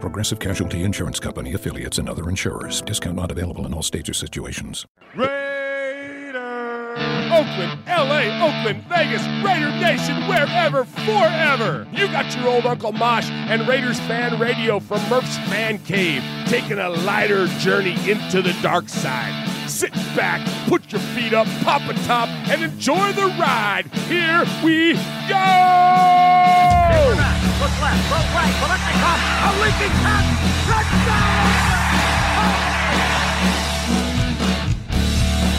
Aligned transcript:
Progressive 0.00 0.38
Casualty 0.38 0.84
Insurance 0.84 1.18
Company 1.18 1.54
affiliates 1.54 1.98
and 1.98 2.08
other 2.08 2.28
insurers. 2.28 2.82
Discount 2.82 3.16
not 3.16 3.30
available 3.30 3.66
in 3.66 3.74
all 3.74 3.82
states 3.82 4.08
or 4.08 4.14
situations. 4.14 4.86
Raider! 5.14 6.94
Oakland, 7.32 7.78
LA, 7.86 8.44
Oakland, 8.44 8.82
Vegas, 8.84 9.22
Raider 9.44 9.70
Nation, 9.80 10.16
wherever, 10.28 10.84
forever. 10.84 11.86
You 11.92 12.06
got 12.08 12.34
your 12.36 12.48
old 12.48 12.66
Uncle 12.66 12.92
Mosh 12.92 13.28
and 13.30 13.66
Raiders 13.68 13.98
fan 14.00 14.38
radio 14.38 14.80
from 14.80 15.06
Murph's 15.08 15.36
Man 15.50 15.78
Cave, 15.78 16.22
taking 16.46 16.78
a 16.78 16.88
lighter 16.88 17.46
journey 17.58 17.92
into 18.10 18.40
the 18.40 18.56
dark 18.62 18.88
side. 18.88 19.46
Sit 19.68 19.92
back, 20.16 20.46
put 20.68 20.90
your 20.90 21.00
feet 21.00 21.34
up, 21.34 21.46
pop 21.62 21.82
a 21.88 21.94
top, 22.04 22.28
and 22.48 22.62
enjoy 22.62 23.12
the 23.12 23.26
ride. 23.38 23.86
Here 24.08 24.44
we 24.64 24.94
go! 25.28 27.37
Look 27.58 27.74
left, 27.82 28.06
look 28.06 28.22
right, 28.38 28.54
Kolesnikov, 28.62 29.18
a 29.18 29.50
leaping 29.58 29.90
pass, 30.06 30.26
touchdown! 30.62 31.42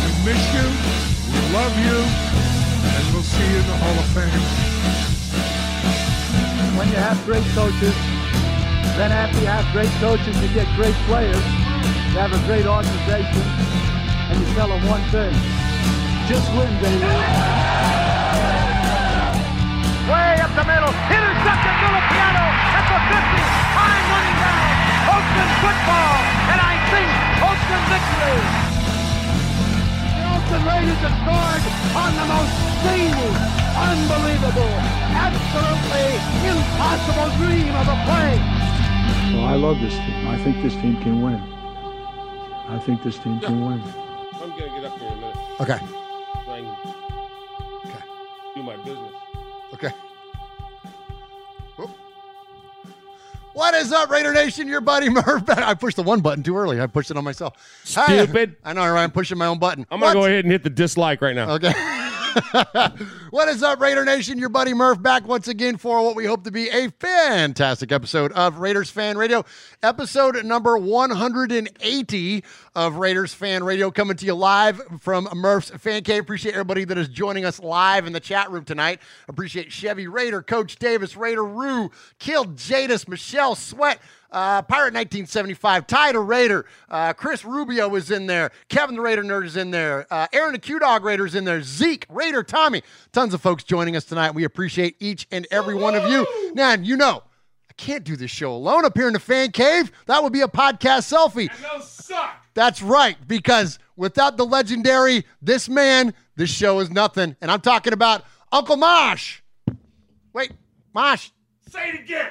We 0.06 0.12
miss 0.24 0.40
you, 0.56 0.64
we 1.28 1.40
love 1.52 1.76
you, 1.76 2.00
and 2.00 3.04
we'll 3.12 3.28
see 3.28 3.44
you 3.52 3.60
in 3.60 3.68
the 3.68 3.76
Hall 3.84 4.00
of 4.00 4.08
Fame. 4.16 4.44
When 6.80 6.88
you 6.88 6.96
have 6.96 7.20
great 7.26 7.44
coaches, 7.52 7.96
then 8.96 9.12
after 9.12 9.42
you 9.42 9.48
have 9.48 9.68
great 9.74 9.92
coaches, 10.00 10.40
you 10.42 10.48
get 10.56 10.74
great 10.78 10.96
players. 11.04 11.36
You 11.36 12.20
have 12.24 12.32
a 12.32 12.40
great 12.48 12.66
organization, 12.66 13.44
and 14.32 14.40
you 14.40 14.48
tell 14.56 14.70
them 14.70 14.88
one 14.88 15.04
thing: 15.12 15.36
just 16.32 16.48
win, 16.56 16.72
baby. 16.80 17.12
Way 20.08 20.40
up 20.42 20.56
the 20.56 20.64
middle, 20.64 20.94
intercepted 21.70 21.86
Filipiano 21.86 22.44
at 22.74 22.86
the 22.90 22.98
50, 22.98 23.46
time 23.78 24.04
running 24.10 24.38
down. 24.42 24.70
Oakland 25.10 25.52
football, 25.62 26.16
and 26.50 26.60
I 26.60 26.76
think 26.90 27.10
Oakland 27.46 27.86
victory. 27.94 28.38
The 30.18 30.24
Oakland 30.34 30.64
Raiders 30.66 31.00
have 31.06 31.16
scored 31.22 31.64
on 31.94 32.12
the 32.18 32.26
most 32.26 32.54
zany, 32.82 33.30
unbelievable, 33.78 34.74
absolutely 35.14 36.10
impossible 36.50 37.30
dream 37.38 37.74
of 37.76 37.86
a 37.86 37.98
play. 38.06 38.34
Well, 39.34 39.46
I 39.46 39.56
love 39.56 39.80
this 39.80 39.94
team. 39.94 40.28
I 40.28 40.38
think 40.38 40.62
this 40.62 40.74
team 40.76 40.98
can 41.02 41.22
win. 41.22 41.42
I 42.68 42.80
think 42.80 43.04
this 43.04 43.18
team 43.20 43.40
can 43.40 43.66
win. 43.66 43.82
I'm 44.34 44.50
gonna 44.52 44.70
get 44.70 44.86
up 44.86 44.98
here 45.00 45.08
in 45.08 45.14
a 45.14 45.22
minute. 45.22 45.36
Okay. 45.60 45.78
So 46.46 46.52
I 46.52 46.62
can 46.62 46.76
Okay. 47.90 48.04
do 48.56 48.64
my 48.64 48.76
business. 48.78 49.14
Okay. 49.74 49.92
What 53.60 53.74
is 53.74 53.92
up, 53.92 54.10
Raider 54.10 54.34
Nation? 54.34 54.70
Your 54.70 54.80
buddy 54.80 55.10
Murph. 55.10 55.44
I 55.50 55.74
pushed 55.74 55.98
the 55.98 56.04
one 56.04 56.22
button 56.22 56.44
too 56.44 56.56
early. 56.56 56.80
I 56.80 56.88
pushed 56.88 57.12
it 57.12 57.18
on 57.18 57.26
myself. 57.26 57.56
Hi. 57.94 58.24
Stupid. 58.24 58.56
I 58.64 58.72
know, 58.72 58.90
right? 58.90 59.04
I'm 59.04 59.12
pushing 59.12 59.38
my 59.38 59.48
own 59.48 59.60
button. 59.60 59.86
I'm 59.92 60.00
gonna 60.00 60.14
go 60.14 60.24
ahead 60.24 60.46
and 60.46 60.52
hit 60.54 60.64
the 60.64 60.70
dislike 60.70 61.22
right 61.22 61.36
now. 61.36 61.52
Okay. 61.56 61.74
what 63.32 63.48
is 63.48 63.64
up, 63.64 63.80
Raider 63.80 64.06
Nation? 64.06 64.38
Your 64.38 64.50
buddy 64.50 64.74
Murph 64.74 65.02
back 65.02 65.28
once 65.28 65.48
again 65.48 65.78
for 65.78 66.04
what 66.04 66.16
we 66.16 66.26
hope 66.26 66.44
to 66.44 66.52
be 66.52 66.70
a 66.70 66.90
fantastic 66.92 67.92
episode 67.92 68.32
of 68.34 68.60
Raiders 68.60 68.90
Fan 68.90 69.18
Radio. 69.18 69.44
Episode 69.82 70.44
number 70.46 70.78
180 70.78 72.44
of 72.76 72.96
Raiders 72.96 73.34
Fan 73.34 73.64
Radio 73.64 73.90
coming 73.90 74.16
to 74.18 74.26
you 74.26 74.36
live 74.36 74.82
from 75.00 75.28
Murph's 75.34 75.72
Fan 75.72 76.04
Cave. 76.04 76.22
Appreciate 76.22 76.54
everybody 76.54 76.84
that 76.86 76.98
is 76.98 77.08
joining 77.08 77.46
us 77.46 77.60
live 77.60 78.06
in 78.06 78.14
the 78.14 78.20
chat 78.20 78.52
room 78.52 78.64
tonight. 78.64 79.00
Appreciate 79.28 79.72
Chevy 79.72 80.08
Raider, 80.08 80.44
Coach 80.44 80.76
Davis, 80.78 81.18
Raider 81.18 81.44
Rue, 81.44 81.90
Killed 82.20 82.58
Jadis, 82.58 83.08
Michelle 83.08 83.56
Sweat. 83.56 84.00
Uh, 84.32 84.62
Pirate 84.62 84.94
1975, 84.94 85.88
Ty 85.88 86.12
the 86.12 86.20
Raider, 86.20 86.66
uh, 86.90 87.14
Chris 87.14 87.44
Rubio 87.44 87.96
is 87.96 88.12
in 88.12 88.28
there, 88.28 88.52
Kevin 88.68 88.96
the 88.96 89.02
Raider 89.02 89.24
Nerd 89.24 89.46
is 89.46 89.58
in 89.58 89.72
there, 89.72 90.06
uh, 90.12 90.28
Aaron 90.32 90.52
the 90.54 90.60
Q 90.60 90.78
Dog 90.78 91.04
Raider 91.04 91.26
is 91.26 91.34
in 91.34 91.46
there, 91.46 91.64
Zeke, 91.64 92.06
Raider 92.10 92.44
Tommy, 92.44 92.84
tons 93.12 93.34
of 93.34 93.42
folks 93.42 93.64
joining 93.64 93.96
us 93.96 94.06
tonight. 94.06 94.36
We 94.36 94.44
appreciate 94.44 94.96
each 95.00 95.28
and 95.32 95.48
every 95.50 95.74
one 95.74 95.96
of 95.96 96.10
you. 96.12 96.28
Now, 96.54 96.74
you 96.74 96.96
know, 96.96 97.24
I 97.70 97.74
can't 97.74 98.04
do 98.04 98.16
this 98.16 98.30
show 98.30 98.54
alone 98.54 98.86
up 98.86 98.96
here 98.96 99.08
in 99.08 99.14
the 99.14 99.20
fan 99.20 99.52
cave. 99.52 99.92
That 100.06 100.22
would 100.22 100.34
be 100.34 100.42
a 100.42 100.48
podcast 100.48 101.12
selfie. 101.12 101.50
And 101.50 101.66
those 101.82 101.90
suck. 101.90 102.36
That's 102.54 102.84
right, 102.84 103.18
because 103.28 103.80
without 103.96 104.38
the 104.38 104.46
legendary 104.46 105.26
this 105.42 105.68
man, 105.68 106.14
this 106.36 106.52
show 106.52 106.80
is 106.82 106.92
nothing. 106.92 107.36
And 107.42 107.50
I'm 107.50 107.62
talking 107.62 107.94
about 107.94 108.24
Uncle 108.52 108.78
Mosh. 108.78 109.42
Wait, 110.34 110.52
Mosh, 110.94 111.30
Say 111.68 111.90
it 111.90 112.00
again. 112.00 112.30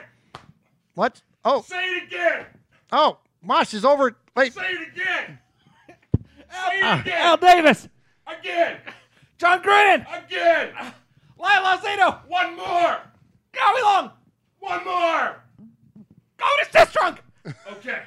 what? 0.94 1.22
Oh, 1.50 1.62
Say 1.62 1.82
it 1.82 2.02
again. 2.04 2.44
oh, 2.92 3.18
Mosh 3.42 3.72
is 3.72 3.82
over. 3.82 4.14
Wait, 4.36 4.52
Say 4.52 4.60
it 4.70 4.88
again. 4.94 5.38
Say 5.88 6.80
Ah. 6.82 6.98
it 6.98 7.00
again. 7.00 7.20
Al 7.22 7.36
Davis, 7.38 7.88
Again. 8.26 8.76
John 9.38 9.62
Grennan, 9.62 10.06
Again. 10.12 10.72
Lyle 11.38 11.78
Alzado, 11.78 12.18
One 12.28 12.54
more. 12.54 12.98
Howie 13.54 13.82
Long, 13.82 14.10
One 14.58 14.84
more. 14.84 15.42
Otis 16.42 16.68
Sistrunk. 16.70 17.18
Okay. 17.72 18.02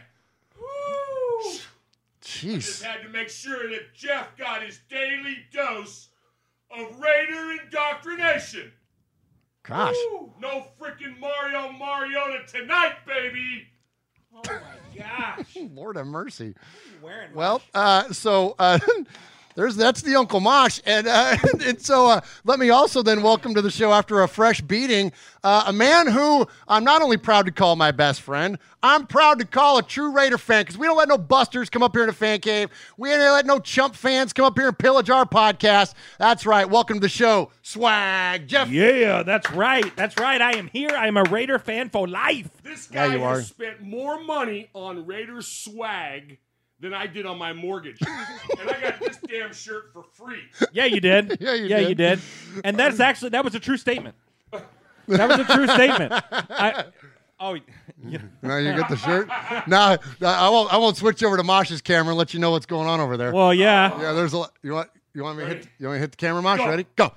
Woo. 0.60 1.52
jeez. 2.22 2.54
I 2.54 2.56
Just 2.58 2.84
had 2.84 3.02
to 3.02 3.10
make 3.10 3.30
sure 3.30 3.68
that 3.70 3.94
Jeff 3.96 4.38
got 4.38 4.62
his 4.62 4.80
daily 4.88 5.38
dose 5.52 6.10
of 6.70 7.00
Raider 7.00 7.58
indoctrination. 7.64 8.72
Gosh. 9.64 9.96
Woo. 10.12 10.34
No 10.40 10.66
freaking 10.80 11.20
Mario 11.20 11.72
Mariota 11.74 12.40
tonight, 12.48 12.96
baby. 13.06 13.68
Oh 14.34 14.42
my 14.46 14.60
gosh. 14.98 15.58
Lord 15.74 15.98
have 15.98 16.08
mercy. 16.08 16.56
Wearing 17.02 17.34
Well, 17.34 17.62
uh, 17.74 18.12
so 18.12 18.56
uh, 18.60 18.80
there's 19.56 19.76
that's 19.76 20.02
the 20.02 20.16
Uncle 20.16 20.40
Mosh, 20.40 20.80
and 20.86 21.08
uh, 21.08 21.36
and 21.66 21.82
so 21.82 22.08
uh, 22.08 22.22
let 22.46 22.60
me 22.60 22.70
also 22.70 23.02
then 23.04 23.22
welcome 23.22 23.54
to 23.56 23.62
the 23.62 23.72
show 23.72 23.92
after 23.92 24.22
a 24.22 24.28
fresh 24.28 24.62
beating 24.62 25.12
uh, 25.44 25.64
a 25.68 25.74
man 25.74 26.08
who 26.08 26.48
I'm 26.68 26.84
not 26.84 27.02
only 27.02 27.18
proud 27.18 27.46
to 27.48 27.52
call 27.52 27.76
my 27.76 27.92
best 27.92 28.22
friend, 28.22 28.58
I'm 28.84 29.08
proud 29.08 29.40
to 29.40 29.46
call 29.46 29.78
a 29.80 29.84
true 29.84 30.12
Raider 30.12 30.38
fan 30.38 30.62
because 30.64 30.78
we 30.78 30.88
don't 30.88 30.98
let 30.98 31.08
no 31.10 31.18
busters 31.18 31.70
come 31.70 31.82
up 31.84 31.94
here 31.96 32.04
in 32.04 32.08
the 32.08 32.14
fan 32.14 32.40
cave. 32.40 32.70
We 32.98 33.12
ain't 33.12 33.22
let 33.22 33.46
no 33.46 33.60
chump 33.60 33.96
fans 33.96 34.34
come 34.34 34.46
up 34.46 34.58
here 34.58 34.68
and 34.68 34.78
pillage 34.78 35.10
our 35.10 35.26
podcast. 35.26 35.94
That's 36.20 36.46
right. 36.46 36.70
Welcome 36.70 36.98
to 36.98 37.02
the 37.02 37.10
show, 37.10 37.50
Swag 37.64 38.48
Jeff. 38.48 38.70
Yeah, 38.70 39.24
that's 39.24 39.50
right. 39.52 39.96
That's 39.96 40.18
right. 40.18 40.42
I 40.42 40.58
am 40.58 40.68
here. 40.68 40.92
I 40.92 41.08
am 41.08 41.18
a 41.18 41.24
Raider 41.24 41.60
fan 41.60 41.90
for 41.90 42.08
life. 42.08 42.50
This 42.64 42.90
Yeah, 42.92 43.08
guy 43.08 43.16
you 43.16 43.24
are. 43.24 43.36
has 43.36 43.48
spent 43.48 43.82
more 43.82 44.24
money 44.24 44.70
on 44.74 45.06
Raider 45.06 45.42
swag 45.42 46.38
than 46.82 46.94
I 46.94 47.08
did 47.08 47.26
on 47.26 47.38
my 47.38 47.54
mortgage. 47.54 48.00
and 48.60 48.70
I 48.70 48.82
got 48.82 49.00
this 49.00 49.18
damn 49.28 49.54
shirt 49.54 49.92
for 49.94 50.04
free. 50.14 50.42
Yeah, 50.74 50.86
you 50.86 51.00
did. 51.00 51.38
Yeah, 51.42 51.54
you 51.54 51.66
yeah, 51.68 51.78
did. 51.80 51.90
you 51.90 51.96
did. 51.96 52.20
And 52.64 52.78
that's 52.78 53.00
actually 53.00 53.30
that 53.30 53.44
was 53.44 53.56
a 53.56 53.60
true 53.60 53.78
statement. 53.78 54.16
That 55.08 55.28
was 55.30 55.40
a 55.40 55.46
true 55.46 55.68
statement. 55.68 56.14
I, 56.32 56.86
oh, 57.40 57.58
yeah. 58.06 58.20
Now 58.42 58.58
you 58.58 58.74
get 58.76 58.88
the 58.90 58.96
shirt. 58.96 59.28
Now 59.68 59.98
I 60.22 60.50
won't. 60.50 60.74
I 60.74 60.78
won't 60.78 60.98
switch 60.98 61.24
over 61.24 61.38
to 61.38 61.44
Mosh's 61.44 61.82
camera 61.82 62.10
and 62.12 62.18
let 62.18 62.34
you 62.34 62.40
know 62.40 62.52
what's 62.52 62.66
going 62.66 62.88
on 62.88 63.00
over 63.00 63.18
there. 63.18 63.32
well, 63.34 63.54
yeah. 63.54 64.00
yeah, 64.00 64.14
there's 64.14 64.34
a. 64.34 64.38
lot- 64.40 64.54
You 64.64 64.74
want? 64.74 64.90
You 65.14 65.24
want 65.24 65.38
me 65.38 65.44
to 65.44 65.50
hit? 65.50 65.68
You 65.80 65.88
want 65.88 65.96
me 65.96 65.98
to 65.98 66.02
hit 66.02 66.12
the 66.12 66.18
camera, 66.18 66.42
Mosh? 66.42 66.60
Ready? 66.60 66.86
Go. 66.96 67.12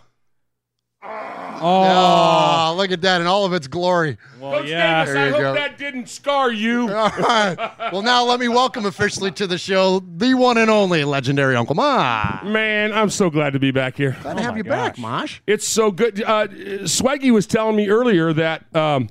Oh, 1.06 2.70
Oh, 2.70 2.74
look 2.76 2.90
at 2.90 3.00
that 3.02 3.20
in 3.20 3.26
all 3.26 3.44
of 3.44 3.52
its 3.52 3.66
glory. 3.66 4.18
well, 4.40 4.60
Coach 4.60 4.68
yeah. 4.68 5.04
Davis, 5.04 5.14
There 5.14 5.26
I 5.26 5.30
hope 5.30 5.40
go. 5.40 5.54
that 5.54 5.78
didn't 5.78 6.08
scar 6.08 6.50
you. 6.50 6.88
All 6.94 7.08
right. 7.10 7.92
Well, 7.92 8.02
now 8.02 8.24
let 8.24 8.40
me 8.40 8.48
welcome 8.48 8.86
officially 8.86 9.30
to 9.32 9.46
the 9.46 9.58
show 9.58 10.00
the 10.16 10.34
one 10.34 10.58
and 10.58 10.70
only 10.70 11.04
legendary 11.04 11.56
Uncle 11.56 11.74
Mosh. 11.76 12.42
Man, 12.44 12.92
I'm 12.92 13.10
so 13.10 13.30
glad 13.30 13.52
to 13.52 13.58
be 13.58 13.70
back 13.70 13.96
here. 13.96 14.16
Glad 14.22 14.36
to 14.38 14.42
have 14.42 14.52
my 14.52 14.58
you 14.58 14.64
back. 14.64 14.98
Mosh. 14.98 15.40
It's 15.46 15.66
so 15.66 15.90
good. 15.90 16.22
Uh, 16.22 16.48
Swaggy 16.48 17.30
was 17.32 17.46
telling 17.46 17.76
me 17.76 17.88
earlier 17.88 18.32
that 18.32 18.64
um, 18.74 19.08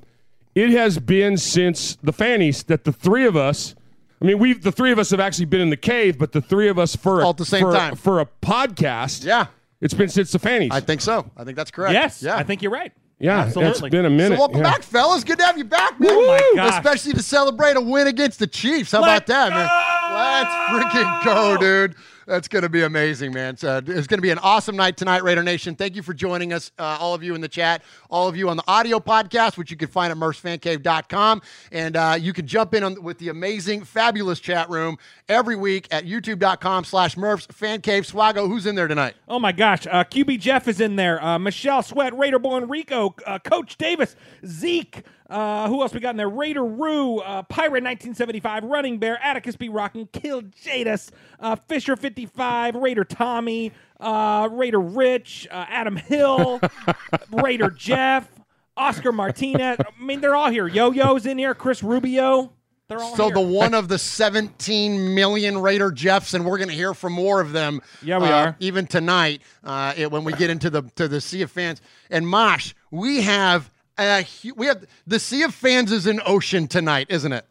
it 0.55 0.69
has 0.71 0.99
been 0.99 1.37
since 1.37 1.95
the 2.03 2.11
Fannies 2.13 2.63
that 2.63 2.83
the 2.83 2.91
three 2.93 3.25
of 3.25 3.35
us. 3.37 3.75
I 4.21 4.25
mean, 4.25 4.39
we've 4.39 4.61
the 4.63 4.71
three 4.71 4.91
of 4.91 4.99
us 4.99 5.09
have 5.11 5.19
actually 5.19 5.45
been 5.45 5.61
in 5.61 5.69
the 5.69 5.77
cave, 5.77 6.17
but 6.17 6.31
the 6.31 6.41
three 6.41 6.69
of 6.69 6.79
us 6.79 6.95
for 6.95 7.21
a, 7.21 7.23
All 7.25 7.31
at 7.31 7.37
the 7.37 7.45
same 7.45 7.61
for, 7.63 7.73
time. 7.73 7.95
for 7.95 8.19
a 8.21 8.25
podcast. 8.41 9.25
Yeah, 9.25 9.47
it's 9.83 9.93
been 9.93 10.09
since 10.09 10.31
the 10.31 10.39
Fannies. 10.39 10.71
I 10.71 10.79
think 10.79 11.01
so. 11.01 11.29
I 11.37 11.43
think 11.43 11.57
that's 11.57 11.71
correct. 11.71 11.93
Yes, 11.93 12.23
Yeah. 12.23 12.37
I 12.37 12.43
think 12.43 12.61
you're 12.61 12.71
right. 12.71 12.91
yeah, 13.19 13.39
absolutely. 13.39 13.87
it's 13.87 13.91
been 13.91 14.05
a 14.05 14.09
minute. 14.09 14.35
So 14.35 14.39
welcome 14.39 14.57
yeah. 14.57 14.63
back, 14.63 14.81
fellas. 14.81 15.23
Good 15.23 15.39
to 15.39 15.45
have 15.45 15.57
you 15.57 15.65
back, 15.65 15.99
man. 15.99 16.09
Oh, 16.11 16.27
my 16.27 16.51
gosh. 16.55 16.77
Especially 16.77 17.13
to 17.13 17.21
celebrate 17.21 17.75
a 17.75 17.81
win 17.81 18.07
against 18.07 18.39
the 18.39 18.47
Chiefs. 18.47 18.91
How 18.91 19.01
Let's 19.01 19.25
about 19.25 19.27
that, 19.27 19.49
man? 19.51 19.69
Let's 20.13 20.93
freaking 20.95 21.25
go, 21.25 21.57
dude. 21.57 21.95
That's 22.25 22.47
going 22.47 22.63
to 22.63 22.69
be 22.69 22.83
amazing, 22.83 23.33
man. 23.33 23.53
It's 23.55 23.63
going 23.63 24.05
to 24.07 24.21
be 24.21 24.29
an 24.29 24.39
awesome 24.39 24.75
night 24.75 24.97
tonight, 24.97 25.23
Raider 25.23 25.43
Nation. 25.43 25.75
Thank 25.75 25.95
you 25.95 26.01
for 26.01 26.13
joining 26.13 26.53
us, 26.53 26.71
uh, 26.79 26.97
all 26.99 27.13
of 27.13 27.23
you 27.23 27.35
in 27.35 27.41
the 27.41 27.47
chat, 27.47 27.83
all 28.09 28.27
of 28.27 28.37
you 28.37 28.49
on 28.49 28.57
the 28.57 28.63
audio 28.67 28.99
podcast, 28.99 29.57
which 29.57 29.71
you 29.71 29.77
can 29.77 29.89
find 29.89 30.11
at 30.11 30.17
MurphsFanCave.com. 30.17 31.41
And 31.71 31.97
uh, 31.97 32.17
you 32.19 32.33
can 32.33 32.47
jump 32.47 32.73
in 32.73 32.83
on, 32.83 33.01
with 33.03 33.17
the 33.17 33.29
amazing, 33.29 33.83
fabulous 33.83 34.39
chat 34.39 34.69
room 34.69 34.97
every 35.27 35.55
week 35.55 35.87
at 35.91 36.05
YouTube.com 36.05 36.85
slash 36.85 37.17
Murphs 37.17 37.47
Fan 37.47 37.81
Cave. 37.81 38.03
Swago, 38.03 38.47
who's 38.47 38.65
in 38.65 38.75
there 38.75 38.87
tonight? 38.87 39.15
Oh 39.27 39.39
my 39.39 39.51
gosh, 39.51 39.85
uh, 39.87 40.03
QB 40.03 40.39
Jeff 40.39 40.67
is 40.67 40.79
in 40.79 40.95
there. 40.95 41.23
Uh, 41.23 41.37
Michelle 41.39 41.83
Sweat, 41.83 42.17
Raider 42.17 42.39
Boy 42.39 42.59
Enrico, 42.59 43.15
uh, 43.25 43.39
Coach 43.39 43.77
Davis, 43.77 44.15
Zeke. 44.45 45.03
Uh, 45.29 45.67
who 45.69 45.81
else 45.81 45.93
we 45.93 45.99
got 45.99 46.11
in 46.11 46.17
there? 46.17 46.29
Raider 46.29 46.63
Rue, 46.65 47.19
uh, 47.19 47.43
Pirate 47.43 47.83
1975, 47.83 48.63
Running 48.65 48.97
Bear, 48.99 49.17
Atticus 49.23 49.55
B. 49.55 49.69
Rockin, 49.69 50.07
Kill 50.11 50.41
Jadis, 50.41 51.11
uh, 51.39 51.55
Fisher 51.55 51.95
55, 51.95 52.75
Raider 52.75 53.03
Tommy, 53.03 53.71
uh, 53.99 54.49
Raider 54.51 54.79
Rich, 54.81 55.47
uh, 55.49 55.65
Adam 55.69 55.95
Hill, 55.95 56.59
Raider 57.31 57.69
Jeff, 57.69 58.27
Oscar 58.75 59.11
Martinez. 59.11 59.77
I 59.79 60.03
mean, 60.03 60.19
they're 60.21 60.35
all 60.35 60.49
here. 60.49 60.67
Yo 60.67 60.91
Yo's 60.91 61.25
in 61.25 61.37
here, 61.37 61.55
Chris 61.55 61.81
Rubio. 61.83 62.51
They're 62.89 62.99
all 62.99 63.15
So 63.15 63.25
here. 63.27 63.35
the 63.35 63.41
one 63.41 63.73
of 63.73 63.87
the 63.87 63.97
17 63.97 65.15
million 65.15 65.57
Raider 65.57 65.89
Jeffs, 65.91 66.33
and 66.33 66.45
we're 66.45 66.57
going 66.57 66.69
to 66.69 66.75
hear 66.75 66.93
from 66.93 67.13
more 67.13 67.39
of 67.39 67.53
them. 67.53 67.81
Yeah, 68.01 68.19
we 68.19 68.25
uh, 68.25 68.31
are. 68.47 68.55
even 68.59 68.87
tonight 68.87 69.41
uh, 69.63 69.93
it- 69.95 70.11
when 70.11 70.23
we 70.25 70.33
get 70.33 70.49
into 70.49 70.69
the 70.69 70.83
to 70.95 71.07
the 71.07 71.21
sea 71.21 71.41
of 71.43 71.51
fans. 71.51 71.81
And 72.09 72.27
Mosh, 72.27 72.73
we 72.91 73.21
have 73.21 73.71
a 73.99 74.25
we 74.55 74.67
have 74.67 74.85
the 75.07 75.19
sea 75.19 75.43
of 75.43 75.53
fans 75.53 75.91
is 75.91 76.07
an 76.07 76.21
ocean 76.25 76.67
tonight, 76.67 77.07
isn't 77.09 77.31
it? 77.31 77.45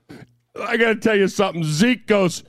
I 0.60 0.76
got 0.76 0.88
to 0.88 0.96
tell 0.96 1.16
you 1.16 1.28
something. 1.28 1.64
Zeke 1.64 2.06
goes. 2.06 2.44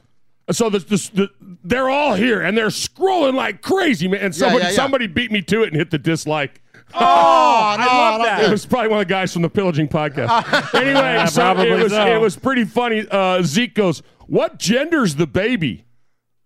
So 0.52 0.70
this, 0.70 0.84
this, 0.84 1.10
the, 1.10 1.30
they're 1.64 1.90
all 1.90 2.16
here 2.16 2.42
and 2.42 2.58
they're 2.58 2.68
scrolling 2.68 3.34
like 3.34 3.62
crazy, 3.62 4.10
man. 4.10 4.20
And 4.20 4.36
somebody, 4.36 4.64
yeah, 4.66 4.70
yeah. 4.72 4.76
somebody 4.76 5.08
beat 5.08 5.32
me 5.32 5.42
to 5.44 5.64
it 5.64 5.68
and 5.68 5.78
hit 5.78 5.92
the 5.92 6.00
dislike. 6.00 6.62
Oh, 6.96 7.00
I 7.00 7.78
love 7.88 8.18
don't 8.20 8.28
that. 8.28 8.44
It 8.44 8.52
was 8.52 8.68
probably 8.68 8.90
one 8.90 9.00
of 9.00 9.08
the 9.08 9.12
guys 9.12 9.34
from 9.34 9.42
the 9.42 9.50
pillaging 9.50 9.88
podcast. 9.88 10.74
anyway, 10.76 10.94
Yeah, 10.94 11.26
so 11.26 11.60
it 11.60 11.82
was 11.82 11.92
so. 11.92 12.06
it 12.06 12.22
was 12.22 12.36
pretty 12.36 12.66
funny. 12.66 13.08
Uh, 13.10 13.42
Zeke 13.42 13.74
goes, 13.74 14.04
"What 14.28 14.60
gender's 14.60 15.16
the 15.16 15.26
baby?" 15.26 15.86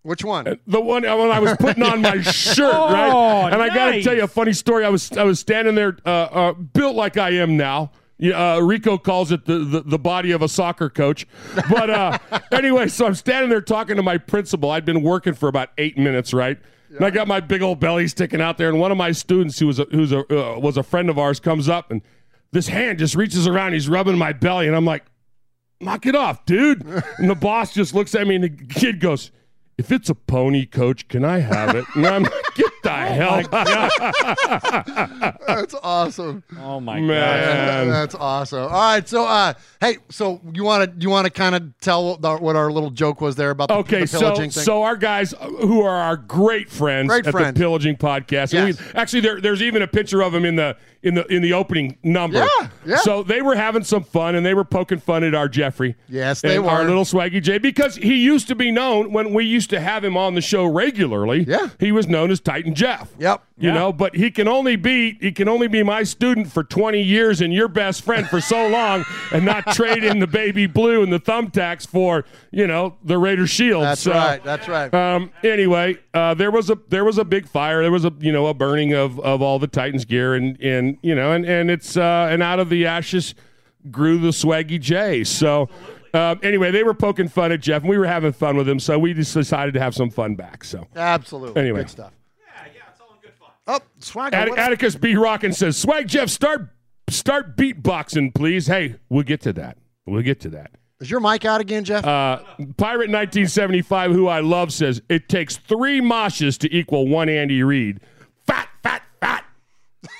Which 0.02 0.24
one? 0.24 0.58
The 0.66 0.80
one 0.80 1.04
uh, 1.04 1.16
when 1.16 1.30
I 1.30 1.38
was 1.38 1.54
putting 1.58 1.82
on 1.82 2.00
my 2.02 2.20
shirt, 2.22 2.72
Oh, 2.74 2.92
right? 2.92 3.52
And 3.52 3.60
I 3.60 3.68
got 3.68 3.92
to 3.92 4.02
tell 4.02 4.14
you 4.14 4.24
a 4.24 4.28
funny 4.28 4.52
story. 4.52 4.84
I 4.84 4.88
was 4.88 5.12
I 5.12 5.24
was 5.24 5.40
standing 5.40 5.74
there, 5.74 5.96
uh, 6.06 6.08
uh, 6.08 6.52
built 6.52 6.94
like 6.96 7.16
I 7.16 7.30
am 7.30 7.56
now. 7.56 7.90
Uh, 8.22 8.60
Rico 8.62 8.98
calls 8.98 9.30
it 9.30 9.44
the, 9.44 9.58
the 9.58 9.80
the 9.82 9.98
body 9.98 10.30
of 10.32 10.42
a 10.42 10.48
soccer 10.48 10.88
coach. 10.88 11.26
But 11.70 11.90
uh, 11.90 12.18
anyway, 12.52 12.88
so 12.88 13.06
I'm 13.06 13.14
standing 13.14 13.50
there 13.50 13.60
talking 13.60 13.96
to 13.96 14.02
my 14.02 14.18
principal. 14.18 14.70
I'd 14.70 14.84
been 14.84 15.02
working 15.02 15.34
for 15.34 15.48
about 15.48 15.70
eight 15.78 15.98
minutes, 15.98 16.32
right? 16.32 16.58
And 16.90 17.04
I 17.04 17.10
got 17.10 17.28
my 17.28 17.40
big 17.40 17.60
old 17.60 17.80
belly 17.80 18.08
sticking 18.08 18.40
out 18.40 18.56
there. 18.56 18.70
And 18.70 18.80
one 18.80 18.90
of 18.90 18.96
my 18.96 19.12
students, 19.12 19.58
who 19.58 19.66
was 19.66 19.78
a, 19.78 19.84
who's 19.90 20.10
a 20.10 20.20
uh, 20.20 20.58
was 20.58 20.76
a 20.78 20.82
friend 20.82 21.10
of 21.10 21.18
ours, 21.18 21.38
comes 21.38 21.68
up 21.68 21.90
and 21.90 22.00
this 22.50 22.68
hand 22.68 22.98
just 22.98 23.14
reaches 23.14 23.46
around. 23.46 23.74
He's 23.74 23.88
rubbing 23.90 24.16
my 24.16 24.32
belly, 24.32 24.66
and 24.68 24.74
I'm 24.74 24.86
like, 24.86 25.04
knock 25.80 26.06
it 26.06 26.16
off, 26.16 26.46
dude. 26.46 26.82
And 27.18 27.28
the 27.28 27.34
boss 27.34 27.74
just 27.74 27.94
looks 27.94 28.14
at 28.14 28.26
me, 28.26 28.36
and 28.36 28.44
the 28.44 28.48
kid 28.48 29.00
goes, 29.00 29.30
if 29.78 29.90
it's 29.92 30.10
a 30.10 30.14
pony, 30.14 30.66
coach, 30.66 31.06
can 31.08 31.24
I 31.24 31.38
have 31.38 31.74
it? 31.76 31.84
And 31.94 32.06
I'm 32.06 32.22
like, 32.24 32.32
get 32.56 32.72
the 32.82 32.90
hell 32.90 33.42
That's 35.46 35.74
awesome. 35.82 36.42
oh 36.60 36.80
my 36.80 37.00
Man. 37.00 37.88
That's 37.88 38.14
awesome. 38.14 38.62
All 38.64 38.68
right, 38.68 39.08
so 39.08 39.24
uh, 39.24 39.54
hey, 39.80 39.98
so 40.08 40.40
you 40.52 40.64
want 40.64 40.90
to 40.92 41.00
you 41.02 41.10
want 41.10 41.26
to 41.26 41.30
kind 41.30 41.54
of 41.54 41.78
tell 41.80 42.04
what, 42.10 42.22
the, 42.22 42.36
what 42.36 42.56
our 42.56 42.70
little 42.72 42.90
joke 42.90 43.20
was 43.20 43.36
there 43.36 43.50
about 43.50 43.68
the, 43.68 43.74
Okay, 43.76 44.00
the 44.02 44.06
so 44.08 44.20
pillaging 44.20 44.50
thing? 44.50 44.64
so 44.64 44.82
our 44.82 44.96
guys 44.96 45.32
uh, 45.34 45.46
who 45.46 45.82
are 45.82 45.96
our 45.96 46.16
great 46.16 46.68
friends 46.68 47.08
Great 47.08 47.26
at 47.26 47.32
friends. 47.32 47.54
the 47.54 47.60
Pillaging 47.60 47.96
Podcast. 47.96 48.52
and 48.58 48.68
Yes. 48.76 48.80
we, 48.80 48.98
actually, 48.98 49.20
there, 49.20 49.40
there's 49.40 49.62
even 49.62 49.82
a 49.82 49.86
picture 49.88 50.22
of 50.22 50.32
them 50.32 50.44
in 50.44 50.56
the 50.56 50.76
in 51.02 51.14
the 51.14 51.24
in 51.26 51.42
the 51.42 51.52
opening 51.52 51.96
number. 52.02 52.38
Yeah, 52.38 52.68
yeah. 52.84 52.96
So 52.96 53.22
they 53.22 53.40
were 53.42 53.54
having 53.54 53.84
some 53.84 54.02
fun 54.02 54.34
and 54.34 54.44
they 54.44 54.54
were 54.54 54.64
poking 54.64 54.98
fun 54.98 55.24
at 55.24 55.34
our 55.34 55.48
Jeffrey. 55.48 55.96
Yes, 56.08 56.40
they 56.40 56.56
and 56.56 56.66
Our 56.66 56.84
little 56.84 57.04
Swaggy 57.04 57.42
J 57.42 57.58
because 57.58 57.96
he 57.96 58.16
used 58.16 58.48
to 58.48 58.54
be 58.54 58.70
known 58.70 59.12
when 59.12 59.32
we 59.32 59.44
used 59.44 59.70
to 59.70 59.80
have 59.80 60.04
him 60.04 60.16
on 60.16 60.34
the 60.34 60.40
show 60.40 60.64
regularly. 60.64 61.44
Yeah. 61.44 61.68
he 61.78 61.92
was 61.92 62.06
known 62.08 62.30
as 62.30 62.40
Titan 62.40 62.74
Jeff. 62.74 63.10
Yep. 63.18 63.42
You 63.60 63.70
Yeah. 63.70 63.74
know, 63.74 63.92
but 63.92 64.14
he 64.14 64.30
can 64.30 64.46
only 64.46 64.76
be 64.76 65.18
he 65.20 65.32
can 65.32 65.48
only 65.48 65.66
be 65.66 65.82
my 65.82 66.04
student 66.04 66.52
for 66.52 66.62
20 66.62 67.02
years 67.02 67.40
and 67.40 67.52
your 67.52 67.66
best 67.66 68.02
friend 68.02 68.28
for 68.28 68.40
so 68.40 68.68
long 68.68 69.04
and 69.32 69.44
not 69.44 69.66
trade 69.74 70.04
in 70.04 70.20
the 70.20 70.28
baby 70.28 70.66
blue 70.66 71.02
and 71.02 71.12
the 71.12 71.18
thumbtacks 71.18 71.84
for, 71.86 72.24
you 72.52 72.66
know, 72.68 72.96
the 73.02 73.18
Raider 73.18 73.48
shield. 73.48 73.82
that's 73.82 74.00
So, 74.02 74.12
right. 74.12 74.42
That's 74.44 74.68
right. 74.68 74.94
Um 74.94 75.32
anyway, 75.42 75.96
uh 76.14 76.34
there 76.34 76.52
was 76.52 76.70
a 76.70 76.78
there 76.88 77.04
was 77.04 77.18
a 77.18 77.24
big 77.24 77.48
fire. 77.48 77.82
There 77.82 77.90
was 77.90 78.04
a 78.04 78.12
you 78.20 78.30
know, 78.30 78.46
a 78.46 78.54
burning 78.54 78.92
of 78.94 79.18
of 79.20 79.42
all 79.42 79.58
the 79.58 79.66
Titans 79.66 80.04
gear 80.04 80.34
and 80.34 80.56
and 80.60 80.96
you 81.02 81.14
know, 81.16 81.32
and 81.32 81.44
and 81.44 81.68
it's 81.70 81.96
uh 81.96 82.28
and 82.30 82.42
out 82.44 82.60
of 82.60 82.68
the 82.70 82.86
ashes 82.86 83.34
grew 83.90 84.18
the 84.18 84.28
swaggy 84.28 84.78
J. 84.80 85.24
So 85.24 85.68
um, 86.14 86.40
anyway, 86.42 86.70
they 86.70 86.84
were 86.84 86.94
poking 86.94 87.28
fun 87.28 87.52
at 87.52 87.60
Jeff, 87.60 87.82
and 87.82 87.90
we 87.90 87.98
were 87.98 88.06
having 88.06 88.32
fun 88.32 88.56
with 88.56 88.68
him. 88.68 88.80
So 88.80 88.98
we 88.98 89.12
just 89.14 89.34
decided 89.34 89.74
to 89.74 89.80
have 89.80 89.94
some 89.94 90.10
fun 90.10 90.36
back. 90.36 90.64
So 90.64 90.86
Absolutely. 90.96 91.60
Anyway. 91.60 91.80
Good 91.80 91.90
stuff. 91.90 92.12
Yeah, 92.40 92.64
yeah, 92.74 92.80
it's 92.90 93.00
all 93.00 93.14
in 93.14 93.20
good 93.20 93.34
fun. 93.34 93.50
Oh, 93.68 93.80
swag. 93.98 94.34
Att- 94.34 94.58
Atticus 94.58 94.96
B. 94.96 95.14
Rockin 95.14 95.52
says, 95.52 95.76
"Swag 95.76 96.08
Jeff, 96.08 96.28
start 96.30 96.68
start 97.10 97.56
beatboxing, 97.56 98.34
please." 98.34 98.66
Hey, 98.66 98.96
we'll 99.08 99.22
get 99.24 99.42
to 99.42 99.52
that. 99.52 99.76
We'll 100.06 100.22
get 100.22 100.40
to 100.40 100.48
that. 100.50 100.70
Is 101.00 101.10
your 101.10 101.20
mic 101.20 101.44
out 101.44 101.60
again, 101.60 101.84
Jeff? 101.84 102.04
Uh, 102.04 102.38
Pirate 102.76 103.08
1975, 103.10 104.10
who 104.10 104.26
I 104.26 104.40
love, 104.40 104.72
says 104.72 105.00
it 105.08 105.28
takes 105.28 105.56
three 105.56 106.00
moshes 106.00 106.58
to 106.58 106.74
equal 106.74 107.06
one 107.06 107.28
Andy 107.28 107.62
Reid. 107.62 108.00
Fat, 108.46 108.68
fat, 108.82 109.02
fat. 109.20 109.44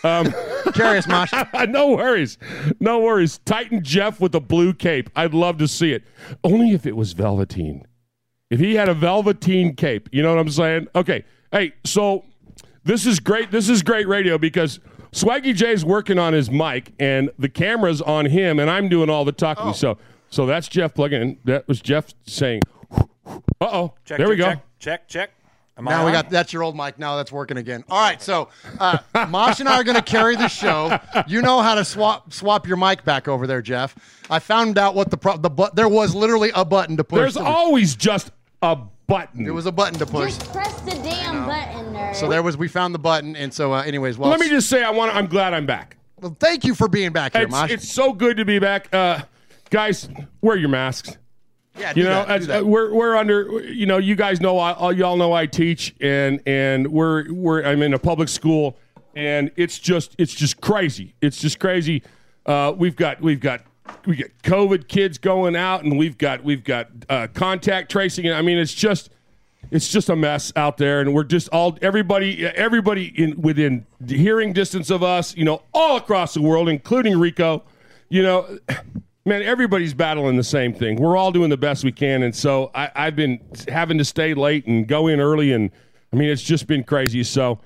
Um, 0.05 0.33
Curious, 0.75 1.09
Mosh. 1.09 1.33
no 1.69 1.89
worries, 1.97 2.39
no 2.79 3.01
worries. 3.01 3.39
Titan 3.39 3.83
Jeff 3.83 4.21
with 4.21 4.35
a 4.37 4.41
blue 4.41 4.73
cape. 4.73 5.11
I'd 5.17 5.35
love 5.35 5.59
to 5.59 5.67
see 5.67 5.93
it. 5.93 6.05
Only 6.45 6.73
if 6.73 6.87
it 6.87 6.95
was 6.97 7.13
velveteen. 7.13 7.85
If 8.51 8.61
he 8.61 8.77
had 8.77 8.89
a 8.89 8.95
velveteen 8.95 9.75
cape, 9.75 10.09
you 10.13 10.23
know 10.23 10.33
what 10.35 10.41
I'm 10.41 10.51
saying? 10.51 10.89
Okay. 10.95 11.25
Hey, 11.51 11.73
so 11.85 12.25
this 12.89 13.07
is 13.07 13.21
great. 13.21 13.51
This 13.53 13.69
is 13.69 13.83
great 13.83 14.09
radio 14.09 14.39
because 14.39 14.81
Swaggy 15.13 15.55
J's 15.55 15.85
working 15.85 16.19
on 16.19 16.33
his 16.33 16.51
mic 16.51 16.93
and 16.99 17.31
the 17.39 17.49
camera's 17.49 18.01
on 18.03 18.27
him, 18.27 18.59
and 18.59 18.69
I'm 18.71 18.89
doing 18.89 19.09
all 19.11 19.25
the 19.25 19.33
talking. 19.33 19.75
So 19.75 19.99
So 20.31 20.47
that's 20.47 20.67
Jeff 20.69 20.95
plugging 20.95 21.23
in. 21.23 21.39
That 21.45 21.69
was 21.69 21.81
Jeff 21.81 22.13
saying, 22.27 22.63
"Uh 22.91 23.39
oh." 23.61 23.95
Check, 24.05 24.19
There 24.19 24.29
we 24.29 24.37
go. 24.37 24.45
Check, 24.47 24.63
check, 24.79 25.09
check. 25.09 25.31
Am 25.77 25.87
I 25.87 25.93
Now 25.93 26.01
we 26.05 26.07
on? 26.09 26.13
got 26.13 26.31
that's 26.31 26.53
your 26.53 26.63
old 26.65 26.77
mic. 26.77 26.99
Now 26.99 27.17
that's 27.17 27.31
working 27.31 27.57
again. 27.57 27.85
All 27.89 28.01
right, 28.01 28.21
so 28.21 28.49
uh, 28.81 28.99
Mosh 29.29 29.61
and 29.61 29.69
I 29.69 29.77
are 29.77 29.85
going 29.85 29.97
to 29.97 30.03
carry 30.03 30.35
the 30.35 30.49
show. 30.49 30.99
You 31.29 31.41
know 31.41 31.61
how 31.63 31.75
to 31.77 31.85
swap 31.85 32.33
swap 32.33 32.67
your 32.67 32.77
mic 32.77 33.05
back 33.05 33.29
over 33.29 33.47
there, 33.47 33.63
Jeff. 33.63 33.95
I 34.29 34.41
found 34.41 34.77
out 34.77 34.95
what 34.97 35.11
the 35.11 35.17
pro- 35.17 35.37
the 35.37 35.49
but 35.51 35.77
there 35.77 35.89
was 35.89 36.15
literally 36.17 36.51
a 36.55 36.65
button 36.65 36.97
to 36.97 37.05
push. 37.05 37.19
There's 37.21 37.37
always 37.37 37.95
just 37.95 38.33
a 38.61 38.77
button. 39.09 39.43
There 39.43 39.55
was 39.55 39.67
a 39.67 39.73
button 39.73 39.99
to 39.99 40.07
push. 40.07 40.37
Just 40.37 40.53
press 40.53 40.81
the 40.83 40.93
damn 40.93 41.47
button, 41.47 41.93
nerd. 41.93 42.15
So 42.15 42.29
there 42.29 42.43
was 42.45 42.57
we 42.57 42.69
found 42.69 42.95
the 42.95 42.99
button, 43.01 43.35
and 43.35 43.53
so 43.53 43.73
uh, 43.75 43.83
anyways, 43.83 44.17
well, 44.19 44.31
Let 44.31 44.39
me 44.39 44.49
just 44.49 44.69
say, 44.69 44.85
I 44.85 44.91
want. 44.91 45.13
I'm 45.17 45.27
glad 45.27 45.53
I'm 45.55 45.67
back. 45.67 45.97
well, 46.21 46.37
thank 46.39 46.65
you 46.65 46.75
for 46.77 46.87
being 46.89 47.11
back 47.13 47.33
here, 47.35 47.43
It's, 47.43 47.51
Mosh. 47.51 47.71
it's 47.73 47.89
so 47.91 48.13
good 48.13 48.37
to 48.37 48.45
be 48.45 48.61
back, 48.61 48.95
uh, 48.95 49.23
guys. 49.71 50.09
Wear 50.43 50.57
your 50.57 50.69
masks. 50.69 51.17
yeah, 51.77 51.93
do 51.93 52.01
you 52.01 52.07
know, 52.07 52.13
that, 52.25 52.27
do 52.29 52.33
as- 52.35 52.47
that. 52.47 52.63
uh, 52.63 52.67
we're 52.67 52.93
we're 52.95 53.17
under. 53.17 53.61
You 53.65 53.87
know, 53.87 53.99
you 53.99 54.15
guys 54.15 54.41
know. 54.41 54.59
I, 54.59 54.73
all 54.75 54.93
y'all 54.93 55.17
know 55.17 55.33
I 55.33 55.47
teach, 55.47 55.95
and 56.01 56.41
and 56.47 56.87
we're 56.93 57.33
we're. 57.33 57.65
I'm 57.65 57.83
in 57.83 57.95
a 57.95 57.99
public 57.99 58.29
school, 58.29 58.77
and 59.17 59.51
it's 59.57 59.79
just 59.79 60.15
it's 60.19 60.35
just 60.35 60.61
crazy. 60.61 61.15
It's 61.21 61.41
just 61.41 61.59
crazy. 61.59 62.03
Uh, 62.47 62.73
we've 62.77 62.97
got 62.97 63.21
we've 63.21 63.41
got 63.41 63.63
we 64.07 64.17
got 64.17 64.31
COVID 64.43 64.89
kids 64.89 65.19
going 65.19 65.57
out, 65.57 65.85
and 65.85 65.99
we've 65.99 66.19
got 66.19 66.43
we've 66.45 66.65
got 66.65 66.89
uh, 67.09 67.29
contact 67.35 67.91
tracing. 67.91 68.27
And 68.27 68.35
I 68.35 68.43
mean, 68.43 68.59
it's 68.59 68.75
just 68.75 69.11
it's 69.71 69.89
just 69.89 70.09
a 70.09 70.17
mess 70.17 70.53
out 70.57 70.79
there, 70.79 71.01
and 71.01 71.15
we're 71.15 71.25
just 71.25 71.49
all 71.51 71.79
everybody 71.83 72.47
everybody 72.47 73.07
in 73.07 73.41
within 73.41 73.87
hearing 74.07 74.53
distance 74.53 74.91
of 74.91 75.03
us. 75.03 75.37
You 75.37 75.45
know, 75.45 75.63
all 75.75 75.97
across 75.97 76.35
the 76.35 76.43
world, 76.43 76.69
including 76.69 77.19
Rico. 77.19 77.65
You 78.09 78.23
know, 78.23 78.59
man, 79.27 79.43
everybody's 79.43 79.93
battling 79.93 80.37
the 80.37 80.45
same 80.45 80.73
thing. 80.73 80.97
We're 80.97 81.17
all 81.17 81.33
doing 81.33 81.51
the 81.51 81.59
best 81.59 81.85
we 81.85 81.93
can, 81.93 82.23
and 82.23 82.35
so 82.35 82.71
I, 82.75 82.91
I've 82.95 83.17
been 83.17 83.41
having 83.69 83.99
to 83.99 84.05
stay 84.05 84.35
late 84.35 84.67
and 84.67 84.87
go 84.87 85.07
in 85.07 85.21
early, 85.21 85.53
and 85.53 85.71
I 86.13 86.17
mean, 86.17 86.31
it's 86.31 86.43
just 86.43 86.67
been 86.67 86.85
crazy. 86.85 87.23
So 87.25 87.61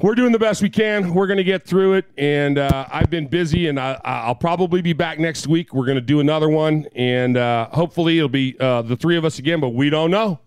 we're 0.00 0.14
doing 0.14 0.32
the 0.32 0.38
best 0.38 0.60
we 0.60 0.70
can. 0.70 1.14
We're 1.14 1.26
going 1.26 1.36
to 1.38 1.44
get 1.44 1.64
through 1.64 1.94
it, 1.94 2.06
and 2.18 2.58
uh, 2.58 2.86
I've 2.90 3.10
been 3.10 3.28
busy, 3.28 3.68
and 3.68 3.78
I, 3.78 4.00
I'll 4.04 4.34
probably 4.34 4.82
be 4.82 4.92
back 4.92 5.18
next 5.18 5.46
week. 5.46 5.72
We're 5.72 5.86
going 5.86 5.96
to 5.96 6.00
do 6.00 6.20
another 6.20 6.48
one, 6.48 6.86
and 6.94 7.36
uh, 7.36 7.68
hopefully 7.70 8.18
it'll 8.18 8.28
be 8.28 8.56
uh, 8.58 8.82
the 8.82 8.96
three 8.96 9.16
of 9.16 9.24
us 9.24 9.38
again, 9.38 9.60
but 9.60 9.70
we 9.70 9.90
don't 9.90 10.10
know. 10.10 10.40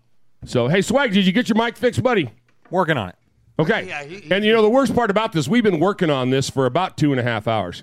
So, 0.44 0.68
hey, 0.68 0.82
Swag, 0.82 1.12
did 1.12 1.26
you 1.26 1.32
get 1.32 1.48
your 1.48 1.56
mic 1.56 1.76
fixed, 1.76 2.02
buddy? 2.02 2.30
Working 2.70 2.98
on 2.98 3.08
it. 3.08 3.14
Okay. 3.58 3.88
Yeah, 3.88 4.04
he- 4.04 4.30
and 4.30 4.44
you 4.44 4.52
know 4.52 4.62
the 4.62 4.70
worst 4.70 4.94
part 4.94 5.10
about 5.10 5.32
this, 5.32 5.48
we've 5.48 5.64
been 5.64 5.80
working 5.80 6.10
on 6.10 6.30
this 6.30 6.48
for 6.50 6.66
about 6.66 6.96
two 6.96 7.10
and 7.10 7.18
a 7.18 7.24
half 7.24 7.48
hours. 7.48 7.82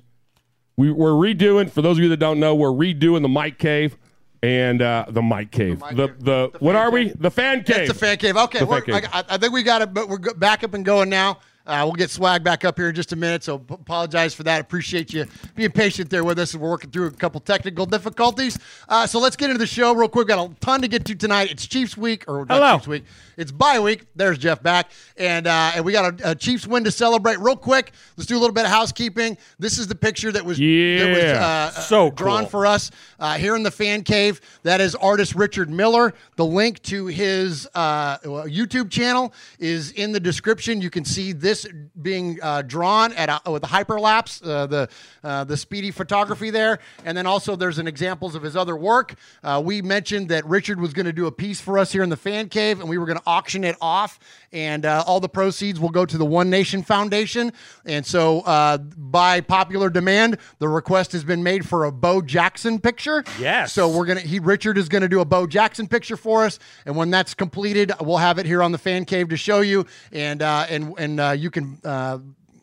We, 0.77 0.91
we're 0.91 1.11
redoing. 1.11 1.69
For 1.69 1.81
those 1.81 1.97
of 1.97 2.03
you 2.03 2.09
that 2.09 2.17
don't 2.17 2.39
know, 2.39 2.53
we're 2.55 2.69
redoing 2.69 3.23
the 3.23 3.29
mic 3.29 3.57
cave 3.57 3.97
and 4.43 4.81
uh, 4.81 5.05
the 5.09 5.21
mic 5.21 5.51
cave. 5.51 5.79
The 5.79 6.13
the, 6.19 6.51
what 6.59 6.75
are 6.75 6.91
we? 6.91 7.09
The 7.09 7.31
fan 7.31 7.63
cave. 7.63 7.79
It's 7.89 7.93
the 7.93 7.97
fan 7.97 8.17
cave. 8.17 8.37
Okay, 8.37 8.59
The 8.59 8.65
we're, 8.65 8.81
fan 8.81 9.01
cave. 9.01 9.09
I, 9.11 9.23
I 9.29 9.37
think 9.37 9.51
we 9.51 9.63
got 9.63 9.81
it, 9.81 9.93
but 9.93 10.07
we're 10.07 10.19
back 10.19 10.63
up 10.63 10.73
and 10.73 10.85
going 10.85 11.09
now. 11.09 11.39
Uh, 11.67 11.81
we'll 11.83 11.93
get 11.93 12.09
swag 12.11 12.43
back 12.43 12.63
up 12.63 12.77
here 12.77 12.89
in 12.89 12.95
just 12.95 13.11
a 13.11 13.15
minute, 13.15 13.43
so 13.43 13.55
apologize 13.69 14.33
for 14.35 14.43
that. 14.43 14.61
Appreciate 14.61 15.11
you 15.13 15.25
being 15.55 15.71
patient 15.71 16.09
there 16.09 16.23
with 16.23 16.37
us. 16.37 16.53
as 16.53 16.57
We're 16.57 16.69
working 16.69 16.91
through 16.91 17.07
a 17.07 17.11
couple 17.11 17.39
technical 17.41 17.85
difficulties. 17.87 18.59
Uh, 18.87 19.07
so 19.07 19.19
let's 19.19 19.35
get 19.35 19.49
into 19.49 19.57
the 19.57 19.65
show 19.65 19.93
real 19.95 20.07
quick. 20.07 20.27
Got 20.27 20.51
a 20.51 20.53
ton 20.59 20.81
to 20.83 20.87
get 20.87 21.05
to 21.05 21.15
tonight. 21.15 21.49
It's 21.51 21.65
Chiefs 21.65 21.97
week, 21.97 22.25
or 22.27 22.45
not 22.45 22.55
Hello. 22.55 22.75
Chiefs 22.77 22.87
week. 22.87 23.03
It's 23.37 23.51
bye 23.51 23.79
week. 23.79 24.05
There's 24.15 24.37
Jeff 24.37 24.61
back, 24.61 24.91
and 25.17 25.47
uh, 25.47 25.71
and 25.75 25.83
we 25.83 25.91
got 25.91 26.21
a, 26.21 26.31
a 26.31 26.35
Chiefs 26.35 26.67
win 26.67 26.83
to 26.83 26.91
celebrate. 26.91 27.39
Real 27.39 27.55
quick, 27.57 27.91
let's 28.15 28.27
do 28.27 28.37
a 28.37 28.39
little 28.39 28.53
bit 28.53 28.65
of 28.65 28.71
housekeeping. 28.71 29.37
This 29.59 29.77
is 29.79 29.87
the 29.87 29.95
picture 29.95 30.31
that 30.31 30.45
was 30.45 30.57
that 30.57 30.63
was 30.63 31.17
Yeah. 31.23 31.45
uh, 31.45 31.69
So 31.71 32.11
drawn 32.11 32.45
for 32.45 32.65
us 32.65 32.91
uh, 33.19 33.37
here 33.37 33.55
in 33.55 33.63
the 33.63 33.71
fan 33.71 34.03
cave. 34.03 34.39
That 34.63 34.81
is 34.81 34.93
artist 34.95 35.33
Richard 35.35 35.69
Miller. 35.69 36.13
The 36.35 36.45
link 36.45 36.81
to 36.83 37.07
his 37.07 37.67
uh, 37.73 38.19
YouTube 38.19 38.89
channel 38.91 39.33
is 39.59 39.91
in 39.91 40.11
the 40.11 40.19
description. 40.19 40.79
You 40.81 40.89
can 40.89 41.03
see 41.03 41.31
this 41.31 41.54
being 42.01 42.39
uh, 42.41 42.61
drawn 42.63 43.13
at 43.13 43.29
a, 43.45 43.51
with 43.51 43.63
a 43.63 43.67
hyperlapse, 43.67 44.45
uh, 44.45 44.65
the 44.65 44.89
uh, 45.23 45.43
the 45.43 45.55
speedy 45.55 45.91
photography 45.91 46.49
there, 46.49 46.79
and 47.05 47.17
then 47.17 47.25
also 47.25 47.55
there's 47.55 47.77
an 47.77 47.87
examples 47.87 48.35
of 48.35 48.43
his 48.43 48.55
other 48.55 48.75
work. 48.75 49.15
Uh, 49.43 49.61
we 49.63 49.81
mentioned 49.81 50.29
that 50.29 50.45
Richard 50.45 50.79
was 50.79 50.93
going 50.93 51.05
to 51.05 51.13
do 51.13 51.27
a 51.27 51.31
piece 51.31 51.61
for 51.61 51.77
us 51.77 51.91
here 51.91 52.03
in 52.03 52.09
the 52.09 52.17
fan 52.17 52.49
cave, 52.49 52.79
and 52.79 52.89
we 52.89 52.97
were 52.97 53.05
going 53.05 53.17
to 53.17 53.23
auction 53.25 53.63
it 53.63 53.75
off, 53.79 54.19
and 54.51 54.85
uh, 54.85 55.03
all 55.05 55.19
the 55.19 55.29
proceeds 55.29 55.79
will 55.79 55.89
go 55.89 56.05
to 56.05 56.17
the 56.17 56.25
One 56.25 56.49
Nation 56.49 56.83
Foundation. 56.83 57.51
And 57.85 58.05
so, 58.05 58.41
uh, 58.41 58.77
by 58.77 59.41
popular 59.41 59.89
demand, 59.89 60.37
the 60.59 60.67
request 60.67 61.11
has 61.13 61.23
been 61.23 61.43
made 61.43 61.67
for 61.67 61.85
a 61.85 61.91
Bo 61.91 62.21
Jackson 62.21 62.79
picture. 62.79 63.23
Yes. 63.39 63.73
So 63.73 63.87
we're 63.89 64.05
gonna 64.05 64.21
he 64.21 64.39
Richard 64.39 64.77
is 64.77 64.89
gonna 64.89 65.09
do 65.09 65.21
a 65.21 65.25
Bo 65.25 65.47
Jackson 65.47 65.87
picture 65.87 66.17
for 66.17 66.45
us, 66.45 66.59
and 66.85 66.95
when 66.95 67.11
that's 67.11 67.33
completed, 67.33 67.91
we'll 68.01 68.17
have 68.17 68.39
it 68.39 68.45
here 68.45 68.63
on 68.63 68.71
the 68.71 68.77
fan 68.77 69.05
cave 69.05 69.29
to 69.29 69.37
show 69.37 69.61
you, 69.61 69.85
and 70.11 70.41
uh, 70.41 70.65
and 70.69 70.93
and 70.97 71.19
uh, 71.19 71.31
you 71.45 71.51
can. 71.51 71.79
Uh, 71.85 72.17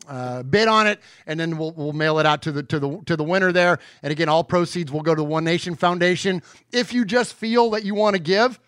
uh, 0.05 0.43
bid 0.43 0.67
on 0.67 0.85
it, 0.85 0.99
and 1.27 1.39
then 1.39 1.57
we'll, 1.57 1.71
we'll 1.71 1.93
mail 1.93 2.19
it 2.19 2.25
out 2.25 2.41
to 2.41 2.51
the 2.51 2.61
to 2.63 2.77
the 2.77 3.01
to 3.05 3.15
the 3.15 3.23
winner 3.23 3.53
there. 3.53 3.79
And 4.01 4.11
again, 4.11 4.27
all 4.27 4.43
proceeds 4.43 4.91
will 4.91 5.01
go 5.01 5.15
to 5.15 5.21
the 5.21 5.27
One 5.27 5.45
Nation 5.45 5.75
Foundation. 5.75 6.41
If 6.73 6.93
you 6.93 7.05
just 7.05 7.35
feel 7.35 7.69
that 7.69 7.85
you 7.85 7.95
want 7.95 8.17
to 8.17 8.21
give, 8.21 8.59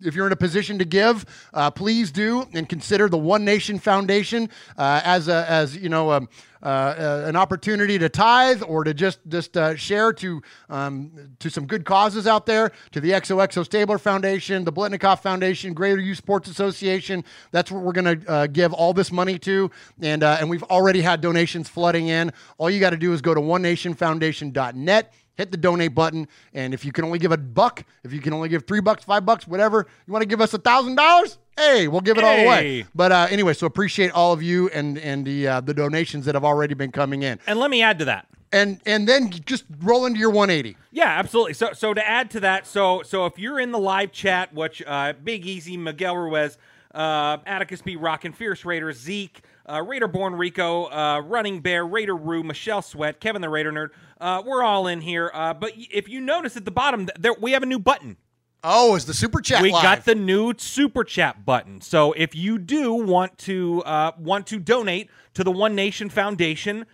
if 0.00 0.14
you're 0.14 0.26
in 0.26 0.32
a 0.32 0.36
position 0.36 0.78
to 0.78 0.84
give, 0.84 1.26
uh, 1.52 1.70
please 1.72 2.12
do 2.12 2.46
and 2.52 2.68
consider 2.68 3.08
the 3.08 3.18
One 3.18 3.44
Nation 3.44 3.80
Foundation 3.80 4.48
uh, 4.78 5.00
as 5.04 5.26
a 5.26 5.50
as 5.50 5.76
you 5.76 5.88
know 5.88 6.12
um, 6.12 6.28
uh, 6.62 6.66
uh, 6.66 7.24
an 7.26 7.36
opportunity 7.36 7.98
to 7.98 8.08
tithe 8.08 8.62
or 8.66 8.84
to 8.84 8.94
just 8.94 9.18
just 9.28 9.56
uh, 9.56 9.74
share 9.74 10.12
to 10.12 10.42
um, 10.70 11.10
to 11.38 11.50
some 11.50 11.66
good 11.66 11.84
causes 11.84 12.26
out 12.26 12.46
there. 12.46 12.72
To 12.92 13.00
the 13.00 13.10
XOXO 13.10 13.64
Stabler 13.64 13.98
Foundation, 13.98 14.64
the 14.64 14.72
Biletnikoff 14.72 15.20
Foundation, 15.20 15.74
Greater 15.74 16.00
Youth 16.00 16.18
Sports 16.18 16.48
Association. 16.48 17.24
That's 17.50 17.70
what 17.70 17.82
we're 17.82 17.92
going 17.92 18.20
to 18.20 18.30
uh, 18.30 18.46
give 18.46 18.72
all 18.72 18.92
this 18.92 19.10
money 19.10 19.38
to, 19.40 19.70
and 20.00 20.22
uh, 20.22 20.36
and 20.40 20.48
we've 20.48 20.62
already 20.64 21.00
had 21.00 21.20
donations 21.20 21.68
flooding 21.68 22.08
in. 22.08 22.32
All 22.58 22.70
you 22.70 22.80
got 22.80 22.90
to 22.90 22.96
do 22.96 23.12
is 23.12 23.20
go 23.20 23.34
to 23.34 23.40
onenationfoundation.net 23.40 25.12
hit 25.36 25.50
the 25.50 25.56
donate 25.56 25.94
button. 25.94 26.28
And 26.52 26.74
if 26.74 26.84
you 26.84 26.92
can 26.92 27.04
only 27.04 27.18
give 27.18 27.32
a 27.32 27.36
buck, 27.36 27.84
if 28.04 28.12
you 28.12 28.20
can 28.20 28.32
only 28.32 28.48
give 28.48 28.66
three 28.66 28.80
bucks, 28.80 29.04
five 29.04 29.24
bucks, 29.24 29.46
whatever, 29.46 29.86
you 30.06 30.12
want 30.12 30.22
to 30.22 30.28
give 30.28 30.40
us 30.40 30.54
a 30.54 30.58
thousand 30.58 30.96
dollars, 30.96 31.38
hey, 31.56 31.88
we'll 31.88 32.00
give 32.00 32.18
it 32.18 32.24
all 32.24 32.38
away. 32.38 32.84
But 32.94 33.12
uh, 33.12 33.26
anyway, 33.30 33.54
so 33.54 33.66
appreciate 33.66 34.10
all 34.12 34.32
of 34.32 34.42
you 34.42 34.68
and 34.70 34.98
and 34.98 35.26
the 35.26 35.48
uh, 35.48 35.60
the 35.60 35.74
donations 35.74 36.24
that 36.26 36.34
have 36.34 36.44
already 36.44 36.74
been 36.74 36.92
coming 36.92 37.22
in. 37.22 37.38
And 37.46 37.58
let 37.58 37.70
me 37.70 37.82
add 37.82 37.98
to 38.00 38.04
that. 38.06 38.26
And 38.52 38.80
and 38.84 39.08
then 39.08 39.30
just 39.30 39.64
roll 39.80 40.04
into 40.04 40.20
your 40.20 40.30
180. 40.30 40.76
Yeah, 40.90 41.06
absolutely. 41.06 41.54
So, 41.54 41.72
so 41.72 41.94
to 41.94 42.06
add 42.06 42.30
to 42.32 42.40
that, 42.40 42.66
so 42.66 43.02
so 43.02 43.24
if 43.26 43.38
you're 43.38 43.58
in 43.58 43.72
the 43.72 43.78
live 43.78 44.12
chat, 44.12 44.52
which 44.52 44.82
uh, 44.86 45.14
Big 45.24 45.46
Easy, 45.46 45.78
Miguel 45.78 46.16
Ruiz, 46.16 46.58
uh, 46.94 47.38
Atticus 47.46 47.80
B. 47.80 47.96
Rockin', 47.96 48.32
Fierce 48.32 48.66
Raider, 48.66 48.92
Zeke, 48.92 49.42
uh, 49.66 49.82
Raider 49.82 50.08
Born 50.08 50.34
Rico, 50.34 50.84
uh, 50.86 51.20
Running 51.20 51.60
Bear, 51.60 51.86
Raider 51.86 52.16
Rue, 52.16 52.42
Michelle 52.42 52.82
Sweat, 52.82 53.20
Kevin 53.20 53.40
the 53.40 53.48
Raider 53.48 53.72
Nerd, 53.72 53.90
uh, 54.22 54.42
we're 54.46 54.62
all 54.62 54.86
in 54.86 55.00
here. 55.00 55.30
Uh, 55.34 55.52
but 55.52 55.72
if 55.76 56.08
you 56.08 56.20
notice 56.20 56.56
at 56.56 56.64
the 56.64 56.70
bottom, 56.70 57.08
there 57.18 57.34
we 57.34 57.52
have 57.52 57.62
a 57.62 57.66
new 57.66 57.78
button. 57.78 58.16
Oh, 58.64 58.94
is 58.94 59.06
the 59.06 59.14
super 59.14 59.40
chat 59.40 59.60
we 59.60 59.72
live? 59.72 59.82
got 59.82 60.04
the 60.04 60.14
new 60.14 60.54
super 60.56 61.02
chat 61.02 61.44
button. 61.44 61.80
So 61.80 62.12
if 62.12 62.34
you 62.34 62.58
do 62.58 62.92
want 62.94 63.36
to 63.38 63.82
uh, 63.82 64.12
want 64.16 64.46
to 64.48 64.60
donate 64.60 65.10
to 65.34 65.42
the 65.42 65.50
One 65.50 65.74
Nation 65.74 66.08
Foundation, 66.08 66.86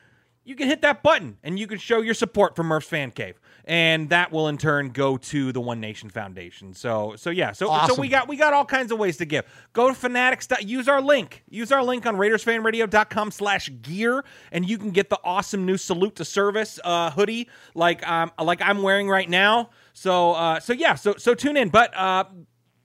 you 0.45 0.57
can 0.57 0.67
hit 0.67 0.81
that 0.81 1.03
button 1.03 1.37
and 1.43 1.59
you 1.59 1.67
can 1.67 1.79
show 1.79 2.01
your 2.01 2.15
support 2.15 2.57
for 2.57 2.63
Murph's 2.63 2.89
Fan 2.89 3.11
Cave, 3.11 3.39
and 3.69 4.09
that 4.09 4.33
will 4.33 4.49
in 4.49 4.57
turn 4.57 4.89
go 4.89 5.19
to 5.19 5.53
the 5.53 5.61
One 5.61 5.79
Nation 5.79 6.09
Foundation. 6.09 6.73
So 6.73 7.15
so 7.17 7.29
yeah, 7.29 7.53
so 7.53 7.67
so 7.87 8.01
we 8.01 8.09
got 8.09 8.27
we 8.27 8.37
got 8.37 8.55
all 8.55 8.65
kinds 8.65 8.91
of 8.91 8.99
ways 8.99 9.19
to 9.19 9.27
give. 9.27 9.45
Go 9.75 9.89
to 9.89 9.95
Fanatics. 9.95 10.49
Use 10.63 10.89
our 10.89 11.03
link. 11.03 11.45
Use 11.51 11.71
our 11.71 11.85
link 11.85 12.07
on 12.07 12.17
RaidersFanRadio.com 12.17 13.31
slash 13.31 13.71
gear, 13.83 14.25
and 14.51 14.69
you 14.69 14.79
can 14.79 14.91
get 14.91 15.11
the 15.11 15.19
awesome 15.23 15.67
new 15.67 15.77
salute 15.77 16.17
to 16.17 16.25
service 16.25 16.81
uh, 16.83 17.11
hoodie 17.11 17.49
like 17.75 18.07
um 18.09 18.33
like 18.43 18.63
I'm 18.63 18.83
wearing 18.83 19.09
right 19.09 19.29
now. 19.29 19.69
So 19.93 20.33
uh, 20.33 20.61
so 20.61 20.73
yeah, 20.73 20.95
so 20.95 21.15
so 21.19 21.35
tune 21.35 21.59
in. 21.59 21.69
But 21.69 21.95
uh, 21.95 22.25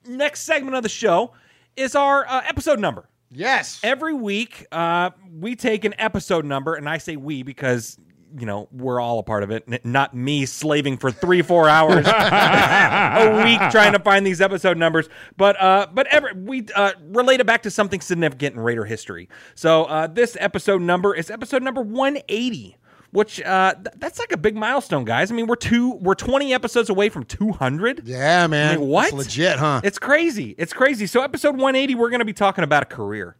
next 0.05 0.41
segment 0.41 0.75
of 0.75 0.83
the 0.83 0.89
show 0.89 1.31
is 1.77 1.95
our 1.95 2.27
uh, 2.27 2.41
episode 2.45 2.79
number. 2.79 3.07
Yes. 3.31 3.79
Every 3.83 4.13
week, 4.13 4.67
uh, 4.71 5.11
we 5.39 5.55
take 5.55 5.85
an 5.85 5.95
episode 5.97 6.45
number, 6.45 6.75
and 6.75 6.87
I 6.87 6.97
say 6.99 7.15
we 7.15 7.41
because 7.41 7.97
you 8.37 8.45
know 8.45 8.67
we're 8.71 8.99
all 8.99 9.19
a 9.19 9.23
part 9.23 9.43
of 9.43 9.51
it, 9.51 9.63
n- 9.67 9.79
not 9.83 10.13
me 10.13 10.45
slaving 10.45 10.97
for 10.97 11.11
three, 11.11 11.41
four 11.41 11.69
hours 11.69 12.05
a 12.07 13.43
week 13.43 13.59
trying 13.71 13.93
to 13.93 13.99
find 13.99 14.25
these 14.25 14.41
episode 14.41 14.77
numbers. 14.77 15.09
But 15.37 15.61
uh, 15.61 15.87
but 15.93 16.07
every 16.07 16.33
we 16.33 16.65
uh, 16.75 16.91
relate 17.09 17.39
it 17.39 17.45
back 17.45 17.63
to 17.63 17.71
something 17.71 18.01
significant 18.01 18.55
in 18.55 18.61
Raider 18.61 18.85
history. 18.85 19.29
So 19.55 19.85
uh, 19.85 20.07
this 20.07 20.35
episode 20.39 20.81
number 20.81 21.13
is 21.15 21.29
episode 21.29 21.63
number 21.63 21.81
one 21.81 22.19
eighty. 22.29 22.77
Which 23.11 23.39
uh, 23.43 23.75
th- 23.75 23.95
that's 23.97 24.17
like 24.17 24.31
a 24.31 24.37
big 24.37 24.55
milestone, 24.55 25.05
guys. 25.05 25.31
I 25.31 25.35
mean, 25.35 25.45
we're 25.45 25.55
two, 25.55 25.93
we're 25.97 26.15
twenty 26.15 26.51
episodes 26.51 26.89
away 26.89 27.09
from 27.09 27.25
two 27.25 27.51
hundred. 27.51 28.07
Yeah, 28.07 28.47
man. 28.47 28.73
I 28.73 28.77
mean, 28.77 28.87
what? 28.87 29.09
It's 29.09 29.13
legit, 29.13 29.57
huh? 29.59 29.81
It's 29.83 29.99
crazy. 29.99 30.55
It's 30.57 30.73
crazy. 30.73 31.05
So 31.05 31.21
episode 31.21 31.51
180, 31.51 31.93
we're 31.93 32.09
going 32.09 32.21
to 32.21 32.25
be 32.25 32.33
talking 32.33 32.63
about 32.63 32.81
a 32.81 32.87
career. 32.87 33.35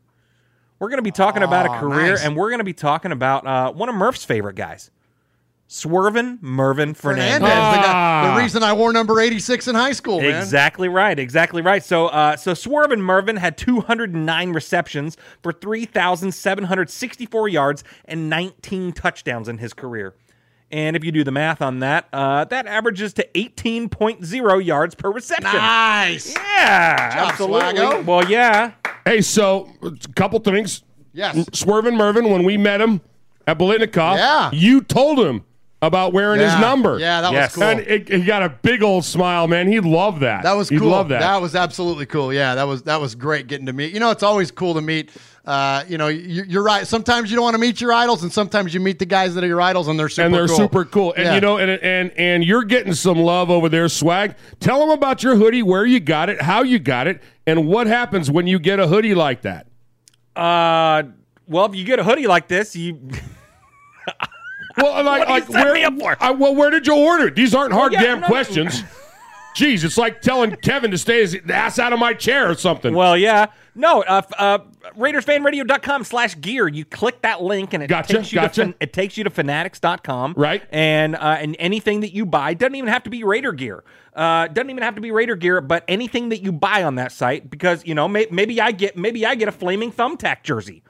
We're 0.83 0.89
going 0.89 0.97
to 0.97 1.01
be 1.01 1.11
talking 1.11 1.43
about 1.43 1.65
a 1.65 1.69
career, 1.79 2.09
nice. 2.09 2.25
and 2.25 2.35
we're 2.35 2.49
going 2.49 2.57
to 2.57 2.65
be 2.65 2.73
talking 2.73 3.13
about 3.13 3.47
uh, 3.47 3.71
one 3.71 3.87
of 3.87 3.95
Murph's 3.95 4.25
favorite 4.25 4.57
guys, 4.57 4.91
Swervin 5.69 6.41
Mervin 6.41 6.93
Fernandez, 6.93 7.49
Fernandez. 7.49 7.77
the, 7.77 7.83
guy, 7.83 8.35
the 8.35 8.41
reason 8.41 8.63
I 8.63 8.73
wore 8.73 8.91
number 8.91 9.21
86 9.21 9.69
in 9.69 9.75
high 9.75 9.93
school, 9.93 10.19
man. 10.19 10.35
Exactly 10.35 10.89
right. 10.89 11.17
Exactly 11.17 11.61
right. 11.61 11.81
So, 11.81 12.07
uh, 12.07 12.35
so 12.35 12.51
Swervin 12.51 12.99
Mervin 12.99 13.37
had 13.37 13.57
209 13.57 14.51
receptions 14.51 15.15
for 15.41 15.53
3,764 15.53 17.47
yards 17.47 17.85
and 18.03 18.29
19 18.29 18.91
touchdowns 18.91 19.47
in 19.47 19.59
his 19.59 19.71
career. 19.71 20.15
And 20.69 20.97
if 20.97 21.05
you 21.05 21.13
do 21.13 21.23
the 21.23 21.31
math 21.31 21.61
on 21.61 21.79
that, 21.79 22.09
uh, 22.11 22.43
that 22.43 22.67
averages 22.67 23.13
to 23.13 23.25
18.0 23.35 24.65
yards 24.65 24.95
per 24.95 25.09
reception. 25.09 25.53
Nice. 25.53 26.35
Yeah, 26.35 27.09
Job, 27.13 27.29
absolutely. 27.29 27.79
Swaggo. 27.79 28.03
Well, 28.03 28.29
yeah. 28.29 28.73
Hey, 29.05 29.21
so 29.21 29.69
a 29.81 29.91
couple 30.15 30.39
things. 30.39 30.83
Yes. 31.13 31.35
Swervin 31.51 31.95
Mervin, 31.95 32.29
when 32.29 32.43
we 32.43 32.57
met 32.57 32.81
him 32.81 33.01
at 33.45 33.57
Biletnikoff, 33.59 34.17
Yeah. 34.17 34.49
you 34.53 34.81
told 34.81 35.19
him 35.19 35.43
about 35.81 36.13
wearing 36.13 36.39
his 36.39 36.57
number. 36.59 36.97
Yeah, 36.97 37.19
that 37.21 37.33
was 37.33 37.53
cool. 37.55 37.63
And 37.63 37.79
it, 37.81 38.07
he 38.07 38.23
got 38.23 38.41
a 38.41 38.49
big 38.49 38.81
old 38.81 39.03
smile, 39.03 39.47
man. 39.49 39.67
He 39.67 39.81
loved 39.81 40.21
that. 40.21 40.43
That 40.43 40.53
was 40.53 40.69
He 40.69 40.77
cool. 40.79 40.87
loved 40.89 41.11
that. 41.11 41.19
That 41.19 41.41
was 41.41 41.53
absolutely 41.55 42.05
cool. 42.05 42.33
Yeah, 42.33 42.55
that 42.55 42.63
was 42.63 42.83
that 42.83 43.01
was 43.01 43.15
great 43.15 43.47
getting 43.47 43.65
to 43.65 43.73
meet. 43.73 43.93
You 43.93 43.99
know, 43.99 44.09
it's 44.09 44.23
always 44.23 44.49
cool 44.49 44.73
to 44.75 44.81
meet. 44.81 45.11
Uh, 45.45 45.83
you 45.89 45.97
know, 45.97 46.07
you, 46.07 46.43
you're 46.47 46.63
right. 46.63 46.87
Sometimes 46.87 47.29
you 47.29 47.35
don't 47.35 47.43
want 47.43 47.55
to 47.55 47.59
meet 47.59 47.81
your 47.81 47.91
idols, 47.91 48.23
and 48.23 48.31
sometimes 48.31 48.73
you 48.73 48.79
meet 48.79 48.97
the 48.97 49.05
guys 49.05 49.35
that 49.35 49.43
are 49.43 49.47
your 49.47 49.59
idols, 49.59 49.89
and 49.89 49.99
they're 49.99 50.07
super. 50.07 50.25
and 50.25 50.33
they're 50.33 50.47
cool. 50.47 50.55
super 50.55 50.85
cool. 50.85 51.13
And 51.13 51.25
Yeah. 51.25 51.35
you 51.35 51.41
know, 51.41 51.57
and 51.57 51.69
and 51.69 52.11
and 52.17 52.45
you're 52.45 52.63
getting 52.63 52.93
some 52.93 53.17
love 53.19 53.49
over 53.49 53.67
there, 53.67 53.89
swag. 53.89 54.35
Tell 54.61 54.79
them 54.79 54.89
about 54.89 55.21
your 55.21 55.35
hoodie, 55.35 55.61
where 55.61 55.85
you 55.85 55.99
got 55.99 56.29
it, 56.29 56.41
how 56.41 56.63
you 56.63 56.79
got 56.79 57.07
it, 57.07 57.21
and 57.45 57.67
what 57.67 57.87
happens 57.87 58.31
when 58.31 58.47
you 58.47 58.57
get 58.57 58.79
a 58.79 58.87
hoodie 58.87 59.15
like 59.15 59.41
that. 59.41 59.67
Uh, 60.33 61.03
well, 61.45 61.65
if 61.65 61.75
you 61.75 61.83
get 61.83 61.99
a 61.99 62.03
hoodie 62.05 62.25
like 62.27 62.47
this, 62.47 62.73
you. 62.75 62.99
Well, 64.77 65.03
like, 65.03 65.27
What 65.27 65.45
do 65.47 65.53
you 65.53 65.59
like 65.59 65.65
where? 65.65 65.73
me 65.73 65.83
up 65.83 65.99
for? 65.99 66.17
I, 66.19 66.31
well, 66.31 66.55
where 66.55 66.69
did 66.69 66.87
you 66.87 66.95
order? 66.95 67.29
These 67.29 67.53
aren't 67.53 67.73
hard 67.73 67.91
yeah, 67.93 68.01
damn 68.01 68.21
no, 68.21 68.27
no. 68.29 68.33
questions. 69.53 69.81
Jeez, 69.81 69.85
it's 69.85 69.97
like 69.97 70.21
telling 70.21 70.55
Kevin 70.57 70.91
to 70.91 70.97
stay 70.97 71.21
his 71.21 71.37
ass 71.49 71.79
out 71.79 71.93
of 71.93 71.99
my 71.99 72.13
chair 72.13 72.49
or 72.49 72.55
something. 72.55 72.93
Well, 72.93 73.17
yeah. 73.17 73.47
No, 73.75 74.01
uh, 74.03 74.21
f- 74.25 74.33
uh, 74.37 74.59
RaidersFanRadio.com 74.97 76.03
slash 76.03 76.39
gear. 76.39 76.67
You 76.67 76.85
click 76.85 77.21
that 77.21 77.41
link 77.41 77.73
and 77.73 77.81
it 77.83 77.87
Gotcha, 77.87 78.13
takes 78.17 78.31
you 78.31 78.35
gotcha. 78.39 78.53
to 78.61 78.65
fan- 78.67 78.75
it 78.79 78.93
takes 78.93 79.17
you 79.17 79.23
to 79.23 79.29
Fanatics.com. 79.29 80.33
Right. 80.37 80.63
And 80.71 81.15
uh, 81.15 81.37
and 81.39 81.55
anything 81.59 82.01
that 82.01 82.13
you 82.13 82.25
buy 82.25 82.53
doesn't 82.53 82.75
even 82.75 82.89
have 82.89 83.03
to 83.03 83.09
be 83.09 83.23
Raider 83.23 83.51
gear. 83.53 83.83
Uh, 84.15 84.47
doesn't 84.47 84.69
even 84.69 84.83
have 84.83 84.95
to 84.95 85.01
be 85.01 85.09
Raider 85.11 85.35
gear, 85.35 85.59
but 85.61 85.83
anything 85.87 86.29
that 86.29 86.43
you 86.43 86.51
buy 86.51 86.83
on 86.83 86.95
that 86.95 87.11
site 87.11 87.49
because 87.49 87.83
you 87.85 87.95
know 87.95 88.07
may- 88.07 88.27
maybe 88.29 88.61
I 88.61 88.71
get 88.71 88.95
maybe 88.95 89.25
I 89.25 89.33
get 89.35 89.47
a 89.47 89.51
flaming 89.51 89.91
thumbtack 89.91 90.43
jersey. 90.43 90.83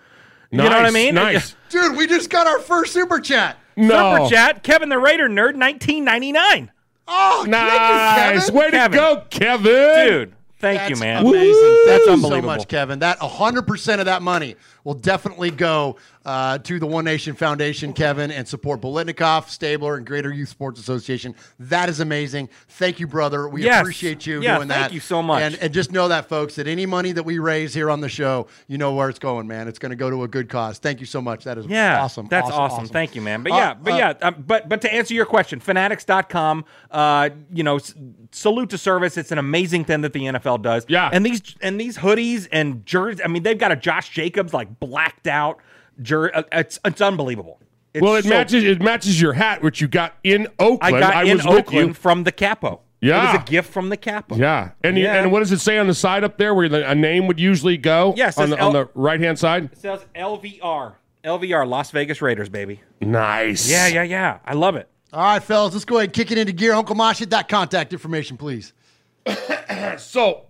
You 0.51 0.57
know 0.59 0.65
what 0.65 0.73
I 0.85 0.91
mean? 0.91 1.15
nice. 1.15 1.55
Dude, 1.69 1.97
we 1.97 2.05
just 2.05 2.29
got 2.29 2.45
our 2.45 2.59
first 2.59 2.93
super 2.93 3.19
chat. 3.19 3.57
no, 3.75 4.17
Super 4.27 4.29
chat, 4.35 4.61
Kevin 4.61 4.89
the 4.89 4.99
Raider 4.99 5.27
nerd, 5.27 5.55
1999. 5.57 6.69
Oh, 7.07 7.45
nice. 7.47 8.45
Kevin. 8.45 8.55
Way 8.55 8.65
to 8.65 8.71
Kevin. 8.71 8.97
go, 8.97 9.23
Kevin. 9.29 10.07
Dude, 10.07 10.33
thank 10.59 10.89
you, 10.89 10.95
That's 10.95 10.99
man. 10.99 11.25
Amazing. 11.25 11.51
That's 11.85 11.85
Thank 11.85 12.05
you 12.05 12.13
unbelievable. 12.13 12.41
so 12.41 12.57
much, 12.57 12.67
Kevin. 12.67 12.99
That 12.99 13.19
100% 13.19 13.99
of 13.99 14.05
that 14.05 14.21
money 14.21 14.55
will 14.83 14.93
definitely 14.93 15.51
go 15.51 15.97
uh, 16.25 16.57
to 16.59 16.79
the 16.79 16.85
One 16.85 17.03
Nation 17.05 17.35
Foundation, 17.35 17.91
Kevin, 17.93 18.31
and 18.31 18.47
support 18.47 18.79
Biletnikoff, 18.81 19.49
Stabler, 19.49 19.97
and 19.97 20.05
Greater 20.05 20.31
Youth 20.31 20.49
Sports 20.49 20.79
Association. 20.79 21.35
That 21.59 21.89
is 21.89 21.99
amazing. 21.99 22.47
Thank 22.69 22.99
you, 23.01 23.07
brother. 23.07 23.47
We 23.49 23.63
Yes. 23.63 23.81
appreciate 23.81 24.25
you 24.25 24.41
Yeah, 24.41 24.55
doing 24.57 24.67
thank 24.67 24.69
that. 24.69 24.79
Thank 24.83 24.93
you 24.93 24.99
so 25.01 25.21
much. 25.21 25.41
And, 25.41 25.55
and 25.55 25.73
just 25.73 25.91
know 25.91 26.07
that, 26.07 26.29
folks, 26.29 26.55
that 26.55 26.67
any 26.67 26.85
money 26.85 27.11
that 27.11 27.23
we 27.23 27.39
raise 27.39 27.73
here 27.73 27.89
on 27.91 27.99
the 27.99 28.07
show, 28.07 28.47
you 28.67 28.77
know 28.77 28.93
where 28.93 29.09
it's 29.09 29.19
going, 29.19 29.47
man. 29.47 29.67
It's 29.67 29.79
going 29.79 29.89
to 29.89 29.95
go 29.97 30.09
to 30.09 30.23
a 30.23 30.27
good 30.27 30.47
cause. 30.49 30.79
Thank 30.79 31.01
you 31.01 31.05
so 31.05 31.21
much. 31.21 31.43
That 31.43 31.57
is 31.57 31.65
Yeah, 31.65 32.01
awesome. 32.01 32.27
That's 32.29 32.49
awesome. 32.49 32.61
awesome. 32.83 32.87
Thank 32.87 33.15
you, 33.15 33.21
man. 33.21 33.43
But 33.43 33.51
Uh, 33.51 33.55
yeah, 33.57 33.73
but 33.73 33.93
uh, 33.93 33.97
yeah, 33.97 34.13
um, 34.21 34.43
but 34.47 34.69
but 34.69 34.79
to 34.81 34.93
answer 34.93 35.13
your 35.13 35.25
question, 35.25 35.59
fanatics.com, 35.59 36.65
uh, 36.91 37.29
you 37.53 37.63
know, 37.63 37.77
s- 37.77 37.93
salute 38.31 38.69
to 38.71 38.77
service. 38.77 39.17
It's 39.17 39.31
an 39.31 39.37
amazing 39.37 39.85
thing 39.85 40.01
that 40.01 40.13
the 40.13 40.21
NFL 40.21 40.61
does. 40.61 40.85
Yeah. 40.87 41.09
And 41.11 41.25
these 41.25 41.41
and 41.61 41.79
these 41.79 41.97
hoodies 41.97 42.47
and 42.51 42.85
jerseys, 42.85 43.21
I 43.23 43.27
mean, 43.27 43.43
they've 43.43 43.57
got 43.57 43.71
a 43.71 43.75
Josh 43.75 44.09
Jacobs 44.09 44.53
like 44.53 44.72
blacked 44.79 45.27
out 45.27 45.59
jer- 46.01 46.35
uh, 46.35 46.43
it's 46.51 46.79
it's 46.85 47.01
unbelievable. 47.01 47.59
It's 47.93 48.01
well, 48.01 48.15
it 48.15 48.23
so- 48.23 48.29
matches. 48.29 48.63
It 48.63 48.81
matches 48.81 49.21
your 49.21 49.33
hat, 49.33 49.61
which 49.61 49.79
you 49.81 49.87
got 49.87 50.13
in 50.23 50.47
Oakland. 50.59 50.79
I 50.81 50.87
Oakland. 50.87 51.01
got 51.13 51.27
in 51.27 51.37
was 51.37 51.45
with 51.45 51.53
you. 51.53 51.59
Oakland 51.59 51.97
from 51.97 52.23
the 52.23 52.31
Capo. 52.31 52.81
It 53.01 53.07
Yeah. 53.09 53.33
was 53.33 53.41
a 53.41 53.45
gift 53.45 53.71
from 53.73 53.89
the 53.89 53.97
Capo. 53.97 54.35
Yeah, 54.35 54.71
and 54.83 54.97
you- 54.97 55.05
and 55.07 55.31
what 55.31 55.39
does 55.39 55.51
it 55.51 55.59
say 55.59 55.77
on 55.77 55.87
the 55.87 55.93
side 55.93 56.23
up 56.23 56.37
there, 56.37 56.53
where 56.53 56.69
the, 56.69 56.89
a 56.89 56.95
name 56.95 57.27
would 57.27 57.39
usually 57.39 57.77
go? 57.77 58.13
Yeah, 58.17 58.27
on 58.27 58.31
says 58.31 58.49
the, 58.51 58.55
on 58.59 58.61
L- 58.61 58.71
the 58.85 58.89
right 58.95 59.19
hand 59.19 59.37
side. 59.37 59.65
It 59.65 59.77
says 59.77 60.05
LVR. 60.15 60.93
LVR, 61.23 61.67
Las 61.67 61.91
Vegas 61.91 62.21
Raiders, 62.21 62.49
baby. 62.49 62.81
Nice. 63.01 63.69
Yeah, 63.69 63.87
yeah, 63.87 64.03
yeah. 64.03 64.39
I 64.45 64.53
love 64.53 64.75
it. 64.75 64.87
All 65.13 65.21
right, 65.23 65.43
fellas, 65.43 65.73
let's 65.73 65.85
go 65.85 65.97
ahead 65.97 66.07
and 66.09 66.13
kick 66.13 66.31
it 66.31 66.37
into 66.37 66.51
gear. 66.53 66.73
Uncle 66.73 66.95
Mosh, 66.95 67.19
hit 67.19 67.29
that 67.29 67.47
contact 67.47 67.93
information, 67.93 68.37
please. 68.37 68.73
So, 69.97 70.45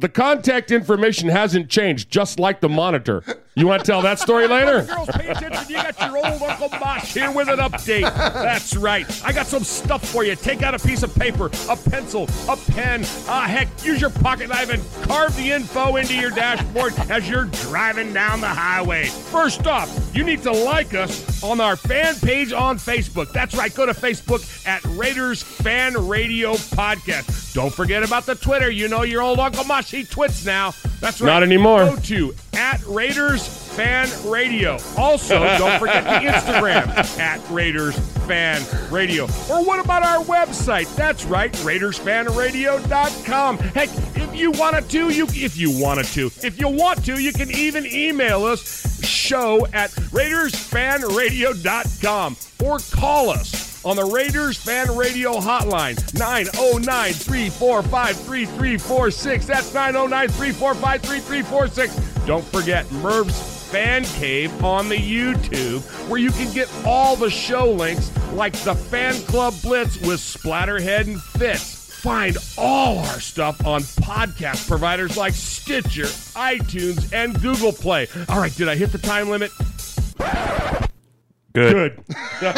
the 0.00 0.08
contact 0.08 0.70
information 0.70 1.28
hasn't 1.28 1.68
changed, 1.68 2.10
just 2.10 2.38
like 2.38 2.60
the 2.60 2.68
monitor. 2.68 3.22
You 3.56 3.66
want 3.66 3.84
to 3.84 3.90
tell 3.90 4.02
that 4.02 4.20
story 4.20 4.46
later? 4.46 4.82
Girls, 4.82 5.08
pay 5.08 5.28
attention. 5.28 5.68
You 5.68 5.74
got 5.76 6.00
your 6.00 6.16
old 6.16 6.42
Uncle 6.42 6.68
Mosh 6.78 7.12
here 7.12 7.32
with 7.32 7.48
an 7.48 7.58
update. 7.58 8.02
That's 8.02 8.76
right. 8.76 9.04
I 9.24 9.32
got 9.32 9.46
some 9.46 9.64
stuff 9.64 10.08
for 10.08 10.24
you. 10.24 10.36
Take 10.36 10.62
out 10.62 10.74
a 10.74 10.78
piece 10.78 11.02
of 11.02 11.12
paper, 11.16 11.46
a 11.68 11.76
pencil, 11.76 12.28
a 12.48 12.56
pen. 12.70 13.02
Ah, 13.26 13.46
heck, 13.48 13.68
use 13.84 14.00
your 14.00 14.10
pocket 14.10 14.48
knife 14.48 14.70
and 14.70 14.82
carve 15.08 15.34
the 15.36 15.50
info 15.50 15.96
into 15.96 16.14
your 16.14 16.30
dashboard 16.30 16.94
as 17.10 17.28
you're 17.28 17.46
driving 17.46 18.12
down 18.12 18.40
the 18.40 18.46
highway. 18.46 19.06
First 19.06 19.66
off, 19.66 19.90
you 20.14 20.22
need 20.22 20.42
to 20.44 20.52
like 20.52 20.94
us 20.94 21.42
on 21.42 21.60
our 21.60 21.74
fan 21.74 22.14
page 22.16 22.52
on 22.52 22.78
Facebook. 22.78 23.32
That's 23.32 23.56
right. 23.56 23.74
Go 23.74 23.86
to 23.86 23.92
Facebook 23.92 24.66
at 24.66 24.84
Raiders 24.84 25.42
Fan 25.42 26.06
Radio 26.06 26.52
Podcast. 26.52 27.47
Don't 27.58 27.74
forget 27.74 28.04
about 28.04 28.24
the 28.24 28.36
Twitter. 28.36 28.70
You 28.70 28.86
know 28.86 29.02
your 29.02 29.20
old 29.20 29.40
Uncle 29.40 29.64
Mosh. 29.64 29.90
He 29.90 30.04
twits 30.04 30.46
now. 30.46 30.74
That's 31.00 31.20
right. 31.20 31.26
Not 31.26 31.42
anymore. 31.42 31.86
Go 31.86 31.96
to 31.96 32.32
at 32.52 32.80
Raiders 32.86 33.48
Fan 33.48 34.08
Radio. 34.24 34.78
Also, 34.96 35.40
don't 35.58 35.80
forget 35.80 36.04
the 36.04 36.10
Instagram 36.30 36.86
at 37.18 37.40
Raiders 37.50 37.98
Fan 38.28 38.62
Radio. 38.92 39.24
Or 39.50 39.64
what 39.64 39.84
about 39.84 40.04
our 40.04 40.22
website? 40.24 40.94
That's 40.94 41.24
right, 41.24 41.52
RaidersFanRadio.com. 41.54 43.58
Heck, 43.58 43.88
if 44.14 44.36
you 44.36 44.52
wanted 44.52 44.88
to, 44.90 45.10
you 45.10 45.26
if 45.30 45.56
you 45.56 45.76
wanted 45.80 46.06
to, 46.06 46.26
if 46.44 46.60
you 46.60 46.68
want 46.68 47.04
to, 47.06 47.20
you 47.20 47.32
can 47.32 47.50
even 47.50 47.84
email 47.86 48.44
us 48.44 49.04
show 49.04 49.66
at 49.72 49.90
RaidersFanRadio.com 49.90 52.36
or 52.64 52.78
call 52.92 53.30
us 53.30 53.67
on 53.84 53.96
the 53.96 54.04
Raiders 54.04 54.56
Fan 54.56 54.96
Radio 54.96 55.34
Hotline, 55.34 55.96
909 56.14 57.12
345 57.12 58.16
3346. 58.16 59.46
That's 59.46 59.74
909 59.74 60.28
345 60.28 61.02
3346. 61.02 62.26
Don't 62.26 62.44
forget 62.44 62.90
Murph's 62.92 63.58
Fan 63.70 64.04
Cave 64.04 64.64
on 64.64 64.88
the 64.88 64.96
YouTube, 64.96 65.80
where 66.08 66.18
you 66.18 66.30
can 66.30 66.52
get 66.54 66.70
all 66.86 67.16
the 67.16 67.30
show 67.30 67.70
links 67.70 68.10
like 68.32 68.54
the 68.60 68.74
Fan 68.74 69.14
Club 69.22 69.54
Blitz 69.62 69.98
with 69.98 70.20
Splatterhead 70.20 71.06
and 71.06 71.20
Fitz. 71.20 71.74
Find 72.00 72.36
all 72.56 72.98
our 72.98 73.20
stuff 73.20 73.66
on 73.66 73.82
podcast 73.82 74.68
providers 74.68 75.16
like 75.16 75.34
Stitcher, 75.34 76.04
iTunes, 76.04 77.12
and 77.12 77.40
Google 77.42 77.72
Play. 77.72 78.06
All 78.28 78.38
right, 78.38 78.54
did 78.54 78.68
I 78.68 78.76
hit 78.76 78.92
the 78.92 78.98
time 78.98 79.28
limit? 79.28 79.50
Good. 81.54 81.96
Good. 82.04 82.16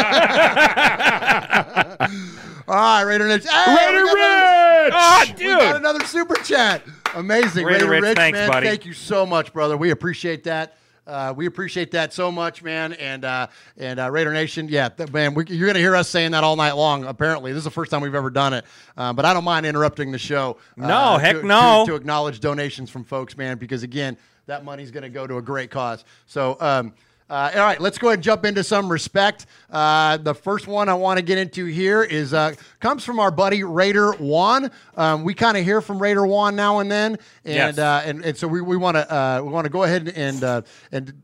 All 2.69 2.77
right, 2.77 3.03
Raider 3.03 3.25
Rich. 3.27 3.47
Hey, 3.49 3.75
Raider 3.77 4.05
we 4.05 4.11
another- 4.11 4.85
Rich! 4.85 4.93
Ah, 4.95 5.25
We 5.29 5.33
dude. 5.35 5.59
got 5.59 5.77
another 5.77 6.05
super 6.07 6.35
chat. 6.37 6.83
Amazing. 7.15 7.65
Raider 7.67 7.87
Raider, 7.87 7.91
Rich, 7.91 8.03
Rich, 8.03 8.17
thanks, 8.17 8.37
man. 8.39 8.49
buddy. 8.49 8.67
Thank 8.69 8.85
you 8.87 8.93
so 8.93 9.27
much, 9.27 9.53
brother. 9.53 9.77
We 9.77 9.91
appreciate 9.91 10.45
that. 10.45 10.77
Uh, 11.07 11.33
we 11.37 11.47
appreciate 11.47 11.91
that 11.91 12.13
so 12.13 12.31
much, 12.31 12.63
man. 12.63 12.93
And 12.95 13.25
uh, 13.25 13.49
and 13.77 13.99
uh, 13.99 14.11
Raider 14.11 14.33
Nation, 14.33 14.69
yeah, 14.69 14.89
th- 14.89 15.11
man, 15.13 15.35
we, 15.35 15.45
you're 15.49 15.67
going 15.67 15.75
to 15.75 15.81
hear 15.81 15.97
us 15.97 16.09
saying 16.09 16.31
that 16.33 16.45
all 16.45 16.55
night 16.57 16.73
long. 16.73 17.05
Apparently, 17.05 17.53
this 17.53 17.59
is 17.59 17.65
the 17.65 17.71
first 17.71 17.91
time 17.91 18.01
we've 18.01 18.15
ever 18.15 18.31
done 18.31 18.53
it. 18.55 18.65
Uh, 18.97 19.13
but 19.13 19.25
I 19.25 19.35
don't 19.35 19.43
mind 19.45 19.67
interrupting 19.67 20.13
the 20.13 20.19
show. 20.19 20.59
uh, 20.81 20.87
No, 20.87 21.19
heck 21.19 21.37
to- 21.41 21.47
no. 21.47 21.85
To, 21.87 21.93
to 21.93 21.97
acknowledge 21.97 22.39
donations 22.41 22.91
from 22.91 23.03
folks, 23.05 23.37
man, 23.37 23.59
because 23.59 23.83
again, 23.83 24.17
that 24.47 24.65
money's 24.65 24.91
going 24.93 25.03
to 25.03 25.09
go 25.09 25.27
to 25.27 25.37
a 25.39 25.43
great 25.43 25.71
cause. 25.71 26.05
So. 26.27 26.57
Um, 26.61 26.93
uh, 27.31 27.51
all 27.55 27.61
right, 27.61 27.81
let's 27.81 27.97
go 27.97 28.09
ahead 28.09 28.19
and 28.19 28.23
jump 28.25 28.45
into 28.45 28.63
some 28.65 28.91
respect. 28.91 29.47
Uh, 29.71 30.17
the 30.17 30.35
first 30.35 30.67
one 30.67 30.89
I 30.89 30.95
want 30.95 31.19
to 31.19 31.23
get 31.25 31.39
into 31.39 31.65
here 31.67 32.03
is 32.03 32.35
uh, 32.35 32.55
comes 32.81 33.05
from 33.05 33.21
our 33.21 33.31
buddy 33.31 33.63
Raider 33.63 34.13
Juan. 34.15 34.71
Um, 34.97 35.23
we 35.25 35.33
kind 35.35 35.57
of 35.57 35.65
hear 35.65 35.81
from 35.81 36.01
Raider 36.03 36.27
Juan 36.27 36.57
now 36.57 36.81
and 36.81 36.91
then, 36.91 37.13
and 37.45 37.77
Yes. 37.77 37.79
uh, 37.79 38.03
and, 38.05 38.25
and 38.25 38.37
so 38.37 38.49
we 38.49 38.61
we 38.61 38.77
want 38.77 38.97
to 38.97 39.11
uh, 39.15 39.41
we 39.43 39.51
want 39.51 39.65
to 39.65 39.71
go 39.71 39.85
ahead 39.85 40.13
and 40.15 40.43
uh, 40.45 40.63
and 40.93 41.15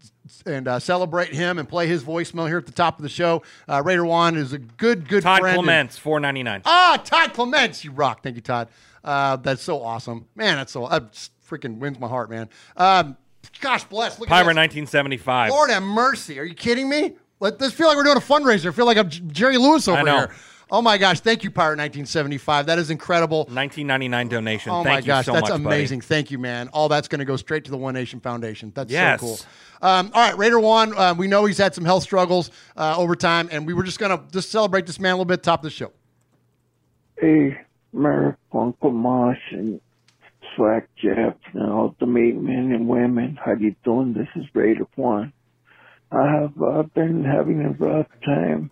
and 0.45 0.69
uh, 0.69 0.79
celebrate 0.79 1.35
him 1.35 1.59
and 1.59 1.69
play 1.69 1.87
his 1.89 2.05
voicemail 2.05 2.47
here 2.47 2.59
at 2.59 2.67
the 2.67 2.73
top 2.73 2.99
of 2.99 3.03
the 3.03 3.09
show. 3.09 3.43
Uh, 3.69 3.83
Raider 3.85 4.05
Juan 4.07 4.37
is 4.37 4.53
a 4.53 4.59
good 4.59 5.09
good 5.09 5.23
Todd 5.25 5.41
friend. 5.41 5.57
and- 5.57 5.65
Clements, 5.65 5.99
four 5.99 6.21
ninety 6.21 6.43
nine. 6.45 6.63
Ah, 6.65 7.01
Todd 7.05 7.33
Clements, 7.35 7.85
you 7.85 7.91
rock. 7.91 8.23
Thank 8.23 8.37
you, 8.37 8.43
Todd. 8.43 8.69
Uh, 9.03 9.37
that's 9.37 9.63
so 9.63 9.83
awesome, 9.83 10.27
man. 10.37 10.57
That's 10.57 10.73
so 10.73 10.85
uh, 10.85 11.01
just 11.01 11.33
freaking 11.49 11.79
wins 11.79 11.99
my 11.99 12.09
heart, 12.09 12.29
man. 12.31 12.49
Um, 12.77 13.17
gosh 13.61 13.85
bless. 13.85 14.19
Look 14.19 14.31
at 14.31 14.35
Pyra 14.45 14.47
this. 14.49 14.55
nineteen 14.57 14.87
seventy 14.87 15.17
five. 15.17 15.51
Lord 15.51 15.71
have 15.71 15.83
mercy. 15.83 16.39
Are 16.39 16.45
you 16.45 16.55
kidding 16.55 16.89
me? 16.89 17.15
Let 17.41 17.59
this 17.59 17.73
feel 17.73 17.87
like 17.89 17.97
we're 17.97 18.05
doing 18.05 18.17
a 18.17 18.21
fundraiser. 18.21 18.69
I 18.69 18.73
feel 18.73 18.87
like 18.87 18.97
I'm 18.97 19.11
Jerry 19.11 19.59
Lewis 19.59 19.89
over 19.89 19.99
I 19.99 20.03
know. 20.03 20.17
here. 20.19 20.31
Oh 20.69 20.83
my 20.83 20.99
gosh! 20.99 21.21
Thank 21.21 21.45
you, 21.45 21.51
Pirate 21.53 21.79
1975. 21.79 22.67
That 22.67 22.79
is 22.81 22.91
incredible. 22.91 23.41
1999 23.51 24.29
donation. 24.29 24.73
Oh 24.73 24.83
Thank 24.83 24.87
my 24.87 24.99
you 24.99 25.07
gosh, 25.07 25.27
so 25.27 25.33
that's 25.33 25.43
much, 25.43 25.63
buddy. 25.63 25.65
amazing. 25.77 26.01
Thank 26.01 26.31
you, 26.33 26.39
man. 26.41 26.69
All 26.73 26.89
that's 26.89 27.07
going 27.07 27.21
to 27.21 27.25
go 27.25 27.37
straight 27.37 27.65
to 27.67 27.71
the 27.71 27.77
One 27.77 27.95
Nation 27.95 28.19
Foundation. 28.19 28.73
That's 28.75 28.91
Yes. 28.91 29.21
so 29.21 29.27
cool. 29.27 29.39
Um, 29.89 30.11
all 30.13 30.29
right, 30.29 30.37
Raider 30.37 30.59
One. 30.59 30.97
Uh, 30.99 31.15
we 31.17 31.29
know 31.29 31.45
he's 31.45 31.59
had 31.59 31.73
some 31.73 31.85
health 31.85 32.03
struggles 32.03 32.51
uh, 32.77 32.97
over 32.99 33.15
time, 33.15 33.49
and 33.53 33.65
we 33.65 33.75
were 33.75 33.85
just 33.85 34.01
going 34.01 34.11
to 34.19 34.25
just 34.33 34.51
celebrate 34.51 34.87
this 34.87 34.99
man 34.99 35.13
a 35.13 35.15
little 35.17 35.25
bit. 35.25 35.45
Top 35.45 35.61
of 35.61 35.65
the 35.65 35.71
show. 35.71 35.93
Hey, 37.21 37.57
Murph, 37.93 38.35
Uncle 38.53 38.91
Mosh, 38.91 39.39
and 39.53 39.81
Swag 40.57 40.85
Jeff, 41.03 41.37
and 41.55 41.71
all 41.71 41.95
the 42.01 42.07
men 42.07 42.73
and 42.75 42.89
women. 42.89 43.39
How 43.43 43.53
you 43.59 43.75
doing? 43.85 44.15
This 44.15 44.29
is 44.37 44.49
Raider 44.55 44.87
One. 44.97 45.33
I 46.11 46.41
have 46.41 46.53
uh, 46.63 46.83
been 46.95 47.25
having 47.25 47.61
a 47.63 47.85
rough 47.85 48.07
time. 48.25 48.71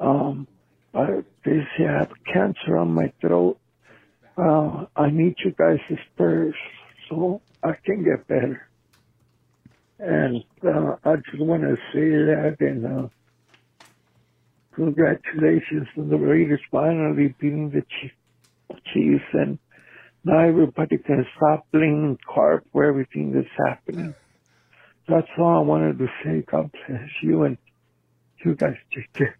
Um, 0.00 0.48
I 0.94 1.06
basically 1.44 1.86
have 1.86 2.08
cancer 2.32 2.76
on 2.78 2.92
my 2.92 3.12
throat. 3.20 3.58
Uh, 4.36 4.86
I 4.96 5.10
need 5.10 5.34
you 5.44 5.52
guys' 5.58 5.98
prayers 6.16 6.54
so 7.08 7.42
I 7.62 7.72
can 7.84 8.04
get 8.04 8.26
better. 8.26 8.68
And 9.98 10.44
uh, 10.64 10.96
I 11.04 11.16
just 11.16 11.40
want 11.42 11.62
to 11.62 11.76
say 11.92 12.10
that 12.10 12.56
and 12.60 12.86
uh, 12.86 13.08
congratulations 14.74 15.88
to 15.94 16.08
the 16.08 16.16
Raiders 16.16 16.60
finally 16.70 17.34
beating 17.40 17.70
the 17.70 17.82
Chief- 17.82 18.26
Chiefs 18.94 19.24
and 19.34 19.58
now 20.24 20.40
everybody 20.40 20.98
can 20.98 21.26
stop 21.36 21.66
blaming 21.72 22.18
Carr 22.26 22.62
for 22.72 22.84
everything 22.84 23.32
that's 23.32 23.48
happening. 23.56 24.14
That's 25.08 25.28
all 25.38 25.58
I 25.58 25.60
wanted 25.60 25.98
to 25.98 26.08
say. 26.22 26.44
God 26.50 26.70
bless 26.86 27.08
you 27.22 27.44
and 27.44 27.58
you 28.44 28.54
guys 28.54 28.76
take 28.94 29.12
care. 29.12 29.36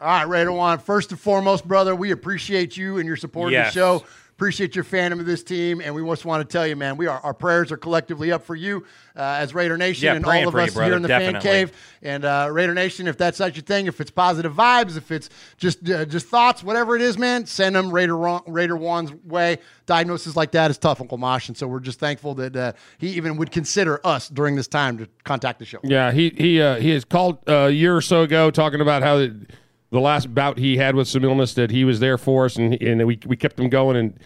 All 0.00 0.08
right, 0.08 0.28
Raider 0.28 0.52
One. 0.52 0.78
First 0.78 1.10
and 1.12 1.20
foremost, 1.20 1.66
brother, 1.66 1.94
we 1.94 2.10
appreciate 2.10 2.76
you 2.76 2.98
and 2.98 3.06
your 3.06 3.16
support 3.16 3.52
of 3.52 3.66
the 3.66 3.70
show. 3.70 4.04
Appreciate 4.42 4.74
your 4.74 4.82
fandom 4.84 5.20
of 5.20 5.26
this 5.26 5.44
team, 5.44 5.80
and 5.80 5.94
we 5.94 6.02
just 6.04 6.24
want 6.24 6.40
to 6.40 6.52
tell 6.52 6.66
you, 6.66 6.74
man, 6.74 6.96
we 6.96 7.06
are 7.06 7.20
our 7.20 7.32
prayers 7.32 7.70
are 7.70 7.76
collectively 7.76 8.32
up 8.32 8.44
for 8.44 8.56
you 8.56 8.84
uh, 9.14 9.38
as 9.38 9.54
Raider 9.54 9.78
Nation 9.78 10.06
Yeah, 10.06 10.14
and 10.14 10.26
all 10.26 10.48
of 10.48 10.52
for 10.52 10.58
you, 10.58 10.66
us 10.66 10.74
brother, 10.74 10.90
here 10.90 10.96
in 10.96 11.02
the 11.02 11.08
fan 11.08 11.40
cave. 11.40 11.72
And 12.02 12.24
uh, 12.24 12.48
Raider 12.50 12.74
Nation, 12.74 13.06
if 13.06 13.16
that's 13.16 13.38
such 13.38 13.56
a 13.56 13.60
thing, 13.60 13.86
if 13.86 14.00
it's 14.00 14.10
positive 14.10 14.52
vibes, 14.52 14.96
if 14.96 15.12
it's 15.12 15.30
just 15.58 15.88
uh, 15.88 16.06
just 16.06 16.26
thoughts, 16.26 16.64
whatever 16.64 16.96
it 16.96 17.02
is, 17.02 17.18
man, 17.18 17.46
send 17.46 17.76
them 17.76 17.92
Raider 17.92 18.16
Raider 18.48 18.76
One's 18.76 19.12
way. 19.12 19.58
Diagnosis 19.86 20.34
like 20.34 20.50
that 20.50 20.72
is 20.72 20.76
tough, 20.76 21.00
Uncle 21.00 21.18
Mosh, 21.18 21.46
and 21.46 21.56
so 21.56 21.68
we're 21.68 21.78
just 21.78 22.00
thankful 22.00 22.34
that 22.34 22.56
uh, 22.56 22.72
he 22.98 23.10
even 23.10 23.36
would 23.36 23.52
consider 23.52 24.04
us 24.04 24.28
during 24.28 24.56
this 24.56 24.66
time 24.66 24.98
to 24.98 25.08
contact 25.22 25.60
the 25.60 25.64
show. 25.64 25.78
Yeah, 25.84 26.10
he 26.10 26.30
he 26.30 26.60
uh, 26.60 26.80
he 26.80 26.90
has 26.90 27.04
called 27.04 27.38
uh, 27.48 27.52
a 27.52 27.70
year 27.70 27.96
or 27.96 28.02
so 28.02 28.22
ago 28.22 28.50
talking 28.50 28.80
about 28.80 29.04
how 29.04 29.18
the, 29.18 29.46
the 29.92 30.00
last 30.00 30.34
bout 30.34 30.58
he 30.58 30.78
had 30.78 30.96
with 30.96 31.06
some 31.06 31.22
illness 31.22 31.54
that 31.54 31.70
he 31.70 31.84
was 31.84 32.00
there 32.00 32.18
for 32.18 32.46
us 32.46 32.56
and 32.56 32.74
and 32.82 33.06
we 33.06 33.20
we 33.24 33.36
kept 33.36 33.60
him 33.60 33.68
going 33.68 33.96
and 33.96 34.18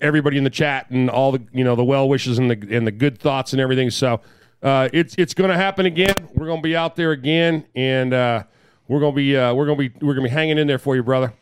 everybody 0.00 0.36
in 0.38 0.44
the 0.44 0.50
chat 0.50 0.90
and 0.90 1.08
all 1.10 1.32
the 1.32 1.42
you 1.52 1.64
know 1.64 1.74
the 1.76 1.84
well 1.84 2.08
wishes 2.08 2.38
and 2.38 2.50
the 2.50 2.76
and 2.76 2.86
the 2.86 2.92
good 2.92 3.18
thoughts 3.18 3.52
and 3.52 3.60
everything. 3.60 3.90
So 3.90 4.20
uh, 4.62 4.88
it's 4.92 5.14
it's 5.18 5.34
going 5.34 5.50
to 5.50 5.56
happen 5.56 5.86
again. 5.86 6.14
We're 6.34 6.46
going 6.46 6.58
to 6.60 6.62
be 6.68 6.76
out 6.76 6.96
there 6.96 7.12
again 7.12 7.64
and 7.74 8.12
uh, 8.12 8.42
we're 8.88 9.00
going 9.00 9.12
to 9.12 9.16
be 9.16 9.36
uh, 9.36 9.54
we're 9.54 9.66
going 9.66 9.78
to 9.78 9.88
be 9.88 10.06
we're 10.06 10.14
going 10.14 10.24
to 10.24 10.30
be 10.30 10.34
hanging 10.34 10.58
in 10.58 10.66
there 10.66 10.78
for 10.78 10.96
you, 10.96 11.02
brother. 11.02 11.32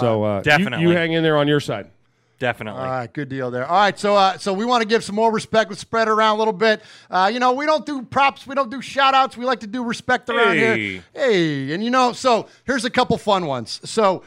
So 0.00 0.24
uh, 0.24 0.36
you- 0.38 0.42
Definitely. 0.42 0.82
you, 0.86 0.90
hang 0.96 1.12
in 1.12 1.22
there 1.22 1.36
on 1.36 1.46
your 1.48 1.60
side. 1.60 1.90
Definitely. 2.38 2.80
All 2.82 2.86
right, 2.86 3.10
good 3.10 3.30
deal 3.30 3.50
there. 3.50 3.64
All 3.66 3.78
right, 3.78 3.98
so 3.98 4.14
uh, 4.14 4.36
so 4.36 4.52
we 4.52 4.66
want 4.66 4.82
to 4.82 4.86
give 4.88 5.02
some 5.02 5.14
more 5.14 5.32
respect. 5.32 5.70
Let's 5.70 5.80
spread 5.80 6.06
it 6.08 6.10
around 6.10 6.36
a 6.36 6.38
little 6.38 6.52
bit. 6.52 6.82
Uh, 7.10 7.30
you 7.32 7.40
know, 7.40 7.52
we 7.54 7.64
don't 7.64 7.86
do 7.86 8.02
props, 8.02 8.46
we 8.46 8.54
don't 8.54 8.70
do 8.70 8.82
shout 8.82 9.14
outs. 9.14 9.38
We 9.38 9.46
like 9.46 9.60
to 9.60 9.66
do 9.66 9.82
respect 9.82 10.28
around 10.28 10.56
Hey. 10.58 10.92
here. 10.92 11.04
Hey, 11.14 11.72
and 11.72 11.82
you 11.82 11.90
know, 11.90 12.12
so 12.12 12.46
here's 12.64 12.84
a 12.84 12.90
couple 12.90 13.16
fun 13.16 13.46
ones. 13.46 13.80
So 13.88 14.22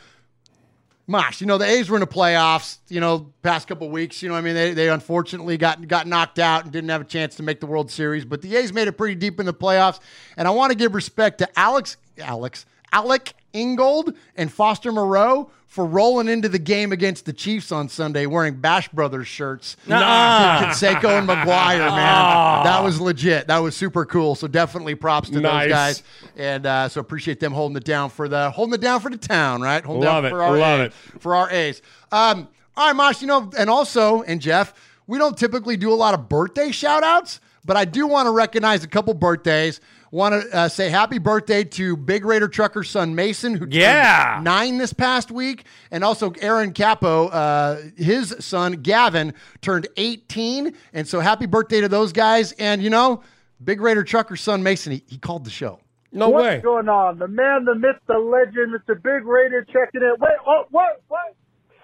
Mosh, 1.09 1.41
you 1.41 1.47
know, 1.47 1.57
the 1.57 1.65
A's 1.65 1.89
were 1.89 1.95
in 1.95 2.01
the 2.01 2.07
playoffs, 2.07 2.77
you 2.87 2.99
know, 2.99 3.33
past 3.41 3.67
couple 3.67 3.89
weeks. 3.89 4.21
You 4.21 4.29
know, 4.29 4.35
I 4.35 4.41
mean, 4.41 4.53
they, 4.53 4.75
they 4.75 4.89
unfortunately 4.89 5.57
got 5.57 5.87
got 5.87 6.05
knocked 6.05 6.37
out 6.37 6.63
and 6.63 6.71
didn't 6.71 6.91
have 6.91 7.01
a 7.01 7.05
chance 7.05 7.35
to 7.37 7.43
make 7.43 7.59
the 7.59 7.65
World 7.65 7.89
Series, 7.89 8.25
but 8.25 8.43
the 8.43 8.55
A's 8.55 8.71
made 8.71 8.87
it 8.87 8.91
pretty 8.91 9.15
deep 9.15 9.39
in 9.39 9.47
the 9.47 9.53
playoffs. 9.53 9.99
And 10.37 10.47
I 10.47 10.51
want 10.51 10.71
to 10.71 10.77
give 10.77 10.93
respect 10.93 11.39
to 11.39 11.59
Alex, 11.59 11.97
Alex, 12.19 12.67
Alec 12.91 13.33
Ingold 13.53 14.13
and 14.35 14.51
Foster 14.51 14.91
Moreau 14.91 15.49
for 15.67 15.85
rolling 15.85 16.27
into 16.27 16.49
the 16.49 16.57
game 16.57 16.91
against 16.91 17.25
the 17.25 17.33
Chiefs 17.33 17.71
on 17.71 17.87
Sunday 17.89 18.25
wearing 18.25 18.55
Bash 18.55 18.87
Brothers 18.89 19.27
shirts. 19.27 19.77
Nuh-uh. 19.85 20.63
Canseco 20.73 21.19
and 21.19 21.29
McGwire, 21.29 21.77
man. 21.95 22.63
That 22.63 22.83
was 22.83 22.99
legit. 22.99 23.47
That 23.47 23.59
was 23.59 23.75
super 23.75 24.03
cool. 24.05 24.33
So 24.33 24.47
definitely 24.47 24.95
props 24.95 25.29
to 25.29 25.39
Nice. 25.39 25.65
those 25.65 25.71
guys. 25.71 26.03
And 26.37 26.65
uh, 26.65 26.89
so 26.89 27.01
appreciate 27.01 27.39
them 27.39 27.53
holding 27.53 27.77
it 27.77 27.83
down 27.85 28.09
for 28.09 28.27
the 28.27 28.49
holding 28.49 28.73
it 28.73 28.81
down 28.81 28.99
for 28.99 29.09
the 29.11 29.17
town, 29.17 29.61
right? 29.61 29.83
Holding 29.85 30.05
Love 30.05 30.23
down 30.23 30.25
it. 30.25 30.29
for 30.31 30.41
our 30.43 30.57
Love 30.57 30.79
A- 30.79 30.83
it. 30.85 30.93
for 31.19 31.35
our 31.35 31.49
A's. 31.51 31.81
Um, 32.11 32.47
all 32.75 32.87
right, 32.87 32.95
Mosh, 32.95 33.21
you 33.21 33.27
know, 33.27 33.51
and 33.57 33.69
also, 33.69 34.23
and 34.23 34.41
Jeff, 34.41 34.73
we 35.05 35.17
don't 35.19 35.37
typically 35.37 35.77
do 35.77 35.91
a 35.91 35.95
lot 35.95 36.13
of 36.15 36.29
birthday 36.29 36.71
shout 36.71 37.03
outs, 37.03 37.41
but 37.65 37.77
I 37.77 37.85
do 37.85 38.07
want 38.07 38.25
to 38.25 38.31
recognize 38.31 38.83
a 38.83 38.87
couple 38.87 39.13
birthdays. 39.13 39.81
Want 40.11 40.41
to 40.41 40.55
uh, 40.55 40.69
say 40.69 40.89
happy 40.89 41.19
birthday 41.19 41.63
to 41.63 41.95
Big 41.95 42.25
Raider 42.25 42.47
Trucker's 42.47 42.89
son 42.89 43.13
Mason, 43.13 43.53
who 43.53 43.59
turned 43.59 43.73
Yeah. 43.73 44.39
nine 44.41 44.77
this 44.79 44.91
past 44.91 45.29
week, 45.29 45.65
and 45.91 46.03
also 46.03 46.31
Aaron 46.41 46.73
Capo, 46.73 47.27
uh, 47.27 47.79
his 47.95 48.35
son 48.39 48.81
Gavin 48.81 49.33
turned 49.61 49.87
18, 49.97 50.73
and 50.93 51.07
so 51.07 51.19
happy 51.19 51.45
birthday 51.45 51.81
to 51.81 51.87
those 51.87 52.11
guys. 52.11 52.53
And 52.53 52.81
you 52.81 52.89
know, 52.89 53.21
Big 53.63 53.81
Raider 53.81 54.03
Trucker's 54.03 54.41
son 54.41 54.63
Mason, 54.63 54.93
he, 54.93 55.03
he 55.07 55.17
called 55.19 55.45
the 55.45 55.51
show. 55.51 55.79
No 56.11 56.29
What's 56.29 56.43
way. 56.43 56.59
going 56.61 56.89
on? 56.89 57.19
The 57.19 57.27
man, 57.27 57.65
the 57.65 57.75
myth, 57.75 57.97
the 58.07 58.17
legend, 58.17 58.73
Mr. 58.73 58.95
Big 58.99 59.25
Raider 59.27 59.63
checking 59.65 60.01
in. 60.01 60.15
Wait, 60.19 60.31
oh, 60.47 60.63
what? 60.71 61.03
What? 61.07 61.35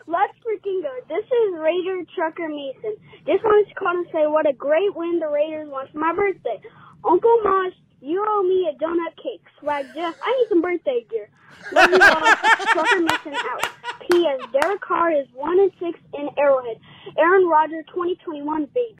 Let's 0.07 0.33
freaking 0.41 0.81
go. 0.81 0.89
This 1.09 1.25
is 1.25 1.59
Raider 1.59 2.01
Trucker 2.15 2.49
Mason. 2.49 2.95
Just 3.27 3.43
wanted 3.43 3.69
to 3.69 3.75
call 3.75 3.89
and 3.97 4.07
say 4.11 4.25
what 4.25 4.49
a 4.49 4.53
great 4.53 4.95
win 4.95 5.19
the 5.19 5.27
Raiders 5.27 5.69
won 5.69 5.87
for 5.91 5.99
my 5.99 6.13
birthday. 6.15 6.59
Uncle 7.03 7.37
Mosh, 7.43 7.73
you 8.05 8.23
owe 8.27 8.43
me 8.43 8.69
a 8.69 8.83
donut 8.83 9.15
cake. 9.21 9.41
Swag 9.59 9.87
Jeff, 9.95 10.15
I 10.23 10.31
need 10.37 10.49
some 10.49 10.61
birthday 10.61 11.05
gear. 11.09 11.27
Love 11.71 11.89
you 11.89 11.99
all. 11.99 12.35
Trucker 12.73 13.01
Mason 13.01 13.33
out. 13.33 13.61
P.S. 14.09 14.39
Derek 14.51 14.81
Carr 14.81 15.11
is 15.11 15.27
1 15.33 15.59
and 15.59 15.71
6 15.79 15.99
in 16.13 16.29
Arrowhead. 16.37 16.77
Aaron 17.17 17.47
Rodgers 17.47 17.85
2021 17.87 18.65
baby. 18.73 18.95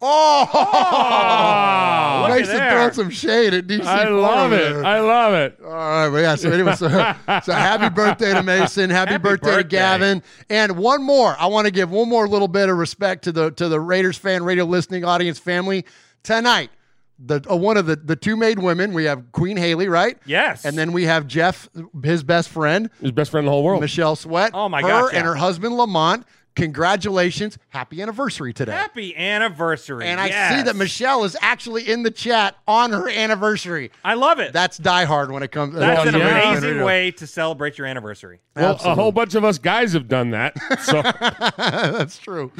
Oh, 0.00 0.48
oh! 0.54 0.70
Ah. 0.72 2.26
look 2.28 2.38
nice 2.38 2.48
at 2.48 2.68
to 2.68 2.70
throw 2.70 2.90
some 2.92 3.10
shade 3.10 3.52
at 3.52 3.66
DC. 3.66 3.82
I 3.84 4.08
love 4.08 4.52
it. 4.52 4.72
Farm 4.72 4.86
I 4.86 5.00
love 5.00 5.34
it. 5.34 5.58
All 5.60 5.70
right, 5.70 6.08
but 6.08 6.18
yeah. 6.18 6.34
So 6.36 6.52
anyway, 6.52 6.76
so, 6.76 6.88
so 7.42 7.52
happy 7.52 7.92
birthday 7.92 8.32
to 8.32 8.42
Mason. 8.44 8.90
Happy, 8.90 9.12
Happy 9.12 9.22
birthday, 9.22 9.50
to 9.50 9.56
birthday. 9.56 9.68
Gavin. 9.68 10.22
And 10.50 10.76
one 10.78 11.02
more. 11.02 11.34
I 11.36 11.46
want 11.46 11.66
to 11.66 11.72
give 11.72 11.90
one 11.90 12.08
more 12.08 12.28
little 12.28 12.46
bit 12.46 12.68
of 12.68 12.78
respect 12.78 13.24
to 13.24 13.32
the 13.32 13.50
to 13.52 13.68
the 13.68 13.80
Raiders 13.80 14.16
fan 14.16 14.44
radio 14.44 14.64
listening 14.64 15.04
audience 15.04 15.40
family 15.40 15.84
tonight. 16.22 16.70
The 17.18 17.44
uh, 17.50 17.56
one 17.56 17.76
of 17.76 17.86
the 17.86 17.96
the 17.96 18.16
two 18.16 18.36
maid 18.36 18.58
women. 18.58 18.92
We 18.92 19.04
have 19.04 19.32
Queen 19.32 19.56
Haley, 19.56 19.88
right? 19.88 20.16
Yes. 20.24 20.64
And 20.64 20.78
then 20.78 20.92
we 20.92 21.04
have 21.04 21.26
Jeff, 21.26 21.68
his 22.04 22.22
best 22.22 22.48
friend, 22.48 22.90
His 23.00 23.10
best 23.12 23.30
friend 23.30 23.42
in 23.42 23.46
the 23.46 23.52
whole 23.52 23.64
world. 23.64 23.80
Michelle 23.80 24.14
Sweat. 24.16 24.52
Oh, 24.54 24.68
my 24.68 24.82
her 24.82 24.88
gosh, 24.88 25.12
yeah. 25.12 25.18
and 25.18 25.26
her 25.26 25.34
husband 25.34 25.76
Lamont. 25.76 26.24
Congratulations, 26.54 27.56
happy 27.68 28.02
anniversary 28.02 28.52
today. 28.52 28.72
Happy 28.72 29.16
anniversary. 29.16 30.06
And 30.06 30.20
I 30.20 30.28
see 30.56 30.62
that 30.64 30.74
Michelle 30.74 31.22
is 31.22 31.36
actually 31.40 31.88
in 31.88 32.02
the 32.02 32.10
chat 32.10 32.56
on 32.66 32.90
her 32.90 33.08
anniversary. 33.08 33.92
I 34.04 34.14
love 34.14 34.40
it. 34.40 34.52
That's 34.52 34.78
diehard 34.78 35.30
when 35.30 35.44
it 35.44 35.52
comes. 35.52 35.74
That's 35.74 36.04
when 36.04 36.14
an 36.16 36.20
it 36.20 36.24
comes 36.24 36.42
to 36.42 36.48
amazing 36.48 36.70
radio. 36.70 36.84
way 36.84 37.10
to 37.12 37.26
celebrate 37.28 37.78
your 37.78 37.86
anniversary. 37.86 38.40
Well, 38.56 38.72
Absolutely. 38.72 38.92
a 38.92 39.02
whole 39.02 39.12
bunch 39.12 39.36
of 39.36 39.44
us 39.44 39.58
guys 39.58 39.92
have 39.92 40.08
done 40.08 40.30
that. 40.30 40.56
So 40.82 41.00
That's 41.56 42.18
true. 42.18 42.50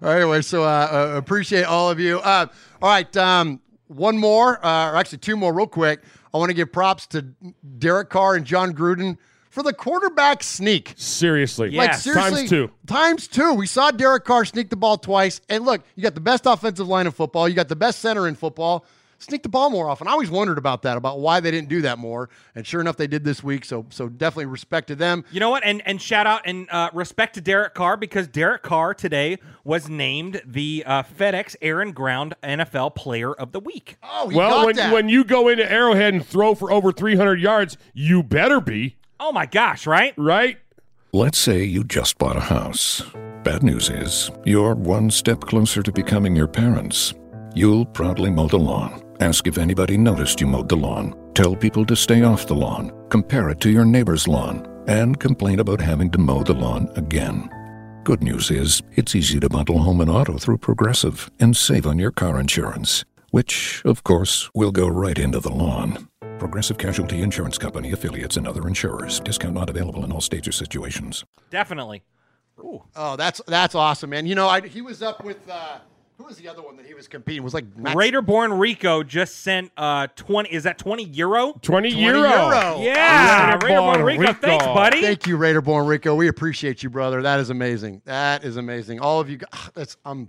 Anyway, 0.00 0.42
so 0.42 0.62
uh, 0.62 0.66
uh, 1.12 1.16
appreciate 1.18 1.64
all 1.64 1.90
of 1.90 1.98
you. 1.98 2.18
Uh, 2.20 2.46
all 2.80 2.88
right, 2.88 3.16
um, 3.16 3.60
one 3.90 4.16
more, 4.18 4.64
uh, 4.64 4.92
or 4.92 4.96
actually 4.96 5.18
two 5.18 5.36
more, 5.36 5.52
real 5.52 5.66
quick. 5.66 6.00
I 6.32 6.38
want 6.38 6.50
to 6.50 6.54
give 6.54 6.72
props 6.72 7.06
to 7.08 7.22
Derek 7.78 8.08
Carr 8.08 8.36
and 8.36 8.44
John 8.46 8.72
Gruden 8.72 9.18
for 9.50 9.62
the 9.64 9.72
quarterback 9.72 10.42
sneak. 10.44 10.94
seriously, 10.96 11.70
Like 11.72 11.88
Yes. 11.90 12.04
seriously, 12.04 12.36
times 12.42 12.50
two. 12.50 12.70
Times 12.86 13.28
two. 13.28 13.52
We 13.54 13.66
saw 13.66 13.90
Derek 13.90 14.24
Carr 14.24 14.44
sneak 14.44 14.70
the 14.70 14.76
ball 14.76 14.96
twice, 14.96 15.40
and 15.48 15.64
look, 15.64 15.82
you 15.96 16.02
got 16.04 16.14
the 16.14 16.20
best 16.20 16.46
offensive 16.46 16.86
line 16.86 17.06
in 17.06 17.12
football. 17.12 17.48
You 17.48 17.54
got 17.54 17.68
the 17.68 17.74
best 17.76 17.98
center 17.98 18.28
in 18.28 18.36
football. 18.36 18.84
Sneak 19.20 19.42
the 19.42 19.48
ball 19.48 19.70
more 19.70 19.88
often. 19.88 20.08
I 20.08 20.12
always 20.12 20.30
wondered 20.30 20.58
about 20.58 20.82
that, 20.82 20.96
about 20.96 21.20
why 21.20 21.40
they 21.40 21.50
didn't 21.50 21.68
do 21.68 21.82
that 21.82 21.98
more. 21.98 22.30
And 22.54 22.66
sure 22.66 22.80
enough, 22.80 22.96
they 22.96 23.06
did 23.06 23.22
this 23.22 23.44
week. 23.44 23.64
So, 23.64 23.86
so 23.90 24.08
definitely 24.08 24.46
respect 24.46 24.88
to 24.88 24.96
them. 24.96 25.24
You 25.30 25.40
know 25.40 25.50
what? 25.50 25.62
And 25.64 25.82
and 25.86 26.00
shout 26.00 26.26
out 26.26 26.42
and 26.46 26.68
uh, 26.70 26.90
respect 26.92 27.34
to 27.34 27.40
Derek 27.40 27.74
Carr 27.74 27.96
because 27.96 28.26
Derek 28.26 28.62
Carr 28.62 28.94
today 28.94 29.38
was 29.62 29.88
named 29.88 30.40
the 30.46 30.82
uh, 30.86 31.02
FedEx 31.02 31.54
Air 31.60 31.80
and 31.80 31.94
Ground 31.94 32.34
NFL 32.42 32.94
Player 32.94 33.32
of 33.32 33.52
the 33.52 33.60
Week. 33.60 33.96
Oh, 34.02 34.28
he 34.28 34.36
well, 34.36 34.50
got 34.50 34.66
when 34.66 34.76
that. 34.76 34.92
when 34.92 35.08
you 35.08 35.22
go 35.24 35.48
into 35.48 35.70
Arrowhead 35.70 36.14
and 36.14 36.26
throw 36.26 36.54
for 36.54 36.72
over 36.72 36.90
300 36.90 37.40
yards, 37.40 37.76
you 37.92 38.22
better 38.22 38.60
be 38.60 38.96
Oh 39.20 39.32
my 39.32 39.44
gosh! 39.44 39.86
Right? 39.86 40.14
right. 40.16 40.58
Let's 41.12 41.38
say 41.38 41.62
you 41.62 41.84
just 41.84 42.16
bought 42.16 42.36
a 42.36 42.40
house. 42.40 43.02
Bad 43.42 43.62
news 43.62 43.90
is, 43.90 44.30
you're 44.44 44.74
one 44.74 45.10
step 45.10 45.40
closer 45.40 45.82
to 45.82 45.92
becoming 45.92 46.34
your 46.34 46.46
parents. 46.46 47.12
You'll 47.54 47.84
proudly 47.84 48.30
mow 48.30 48.46
the 48.46 48.58
lawn. 48.58 49.02
Ask 49.20 49.46
if 49.46 49.58
anybody 49.58 49.98
noticed 49.98 50.40
you 50.40 50.46
mowed 50.46 50.70
the 50.70 50.76
lawn. 50.76 51.14
Tell 51.34 51.54
people 51.54 51.84
to 51.84 51.94
stay 51.94 52.22
off 52.22 52.46
the 52.46 52.54
lawn, 52.54 52.90
compare 53.10 53.50
it 53.50 53.60
to 53.60 53.70
your 53.70 53.84
neighbor's 53.84 54.26
lawn, 54.26 54.66
and 54.86 55.20
complain 55.20 55.60
about 55.60 55.78
having 55.78 56.10
to 56.12 56.18
mow 56.18 56.42
the 56.42 56.54
lawn 56.54 56.88
again. 56.96 57.50
Good 58.02 58.22
news 58.22 58.50
is, 58.50 58.80
it's 58.92 59.14
easy 59.14 59.38
to 59.40 59.50
bundle 59.50 59.78
home 59.80 60.00
and 60.00 60.08
auto 60.08 60.38
through 60.38 60.56
Progressive 60.56 61.30
and 61.38 61.54
save 61.54 61.86
on 61.86 61.98
your 61.98 62.10
car 62.10 62.40
insurance, 62.40 63.04
which, 63.30 63.82
of 63.84 64.04
course, 64.04 64.48
will 64.54 64.72
go 64.72 64.88
right 64.88 65.18
into 65.18 65.38
the 65.38 65.52
lawn. 65.52 66.08
Progressive 66.38 66.78
Casualty 66.78 67.20
Insurance 67.20 67.58
Company 67.58 67.92
affiliates 67.92 68.38
and 68.38 68.48
other 68.48 68.66
insurers. 68.66 69.20
Discount 69.20 69.52
not 69.52 69.68
available 69.68 70.02
in 70.02 70.12
all 70.12 70.22
states 70.22 70.48
or 70.48 70.52
situations. 70.52 71.26
Definitely. 71.50 72.04
Oh, 72.96 73.16
that's 73.16 73.42
that's 73.46 73.74
awesome, 73.74 74.10
man. 74.10 74.26
You 74.26 74.34
know, 74.34 74.48
I, 74.48 74.66
he 74.66 74.80
was 74.80 75.02
up 75.02 75.24
with 75.24 75.48
uh, 75.48 75.78
who 76.20 76.26
was 76.26 76.36
the 76.36 76.48
other 76.48 76.60
one 76.60 76.76
that 76.76 76.84
he 76.84 76.92
was 76.92 77.08
competing? 77.08 77.40
It 77.40 77.44
was 77.44 77.54
like 77.54 77.64
Max- 77.76 77.96
Raider 77.96 78.20
born 78.20 78.52
Rico 78.52 79.02
just 79.02 79.40
sent 79.40 79.72
uh 79.76 80.06
20 80.16 80.52
is 80.52 80.64
that 80.64 80.76
20 80.76 81.04
euro? 81.04 81.54
20, 81.62 81.92
20 81.92 82.02
euro. 82.02 82.82
Yeah, 82.82 83.54
Raider 83.54 83.66
Raider 83.66 83.80
born 83.80 83.94
born 83.94 84.02
Rico. 84.04 84.20
Rico. 84.20 84.32
Thanks, 84.34 84.64
buddy. 84.66 85.00
Thank 85.00 85.26
you, 85.26 85.38
Raider 85.38 85.62
Born 85.62 85.86
Rico. 85.86 86.14
We 86.14 86.28
appreciate 86.28 86.82
you, 86.82 86.90
brother. 86.90 87.22
That 87.22 87.40
is 87.40 87.48
amazing. 87.48 88.02
That 88.04 88.44
is 88.44 88.58
amazing. 88.58 89.00
All 89.00 89.18
of 89.18 89.30
you, 89.30 89.38
guys, 89.38 89.70
that's 89.74 89.96
um, 90.04 90.28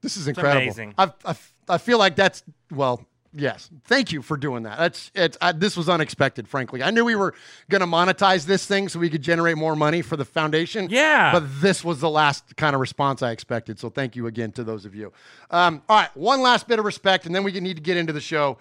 this 0.00 0.16
is 0.16 0.26
incredible. 0.26 0.62
amazing. 0.62 0.94
I, 0.98 1.12
I, 1.24 1.36
I 1.68 1.78
feel 1.78 1.98
like 1.98 2.16
that's 2.16 2.42
well, 2.72 3.06
yes. 3.34 3.70
Thank 3.84 4.12
you 4.12 4.22
for 4.22 4.36
doing 4.36 4.62
that. 4.64 4.78
That's 4.78 5.10
it's. 5.14 5.38
I, 5.40 5.52
this 5.52 5.76
was 5.76 5.88
unexpected, 5.88 6.48
frankly. 6.48 6.82
I 6.82 6.90
knew 6.90 7.04
we 7.04 7.14
were 7.14 7.34
going 7.70 7.80
to 7.80 7.86
monetize 7.86 8.46
this 8.46 8.66
thing 8.66 8.88
so 8.88 8.98
we 8.98 9.10
could 9.10 9.22
generate 9.22 9.56
more 9.56 9.76
money 9.76 10.02
for 10.02 10.16
the 10.16 10.24
foundation. 10.24 10.88
Yeah. 10.90 11.32
but 11.32 11.44
this 11.60 11.84
was 11.84 12.00
the 12.00 12.10
last 12.10 12.56
kind 12.56 12.74
of 12.74 12.80
response 12.80 13.22
I 13.22 13.30
expected. 13.32 13.78
So 13.78 13.90
thank 13.90 14.16
you 14.16 14.26
again 14.26 14.52
to 14.52 14.64
those 14.64 14.84
of 14.84 14.94
you. 14.94 15.12
Um, 15.50 15.82
all 15.88 16.00
right, 16.00 16.16
one 16.16 16.40
last 16.40 16.68
bit 16.68 16.78
of 16.78 16.84
respect, 16.84 17.26
and 17.26 17.34
then 17.34 17.44
we 17.44 17.52
need 17.60 17.76
to 17.76 17.82
get 17.82 17.96
into 17.96 18.12
the 18.12 18.20
show 18.20 18.58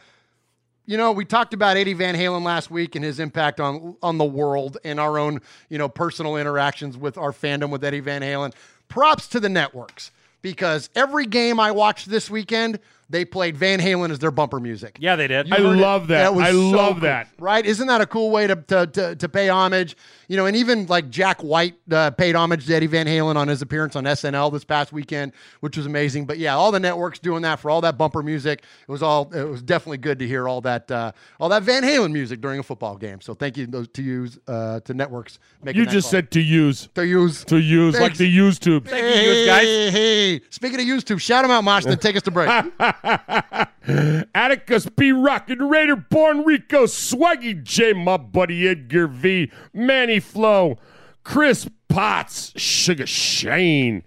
you 0.86 0.98
know, 0.98 1.12
we 1.12 1.24
talked 1.26 1.54
about 1.54 1.78
Eddie 1.78 1.94
Van 1.94 2.16
Halen 2.16 2.44
last 2.44 2.70
week 2.70 2.96
and 2.96 3.06
his 3.06 3.20
impact 3.20 3.60
on 3.60 3.96
on 4.04 4.18
the 4.18 4.26
world 4.26 4.78
and 4.84 5.00
our 5.00 5.18
own, 5.18 5.40
you 5.70 5.78
know, 5.78 5.88
personal 5.88 6.36
interactions 6.36 6.98
with 6.98 7.18
our 7.18 7.32
fandom 7.32 7.70
with 7.70 7.84
Eddie 7.84 8.02
Van 8.02 8.22
Halen. 8.22 8.54
Props 8.90 9.28
to 9.30 9.40
the 9.40 9.50
networks 9.50 10.12
because 10.42 10.90
every 10.94 11.26
game 11.26 11.60
I 11.60 11.72
watched 11.72 12.10
this 12.10 12.30
weekend, 12.30 12.80
they 13.13 13.23
played 13.23 13.56
Van 13.56 13.80
Halen 13.80 14.10
as 14.10 14.17
their 14.17 14.32
bumper 14.32 14.60
music. 14.60 14.97
Yeah, 14.99 15.15
they 15.15 15.28
did. 15.28 15.54
I 15.54 15.58
heard 15.58 15.78
it. 15.78 15.82
love 15.82 16.08
that. 16.08 16.34
was 16.34 16.45
I 16.45 16.52
so 16.52 16.69
love 16.69 16.93
cool, 16.93 17.02
that. 17.02 17.28
Right? 17.38 17.63
Isn't 17.63 17.86
that 17.88 18.02
a 18.02 18.08
cool 18.08 18.32
way 18.32 18.47
to 18.47 18.56
to, 18.56 18.88
to, 18.88 19.15
to 19.15 19.30
pay 19.30 19.49
homage? 19.49 19.95
You 20.28 20.36
know, 20.36 20.47
and 20.47 20.58
even 20.58 20.88
like 20.88 21.12
Jack 21.12 21.41
White 21.41 21.76
uh, 21.91 22.10
paid 22.10 22.36
homage 22.36 22.65
to 22.65 22.73
Eddie 22.73 22.88
Van 22.88 23.06
Halen 23.06 23.36
on 23.36 23.47
his 23.47 23.62
appearance 23.62 23.95
on 23.95 24.06
SNL 24.06 24.52
this 24.52 24.63
past 24.63 24.91
weekend, 24.91 25.34
which 25.60 25.78
was 25.78 25.86
amazing. 25.86 26.26
But 26.26 26.39
yeah, 26.39 26.56
all 26.56 26.71
the 26.71 26.80
networks 26.80 27.19
doing 27.19 27.43
that 27.43 27.60
for 27.60 27.69
all 27.69 27.82
that 27.82 27.99
bumper 27.99 28.23
music. 28.23 28.63
It 28.88 28.91
was 28.91 29.04
all. 29.04 29.32
It 29.32 29.47
was 29.47 29.62
definitely 29.62 29.99
good 29.99 30.17
to 30.17 30.28
hear 30.28 30.47
all 30.47 30.62
that 30.62 30.89
uh, 30.89 31.12
all 31.39 31.49
that 31.49 31.62
Van 31.62 31.84
Halen 31.84 32.12
music 32.12 32.41
during 32.41 32.60
a 32.60 32.63
football 32.63 32.97
game. 32.97 33.21
So 33.21 33.36
thank 33.36 33.58
you 33.58 33.67
those 33.67 33.88
to 33.89 34.02
use 34.02 34.39
uh, 34.47 34.80
to 34.80 34.93
networks. 34.95 35.38
Making 35.62 35.82
You 35.82 35.86
that 35.86 35.91
just 35.91 36.06
call. 36.06 36.12
said 36.12 36.32
to 36.32 36.41
use. 36.41 36.89
to 36.95 37.06
use. 37.06 37.43
To 37.45 37.58
use, 37.58 37.99
like 37.99 38.17
the 38.17 38.26
use 38.26 38.58
tube. 38.58 38.88
Thank 38.88 39.28
you, 39.28 39.45
guys. 39.45 39.63
Hey, 39.63 39.91
hey, 39.91 40.41
speaking 40.49 40.80
of 40.80 40.88
YouTube, 40.88 41.21
shout 41.21 41.43
them 41.43 41.52
out, 41.52 41.63
Mosh, 41.63 41.86
then 41.86 41.99
take 41.99 42.15
us 42.15 42.23
to 42.23 42.32
break. 42.32 42.49
Atticus 44.34 44.86
B. 44.88 45.12
Rock 45.12 45.50
and 45.50 45.70
Raider 45.70 45.96
Born 45.96 46.44
Rico, 46.44 46.86
Swaggy 46.86 47.62
J, 47.62 47.94
my 47.94 48.18
buddy 48.18 48.68
Edgar 48.68 49.08
V, 49.08 49.52
Manny 49.74 50.20
Flow, 50.20 50.78
Chris 51.24 51.70
Potts, 51.89 52.54
Sugar 52.56 53.06
Shane. 53.06 54.04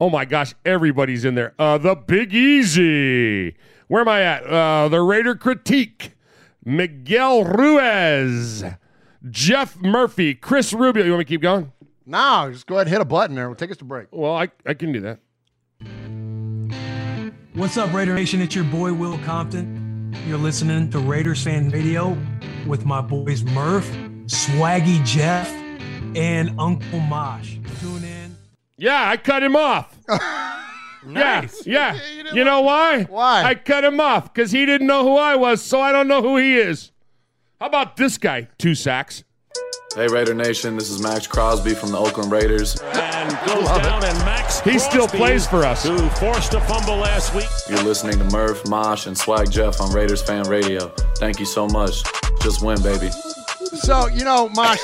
Oh 0.00 0.10
my 0.10 0.24
gosh, 0.24 0.54
everybody's 0.64 1.24
in 1.24 1.34
there. 1.34 1.54
Uh, 1.58 1.76
the 1.78 1.94
Big 1.94 2.34
Easy. 2.34 3.56
Where 3.88 4.00
am 4.00 4.08
I 4.08 4.22
at? 4.22 4.44
Uh, 4.44 4.88
the 4.88 5.00
Raider 5.00 5.34
Critique, 5.34 6.12
Miguel 6.64 7.44
Ruiz, 7.44 8.64
Jeff 9.30 9.80
Murphy, 9.80 10.34
Chris 10.34 10.72
Rubio. 10.72 11.04
You 11.04 11.12
want 11.12 11.20
me 11.20 11.24
to 11.24 11.28
keep 11.28 11.42
going? 11.42 11.72
no, 12.06 12.48
just 12.50 12.66
go 12.66 12.76
ahead 12.76 12.86
and 12.86 12.92
hit 12.92 13.00
a 13.02 13.04
button 13.04 13.36
there. 13.36 13.48
We'll 13.48 13.56
take 13.56 13.70
us 13.70 13.76
to 13.78 13.84
break. 13.84 14.08
Well, 14.10 14.34
I, 14.34 14.48
I 14.64 14.72
can 14.74 14.92
do 14.92 15.00
that. 15.00 15.20
What's 17.58 17.76
up, 17.76 17.92
Raider 17.92 18.14
Nation? 18.14 18.40
It's 18.40 18.54
your 18.54 18.62
boy 18.62 18.92
Will 18.92 19.18
Compton. 19.24 20.14
You're 20.28 20.38
listening 20.38 20.90
to 20.90 21.00
Raiders 21.00 21.42
Fan 21.42 21.70
Radio 21.70 22.16
with 22.68 22.86
my 22.86 23.00
boys 23.00 23.42
Murph, 23.42 23.90
Swaggy 24.26 25.04
Jeff, 25.04 25.50
and 26.14 26.54
Uncle 26.56 27.00
Mosh. 27.00 27.56
Tune 27.80 28.04
in. 28.04 28.36
Yeah, 28.76 29.10
I 29.10 29.16
cut 29.16 29.42
him 29.42 29.56
off. 29.56 29.98
Nice. 31.06 31.66
Yeah, 31.66 31.94
yeah. 31.94 32.32
You 32.34 32.44
know 32.44 32.60
why? 32.60 33.04
Why? 33.04 33.42
I 33.42 33.54
cut 33.54 33.82
him 33.82 33.98
off 33.98 34.32
because 34.32 34.50
he 34.50 34.66
didn't 34.66 34.86
know 34.86 35.04
who 35.04 35.16
I 35.16 35.36
was, 35.36 35.62
so 35.62 35.80
I 35.80 35.90
don't 35.90 36.06
know 36.06 36.20
who 36.20 36.36
he 36.36 36.56
is. 36.56 36.92
How 37.60 37.66
about 37.66 37.96
this 37.96 38.18
guy? 38.18 38.48
Two 38.58 38.74
sacks. 38.74 39.24
Hey 39.94 40.06
Raider 40.06 40.34
Nation, 40.34 40.76
this 40.76 40.90
is 40.90 41.00
Maxx 41.00 41.26
Crosby 41.26 41.74
from 41.74 41.90
the 41.90 41.98
Oakland 41.98 42.30
Raiders. 42.30 42.78
And 42.80 43.30
goes 43.46 43.64
down, 43.64 44.04
and 44.04 44.18
Maxx 44.18 44.60
He 44.60 44.78
still 44.78 45.08
Crosby, 45.08 45.18
plays 45.18 45.46
for 45.46 45.64
us. 45.64 45.82
Who 45.82 45.96
forced 46.10 46.52
a 46.52 46.60
fumble 46.60 46.96
last 46.96 47.34
week. 47.34 47.48
You're 47.70 47.82
listening 47.82 48.18
to 48.18 48.24
Murph, 48.26 48.68
Mosh, 48.68 49.06
and 49.06 49.16
Swag 49.16 49.50
Jeff 49.50 49.80
on 49.80 49.90
Raiders 49.92 50.22
Fan 50.22 50.46
Radio. 50.46 50.88
Thank 51.16 51.40
you 51.40 51.46
so 51.46 51.66
much. 51.66 52.02
Just 52.42 52.62
win, 52.62 52.80
baby. 52.82 53.08
So, 53.80 54.08
you 54.08 54.24
know, 54.24 54.50
Mosh, 54.50 54.80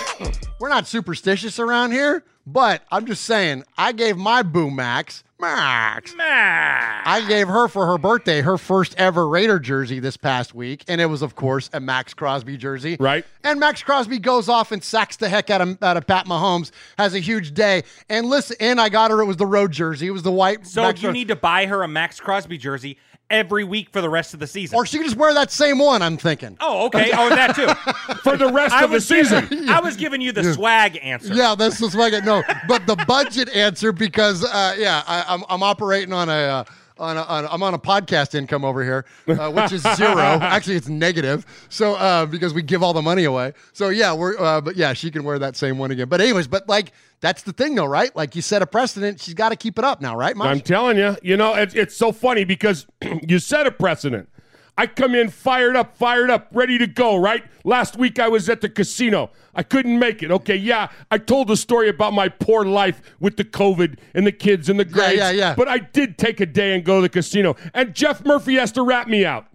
we're 0.58 0.70
not 0.70 0.86
superstitious 0.86 1.58
around 1.58 1.92
here, 1.92 2.24
but 2.46 2.82
I'm 2.90 3.04
just 3.04 3.24
saying, 3.24 3.64
I 3.76 3.92
gave 3.92 4.16
my 4.16 4.42
boo 4.42 4.70
Max, 4.70 5.22
Max, 5.44 6.14
I 6.18 7.24
gave 7.28 7.48
her 7.48 7.68
for 7.68 7.86
her 7.86 7.98
birthday 7.98 8.40
her 8.40 8.56
first 8.56 8.94
ever 8.96 9.28
Raider 9.28 9.58
jersey 9.58 10.00
this 10.00 10.16
past 10.16 10.54
week, 10.54 10.84
and 10.88 11.00
it 11.00 11.06
was, 11.06 11.22
of 11.22 11.34
course, 11.34 11.68
a 11.72 11.80
Maxx 11.80 12.14
Crosby 12.14 12.56
jersey. 12.56 12.96
Right. 12.98 13.24
And 13.42 13.60
Maxx 13.60 13.82
Crosby 13.82 14.18
goes 14.18 14.48
off 14.48 14.72
and 14.72 14.82
sacks 14.82 15.16
the 15.16 15.28
heck 15.28 15.50
out 15.50 15.60
of, 15.60 15.82
out 15.82 15.96
of 15.96 16.06
Pat 16.06 16.26
Mahomes, 16.26 16.70
has 16.98 17.14
a 17.14 17.18
huge 17.18 17.52
day. 17.52 17.82
And 18.08 18.26
listen, 18.26 18.56
and 18.58 18.80
I 18.80 18.88
got 18.88 19.10
her, 19.10 19.20
it 19.20 19.26
was 19.26 19.36
the 19.36 19.46
road 19.46 19.72
jersey. 19.72 20.06
It 20.06 20.12
was 20.12 20.22
the 20.22 20.32
white. 20.32 20.66
So 20.66 20.82
Max 20.82 21.02
you 21.02 21.08
Crosby. 21.08 21.18
need 21.18 21.28
to 21.28 21.36
buy 21.36 21.66
her 21.66 21.82
a 21.82 21.88
Maxx 21.88 22.20
Crosby 22.20 22.56
jersey 22.58 22.98
every 23.34 23.64
week 23.64 23.90
for 23.90 24.00
the 24.00 24.08
rest 24.08 24.32
of 24.34 24.40
the 24.40 24.46
season. 24.46 24.76
Or 24.76 24.86
she 24.86 24.96
could 24.98 25.04
just 25.06 25.16
wear 25.16 25.34
that 25.34 25.50
same 25.50 25.78
one, 25.78 26.00
I'm 26.02 26.16
thinking. 26.16 26.56
oh, 26.60 26.86
okay. 26.86 27.10
Oh, 27.12 27.28
that 27.28 27.54
too. 27.56 27.66
For 28.22 28.36
the 28.36 28.50
rest 28.52 28.72
I 28.74 28.84
of 28.84 28.90
the 28.90 28.94
was 28.94 29.08
giving- 29.08 29.24
season. 29.48 29.68
I 29.68 29.80
was 29.80 29.96
giving 29.96 30.20
you 30.20 30.32
the 30.32 30.54
swag 30.54 30.98
answer. 31.02 31.34
Yeah, 31.34 31.54
that's 31.54 31.80
like 31.94 32.12
it. 32.12 32.24
No, 32.24 32.42
but 32.68 32.86
the 32.86 32.96
budget 33.06 33.54
answer 33.54 33.92
because 33.92 34.44
uh, 34.44 34.74
yeah, 34.78 35.02
I, 35.06 35.24
I'm 35.28 35.44
I'm 35.48 35.62
operating 35.62 36.12
on 36.12 36.28
a. 36.28 36.32
Uh, 36.32 36.64
on 36.98 37.16
a, 37.16 37.22
on 37.22 37.46
I'm 37.50 37.62
on 37.62 37.74
a 37.74 37.78
podcast 37.78 38.34
income 38.34 38.64
over 38.64 38.82
here, 38.82 39.04
uh, 39.28 39.50
which 39.50 39.72
is 39.72 39.82
zero. 39.96 40.16
Actually, 40.40 40.76
it's 40.76 40.88
negative. 40.88 41.44
So 41.68 41.94
uh, 41.94 42.26
because 42.26 42.54
we 42.54 42.62
give 42.62 42.82
all 42.82 42.92
the 42.92 43.02
money 43.02 43.24
away. 43.24 43.52
So 43.72 43.88
yeah, 43.88 44.12
we're. 44.12 44.38
Uh, 44.38 44.60
but 44.60 44.76
yeah, 44.76 44.92
she 44.92 45.10
can 45.10 45.24
wear 45.24 45.38
that 45.38 45.56
same 45.56 45.78
one 45.78 45.90
again. 45.90 46.08
But 46.08 46.20
anyways, 46.20 46.46
but 46.46 46.68
like 46.68 46.92
that's 47.20 47.42
the 47.42 47.52
thing 47.52 47.74
though, 47.74 47.86
right? 47.86 48.14
Like 48.14 48.36
you 48.36 48.42
set 48.42 48.62
a 48.62 48.66
precedent. 48.66 49.20
She's 49.20 49.34
got 49.34 49.48
to 49.48 49.56
keep 49.56 49.78
it 49.78 49.84
up 49.84 50.00
now, 50.00 50.16
right? 50.16 50.36
Mosh? 50.36 50.46
I'm 50.46 50.60
telling 50.60 50.98
you, 50.98 51.16
you 51.22 51.36
know, 51.36 51.54
it's, 51.54 51.74
it's 51.74 51.96
so 51.96 52.12
funny 52.12 52.44
because 52.44 52.86
you 53.28 53.38
set 53.38 53.66
a 53.66 53.70
precedent. 53.70 54.28
I 54.76 54.86
come 54.88 55.14
in 55.14 55.28
fired 55.30 55.76
up, 55.76 55.96
fired 55.96 56.30
up, 56.30 56.48
ready 56.52 56.78
to 56.78 56.86
go, 56.86 57.16
right? 57.16 57.44
Last 57.64 57.96
week 57.96 58.18
I 58.18 58.28
was 58.28 58.48
at 58.48 58.60
the 58.60 58.68
casino. 58.68 59.30
I 59.54 59.62
couldn't 59.62 59.98
make 59.98 60.22
it. 60.22 60.32
Okay, 60.32 60.56
yeah, 60.56 60.88
I 61.10 61.18
told 61.18 61.46
the 61.48 61.56
story 61.56 61.88
about 61.88 62.12
my 62.12 62.28
poor 62.28 62.64
life 62.64 63.00
with 63.20 63.36
the 63.36 63.44
COVID 63.44 63.98
and 64.14 64.26
the 64.26 64.32
kids 64.32 64.68
and 64.68 64.80
the 64.80 64.84
grades. 64.84 65.16
yeah, 65.18 65.30
yeah. 65.30 65.50
yeah. 65.50 65.54
But 65.54 65.68
I 65.68 65.78
did 65.78 66.18
take 66.18 66.40
a 66.40 66.46
day 66.46 66.74
and 66.74 66.84
go 66.84 66.96
to 66.96 67.02
the 67.02 67.08
casino. 67.08 67.54
And 67.72 67.94
Jeff 67.94 68.24
Murphy 68.24 68.54
has 68.56 68.72
to 68.72 68.82
wrap 68.82 69.06
me 69.06 69.24
out. 69.24 69.46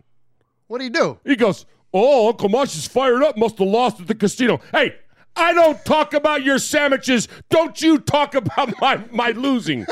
what 0.68 0.78
do 0.78 0.86
you 0.86 0.90
do? 0.90 1.20
He 1.26 1.36
goes, 1.36 1.66
Oh, 1.94 2.30
Uncle 2.30 2.50
Mosh 2.50 2.76
is 2.76 2.88
fired 2.88 3.24
up, 3.24 3.36
must 3.36 3.58
have 3.58 3.68
lost 3.68 4.00
at 4.00 4.08
the 4.08 4.16
casino. 4.16 4.62
Hey, 4.72 4.96
I 5.36 5.54
don't 5.54 5.84
talk 5.86 6.14
about 6.14 6.44
your 6.44 6.60
sandwiches. 6.60 7.28
Don't 7.50 7.82
you 7.82 7.98
talk 7.98 8.36
about 8.36 8.74
my, 8.82 9.04
my 9.12 9.32
losing. 9.32 9.86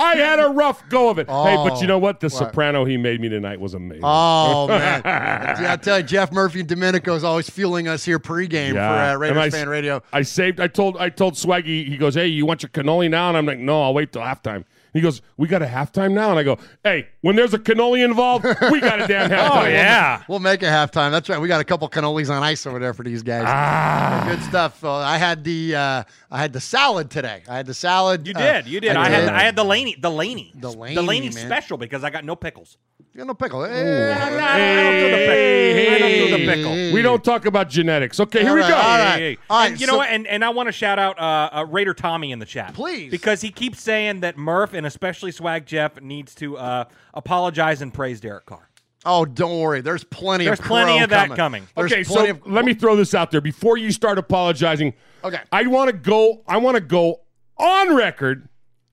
I 0.00 0.16
had 0.16 0.40
a 0.40 0.48
rough 0.48 0.88
go 0.88 1.10
of 1.10 1.18
it. 1.18 1.28
hey, 1.28 1.56
but 1.56 1.80
you 1.80 1.86
know 1.86 1.98
what? 1.98 2.20
The 2.20 2.26
what? 2.28 2.32
soprano 2.38 2.84
he 2.84 2.96
made 2.96 3.20
me 3.20 3.28
tonight 3.28 3.60
was 3.60 3.74
amazing. 3.74 4.02
Oh 4.04 4.66
man, 4.68 5.02
yeah, 5.04 5.72
I 5.72 5.76
tell 5.76 5.98
you, 5.98 6.04
Jeff 6.04 6.32
Murphy 6.32 6.60
and 6.60 6.68
Domenico 6.68 7.14
is 7.14 7.24
always 7.24 7.48
fueling 7.50 7.88
us 7.88 8.04
here 8.04 8.18
pregame 8.18 8.72
for 8.72 8.78
uh, 8.78 9.14
Raiders 9.16 9.38
I- 9.38 9.50
Fan 9.50 9.68
Radio. 9.68 10.02
I 10.12 10.22
saved. 10.22 10.60
I 10.60 10.66
told. 10.68 10.96
I 10.96 11.08
told 11.10 11.34
Swaggy. 11.34 11.86
He 11.86 11.96
goes, 11.96 12.14
"Hey, 12.14 12.26
you 12.28 12.46
want 12.46 12.62
your 12.62 12.70
cannoli 12.70 13.10
now?" 13.10 13.28
And 13.28 13.36
I'm 13.36 13.46
like, 13.46 13.58
"No, 13.58 13.82
I'll 13.82 13.94
wait 13.94 14.12
till 14.12 14.22
halftime." 14.22 14.64
He 14.92 15.00
goes, 15.00 15.22
"We 15.36 15.46
got 15.48 15.62
a 15.62 15.66
halftime 15.66 16.12
now," 16.12 16.30
and 16.30 16.38
I 16.38 16.42
go, 16.42 16.58
"Hey, 16.82 17.08
when 17.20 17.36
there's 17.36 17.54
a 17.54 17.58
cannoli 17.58 18.04
involved, 18.04 18.44
we 18.70 18.80
got 18.80 19.00
a 19.00 19.06
damn 19.06 19.30
halftime." 19.30 19.64
Oh 19.64 19.68
yeah. 19.68 20.22
We'll 20.28 20.38
make 20.40 20.62
a 20.62 20.66
halftime. 20.66 21.10
That's 21.10 21.28
right. 21.28 21.40
We 21.40 21.48
got 21.48 21.60
a 21.60 21.64
couple 21.64 21.88
cannolis 21.88 22.30
on 22.30 22.42
ice 22.42 22.66
over 22.66 22.78
there 22.78 22.94
for 22.94 23.02
these 23.02 23.22
guys. 23.22 23.44
Ah. 23.46 24.24
Good 24.28 24.42
stuff. 24.42 24.82
Uh, 24.84 24.94
I 24.96 25.18
had 25.18 25.44
the 25.44 25.74
uh, 25.76 26.02
I 26.30 26.38
had 26.40 26.52
the 26.52 26.60
salad 26.60 27.10
today. 27.10 27.42
I 27.48 27.56
had 27.56 27.66
the 27.66 27.74
salad. 27.74 28.26
You 28.26 28.34
uh, 28.34 28.38
did. 28.38 28.66
You 28.66 28.80
did. 28.80 28.96
I, 28.96 29.08
had 29.08 29.28
I 29.28 29.42
had 29.42 29.56
the 29.56 29.64
Laney 29.64 29.96
the 29.98 30.10
Laney 30.10 30.52
The 30.54 30.70
Laney, 30.72 30.94
the 30.94 31.02
Laney 31.02 31.30
man. 31.30 31.46
special 31.46 31.76
because 31.76 32.04
I 32.04 32.10
got 32.10 32.24
no 32.24 32.36
pickles. 32.36 32.76
You 33.20 33.26
got 33.26 33.32
no 33.32 33.34
pickle. 33.34 33.60
I 33.60 33.68
Hey, 33.68 34.14
don't, 34.30 34.40
I 34.40 34.82
don't 34.82 34.98
do 34.98 35.10
the 35.10 35.16
pickle. 35.26 35.92
I 35.94 35.98
don't 35.98 36.10
do 36.10 36.38
the 36.38 36.54
pickle. 36.54 36.94
We 36.94 37.02
don't 37.02 37.22
talk 37.22 37.44
about 37.44 37.68
genetics. 37.68 38.18
Okay, 38.18 38.40
here 38.40 38.48
All 38.48 38.54
we 38.54 38.62
go. 38.62 38.68
all 38.68 38.70
right. 38.72 39.12
Hey, 39.18 39.30
hey. 39.32 39.38
All 39.50 39.58
right, 39.58 39.72
and 39.72 39.78
you 39.80 39.86
know 39.86 39.98
what? 39.98 40.08
And, 40.08 40.26
and 40.26 40.42
I 40.42 40.48
want 40.48 40.68
to 40.68 40.72
shout 40.72 40.98
out 40.98 41.18
uh, 41.18 41.50
uh, 41.52 41.66
Raider 41.68 41.92
Tommy 41.92 42.32
in 42.32 42.38
the 42.38 42.46
chat. 42.46 42.72
Please. 42.72 43.10
Because 43.10 43.42
he 43.42 43.50
keeps 43.50 43.82
saying 43.82 44.20
that 44.20 44.38
Murph 44.38 44.72
and 44.72 44.86
especially 44.86 45.32
Swag 45.32 45.66
Jeff 45.66 46.00
needs 46.00 46.34
to 46.36 46.56
uh, 46.56 46.84
apologize 47.12 47.82
and 47.82 47.92
praise 47.92 48.20
Derek 48.20 48.46
Carr. 48.46 48.70
Oh, 49.04 49.26
don't 49.26 49.60
worry. 49.60 49.82
There's 49.82 50.04
plenty 50.04 50.46
There's 50.46 50.58
of 50.58 50.64
plenty 50.64 50.94
crow 50.94 51.04
of 51.04 51.10
that 51.10 51.36
coming. 51.36 51.68
There's 51.76 51.92
okay, 51.92 52.02
so 52.04 52.14
plenty 52.14 52.30
of 52.30 52.46
let 52.46 52.64
me 52.64 52.72
throw 52.72 52.96
this 52.96 53.12
out 53.14 53.30
there 53.30 53.42
before 53.42 53.76
you 53.76 53.92
start 53.92 54.16
apologizing. 54.16 54.94
Okay. 55.22 55.40
I 55.52 55.66
want 55.66 55.90
to 55.90 55.92
go. 55.94 56.42
I 56.48 56.56
want 56.56 56.76
to 56.76 56.80
go 56.80 57.20
on 57.58 57.94
record, 57.94 58.48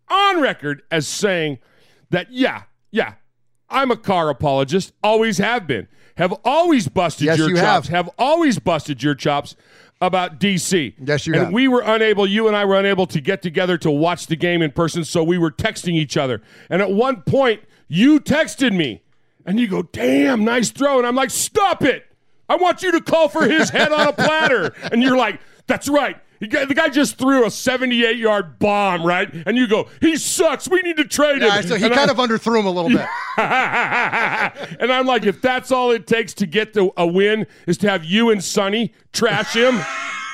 on 0.09 0.41
record 0.41 0.81
as 0.91 1.07
saying 1.07 1.59
that 2.09 2.29
yeah, 2.29 2.63
yeah, 2.91 3.13
I'm 3.69 3.91
a 3.91 3.97
Carr 3.97 4.29
apologist. 4.29 4.93
Always 5.03 5.37
have 5.39 5.67
been. 5.67 5.87
Have 6.15 6.33
always 6.43 6.87
busted 6.87 7.25
Yes, 7.27 7.37
your 7.37 7.49
you 7.49 7.55
chops. 7.57 7.87
have. 7.89 8.05
Have 8.07 8.09
always 8.17 8.59
busted 8.59 9.03
your 9.03 9.13
chops 9.15 9.55
about 10.01 10.39
DC. 10.39 10.93
Yes, 11.03 11.27
you 11.27 11.33
and 11.33 11.43
have. 11.45 11.53
we 11.53 11.67
were 11.67 11.81
unable. 11.85 12.25
You 12.25 12.47
and 12.47 12.55
I 12.55 12.65
were 12.65 12.75
unable 12.79 13.05
to 13.07 13.19
get 13.21 13.41
together 13.41 13.77
to 13.79 13.91
watch 13.91 14.27
the 14.27 14.35
game 14.35 14.61
in 14.61 14.71
person, 14.71 15.03
so 15.03 15.23
we 15.23 15.37
were 15.37 15.51
texting 15.51 15.93
each 15.93 16.17
other. 16.17 16.41
And 16.69 16.81
at 16.81 16.91
one 16.91 17.21
point, 17.23 17.61
you 17.87 18.19
texted 18.19 18.75
me, 18.75 19.01
and 19.45 19.59
you 19.59 19.67
go, 19.67 19.83
"Damn, 19.83 20.43
nice 20.43 20.69
throw," 20.71 20.97
and 20.97 21.05
I'm 21.07 21.15
like, 21.15 21.29
"Stop 21.29 21.83
it! 21.83 22.05
I 22.49 22.55
want 22.55 22.81
you 22.83 22.91
to 22.93 23.01
call 23.01 23.27
for 23.29 23.47
his 23.47 23.69
head 23.69 23.91
on 23.91 24.07
a 24.07 24.13
platter." 24.13 24.73
And 24.91 25.01
you're 25.03 25.17
like, 25.17 25.39
"That's 25.67 25.87
right." 25.87 26.17
Got- 26.49 26.67
The 26.67 26.73
guy 26.75 26.89
just 26.89 27.17
threw 27.17 27.45
a 27.45 27.51
78 27.51 28.17
yard 28.17 28.59
bomb, 28.59 29.03
right? 29.05 29.31
And 29.45 29.57
you 29.57 29.67
go, 29.67 29.87
he 30.01 30.17
sucks. 30.17 30.69
We 30.69 30.81
need 30.81 30.97
to 30.97 31.05
trade 31.05 31.41
him. 31.41 31.49
So 31.63 31.75
he 31.75 31.85
And 31.85 31.93
kind 31.93 32.09
I- 32.09 32.13
of 32.13 32.17
underthrew 32.19 32.59
him 32.59 32.65
a 32.65 32.71
little 32.71 32.89
bit. 32.91 33.07
and 33.37 34.91
I'm 34.91 35.05
like, 35.05 35.25
if 35.25 35.41
that's 35.41 35.71
all 35.71 35.91
it 35.91 36.07
takes 36.07 36.33
to 36.35 36.45
get 36.45 36.73
to 36.75 36.91
a 36.97 37.05
win 37.07 37.47
is 37.65 37.77
to 37.79 37.89
have 37.89 38.03
you 38.05 38.29
and 38.29 38.43
Sonny 38.43 38.93
trash 39.13 39.53
him. 39.55 39.79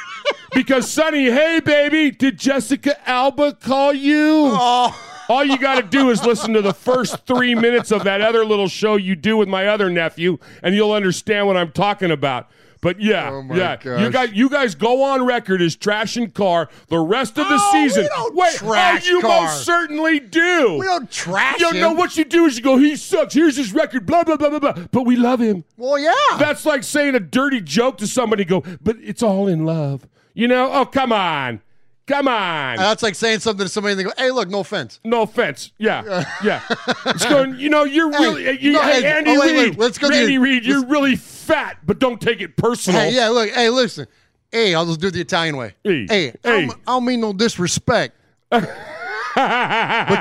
because 0.53 0.89
Sonny, 0.91 1.25
hey 1.31 1.59
baby, 1.63 2.11
did 2.11 2.37
Jessica 2.37 2.95
Alba 3.09 3.53
call 3.53 3.93
you? 3.93 4.49
Oh. 4.53 5.09
All 5.29 5.43
you 5.45 5.57
got 5.57 5.75
to 5.75 5.83
do 5.83 6.09
is 6.09 6.25
listen 6.25 6.53
to 6.53 6.61
the 6.61 6.73
first 6.73 7.25
three 7.25 7.55
minutes 7.55 7.91
of 7.91 8.03
that 8.03 8.19
other 8.19 8.43
little 8.45 8.67
show 8.67 8.97
you 8.97 9.15
do 9.15 9.37
with 9.37 9.47
my 9.47 9.67
other 9.67 9.89
nephew, 9.89 10.37
and 10.61 10.75
you'll 10.75 10.91
understand 10.91 11.47
what 11.47 11.55
I'm 11.55 11.71
talking 11.71 12.11
about. 12.11 12.49
But 12.84 13.00
yeah, 13.02 13.30
Oh 13.32 13.56
yeah, 13.56 13.78
you 13.82 14.12
gosh. 14.12 14.12
guys, 14.12 14.32
you 14.34 14.50
guys 14.50 14.76
go 14.76 15.04
on 15.04 15.26
record 15.26 15.62
as 15.62 15.78
trashing 15.78 16.34
Carr 16.34 16.69
the 16.89 17.00
rest 17.00 17.38
of 17.38 17.48
the 17.48 17.58
oh, 17.58 17.72
season. 17.72 18.04
Wait, 18.04 18.12
oh, 18.15 18.52
trash 18.58 19.06
oh, 19.08 19.10
you 19.10 19.22
Carr. 19.22 19.41
most 19.43 19.63
certainly 19.65 20.19
do. 20.19 20.78
We 20.80 20.86
don't 20.86 21.10
trash 21.10 21.62
You 21.62 21.72
him. 21.72 21.80
know 21.80 21.93
what 21.93 22.17
you 22.17 22.26
do 22.26 22.46
is 22.46 22.58
you 22.58 22.63
go, 22.63 22.76
he 22.78 22.98
sucks. 22.98 23.34
Here's 23.34 23.56
his 23.56 23.74
record. 23.74 24.06
Blah 24.06 24.26
blah 24.26 24.36
blah 24.36 24.50
blah 24.50 24.60
blah. 24.60 24.74
But 24.91 25.06
we 25.06 25.15
love 25.15 25.39
him. 25.39 25.63
Well, 25.78 25.98
yeah. 25.98 26.13
That's 26.38 26.65
like 26.65 26.84
saying 26.84 27.15
a 27.15 27.22
dirty 27.22 27.62
joke 27.62 27.98
to 28.00 28.08
somebody. 28.08 28.43
Go, 28.43 28.63
but 28.82 28.98
it's 29.00 29.24
all 29.24 29.48
in 29.48 29.65
love. 29.65 30.06
You 30.34 30.48
know? 30.48 30.72
Oh, 30.74 30.86
come 30.86 31.13
on, 31.13 31.62
come 32.07 32.27
on. 32.27 32.71
And 32.73 32.79
that's 32.79 33.01
like 33.03 33.15
saying 33.15 33.39
something 33.39 33.65
to 33.65 33.69
somebody 33.69 33.91
and 33.93 33.99
they 33.99 34.03
go, 34.03 34.11
hey, 34.17 34.31
look, 34.31 34.49
no 34.49 34.59
offense. 34.59 34.99
no 35.03 35.21
offense. 35.23 35.71
Yeah, 35.77 36.25
yeah. 36.43 36.61
It's 37.07 37.25
going. 37.25 37.55
You 37.57 37.69
know, 37.69 37.83
you're 37.83 38.11
Hey, 38.11 38.17
really. 38.19 38.59
You, 38.59 38.71
no, 38.73 38.81
hey, 38.81 39.01
hey, 39.01 39.11
Andy 39.17 39.31
oh, 39.31 39.39
wait, 39.39 39.51
Reid. 39.53 39.69
wait, 39.71 39.79
let's 39.79 39.97
go 39.97 40.09
to 40.09 40.15
Andy 40.15 40.37
Reid. 40.37 40.65
You're 40.65 40.85
really 40.85 41.15
fat, 41.15 41.77
but 41.85 41.99
don't 41.99 42.19
take 42.21 42.41
it 42.41 42.55
personal. 42.57 42.99
Hey, 43.01 43.13
yeah, 43.15 43.29
look, 43.29 43.49
hey, 43.49 43.69
listen. 43.69 44.07
Hey, 44.51 44.75
I'll 44.75 44.85
just 44.85 44.99
do 44.99 45.07
it 45.07 45.11
the 45.13 45.21
Italian 45.21 45.57
way. 45.57 45.73
Hey, 45.83 46.05
hey, 46.07 46.27
I, 46.29 46.31
hey. 46.31 46.65
don't, 46.67 46.71
I 46.85 46.91
don't 46.91 47.05
mean 47.05 47.21
no 47.21 47.33
disrespect, 47.33 48.15
but 48.51 48.61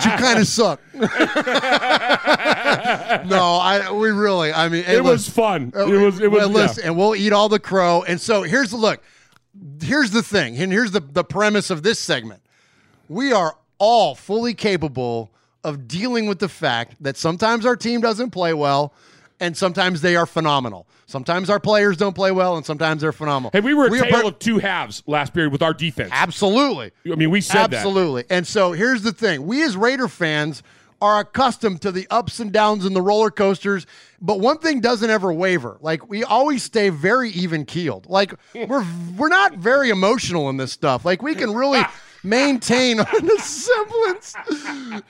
you 0.04 0.10
kind 0.12 0.38
of 0.38 0.46
suck. 0.46 0.80
no, 0.94 1.02
I 3.60 3.90
we 3.92 4.10
really, 4.10 4.52
I 4.52 4.68
mean, 4.68 4.84
hey, 4.84 4.96
It 4.96 5.04
was 5.04 5.26
listen, 5.26 5.34
fun. 5.34 5.72
uh, 5.76 5.86
It 5.86 6.00
was. 6.04 6.20
It 6.20 6.30
was. 6.30 6.38
well, 6.40 6.48
yeah. 6.48 6.54
listen, 6.54 6.84
and 6.84 6.96
we'll 6.96 7.14
eat 7.14 7.32
all 7.32 7.48
the 7.48 7.58
crow. 7.58 8.02
And 8.06 8.20
so 8.20 8.42
here's 8.42 8.70
the 8.70 8.76
look. 8.76 9.02
Here's 9.82 10.10
the 10.10 10.22
thing, 10.22 10.56
and 10.58 10.72
here's 10.72 10.92
the 10.92 11.00
the 11.00 11.24
premise 11.24 11.70
of 11.70 11.82
this 11.82 11.98
segment. 11.98 12.42
We 13.08 13.32
are 13.32 13.56
all 13.78 14.14
fully 14.14 14.54
capable 14.54 15.30
of 15.64 15.86
dealing 15.86 16.26
with 16.26 16.38
the 16.38 16.48
fact 16.48 16.96
that 17.02 17.16
sometimes 17.16 17.66
our 17.66 17.76
team 17.76 18.00
doesn't 18.00 18.30
play 18.30 18.54
well, 18.54 18.92
and 19.40 19.56
sometimes 19.56 20.00
they 20.00 20.16
are 20.16 20.26
phenomenal. 20.26 20.86
Sometimes 21.06 21.50
our 21.50 21.60
players 21.60 21.96
don't 21.98 22.14
play 22.14 22.30
well, 22.30 22.56
and 22.56 22.64
sometimes 22.64 23.02
they're 23.02 23.12
phenomenal. 23.12 23.50
Hey, 23.52 23.60
we 23.60 23.74
were 23.74 23.86
a 23.86 23.92
are 23.92 24.02
tale 24.02 24.22
per- 24.22 24.28
of 24.28 24.38
two 24.38 24.58
halves 24.58 25.02
last 25.06 25.34
period 25.34 25.52
with 25.52 25.62
our 25.62 25.74
defense. 25.74 26.10
Absolutely. 26.12 26.90
I 27.04 27.16
mean, 27.16 27.30
we 27.30 27.42
said 27.42 27.68
that. 27.70 27.74
Absolutely. 27.74 28.24
And 28.30 28.46
so 28.46 28.72
here's 28.72 29.02
the 29.02 29.12
thing 29.12 29.46
we 29.46 29.62
as 29.62 29.76
Raider 29.76 30.08
fans 30.08 30.62
are 31.02 31.18
accustomed 31.18 31.82
to 31.82 31.90
the 31.90 32.06
ups 32.10 32.38
and 32.38 32.52
downs 32.52 32.86
and 32.86 32.94
the 32.94 33.02
roller 33.02 33.30
coasters, 33.30 33.86
but 34.20 34.38
one 34.38 34.58
thing 34.58 34.80
doesn't 34.80 35.10
ever 35.10 35.32
waver. 35.32 35.76
Like 35.80 36.08
we 36.08 36.22
always 36.22 36.62
stay 36.62 36.90
very 36.90 37.30
even 37.30 37.64
keeled. 37.64 38.08
Like 38.08 38.32
we're 38.54 38.86
we're 39.18 39.28
not 39.28 39.56
very 39.56 39.90
emotional 39.90 40.48
in 40.48 40.58
this 40.58 40.70
stuff. 40.70 41.04
Like 41.04 41.20
we 41.20 41.34
can 41.34 41.52
really 41.52 41.82
maintain 42.22 43.00
a 43.00 43.06
semblance. 43.38 44.34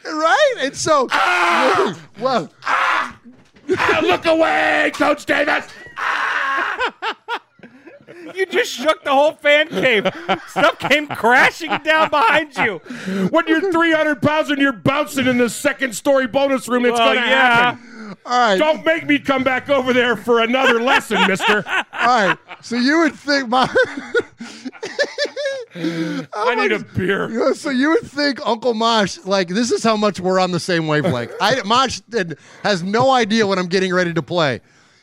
Right? 0.03 0.55
And 0.61 0.75
so 0.75 1.09
ah! 1.11 1.99
well 2.19 2.51
ah! 2.65 3.21
Ah, 3.77 4.01
Look 4.03 4.27
away, 4.27 4.93
Coach 4.95 5.27
Davis. 5.27 5.67
You 8.35 8.47
just 8.47 8.73
shook 8.73 9.03
the 9.05 9.11
whole 9.13 9.33
fan 9.33 9.69
cave. 9.69 10.07
Stuff 10.49 10.79
came 10.79 11.07
crashing 11.07 11.71
down 11.85 12.11
behind 12.11 12.57
you. 12.57 12.79
When 13.31 13.47
you're 13.47 13.73
300 13.73 14.21
pounds 14.23 14.51
and 14.51 14.61
you're 14.61 14.73
bouncing 14.73 15.27
in 15.27 15.39
the 15.39 15.49
second 15.51 15.95
story 15.95 16.27
bonus 16.27 16.69
room, 16.69 16.85
it's 16.85 16.99
Well, 16.99 17.15
going 17.15 17.23
to 17.25 17.29
yeah. 17.29 17.55
happen. 17.75 18.17
all 18.27 18.39
right. 18.49 18.59
Don't 18.59 18.85
make 18.85 19.07
me 19.07 19.19
come 19.19 19.43
back 19.45 19.69
over 19.69 19.93
there 19.93 20.17
for 20.17 20.41
another 20.41 20.81
lesson, 20.81 21.27
mister. 21.29 21.65
all 21.67 21.85
right. 22.29 22.39
So 22.63 22.77
you 22.77 22.99
would 23.01 23.15
think 23.15 23.49
my 23.49 23.69
I 25.75 26.55
need 26.57 26.73
a 26.73 26.81
beer. 26.81 27.31
Yeah, 27.31 27.53
so 27.55 27.71
you 27.71 27.91
would 27.91 28.03
think 28.03 28.45
Uncle 28.47 28.75
Mosh, 28.75 29.19
like 29.25 29.49
this 29.49 29.71
is 29.71 29.83
how 29.83 29.97
much 29.97 30.21
we're 30.21 30.39
on 30.39 30.51
the 30.51 30.61
same 30.61 30.87
wavelength. 30.87 31.33
I, 31.41 31.63
Mosh 31.63 32.01
did, 32.09 32.39
has 32.63 32.83
no 32.83 33.11
idea 33.11 33.47
what 33.47 33.59
I'm 33.59 33.69
getting 33.69 33.93
ready 33.95 34.13
to 34.15 34.23
play. 34.23 34.61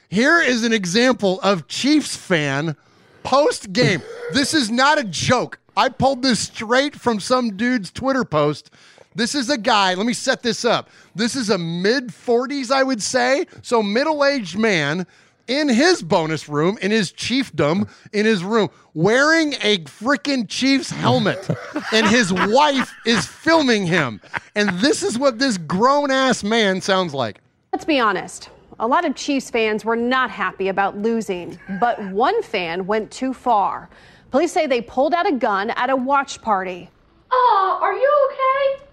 Here 0.09 0.39
is 0.39 0.63
an 0.63 0.73
example 0.73 1.39
of 1.41 1.67
Chiefs 1.67 2.15
fan 2.15 2.75
post 3.23 3.73
game. 3.73 4.01
this 4.33 4.53
is 4.53 4.69
not 4.69 4.99
a 4.99 5.03
joke. 5.03 5.59
I 5.75 5.89
pulled 5.89 6.21
this 6.21 6.39
straight 6.39 6.95
from 6.95 7.19
some 7.19 7.55
dude's 7.55 7.91
Twitter 7.91 8.25
post. 8.25 8.71
This 9.15 9.35
is 9.35 9.49
a 9.49 9.57
guy. 9.57 9.93
Let 9.93 10.05
me 10.05 10.13
set 10.13 10.43
this 10.43 10.63
up. 10.63 10.89
This 11.15 11.35
is 11.35 11.49
a 11.49 11.57
mid 11.57 12.07
40s, 12.09 12.71
I 12.71 12.83
would 12.83 13.01
say. 13.01 13.45
So 13.61 13.81
middle 13.81 14.23
aged 14.23 14.57
man 14.57 15.07
in 15.47 15.67
his 15.67 16.03
bonus 16.03 16.47
room, 16.47 16.77
in 16.81 16.91
his 16.91 17.11
chiefdom, 17.11 17.89
in 18.13 18.25
his 18.25 18.43
room, 18.43 18.69
wearing 18.93 19.53
a 19.61 19.79
freaking 19.79 20.47
Chiefs 20.47 20.91
helmet. 20.91 21.49
and 21.91 22.07
his 22.07 22.31
wife 22.31 22.93
is 23.05 23.25
filming 23.25 23.87
him. 23.87 24.21
And 24.55 24.69
this 24.79 25.03
is 25.03 25.17
what 25.17 25.39
this 25.39 25.57
grown 25.57 26.11
ass 26.11 26.43
man 26.43 26.81
sounds 26.81 27.13
like. 27.13 27.41
Let's 27.73 27.85
be 27.85 27.99
honest. 27.99 28.49
A 28.81 28.87
lot 28.87 29.03
of 29.03 29.13
Chiefs 29.13 29.49
fans 29.49 29.83
were 29.83 29.97
not 29.97 30.31
happy 30.31 30.69
about 30.69 30.97
losing, 30.97 31.59
but 31.81 32.01
one 32.13 32.41
fan 32.41 32.87
went 32.87 33.11
too 33.11 33.33
far. 33.33 33.89
Police 34.31 34.53
say 34.53 34.67
they 34.67 34.79
pulled 34.79 35.13
out 35.13 35.27
a 35.27 35.33
gun 35.33 35.71
at 35.71 35.89
a 35.89 35.95
watch 35.97 36.41
party. 36.41 36.89
Oh, 37.29 37.79
are 37.81 37.93
you 37.93 38.29
okay? 38.31 38.85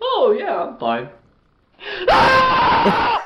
Oh, 0.00 0.36
yeah, 0.38 0.62
I'm 0.62 0.78
fine. 0.78 1.08
Ah! 2.08 3.22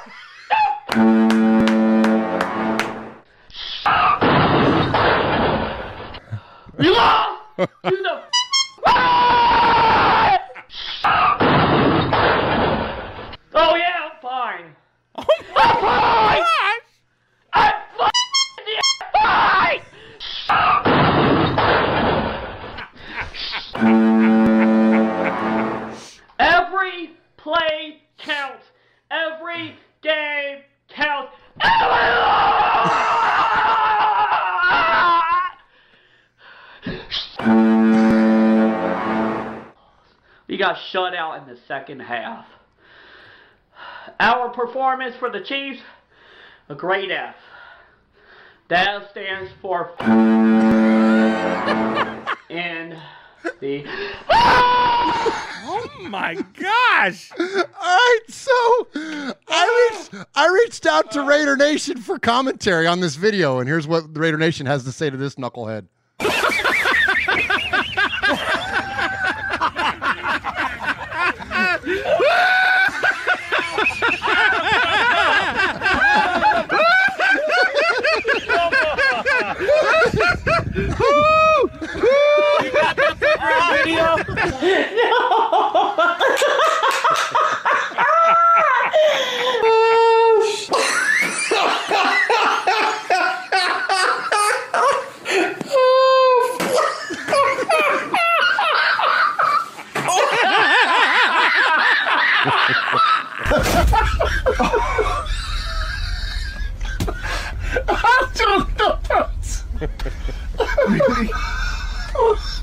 you 6.78 6.94
lost! 6.94 7.42
You 7.84 8.02
the 8.02 8.22
ah 8.86 10.38
Oh, 13.52 13.74
yeah, 13.76 14.08
I'm 14.10 14.20
fine. 14.22 14.76
Oh, 15.20 15.26
my 15.54 15.62
fine! 15.80 16.80
I'm 17.52 17.74
fine! 19.12 19.82
Every 26.38 27.10
play 27.36 28.02
counts. 28.18 28.64
Every 29.10 29.76
game 30.02 30.62
counts. 30.88 31.36
We 40.48 40.56
got 40.56 40.78
shut 40.90 41.14
out 41.14 41.42
in 41.42 41.46
the 41.46 41.58
second 41.68 42.00
half. 42.00 42.46
Our 44.20 44.50
performance 44.50 45.16
for 45.16 45.30
the 45.30 45.40
Chiefs, 45.40 45.80
a 46.68 46.74
great 46.74 47.10
F. 47.10 47.36
That 48.68 49.10
stands 49.10 49.50
for 49.62 49.92
in 52.50 52.98
the 53.60 53.84
Oh 54.28 55.90
my 56.02 56.34
gosh! 56.34 57.30
All 57.38 57.46
right, 57.46 58.20
so 58.28 58.52
I 59.48 59.88
reached 59.90 60.26
I 60.34 60.48
reached 60.52 60.84
out 60.84 61.10
to 61.12 61.22
Raider 61.22 61.56
Nation 61.56 61.96
for 61.96 62.18
commentary 62.18 62.86
on 62.86 63.00
this 63.00 63.14
video, 63.14 63.58
and 63.58 63.66
here's 63.66 63.88
what 63.88 64.12
the 64.12 64.20
Raider 64.20 64.36
Nation 64.36 64.66
has 64.66 64.84
to 64.84 64.92
say 64.92 65.08
to 65.08 65.16
this 65.16 65.36
knucklehead. 65.36 65.86
oh. 84.82 85.94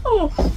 oh. 0.06 0.54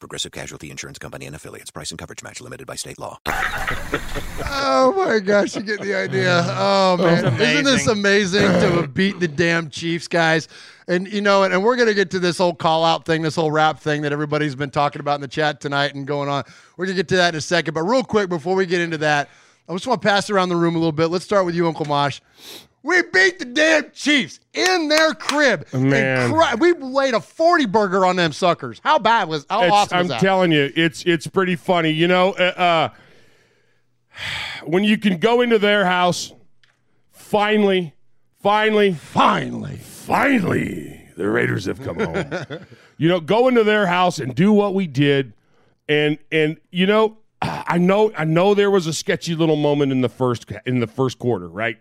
Progressive 0.00 0.32
Casualty 0.32 0.70
Insurance 0.70 0.98
Company 0.98 1.26
and 1.26 1.34
affiliates. 1.34 1.70
Price 1.70 1.90
and 1.90 1.98
coverage 1.98 2.22
match 2.22 2.40
limited 2.40 2.66
by 2.66 2.76
state 2.76 2.98
law. 2.98 3.18
Oh 4.50 4.94
my 4.96 5.18
gosh, 5.18 5.56
you 5.56 5.62
get 5.62 5.80
the 5.80 5.94
idea. 5.94 6.44
Oh 6.46 6.96
man, 6.96 7.40
isn't 7.40 7.64
this 7.64 7.86
amazing 7.86 8.42
to 8.42 8.88
beat 8.94 9.18
the 9.18 9.28
damn 9.28 9.70
Chiefs, 9.70 10.06
guys? 10.08 10.48
And 10.86 11.10
you 11.12 11.20
know, 11.20 11.42
and, 11.42 11.52
and 11.52 11.64
we're 11.64 11.76
gonna 11.76 11.94
get 11.94 12.10
to 12.12 12.18
this 12.18 12.38
whole 12.38 12.54
call 12.54 12.84
out 12.84 13.04
thing, 13.04 13.22
this 13.22 13.34
whole 13.34 13.50
rap 13.50 13.80
thing 13.80 14.02
that 14.02 14.12
everybody's 14.12 14.54
been 14.54 14.70
talking 14.70 15.00
about 15.00 15.16
in 15.16 15.20
the 15.20 15.28
chat 15.28 15.60
tonight 15.60 15.94
and 15.94 16.06
going 16.06 16.28
on. 16.28 16.44
We're 16.76 16.86
gonna 16.86 16.96
get 16.96 17.08
to 17.08 17.16
that 17.16 17.34
in 17.34 17.38
a 17.38 17.40
second. 17.40 17.74
But 17.74 17.82
real 17.82 18.04
quick, 18.04 18.28
before 18.28 18.54
we 18.54 18.66
get 18.66 18.80
into 18.80 18.98
that, 18.98 19.28
I 19.68 19.72
just 19.72 19.86
want 19.86 20.00
to 20.00 20.08
pass 20.08 20.30
around 20.30 20.48
the 20.48 20.56
room 20.56 20.76
a 20.76 20.78
little 20.78 20.92
bit. 20.92 21.08
Let's 21.08 21.24
start 21.24 21.44
with 21.44 21.54
you, 21.54 21.66
Uncle 21.66 21.86
Mosh. 21.86 22.20
We 22.88 23.02
beat 23.12 23.38
the 23.38 23.44
damn 23.44 23.90
Chiefs 23.90 24.40
in 24.54 24.88
their 24.88 25.12
crib. 25.12 25.66
and 25.74 25.90
Man. 25.90 26.58
we 26.58 26.72
laid 26.72 27.12
a 27.12 27.20
40 27.20 27.66
burger 27.66 28.06
on 28.06 28.16
them 28.16 28.32
suckers. 28.32 28.80
How 28.82 28.98
bad 28.98 29.28
was 29.28 29.44
how 29.50 29.58
It's- 29.58 29.72
awesome 29.72 29.98
I'm 29.98 30.04
was 30.04 30.08
that? 30.08 30.20
telling 30.20 30.52
you, 30.52 30.72
it's 30.74 31.02
it's 31.04 31.26
pretty 31.26 31.54
funny. 31.54 31.90
You 31.90 32.08
know, 32.08 32.30
uh, 32.32 32.42
uh, 32.42 32.88
when 34.64 34.84
you 34.84 34.96
can 34.96 35.18
go 35.18 35.42
into 35.42 35.58
their 35.58 35.84
house, 35.84 36.32
finally, 37.10 37.94
finally, 38.40 38.92
finally, 38.94 39.76
finally, 39.76 41.10
the 41.16 41.28
Raiders 41.28 41.66
have 41.66 41.82
come 41.82 41.98
home. 42.00 42.24
you 42.96 43.08
know, 43.08 43.20
go 43.20 43.48
into 43.48 43.64
their 43.64 43.86
house 43.86 44.18
and 44.18 44.34
do 44.34 44.50
what 44.52 44.74
we 44.74 44.86
did, 44.86 45.34
and 45.90 46.16
and 46.32 46.56
you 46.70 46.86
know, 46.86 47.18
I 47.42 47.76
know 47.76 48.12
I 48.16 48.24
know 48.24 48.54
there 48.54 48.70
was 48.70 48.86
a 48.86 48.92
sketchy 48.94 49.34
little 49.34 49.56
moment 49.56 49.92
in 49.92 50.00
the 50.00 50.08
first 50.08 50.46
in 50.64 50.80
the 50.80 50.86
first 50.86 51.18
quarter, 51.18 51.48
right? 51.48 51.76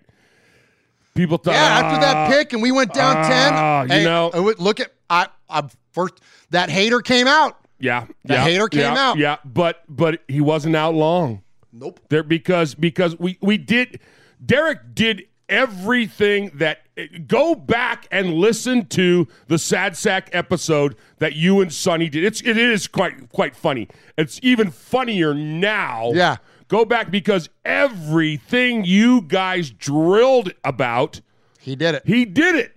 People 1.18 1.38
thought, 1.38 1.54
Yeah, 1.54 1.80
after 1.80 2.00
that 2.00 2.16
"Ah, 2.16 2.28
pick 2.30 2.54
and 2.54 2.62
we 2.62 2.72
went 2.72 2.94
down 2.94 3.18
ah," 3.18 3.86
10. 3.88 4.00
you 4.00 4.06
know, 4.06 4.32
and 4.32 4.60
look 4.60 4.80
at 4.80 4.94
I 5.10 5.28
I 5.50 5.64
first 5.92 6.14
that 6.52 6.70
hater 6.70 7.02
came 7.02 7.28
out. 7.28 7.58
Yeah, 7.80 8.06
The 8.24 8.36
yeah, 8.36 8.44
hater 8.44 8.68
came 8.70 8.82
yeah, 8.82 9.10
out. 9.10 9.18
Yeah, 9.18 9.38
but 9.44 9.84
but 9.90 10.22
he 10.28 10.42
wasn't 10.42 10.76
out 10.76 10.96
long. 10.96 11.42
Nope. 11.74 12.00
There 12.10 12.24
because 12.24 12.74
because 12.76 13.20
we 13.20 13.38
we 13.42 13.58
did 13.58 14.00
Derek 14.44 14.96
did 14.96 15.24
everything 15.50 16.52
that 16.56 16.80
go 17.28 17.56
back 17.56 18.08
and 18.12 18.34
listen 18.34 18.86
to 18.88 19.28
the 19.48 19.58
sad 19.58 19.96
sack 19.96 20.30
episode 20.34 20.96
that 21.20 21.34
you 21.36 21.62
and 21.62 21.72
Sonny 21.74 22.10
did. 22.10 22.24
It's 22.24 22.42
it 22.42 22.58
is 22.58 22.88
quite 22.88 23.30
quite 23.30 23.56
funny. 23.56 23.88
It's 24.18 24.40
even 24.42 24.72
funnier 24.72 25.34
now. 25.34 26.12
Yeah. 26.14 26.38
Go 26.68 26.84
back 26.86 27.12
because 27.12 27.50
everything 27.64 28.84
you 28.86 29.22
guys 29.22 29.70
drilled 29.72 30.52
about 30.64 31.22
He 31.60 31.76
did 31.76 31.96
it. 31.96 32.04
he 32.06 32.26
did 32.26 32.56
it. 32.56 32.74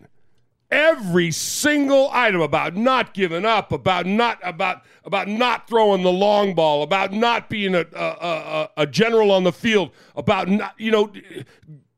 Every 0.70 1.32
single 1.32 2.08
item 2.12 2.40
about 2.40 2.76
not 2.76 3.12
giving 3.12 3.44
up, 3.44 3.72
about 3.72 4.06
not 4.06 4.38
about 4.44 4.82
about 5.04 5.26
not 5.26 5.66
throwing 5.68 6.02
the 6.04 6.12
long 6.12 6.54
ball, 6.54 6.84
about 6.84 7.12
not 7.12 7.50
being 7.50 7.74
a 7.74 7.84
a, 7.92 8.04
a, 8.04 8.70
a 8.76 8.86
general 8.86 9.32
on 9.32 9.42
the 9.42 9.52
field, 9.52 9.90
about 10.14 10.46
not 10.48 10.74
you 10.78 10.92
know 10.92 11.12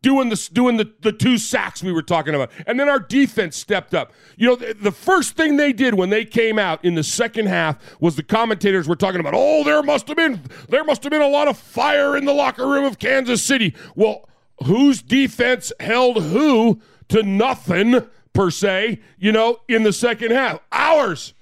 doing 0.03 0.29
the 0.29 0.49
doing 0.53 0.77
the, 0.77 0.93
the 1.01 1.13
two 1.13 1.39
sacks 1.39 1.83
we 1.83 1.93
were 1.93 2.03
talking 2.03 2.35
about, 2.35 2.51
and 2.67 2.79
then 2.79 2.89
our 2.89 2.99
defense 2.99 3.57
stepped 3.57 3.95
up. 3.95 4.13
You 4.37 4.49
know 4.49 4.57
the, 4.57 4.75
the 4.75 4.93
first 4.93 5.37
thing 5.37 5.57
they 5.57 5.73
did 5.73 5.95
when 5.95 6.11
they 6.11 6.25
came 6.25 6.59
out 6.59 6.85
in 6.85 6.95
the 6.95 7.05
second 7.05 7.47
half 7.47 7.79
was 8.01 8.17
the 8.17 8.23
commentators 8.23 8.89
were 8.89 8.97
talking 8.97 9.21
about, 9.21 9.35
oh, 9.35 9.65
there 9.65 9.83
must 9.83 10.09
have 10.09 10.17
been 10.17 10.43
there 10.69 10.85
must 10.85 11.03
have 11.05 11.11
been 11.11 11.23
a 11.23 11.29
lot 11.29 11.49
of 11.49 11.57
fire 11.57 12.17
in 12.17 12.25
the 12.25 12.35
locker 12.35 12.67
room 12.67 12.85
of 12.85 12.99
Kansas 12.99 13.43
City. 13.43 13.75
Well, 13.95 14.29
whose 14.65 15.01
defense 15.03 15.73
held 15.81 16.23
who 16.23 16.81
to 17.09 17.23
nothing 17.23 18.07
per 18.33 18.51
se, 18.51 19.01
you 19.19 19.33
know, 19.33 19.61
in 19.69 19.83
the 19.83 19.93
second 19.93 20.33
half. 20.33 20.61
Ours. 20.73 21.35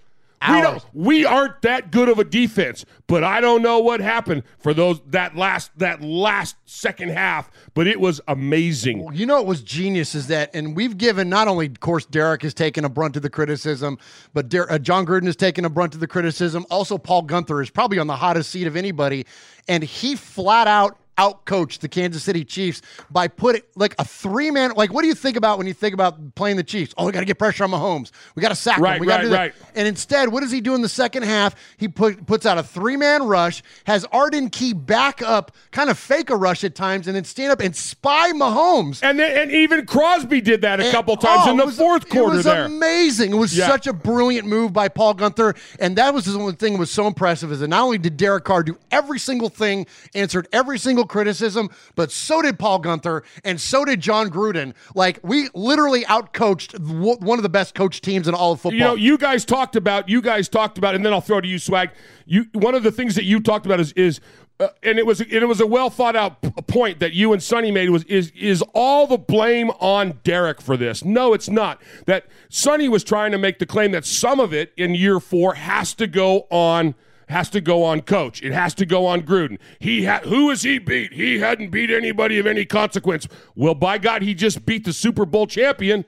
We 0.48 0.62
don't 0.62 0.84
we 0.94 1.24
aren't 1.26 1.60
that 1.62 1.90
good 1.90 2.08
of 2.08 2.18
a 2.18 2.24
defense, 2.24 2.86
but 3.06 3.22
I 3.22 3.42
don't 3.42 3.60
know 3.60 3.78
what 3.80 4.00
happened 4.00 4.44
for 4.58 4.72
those 4.72 4.98
that 5.08 5.36
last 5.36 5.70
that 5.78 6.00
last 6.00 6.56
second 6.64 7.10
half, 7.10 7.50
but 7.74 7.86
it 7.86 8.00
was 8.00 8.22
amazing. 8.26 9.06
You 9.12 9.26
know 9.26 9.36
what 9.36 9.46
was 9.46 9.60
genius 9.60 10.14
is 10.14 10.28
that, 10.28 10.54
and 10.54 10.74
we've 10.74 10.96
given 10.96 11.28
not 11.28 11.46
only, 11.46 11.66
of 11.66 11.80
course, 11.80 12.06
Derek 12.06 12.40
has 12.40 12.54
taken 12.54 12.86
a 12.86 12.88
brunt 12.88 13.16
of 13.16 13.22
the 13.22 13.28
criticism, 13.28 13.98
but 14.32 14.48
Der- 14.48 14.70
uh, 14.70 14.78
John 14.78 15.04
Gruden 15.04 15.26
has 15.26 15.36
taken 15.36 15.66
a 15.66 15.70
brunt 15.70 15.92
of 15.92 16.00
the 16.00 16.06
criticism. 16.06 16.64
Also, 16.70 16.96
Paul 16.96 17.24
Guenther 17.24 17.62
is 17.62 17.68
probably 17.68 17.98
on 17.98 18.06
the 18.06 18.16
hottest 18.16 18.50
seat 18.50 18.66
of 18.66 18.76
anybody, 18.76 19.26
and 19.68 19.82
he 19.82 20.16
flat 20.16 20.66
out 20.66 20.96
outcoached 21.20 21.80
the 21.80 21.88
Kansas 21.88 22.22
City 22.22 22.44
Chiefs 22.44 22.80
by 23.10 23.28
putting 23.28 23.62
like 23.76 23.94
a 23.98 24.04
three 24.04 24.50
man. 24.50 24.72
Like, 24.76 24.92
what 24.92 25.02
do 25.02 25.08
you 25.08 25.14
think 25.14 25.36
about 25.36 25.58
when 25.58 25.66
you 25.66 25.74
think 25.74 25.92
about 25.94 26.34
playing 26.34 26.56
the 26.56 26.62
Chiefs? 26.64 26.94
Oh, 26.96 27.06
we 27.06 27.12
got 27.12 27.20
to 27.20 27.26
get 27.26 27.38
pressure 27.38 27.64
on 27.64 27.70
Mahomes. 27.70 28.10
We 28.34 28.40
got 28.42 28.48
to 28.48 28.54
sack 28.54 28.78
Right, 28.78 28.94
him. 28.94 29.00
We 29.00 29.06
got 29.06 29.18
to 29.18 29.22
right, 29.24 29.24
do 29.24 29.30
that. 29.30 29.38
right. 29.38 29.54
And 29.74 29.86
instead, 29.86 30.28
what 30.30 30.40
does 30.40 30.50
he 30.50 30.60
do 30.60 30.74
in 30.74 30.82
the 30.82 30.88
second 30.88 31.24
half? 31.24 31.54
He 31.76 31.88
put, 31.88 32.26
puts 32.26 32.46
out 32.46 32.58
a 32.58 32.62
three 32.62 32.96
man 32.96 33.24
rush, 33.24 33.62
has 33.84 34.04
Arden 34.06 34.48
Key 34.50 34.72
back 34.72 35.20
up, 35.22 35.52
kind 35.70 35.90
of 35.90 35.98
fake 35.98 36.30
a 36.30 36.36
rush 36.36 36.64
at 36.64 36.74
times, 36.74 37.06
and 37.06 37.14
then 37.16 37.24
stand 37.24 37.52
up 37.52 37.60
and 37.60 37.74
spy 37.76 38.32
Mahomes. 38.32 39.00
And 39.02 39.18
then, 39.18 39.36
and 39.36 39.50
even 39.52 39.86
Crosby 39.86 40.40
did 40.40 40.62
that 40.62 40.80
a 40.80 40.84
And- 40.84 40.92
couple 40.92 41.16
times 41.16 41.42
oh, 41.46 41.50
in 41.50 41.56
the 41.56 41.66
was- 41.66 41.76
fourth 41.76 42.08
quarter 42.08 42.34
It 42.34 42.36
was 42.38 42.44
there. 42.46 42.64
amazing. 42.64 43.32
It 43.32 43.36
was 43.36 43.56
Yeah. 43.56 43.66
such 43.68 43.86
a 43.86 43.92
brilliant 43.92 44.46
move 44.48 44.72
by 44.72 44.88
Paul 44.88 45.14
Guenther. 45.14 45.56
And 45.78 45.96
that 45.96 46.14
was 46.14 46.24
the 46.24 46.38
one 46.38 46.56
thing 46.56 46.74
that 46.74 46.78
was 46.78 46.90
so 46.90 47.06
impressive 47.06 47.52
is 47.52 47.60
that 47.60 47.68
not 47.68 47.82
only 47.82 47.98
did 47.98 48.16
Derek 48.16 48.44
Carr 48.44 48.62
do 48.62 48.78
every 48.90 49.18
single 49.18 49.48
thing, 49.48 49.86
answered 50.14 50.48
every 50.52 50.78
single 50.78 51.04
criticism, 51.10 51.68
but 51.94 52.10
so 52.10 52.40
did 52.40 52.58
Paul 52.58 52.80
Guenther 52.80 53.22
and 53.44 53.60
so 53.60 53.84
did 53.84 54.00
John 54.00 54.30
Gruden. 54.30 54.72
Like, 54.94 55.18
we 55.22 55.48
literally 55.54 56.04
outcoached 56.04 56.72
w- 56.72 57.16
one 57.18 57.38
of 57.38 57.42
the 57.42 57.48
best 57.50 57.74
coach 57.74 58.00
teams 58.00 58.28
in 58.28 58.34
all 58.34 58.52
of 58.52 58.60
football. 58.60 58.78
You 58.78 58.84
know, 58.84 58.94
you 58.94 59.18
guys 59.18 59.44
talked 59.44 59.76
about 59.76 60.08
you 60.08 60.22
guys 60.22 60.48
talked 60.48 60.78
about, 60.78 60.94
and 60.94 61.04
then 61.04 61.12
I'll 61.12 61.20
throw 61.20 61.38
it 61.38 61.42
to 61.42 61.48
you, 61.48 61.58
Swag. 61.58 61.90
You 62.24 62.46
one 62.52 62.74
of 62.74 62.82
the 62.82 62.92
things 62.92 63.14
that 63.16 63.24
you 63.24 63.40
talked 63.40 63.66
about 63.66 63.80
is 63.80 63.92
is. 63.92 64.20
Uh, 64.58 64.68
and 64.82 64.98
it 64.98 65.06
was 65.06 65.20
and 65.22 65.32
it 65.32 65.48
was 65.48 65.58
a 65.62 65.66
well 65.66 65.88
thought 65.88 66.14
out 66.14 66.42
p- 66.42 66.50
point 66.68 67.00
that 67.00 67.14
you 67.14 67.32
and 67.32 67.42
Sonny 67.42 67.70
made 67.70 67.88
was 67.88 68.04
is 68.04 68.30
is 68.38 68.62
all 68.74 69.06
the 69.06 69.16
blame 69.16 69.70
on 69.80 70.20
Derek 70.22 70.60
for 70.60 70.76
this? 70.76 71.02
No, 71.02 71.32
it's 71.32 71.48
not. 71.48 71.80
That 72.04 72.26
Sonny 72.50 72.86
was 72.86 73.02
trying 73.02 73.32
to 73.32 73.38
make 73.38 73.58
the 73.58 73.64
claim 73.64 73.92
that 73.92 74.04
some 74.04 74.38
of 74.38 74.52
it 74.52 74.74
in 74.76 74.94
year 74.94 75.18
four 75.18 75.54
has 75.54 75.94
to 75.94 76.06
go 76.06 76.46
on 76.50 76.94
has 77.30 77.48
to 77.50 77.60
go 77.60 77.82
on 77.84 78.02
coach. 78.02 78.42
It 78.42 78.52
has 78.52 78.74
to 78.74 78.86
go 78.86 79.06
on 79.06 79.22
Gruden. 79.22 79.58
He 79.78 80.04
ha- 80.04 80.20
who 80.24 80.50
has 80.50 80.62
he 80.62 80.78
beat? 80.78 81.12
He 81.12 81.38
hadn't 81.38 81.70
beat 81.70 81.90
anybody 81.90 82.38
of 82.38 82.46
any 82.46 82.64
consequence. 82.64 83.26
Well, 83.54 83.74
by 83.74 83.98
God, 83.98 84.22
he 84.22 84.34
just 84.34 84.66
beat 84.66 84.84
the 84.84 84.92
Super 84.92 85.24
Bowl 85.24 85.46
champion, 85.46 86.04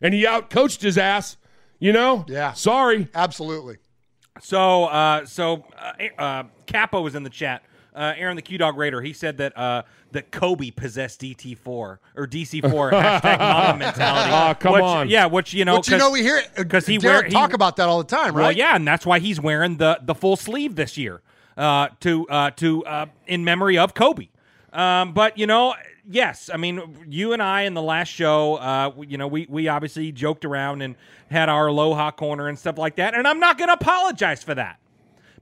and 0.00 0.14
he 0.14 0.24
outcoached 0.24 0.82
his 0.82 0.96
ass. 0.96 1.36
You 1.78 1.92
know? 1.92 2.24
Yeah. 2.28 2.52
Sorry. 2.52 3.08
Absolutely. 3.12 3.78
So, 4.40 4.84
uh, 4.84 5.26
so 5.26 5.64
uh, 5.76 5.92
uh, 6.16 6.44
Capo 6.68 7.02
was 7.02 7.16
in 7.16 7.24
the 7.24 7.30
chat. 7.30 7.64
Uh, 7.92 8.14
Aaron 8.16 8.36
the 8.36 8.42
Q 8.42 8.56
Dog 8.56 8.78
Raider. 8.78 9.02
He 9.02 9.12
said 9.12 9.38
that 9.38 9.58
uh, 9.58 9.82
that 10.12 10.30
Kobe 10.30 10.70
possessed 10.70 11.20
DT4 11.20 11.66
or 11.66 11.98
DC4 12.16 12.92
hashtag 12.92 13.38
mama 13.38 13.78
mentality. 13.84 14.30
Aw, 14.30 14.54
come 14.54 14.72
which, 14.74 14.82
on. 14.82 15.08
Yeah, 15.08 15.26
which 15.26 15.52
you 15.52 15.64
know, 15.64 15.76
Which, 15.76 15.88
you 15.88 15.98
know, 15.98 16.10
we 16.10 16.22
hear 16.22 16.38
it 16.38 16.50
because 16.54 16.86
he 16.86 16.98
Derek 16.98 17.22
wear, 17.22 17.28
he- 17.28 17.32
talk 17.32 17.52
about 17.52 17.76
that 17.76 17.88
all 17.88 17.98
the 17.98 18.04
time, 18.04 18.34
right? 18.34 18.42
Well, 18.42 18.52
yeah, 18.52 18.76
and 18.76 18.86
that's 18.86 19.04
why 19.04 19.18
he's 19.18 19.40
wearing 19.40 19.76
the 19.76 19.98
the 20.02 20.14
full 20.14 20.36
sleeve 20.36 20.76
this 20.76 20.96
year 20.96 21.22
uh, 21.56 21.88
to 22.00 22.28
uh, 22.28 22.50
to 22.52 22.84
uh, 22.84 23.06
in 23.26 23.44
memory 23.44 23.78
of 23.78 23.94
Kobe. 23.94 24.28
Um, 24.72 25.12
but 25.12 25.36
you 25.36 25.46
know, 25.46 25.74
yes, 26.08 26.50
I 26.52 26.56
mean, 26.56 27.06
you 27.08 27.32
and 27.32 27.42
I 27.42 27.62
in 27.62 27.74
the 27.74 27.82
last 27.82 28.08
show, 28.08 28.56
uh, 28.56 28.92
you 29.06 29.18
know, 29.18 29.26
we 29.26 29.46
we 29.48 29.68
obviously 29.68 30.12
joked 30.12 30.44
around 30.44 30.82
and 30.82 30.96
had 31.30 31.48
our 31.48 31.66
aloha 31.68 32.10
corner 32.10 32.48
and 32.48 32.58
stuff 32.58 32.78
like 32.78 32.96
that, 32.96 33.14
and 33.14 33.26
I'm 33.26 33.40
not 33.40 33.58
going 33.58 33.68
to 33.68 33.74
apologize 33.74 34.42
for 34.42 34.54
that 34.54 34.78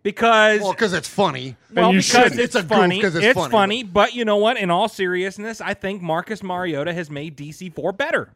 because 0.02 0.60
Well, 0.60 0.72
because 0.72 0.92
it's 0.92 1.08
funny. 1.08 1.56
well, 1.72 1.92
you 1.92 1.98
because 1.98 2.06
shouldn't. 2.06 2.40
it's, 2.40 2.54
a 2.54 2.62
goof 2.62 2.68
funny. 2.68 3.00
'cause 3.00 3.14
it's, 3.14 3.26
it's 3.26 3.38
funny. 3.38 3.50
funny, 3.50 3.82
but 3.82 4.14
you 4.14 4.24
know 4.24 4.36
what? 4.38 4.56
In 4.56 4.70
all 4.70 4.88
seriousness, 4.88 5.60
I 5.60 5.74
think 5.74 6.02
Marcus 6.02 6.42
Mariota 6.42 6.92
has 6.92 7.10
made 7.10 7.36
DC4 7.36 7.96
better. 7.96 8.30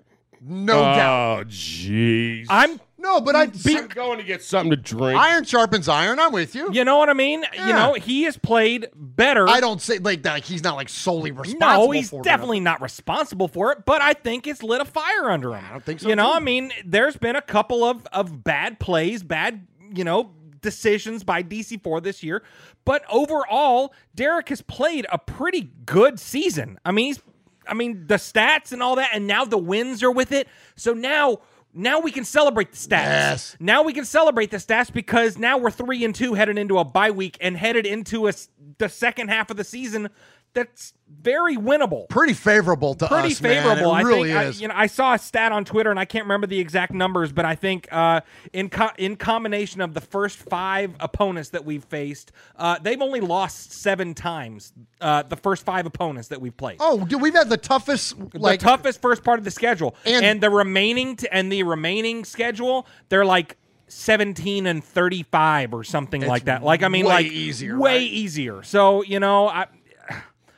No 0.47 0.79
oh, 0.79 0.83
doubt. 0.83 1.41
Oh, 1.41 1.45
jeez. 1.49 2.47
I'm 2.51 2.79
No, 2.99 3.23
but 3.23 3.35
I 3.35 3.45
I'm 3.45 3.89
going 3.89 4.19
to 4.19 4.25
get 4.25 4.43
something 4.43 4.71
to 4.71 4.77
drink. 4.77 5.19
iron 5.19 5.45
sharpens 5.45 5.89
iron. 5.89 6.19
I'm 6.19 6.33
with 6.33 6.55
you. 6.55 6.71
You 6.71 6.85
know 6.85 6.99
what 6.99 7.09
I 7.09 7.15
mean? 7.15 7.45
You 7.55 7.73
know, 7.73 7.95
he 7.95 8.25
has 8.25 8.37
played 8.37 8.89
better. 8.95 9.49
I 9.49 9.61
don't 9.61 9.81
say 9.81 9.99
like 9.99 10.25
that. 10.25 10.45
He's 10.45 10.63
not 10.63 10.77
like 10.77 10.91
solely 10.91 11.31
responsible. 11.31 11.87
No, 11.87 11.91
he's 11.93 12.11
for 12.11 12.21
it. 12.21 12.25
definitely 12.25 12.61
not 12.61 12.83
responsible 12.83 13.49
for 13.49 13.73
it, 13.73 13.87
but 13.87 14.03
I 14.03 14.13
think 14.13 14.47
it's 14.47 14.63
lit 14.63 14.83
a 14.83 14.85
fire 14.85 15.31
under 15.31 15.55
him. 15.55 15.65
I 15.67 15.71
don't 15.73 15.85
think 15.85 16.01
so, 16.01 16.09
You 16.11 16.17
know. 16.17 16.31
I 16.35 16.41
mean, 16.41 16.73
there's 16.85 17.17
been 17.17 17.37
a 17.37 17.43
couple 17.43 17.83
of, 17.83 18.07
of 18.13 18.45
bad 18.45 18.79
plays, 18.79 19.23
bad, 19.23 19.67
you 19.95 20.05
know, 20.05 20.31
decisions 20.65 21.23
by 21.23 21.45
DC4 21.45 22.03
this 22.03 22.25
year, 22.25 22.43
but 22.85 23.05
overall, 23.09 23.95
Derek 24.15 24.49
has 24.49 24.63
played 24.63 25.07
a 25.13 25.19
pretty 25.19 25.71
good 25.87 26.19
season. 26.19 26.81
I 26.85 26.91
mean, 26.91 27.07
he's 27.07 27.23
I 27.67 27.75
mean, 27.75 28.07
the 28.07 28.17
stats 28.17 28.73
and 28.73 28.83
all 28.83 28.97
that 28.97 29.11
and 29.15 29.27
now 29.27 29.45
the 29.45 29.59
wins 29.59 30.03
are 30.03 30.11
with 30.11 30.33
it. 30.33 30.49
So 30.77 30.93
now 30.93 31.39
now 31.73 32.01
we 32.01 32.11
can 32.13 32.25
celebrate 32.25 32.71
the 32.71 32.77
stats. 32.77 32.91
Yes. 32.91 33.57
Now 33.59 33.83
we 33.83 33.93
can 33.93 34.05
celebrate 34.05 34.51
the 34.51 34.59
stats 34.59 34.93
because 34.93 35.39
now 35.39 35.59
we're 35.59 35.71
3 35.71 36.05
and 36.05 36.15
2 36.15 36.35
headed 36.35 36.59
into 36.59 36.79
a 36.79 36.85
bye 36.85 37.11
week 37.11 37.37
and 37.41 37.57
headed 37.57 37.87
into 37.87 38.29
a 38.29 38.33
the 38.79 38.89
second 38.89 39.29
half 39.29 39.51
of 39.51 39.57
the 39.57 39.65
season 39.65 40.09
that's 40.55 40.95
very 41.21 41.57
winnable. 41.57 42.09
Pretty 42.09 42.33
favorable 42.33 42.95
to 42.95 43.07
Pretty 43.07 43.33
us, 43.33 43.41
man. 43.41 43.63
favorable. 43.63 43.93
It 43.95 43.99
I 43.99 44.03
really 44.03 44.29
think 44.31 44.39
I, 44.39 44.45
is. 44.45 44.61
you 44.61 44.69
know 44.69 44.75
I 44.77 44.87
saw 44.87 45.15
a 45.15 45.19
stat 45.19 45.53
on 45.53 45.65
Twitter 45.65 45.91
and 45.91 45.99
I 46.01 46.05
can't 46.05 46.25
remember 46.25 46.47
the 46.47 46.59
exact 46.59 46.93
numbers, 46.93 47.33
but 47.33 47.45
I 47.45 47.55
think 47.55 47.87
uh, 47.93 48.21
in 48.53 48.71
co- 48.71 48.91
in 48.97 49.17
combination 49.17 49.81
of 49.81 49.95
the 49.95 50.01
first 50.01 50.39
five 50.39 50.93
opponents 51.01 51.51
that 51.51 51.65
we've 51.65 51.85
faced, 51.85 52.33
uh, 52.57 52.79
they've 52.81 53.03
only 53.03 53.21
lost 53.21 53.73
seven 53.73 54.15
times. 54.15 54.73
Uh, 55.01 55.23
the 55.23 55.37
first 55.37 55.65
five 55.65 55.85
opponents 55.87 56.29
that 56.29 56.41
we've 56.41 56.57
played. 56.57 56.79
oh, 56.81 57.05
dude, 57.05 57.21
we've 57.21 57.35
had 57.35 57.49
the 57.51 57.57
toughest 57.59 58.17
like 58.35 58.61
the 58.61 58.65
toughest 58.65 59.03
first 59.03 59.23
part 59.23 59.39
of 59.39 59.45
the 59.45 59.51
schedule, 59.51 59.95
And- 60.07 60.25
and, 60.25 60.41
the 60.41 60.51
remaining 60.51 61.17
t- 61.17 61.29
and 61.31 61.53
the 61.53 61.63
remaining 61.65 62.25
schedule, 62.25 62.87
they're 63.11 63.25
like. 63.27 63.57
17 63.87 64.67
and 64.67 64.83
35 64.83 65.75
or 65.75 65.85
something 65.85 66.23
It's 66.23 66.29
like 66.29 66.45
that. 66.47 66.65
Like 66.65 66.83
I 66.83 66.89
mean 66.89 67.05
way 67.05 67.13
like 67.13 67.27
easier, 67.27 67.79
way 67.79 67.99
right? 67.99 68.01
easier. 68.03 68.63
So, 68.63 69.03
you 69.05 69.21
know, 69.21 69.47
I 69.49 69.67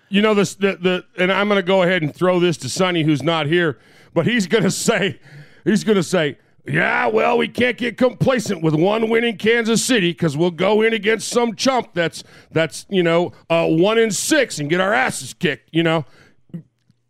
You 0.08 0.22
know 0.22 0.34
this 0.34 0.54
the, 0.54 0.76
the 0.76 1.04
and 1.22 1.32
I'm 1.32 1.48
going 1.48 1.58
to 1.58 1.66
go 1.66 1.82
ahead 1.82 2.02
and 2.02 2.14
throw 2.14 2.38
this 2.38 2.56
to 2.58 2.68
Sonny 2.68 3.02
who's 3.02 3.22
not 3.22 3.46
here, 3.46 3.78
but 4.14 4.26
he's 4.26 4.46
going 4.46 4.64
to 4.64 4.70
say 4.70 5.18
he's 5.64 5.82
going 5.82 5.96
to 5.96 6.02
say, 6.02 6.38
"Yeah, 6.66 7.06
well, 7.06 7.36
we 7.38 7.48
can't 7.48 7.76
get 7.76 7.96
complacent 7.98 8.62
with 8.62 8.74
one 8.74 9.08
win 9.08 9.24
in 9.24 9.36
Kansas 9.36 9.84
City 9.84 10.14
cuz 10.14 10.36
we'll 10.36 10.52
go 10.52 10.80
in 10.82 10.92
against 10.92 11.28
some 11.28 11.56
chump 11.56 11.94
that's 11.94 12.22
that's, 12.52 12.86
you 12.88 13.02
know, 13.02 13.32
uh 13.50 13.66
1 13.66 13.98
in 13.98 14.10
6 14.10 14.58
and 14.58 14.70
get 14.70 14.80
our 14.80 14.94
asses 14.94 15.34
kicked, 15.34 15.70
you 15.72 15.82
know." 15.82 16.04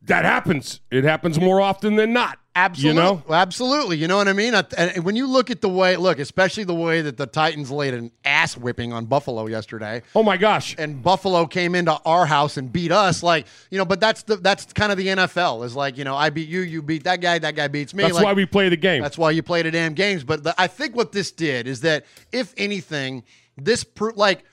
That 0.03 0.25
happens. 0.25 0.81
It 0.91 1.03
happens 1.03 1.41
more 1.41 1.61
often 1.61 1.97
than 1.97 2.13
not. 2.13 2.39
Absolutely. 2.57 3.03
You 3.03 3.05
know? 3.05 3.23
Absolutely. 3.29 3.99
You 3.99 4.09
know 4.09 4.17
what 4.17 4.29
I 4.29 4.33
mean? 4.33 4.55
And 4.55 5.05
when 5.05 5.15
you 5.15 5.27
look 5.27 5.51
at 5.51 5.61
the 5.61 5.69
way, 5.69 5.97
look, 5.97 6.19
especially 6.19 6.65
the 6.65 6.75
way 6.75 7.03
that 7.03 7.19
the 7.19 7.27
Titans 7.27 7.71
laid 7.71 7.93
an 7.93 8.11
ass 8.25 8.57
whipping 8.57 8.95
on 8.95 9.05
Buffalo 9.05 9.47
yesterday. 9.47 10.03
Oh 10.15 10.23
my 10.23 10.39
gosh. 10.39 10.75
And 10.79 11.03
Buffalo 11.03 11.47
came 11.47 11.75
into 11.75 11.93
our 12.07 12.25
house 12.25 12.57
and 12.57 12.73
beat 12.73 12.91
us 12.93 13.23
like, 13.23 13.47
you 13.71 13.77
know, 13.77 13.85
but 13.85 14.01
that's 14.01 14.23
the 14.23 14.37
that's 14.37 14.73
kind 14.73 14.91
of 14.91 14.97
the 14.97 15.09
NFL 15.09 15.67
is 15.67 15.77
like, 15.77 15.99
you 15.99 16.05
know, 16.05 16.17
I 16.17 16.31
beat 16.31 16.49
you, 16.49 16.61
you 16.63 16.81
beat 16.81 17.05
that 17.05 17.21
guy, 17.21 17.39
that 17.39 17.55
guy 17.55 17.69
beats 17.69 17.93
me. 17.93 18.05
That's 18.05 18.15
Like, 18.15 18.25
why 18.25 18.33
we 18.33 18.47
play 18.47 18.71
the 18.71 18.77
game. 18.77 19.03
That's 19.03 19.19
why 19.19 19.33
you 19.33 19.43
play 19.43 19.61
the 19.61 19.71
damn 19.71 19.93
games. 19.93 20.25
But 20.25 20.43
the, 20.43 20.55
I 20.57 20.67
think 20.67 20.97
what 20.97 21.13
this 21.13 21.31
did 21.31 21.69
is 21.69 21.83
that, 21.83 22.07
if 22.33 22.55
anything, 22.57 23.23
this 23.59 23.85
pro- 23.85 24.15
like 24.15 24.45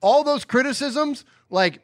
all 0.00 0.24
those 0.24 0.46
criticisms, 0.46 1.26
like, 1.50 1.80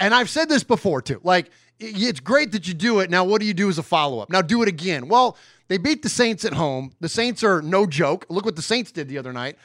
and 0.00 0.12
I've 0.12 0.30
said 0.30 0.48
this 0.48 0.64
before 0.64 1.02
too. 1.02 1.20
Like, 1.22 1.50
it's 1.80 2.20
great 2.20 2.52
that 2.52 2.68
you 2.68 2.74
do 2.74 3.00
it. 3.00 3.10
Now, 3.10 3.24
what 3.24 3.40
do 3.40 3.46
you 3.46 3.54
do 3.54 3.68
as 3.68 3.78
a 3.78 3.82
follow 3.82 4.20
up? 4.20 4.30
Now, 4.30 4.42
do 4.42 4.62
it 4.62 4.68
again. 4.68 5.08
Well, 5.08 5.36
they 5.68 5.78
beat 5.78 6.02
the 6.02 6.08
Saints 6.08 6.44
at 6.44 6.52
home. 6.52 6.92
The 7.00 7.08
Saints 7.08 7.42
are 7.42 7.62
no 7.62 7.86
joke. 7.86 8.26
Look 8.28 8.44
what 8.44 8.56
the 8.56 8.62
Saints 8.62 8.92
did 8.92 9.08
the 9.08 9.18
other 9.18 9.32
night. 9.32 9.56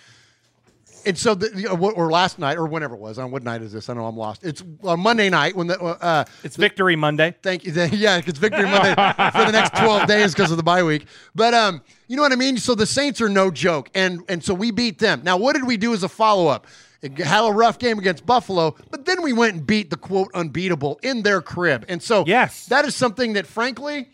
And 1.05 1.17
so, 1.17 1.33
the, 1.33 1.69
or 1.69 2.11
last 2.11 2.39
night, 2.39 2.57
or 2.57 2.65
whenever 2.65 2.95
it 2.95 2.99
was. 2.99 3.17
On 3.19 3.31
what 3.31 3.43
night 3.43 3.61
is 3.61 3.71
this. 3.71 3.89
I 3.89 3.93
know 3.93 4.05
I'm 4.05 4.17
lost. 4.17 4.43
It's 4.43 4.61
on 4.83 4.99
Monday 4.99 5.29
night 5.29 5.55
when 5.55 5.67
the 5.67 5.81
uh, 5.81 6.25
it's 6.43 6.57
Victory 6.57 6.97
Monday. 6.97 7.33
Thank 7.41 7.63
you. 7.63 7.71
Yeah, 7.91 8.21
it's 8.25 8.37
Victory 8.37 8.63
Monday 8.63 8.89
for 8.91 9.45
the 9.45 9.51
next 9.51 9.77
12 9.77 10.07
days 10.07 10.33
because 10.33 10.51
of 10.51 10.57
the 10.57 10.63
bye 10.63 10.83
week. 10.83 11.05
But 11.35 11.53
um, 11.53 11.81
you 12.07 12.17
know 12.17 12.21
what 12.21 12.33
I 12.33 12.35
mean? 12.35 12.57
So 12.57 12.75
the 12.75 12.85
Saints 12.85 13.21
are 13.21 13.29
no 13.29 13.49
joke. 13.49 13.89
And 13.95 14.21
and 14.27 14.43
so 14.43 14.53
we 14.53 14.71
beat 14.71 14.99
them. 14.99 15.21
Now, 15.23 15.37
what 15.37 15.53
did 15.53 15.65
we 15.65 15.77
do 15.77 15.93
as 15.93 16.03
a 16.03 16.09
follow-up? 16.09 16.65
It 16.65 16.69
had 17.01 17.47
a 17.47 17.51
rough 17.51 17.79
game 17.79 17.97
against 17.99 18.25
Buffalo, 18.25 18.75
but 18.91 19.05
then 19.05 19.21
we 19.21 19.33
went 19.33 19.55
and 19.55 19.67
beat 19.67 19.89
the 19.89 19.97
quote 19.97 20.29
unbeatable 20.33 20.99
in 21.01 21.23
their 21.23 21.41
crib. 21.41 21.85
And 21.87 22.01
so 22.03 22.23
yes, 22.27 22.65
that 22.67 22.85
is 22.85 22.95
something 22.95 23.33
that 23.33 23.47
frankly 23.47 24.09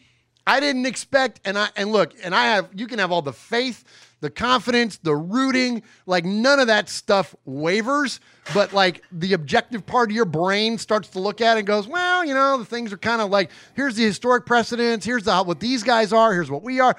I 0.47 0.59
didn't 0.59 0.85
expect. 0.85 1.41
And 1.45 1.57
I 1.57 1.69
and 1.75 1.91
look, 1.91 2.13
and 2.23 2.35
I 2.35 2.55
have 2.55 2.69
you 2.73 2.87
can 2.87 2.99
have 2.99 3.11
all 3.11 3.21
the 3.21 3.33
faith, 3.33 3.83
the 4.21 4.29
confidence, 4.29 4.97
the 4.97 5.15
rooting, 5.15 5.83
like 6.05 6.25
none 6.25 6.59
of 6.59 6.67
that 6.67 6.89
stuff 6.89 7.35
wavers. 7.45 8.19
But 8.53 8.73
like 8.73 9.03
the 9.11 9.33
objective 9.33 9.85
part 9.85 10.11
of 10.11 10.15
your 10.15 10.25
brain 10.25 10.77
starts 10.77 11.09
to 11.09 11.19
look 11.19 11.41
at 11.41 11.57
it 11.57 11.61
and 11.61 11.67
goes, 11.67 11.87
well, 11.87 12.23
you 12.23 12.33
know, 12.33 12.57
the 12.57 12.65
things 12.65 12.93
are 12.93 12.97
kind 12.97 13.21
of 13.21 13.31
like 13.31 13.49
here's 13.75 13.95
the 13.95 14.03
historic 14.03 14.45
precedents, 14.45 15.05
here's 15.05 15.23
the, 15.23 15.43
what 15.43 15.59
these 15.59 15.83
guys 15.83 16.13
are, 16.13 16.33
here's 16.33 16.51
what 16.51 16.61
we 16.61 16.79
are. 16.79 16.95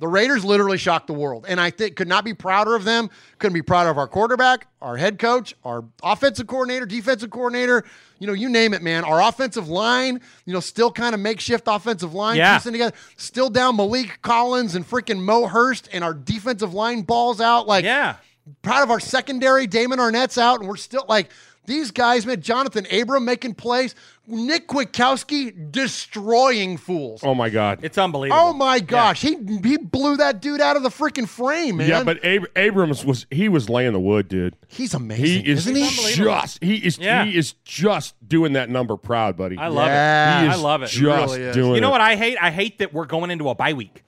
The 0.00 0.08
Raiders 0.08 0.44
literally 0.44 0.76
shocked 0.76 1.06
the 1.06 1.12
world, 1.12 1.46
and 1.48 1.60
I 1.60 1.70
think 1.70 1.94
could 1.96 2.08
not 2.08 2.24
be 2.24 2.34
prouder 2.34 2.74
of 2.74 2.84
them. 2.84 3.08
Couldn't 3.38 3.54
be 3.54 3.62
prouder 3.62 3.90
of 3.90 3.96
our 3.96 4.08
quarterback, 4.08 4.66
our 4.82 4.96
head 4.96 5.18
coach, 5.18 5.54
our 5.64 5.84
offensive 6.02 6.46
coordinator, 6.46 6.84
defensive 6.84 7.30
coordinator. 7.30 7.84
You 8.18 8.26
know, 8.26 8.32
you 8.32 8.48
name 8.48 8.74
it, 8.74 8.82
man. 8.82 9.04
Our 9.04 9.22
offensive 9.22 9.68
line, 9.68 10.20
you 10.46 10.52
know, 10.52 10.60
still 10.60 10.90
kind 10.90 11.14
of 11.14 11.20
makeshift 11.20 11.64
offensive 11.68 12.12
line 12.12 12.36
Yeah. 12.36 12.58
piecing 12.58 12.72
together. 12.72 12.94
Still 13.16 13.50
down 13.50 13.76
Maliek 13.76 14.20
Collins 14.22 14.74
and 14.74 14.88
freaking 14.88 15.20
Mo 15.20 15.46
Hurst, 15.46 15.88
and 15.92 16.02
our 16.02 16.12
defensive 16.14 16.74
line 16.74 17.02
balls 17.02 17.40
out. 17.40 17.66
Like, 17.68 17.84
yeah, 17.84 18.16
proud 18.62 18.82
of 18.82 18.90
our 18.90 19.00
secondary. 19.00 19.66
Damon 19.66 19.98
Arnette's 20.00 20.38
out, 20.38 20.60
and 20.60 20.68
we're 20.68 20.76
still 20.76 21.04
like 21.08 21.30
these 21.66 21.90
guys, 21.90 22.26
man. 22.26 22.40
Jonathan 22.40 22.86
Abram 22.92 23.24
making 23.24 23.54
plays. 23.54 23.94
Nick 24.26 24.68
Kwiatkoski 24.68 25.70
destroying 25.70 26.76
fools. 26.76 27.20
Oh 27.22 27.34
my 27.34 27.50
god. 27.50 27.80
It's 27.82 27.98
unbelievable. 27.98 28.40
Oh 28.42 28.52
my 28.54 28.80
gosh, 28.80 29.20
he 29.20 29.36
he 29.62 29.76
blew 29.76 30.16
that 30.16 30.40
dude 30.40 30.60
out 30.60 30.76
of 30.76 30.82
the 30.82 30.88
freaking 30.88 31.28
frame, 31.28 31.76
man. 31.78 31.88
Yeah, 31.88 32.04
but 32.04 32.24
Ab- 32.24 32.46
Abrams 32.56 33.04
was 33.04 33.26
he 33.30 33.48
was 33.48 33.68
laying 33.68 33.92
the 33.92 34.00
wood, 34.00 34.28
dude. 34.28 34.56
He's 34.68 34.94
amazing, 34.94 35.44
He 35.44 35.50
is 35.50 35.66
isn't 35.66 35.76
he? 35.76 36.14
just 36.14 36.62
he 36.64 36.76
is 36.76 36.96
Yeah. 36.98 37.24
he 37.24 37.36
is 37.36 37.52
just 37.64 38.14
doing 38.26 38.54
that 38.54 38.70
number 38.70 38.96
proud, 38.96 39.36
buddy. 39.36 39.58
I 39.58 39.68
love 39.68 39.88
Yeah. 39.88 40.40
it. 40.40 40.44
He 40.44 40.48
I 40.52 40.56
love 40.56 40.82
it. 40.82 40.86
Just 40.88 41.34
doing 41.54 41.74
You 41.74 41.80
know 41.80 41.88
it. 41.88 41.92
what 41.92 42.00
I 42.00 42.16
hate? 42.16 42.38
I 42.40 42.50
hate 42.50 42.78
that 42.78 42.94
we're 42.94 43.06
going 43.06 43.30
into 43.30 43.48
a 43.50 43.54
bye 43.54 43.74
week. 43.74 44.03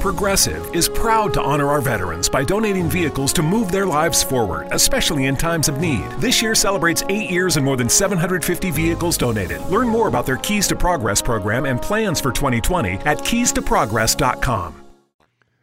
Progressive 0.00 0.74
is 0.74 0.88
proud 0.88 1.34
to 1.34 1.42
honor 1.42 1.68
our 1.68 1.82
veterans 1.82 2.28
by 2.28 2.42
donating 2.42 2.88
vehicles 2.88 3.32
to 3.34 3.42
move 3.42 3.70
their 3.70 3.86
lives 3.86 4.22
forward, 4.22 4.66
especially 4.72 5.26
in 5.26 5.36
times 5.36 5.68
of 5.68 5.78
need. 5.78 6.04
This 6.18 6.40
year 6.40 6.54
celebrates 6.54 7.02
eight 7.10 7.30
years 7.30 7.56
and 7.58 7.64
more 7.66 7.76
than 7.76 7.88
750 7.90 8.70
vehicles 8.70 9.18
donated. 9.18 9.60
Learn 9.66 9.88
more 9.88 10.08
about 10.08 10.24
their 10.24 10.38
Keys 10.38 10.66
to 10.68 10.76
Progress 10.76 11.20
program 11.20 11.66
and 11.66 11.80
plans 11.82 12.18
for 12.18 12.32
2020 12.32 12.92
at 13.04 13.18
keystoprogress.com. 13.18 14.76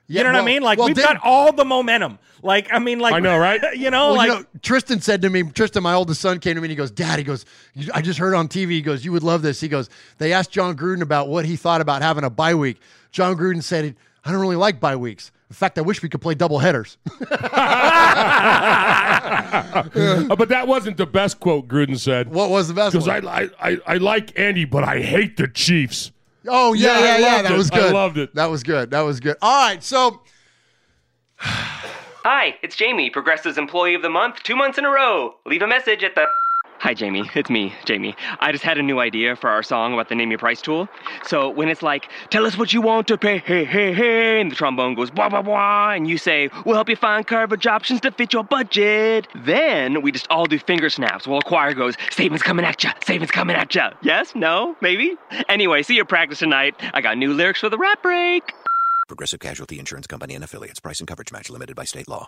Yeah, 0.10 0.20
you 0.20 0.24
know 0.24 0.34
what 0.34 0.42
I 0.42 0.46
mean? 0.46 0.62
Like 0.62 0.78
well, 0.78 0.88
we've 0.88 0.96
didn't- 0.96 1.16
got 1.16 1.22
all 1.24 1.52
the 1.52 1.66
momentum. 1.66 2.20
Like 2.44 2.68
I 2.72 2.78
mean, 2.78 3.00
like 3.00 3.16
I 3.16 3.20
know, 3.20 3.38
right? 3.40 3.60
You 3.76 3.90
know, 3.90 4.10
Well, 4.10 4.16
like 4.18 4.30
you 4.30 4.36
know, 4.36 4.46
Tristan 4.62 5.02
said 5.02 5.24
to 5.24 5.30
me, 5.32 5.42
Tristan, 5.44 5.82
my 5.82 5.96
oldest 5.96 6.22
son, 6.22 6.40
came 6.40 6.54
to 6.54 6.62
me 6.62 6.66
and 6.68 6.70
he 6.70 6.76
goes, 6.76 6.92
Dad, 6.92 7.18
he 7.18 7.26
goes, 7.26 7.44
I 7.94 8.02
just 8.04 8.20
heard 8.20 8.36
on 8.36 8.48
TV. 8.48 8.70
He 8.70 8.82
goes, 8.84 9.04
You 9.04 9.12
would 9.14 9.24
love 9.24 9.42
this. 9.42 9.60
He 9.60 9.68
goes, 9.68 9.90
They 10.20 10.32
asked 10.32 10.52
John 10.52 10.78
Gruden 10.78 11.02
about 11.02 11.28
what 11.28 11.46
he 11.46 11.56
thought 11.56 11.82
about 11.82 12.04
having 12.04 12.24
a 12.24 12.30
bye 12.30 12.54
week. 12.54 12.80
John 13.12 13.36
Gruden 13.36 13.64
said, 13.64 13.96
I 14.28 14.32
don't 14.32 14.42
really 14.42 14.56
like 14.58 14.80
bye 14.82 14.98
weeks. 14.98 15.32
In 15.50 15.56
fact, 15.56 15.78
I 15.78 15.82
wish 15.82 16.04
we 16.04 16.10
could 16.10 16.20
play 16.22 16.36
double 16.36 16.60
headers. 16.60 16.98
Uh, 19.38 20.36
but 20.36 20.50
that 20.50 20.68
wasn't 20.68 20.98
the 20.98 21.06
best 21.06 21.40
quote 21.40 21.68
Gruden 21.68 21.98
said. 22.00 22.30
What 22.30 22.50
was 22.50 22.68
the 22.68 22.74
best 22.74 22.94
Because 22.94 23.08
I. 23.08 23.18
I, 23.20 23.50
I, 23.60 23.78
I 23.86 23.98
like 23.98 24.38
Andy, 24.38 24.66
but 24.66 24.84
I 24.84 25.02
hate 25.02 25.38
the 25.38 25.48
Chiefs. 25.48 26.12
Oh, 26.48 26.74
yeah, 26.74 27.00
Yeah, 27.00 27.06
yeah, 27.06 27.18
yeah. 27.18 27.42
That 27.44 27.52
it. 27.54 27.58
was 27.58 27.70
good. 27.70 27.84
I 27.84 27.92
loved 27.92 28.18
it. 28.18 28.34
That 28.36 28.48
was 28.50 28.64
good. 28.64 28.92
That 28.92 29.02
was 29.02 29.20
good. 29.20 29.38
All 29.42 29.68
right. 29.68 29.84
So, 29.84 30.22
Hi, 31.40 32.56
it's 32.62 32.76
Jamie, 32.76 33.10
Progressive's 33.10 33.58
Employee 33.58 33.96
of 33.96 34.02
the 34.02 34.10
Month, 34.10 34.44
two 34.44 34.56
months 34.56 34.78
in 34.78 34.86
a 34.86 34.90
row. 34.90 35.36
Leave 35.46 35.62
a 35.62 35.68
message 35.68 36.04
at 36.04 36.16
the. 36.16 36.26
Hi, 36.80 36.94
Jamie. 36.94 37.30
It's 37.34 37.50
me, 37.50 37.74
Jamie. 37.86 38.16
I 38.40 38.52
just 38.52 38.64
had 38.64 38.78
a 38.78 38.84
new 38.84 39.00
idea 39.00 39.36
for 39.36 39.50
our 39.50 39.64
song 39.64 39.94
about 39.94 40.10
the 40.10 40.16
Name 40.16 40.30
Your 40.30 40.38
Price 40.38 40.62
tool. 40.62 40.88
So 41.26 41.50
when 41.50 41.70
it's 41.70 41.82
like, 41.82 42.08
tell 42.30 42.46
us 42.46 42.56
what 42.58 42.72
you 42.72 42.82
want 42.82 43.08
to 43.08 43.18
pay, 43.18 43.40
hey, 43.40 43.66
hey, 43.66 43.94
hey, 43.94 44.40
and 44.40 44.52
the 44.52 44.56
trombone 44.56 44.94
goes 44.94 45.10
blah, 45.10 45.28
blah, 45.28 45.42
blah, 45.42 45.92
and 45.92 46.08
you 46.08 46.18
say, 46.20 46.50
we'll 46.66 46.76
help 46.76 46.88
you 46.88 46.96
find 46.96 47.26
coverage 47.26 47.66
options 47.66 48.00
to 48.02 48.12
fit 48.12 48.32
your 48.32 48.44
budget. 48.44 49.28
Then 49.36 50.04
we 50.04 50.12
just 50.12 50.28
all 50.30 50.46
do 50.46 50.60
finger 50.60 50.90
snaps 50.90 51.26
while 51.28 51.40
a 51.40 51.44
choir 51.44 51.74
goes, 51.74 51.96
savings 52.12 52.44
coming 52.44 52.64
at 52.64 52.84
ya, 52.84 52.92
savings 53.04 53.32
coming 53.32 53.56
at 53.56 53.74
ya. 53.74 53.92
Yes? 54.04 54.36
No? 54.36 54.76
Maybe? 54.80 55.16
Anyway, 55.50 55.82
see 55.82 55.96
your 55.96 56.06
practice 56.06 56.40
tonight. 56.40 56.76
I 56.94 57.02
got 57.02 57.18
new 57.18 57.34
lyrics 57.34 57.60
for 57.62 57.70
the 57.70 57.78
rap 57.78 58.04
break. 58.04 58.54
Progressive 59.08 59.40
Casualty 59.40 59.80
Insurance 59.80 60.06
Company 60.06 60.36
and 60.36 60.44
affiliates. 60.44 60.80
Price 60.80 61.00
and 61.00 61.08
coverage 61.08 61.32
match 61.32 61.50
limited 61.50 61.76
by 61.76 61.86
state 61.86 62.08
law. 62.08 62.28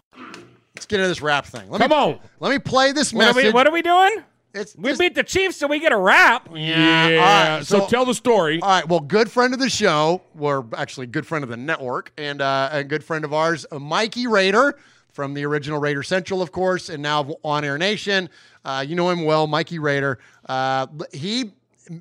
let's 0.76 0.86
get 0.88 1.00
into 1.00 1.10
this 1.10 1.22
rap 1.22 1.46
thing. 1.46 1.70
Let 1.70 1.82
Come 1.82 1.92
me, 1.92 1.96
on. 1.96 2.20
Let 2.40 2.50
me 2.52 2.58
play 2.60 2.94
this 2.94 3.14
what 3.14 3.26
are, 3.26 3.28
message. 3.34 3.44
we, 3.46 3.52
what 3.52 3.68
are 3.68 3.72
we 3.74 3.82
doing? 3.84 4.24
It's 4.60 4.76
we 4.76 4.96
beat 4.98 5.16
the 5.16 5.24
Chiefs, 5.24 5.58
so 5.58 5.68
we 5.68 5.80
get 5.80 5.92
a 5.92 5.98
wrap. 5.98 6.50
Yeah. 6.54 7.08
Yeah. 7.08 7.18
All 7.18 7.58
right, 7.58 7.66
so, 7.66 7.88
tell 7.88 8.06
the 8.06 8.14
story. 8.14 8.60
All 8.62 8.70
right. 8.70 8.88
Well, 8.88 9.00
good 9.00 9.32
friend 9.32 9.54
of 9.54 9.60
the 9.60 9.70
show, 9.70 10.22
we're 10.36 10.64
actually 10.76 11.08
good 11.08 11.26
friend 11.26 11.44
of 11.44 11.50
the 11.50 11.58
network, 11.58 12.12
and 12.18 12.42
uh, 12.42 12.70
a 12.72 12.84
good 12.84 13.04
friend 13.04 13.26
of 13.26 13.34
ours, 13.34 13.66
uh, 13.72 13.80
Mikey 13.80 14.28
Raider 14.28 14.78
from 15.12 15.34
the 15.34 15.46
original 15.46 15.80
Raider 15.80 16.04
Central, 16.04 16.42
of 16.42 16.52
course, 16.52 16.90
and 16.90 17.02
now 17.02 17.36
on 17.44 17.64
Air 17.64 17.78
Nation. 17.78 18.30
Uh, 18.64 18.84
you 18.88 18.96
know 18.96 19.10
him 19.10 19.26
well, 19.26 19.48
Mikey 19.48 19.80
Raider. 19.80 20.20
Uh, 20.48 20.88
he 21.12 21.52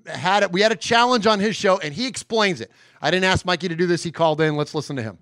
had 0.07 0.43
it. 0.43 0.53
We 0.53 0.61
had 0.61 0.73
a 0.73 0.77
challenge 0.77 1.27
on 1.27 1.41
his 1.41 1.57
show, 1.57 1.79
and 1.79 1.95
he 1.95 2.07
explains 2.07 2.61
it. 2.61 2.71
I 3.01 3.11
didn't 3.11 3.25
ask 3.25 3.47
Mikey 3.47 3.69
to 3.69 3.77
do 3.77 3.87
this. 3.87 4.03
He 4.03 4.11
called 4.11 4.41
in. 4.41 4.57
Let's 4.57 4.75
listen 4.75 4.97
to 4.97 5.03
him. 5.03 5.19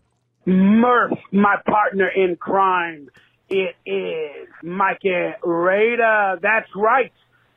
Murph, 0.47 1.18
my 1.32 1.57
partner 1.66 2.09
in 2.09 2.37
crime. 2.37 3.09
It 3.49 3.76
is 3.84 4.49
Mikey 4.62 5.34
Raider. 5.43 6.39
That's 6.43 6.68
right. 6.74 7.12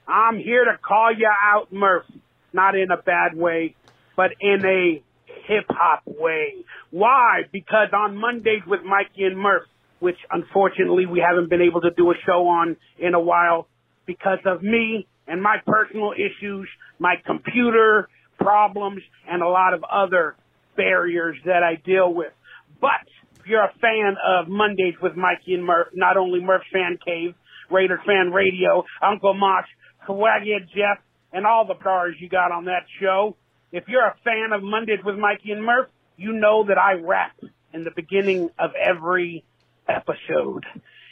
I'm 0.10 0.40
here 0.40 0.66
to 0.66 0.78
call 0.78 1.12
you 1.16 1.30
out, 1.30 1.72
Murph. 1.72 2.06
Not 2.52 2.76
in 2.76 2.90
a 2.92 2.98
bad 2.98 3.36
way, 3.38 3.76
but 4.18 4.32
in 4.42 4.66
a 4.66 5.04
hip 5.48 5.66
hop 5.70 6.02
way. 6.06 6.66
Why? 6.90 7.42
Because 7.52 7.90
on 7.94 8.18
Mondays 8.18 8.64
with 8.66 8.82
Mikey 8.84 9.24
and 9.26 9.38
Murph, 9.38 9.68
which 10.00 10.18
unfortunately 10.32 11.06
we 11.06 11.24
haven't 11.26 11.50
been 11.50 11.62
able 11.62 11.82
to 11.82 11.92
do 11.92 12.10
a 12.10 12.16
show 12.26 12.48
on 12.48 12.76
in 12.98 13.14
a 13.14 13.20
while 13.20 13.68
because 14.08 14.40
of 14.46 14.64
me 14.64 15.08
and 15.28 15.44
my 15.44 15.58
personal 15.68 16.14
issues, 16.14 16.68
my 16.98 17.16
computer 17.26 18.10
problems, 18.40 19.04
and 19.30 19.44
a 19.44 19.48
lot 19.48 19.76
of 19.76 19.84
other 19.84 20.36
barriers 20.76 21.38
that 21.46 21.62
I 21.62 21.76
deal 21.76 22.12
with. 22.12 22.34
But 22.82 23.06
if 23.40 23.46
you're 23.46 23.64
a 23.64 23.74
fan 23.80 24.16
of 24.26 24.48
Mondays 24.48 24.96
with 25.02 25.16
Mikey 25.16 25.54
and 25.54 25.66
Murph, 25.66 25.90
not 25.94 26.18
only 26.18 26.40
Murph 26.40 26.64
Fan 26.74 26.98
Cave, 27.06 27.36
Raiders 27.70 28.00
Fan 28.06 28.32
Radio, 28.32 28.84
Uncle 29.04 29.36
Mosh, 29.36 29.68
Swaggy 30.10 30.58
Jeff, 30.74 31.04
and 31.32 31.46
all 31.46 31.66
the 31.66 31.80
stars 31.80 32.16
you 32.20 32.28
got 32.28 32.52
on 32.52 32.66
that 32.66 32.86
show, 33.00 33.36
if 33.72 33.84
you're 33.88 34.06
a 34.06 34.16
fan 34.24 34.52
of 34.52 34.64
Mondays 34.64 35.00
with 35.06 35.16
Mikey 35.16 35.52
and 35.52 35.64
Murph, 35.64 35.90
you 36.18 36.34
know 36.34 36.66
that 36.68 36.78
I 36.78 36.94
rap 36.94 37.40
in 37.74 37.84
the 37.84 37.92
beginning 37.96 38.50
of 38.58 38.72
every 38.74 39.46
episode. 39.88 40.66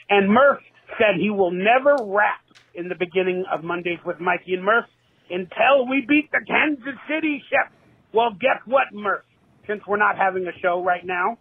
And 0.10 0.30
Murph 0.32 0.64
said 0.98 1.20
he 1.20 1.30
will 1.30 1.52
never 1.52 1.95
rap 2.04 2.41
in 2.74 2.89
the 2.89 2.95
beginning 2.95 3.45
of 3.52 3.64
Mondays 3.64 4.00
with 4.04 4.20
Mikey 4.20 4.56
and 4.56 4.64
Murph 4.64 4.86
until 5.30 5.88
we 5.88 6.04
beat 6.08 6.32
the 6.32 6.43
Kansas 6.48 7.00
City 7.08 7.43
Chefs. 7.50 7.76
Well, 8.14 8.32
guess 8.32 8.62
what, 8.66 8.86
Murph? 8.93 9.26
Since 9.68 9.82
we're 9.86 9.98
not 9.98 10.18
having 10.18 10.48
a 10.48 10.58
show 10.62 10.84
right 10.84 11.06
now, 11.06 11.38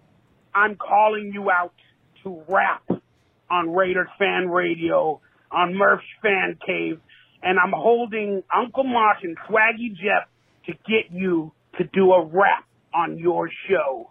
I'm 0.55 0.77
calling 0.77 1.31
you 1.33 1.51
out 1.51 1.73
to 2.25 2.43
rap 2.49 2.83
on 3.49 3.73
Raiders 3.73 4.09
Fan 4.19 4.49
Radio, 4.49 5.21
on 5.51 5.77
Murph's 5.77 6.05
Fan 6.21 6.59
Cave, 6.67 7.01
and 7.47 7.59
I'm 7.61 7.73
holding 7.73 8.43
Uncle 8.53 8.83
Mosh 8.83 9.23
and 9.23 9.37
Swaggy 9.49 9.95
Jeff 9.95 10.29
to 10.67 10.73
get 10.73 11.13
you 11.13 11.53
to 11.79 11.85
do 11.85 12.13
a 12.13 12.25
rap 12.25 12.65
on 12.93 13.19
your 13.19 13.49
show 13.69 14.11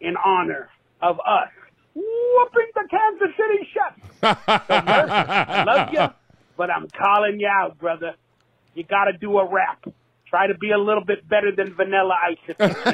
in 0.00 0.14
honor 0.16 0.70
of 1.02 1.18
us 1.18 1.50
whooping 1.94 2.70
the 2.74 2.88
Kansas 2.90 3.36
City 3.36 3.68
Chefs. 3.74 4.00
So, 4.20 4.26
I 4.48 5.64
love 5.64 5.92
you, 5.92 6.08
but 6.56 6.70
I'm 6.70 6.88
calling 6.88 7.38
you 7.38 7.48
out, 7.48 7.78
brother. 7.78 8.14
You 8.74 8.84
got 8.84 9.04
to 9.04 9.12
do 9.12 9.38
a 9.38 9.44
rap. 9.44 9.84
Try 10.28 10.46
to 10.46 10.56
be 10.56 10.70
a 10.70 10.78
little 10.78 11.04
bit 11.04 11.28
better 11.28 11.52
than 11.54 11.74
Vanilla 11.74 12.14
Ice. 12.30 12.38
if 12.48 12.58
you 12.58 12.68
can. 12.68 12.90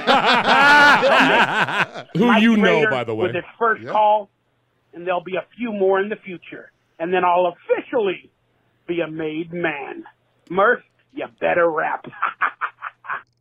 Who 2.16 2.26
Mike 2.26 2.43
you 2.43 2.57
know, 2.57 2.62
Raider 2.64 2.91
by 2.91 3.05
the 3.05 3.14
way. 3.14 3.26
With 3.26 3.37
his 3.37 3.45
first 3.57 3.87
call, 3.87 4.30
and 4.95 5.07
there'll 5.07 5.22
be 5.22 5.37
a 5.37 5.45
few 5.57 5.72
more 5.72 6.01
in 6.01 6.09
the 6.09 6.16
future. 6.16 6.72
And 6.99 7.12
then 7.12 7.24
I'll 7.24 7.55
officially 7.55 8.32
be 8.87 9.01
a 9.01 9.07
made 9.09 9.53
man. 9.53 10.05
Murph, 10.51 10.82
you 11.12 11.26
better 11.41 11.70
rap. 11.70 12.07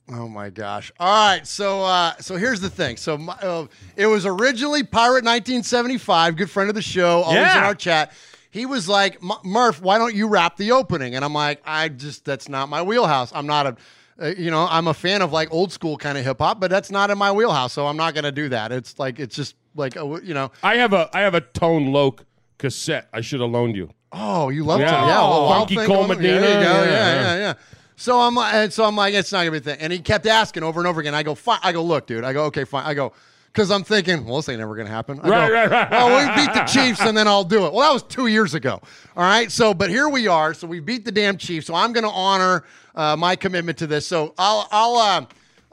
Oh 0.07 0.27
my 0.27 0.51
gosh! 0.51 0.91
All 0.99 1.31
right, 1.31 1.47
so 1.47 1.83
uh, 1.83 2.13
so 2.19 2.35
here's 2.35 2.61
the 2.61 2.69
thing. 2.69 2.95
So 2.95 3.17
my, 3.17 3.33
uh, 3.33 3.65
it 3.95 4.05
was 4.05 4.23
originally 4.27 4.83
Pirate 4.83 5.25
1975, 5.25 6.35
good 6.37 6.49
friend 6.49 6.69
of 6.69 6.75
the 6.75 6.81
show, 6.83 7.23
always 7.23 7.39
in 7.39 7.63
our 7.63 7.73
chat. 7.73 8.11
He 8.51 8.67
was 8.67 8.87
like, 8.87 9.17
Murph, 9.43 9.81
why 9.81 9.97
don't 9.97 10.13
you 10.13 10.27
rap 10.27 10.57
the 10.57 10.73
opening? 10.73 11.15
And 11.15 11.25
I'm 11.25 11.33
like, 11.33 11.59
I 11.65 11.89
just 11.89 12.23
that's 12.23 12.47
not 12.47 12.69
my 12.69 12.83
wheelhouse. 12.83 13.31
I'm 13.33 13.47
not 13.47 13.65
a, 13.65 13.77
uh, 14.21 14.27
you 14.37 14.51
know, 14.51 14.67
I'm 14.69 14.87
a 14.87 14.93
fan 14.93 15.23
of 15.23 15.33
like 15.33 15.51
old 15.51 15.71
school 15.71 15.97
kind 15.97 16.19
of 16.19 16.23
hip 16.23 16.37
hop, 16.37 16.59
but 16.59 16.69
that's 16.69 16.91
not 16.91 17.09
in 17.09 17.17
my 17.17 17.31
wheelhouse. 17.31 17.73
So 17.73 17.87
I'm 17.87 17.97
not 17.97 18.13
gonna 18.13 18.31
do 18.31 18.47
that. 18.49 18.71
It's 18.71 18.99
like 18.99 19.19
it's 19.19 19.35
just 19.35 19.55
like 19.75 19.97
uh, 19.97 20.21
you 20.21 20.35
know. 20.35 20.51
I 20.61 20.75
have 20.75 20.93
a 20.93 21.09
I 21.13 21.21
have 21.21 21.33
a 21.33 21.41
Tone 21.41 21.91
Loc 21.91 22.25
cassette. 22.59 23.09
I 23.11 23.21
should 23.21 23.41
have 23.41 23.49
loaned 23.49 23.75
you. 23.75 23.89
Oh, 24.17 24.49
you 24.49 24.63
love 24.63 24.79
Yeah. 24.79 24.87
to, 24.87 24.91
yeah. 24.93 25.05
Well, 25.19 25.45
Wild 25.45 25.57
Funky 25.67 25.75
Thing 25.75 25.87
Cold 25.87 26.07
Medina, 26.07 26.39
There 26.39 26.57
you 26.59 26.65
go. 26.65 26.73
yeah, 26.73 26.83
Yeah, 26.83 26.85
yeah, 26.85 27.21
yeah. 27.21 27.35
yeah. 27.37 27.53
So 27.97 28.19
I'm 28.19 28.33
like, 28.35 28.53
and 28.53 28.73
so 28.73 28.83
I'm 28.85 28.95
like, 28.95 29.13
it's 29.13 29.31
not 29.31 29.39
gonna 29.39 29.51
be 29.51 29.57
a 29.57 29.61
thing. 29.61 29.77
And 29.79 29.91
he 29.93 29.99
kept 29.99 30.25
asking 30.25 30.63
over 30.63 30.79
and 30.79 30.87
over 30.87 30.99
again. 31.01 31.13
I 31.15 31.23
go, 31.23 31.35
fine. 31.35 31.59
I 31.63 31.71
go, 31.71 31.83
look, 31.83 32.07
dude. 32.07 32.23
I 32.23 32.33
go, 32.33 32.45
okay, 32.45 32.63
fine. 32.65 32.85
I 32.85 32.93
go, 32.93 33.13
because 33.53 33.71
I'm 33.71 33.83
thinking, 33.85 34.25
well, 34.25 34.35
this 34.37 34.49
ain't 34.49 34.59
never 34.59 34.75
gonna 34.75 34.89
happen. 34.89 35.19
I 35.23 35.29
Right, 35.29 35.47
go, 35.47 35.53
right, 35.53 35.71
right. 35.71 35.91
Well, 35.91 36.09
we 36.35 36.35
beat 36.45 36.53
the 36.53 36.63
Chiefs 36.63 36.99
and 37.01 37.15
then 37.15 37.27
I'll 37.27 37.45
do 37.45 37.65
it. 37.65 37.73
Well, 37.73 37.87
that 37.87 37.93
was 37.93 38.03
two 38.03 38.27
years 38.27 38.53
ago. 38.53 38.81
All 39.15 39.23
right. 39.23 39.49
So, 39.51 39.73
but 39.73 39.89
here 39.89 40.09
we 40.09 40.27
are. 40.27 40.53
So 40.53 40.67
we 40.67 40.79
beat 40.81 41.05
the 41.05 41.11
damn 41.11 41.37
Chiefs. 41.37 41.67
So 41.67 41.75
I'm 41.75 41.93
gonna 41.93 42.09
honor 42.09 42.63
uh, 42.95 43.15
my 43.15 43.35
commitment 43.37 43.77
to 43.79 43.87
this. 43.87 44.05
So 44.05 44.33
I'll, 44.37 44.67
I'll, 44.71 44.95
uh, 44.97 45.25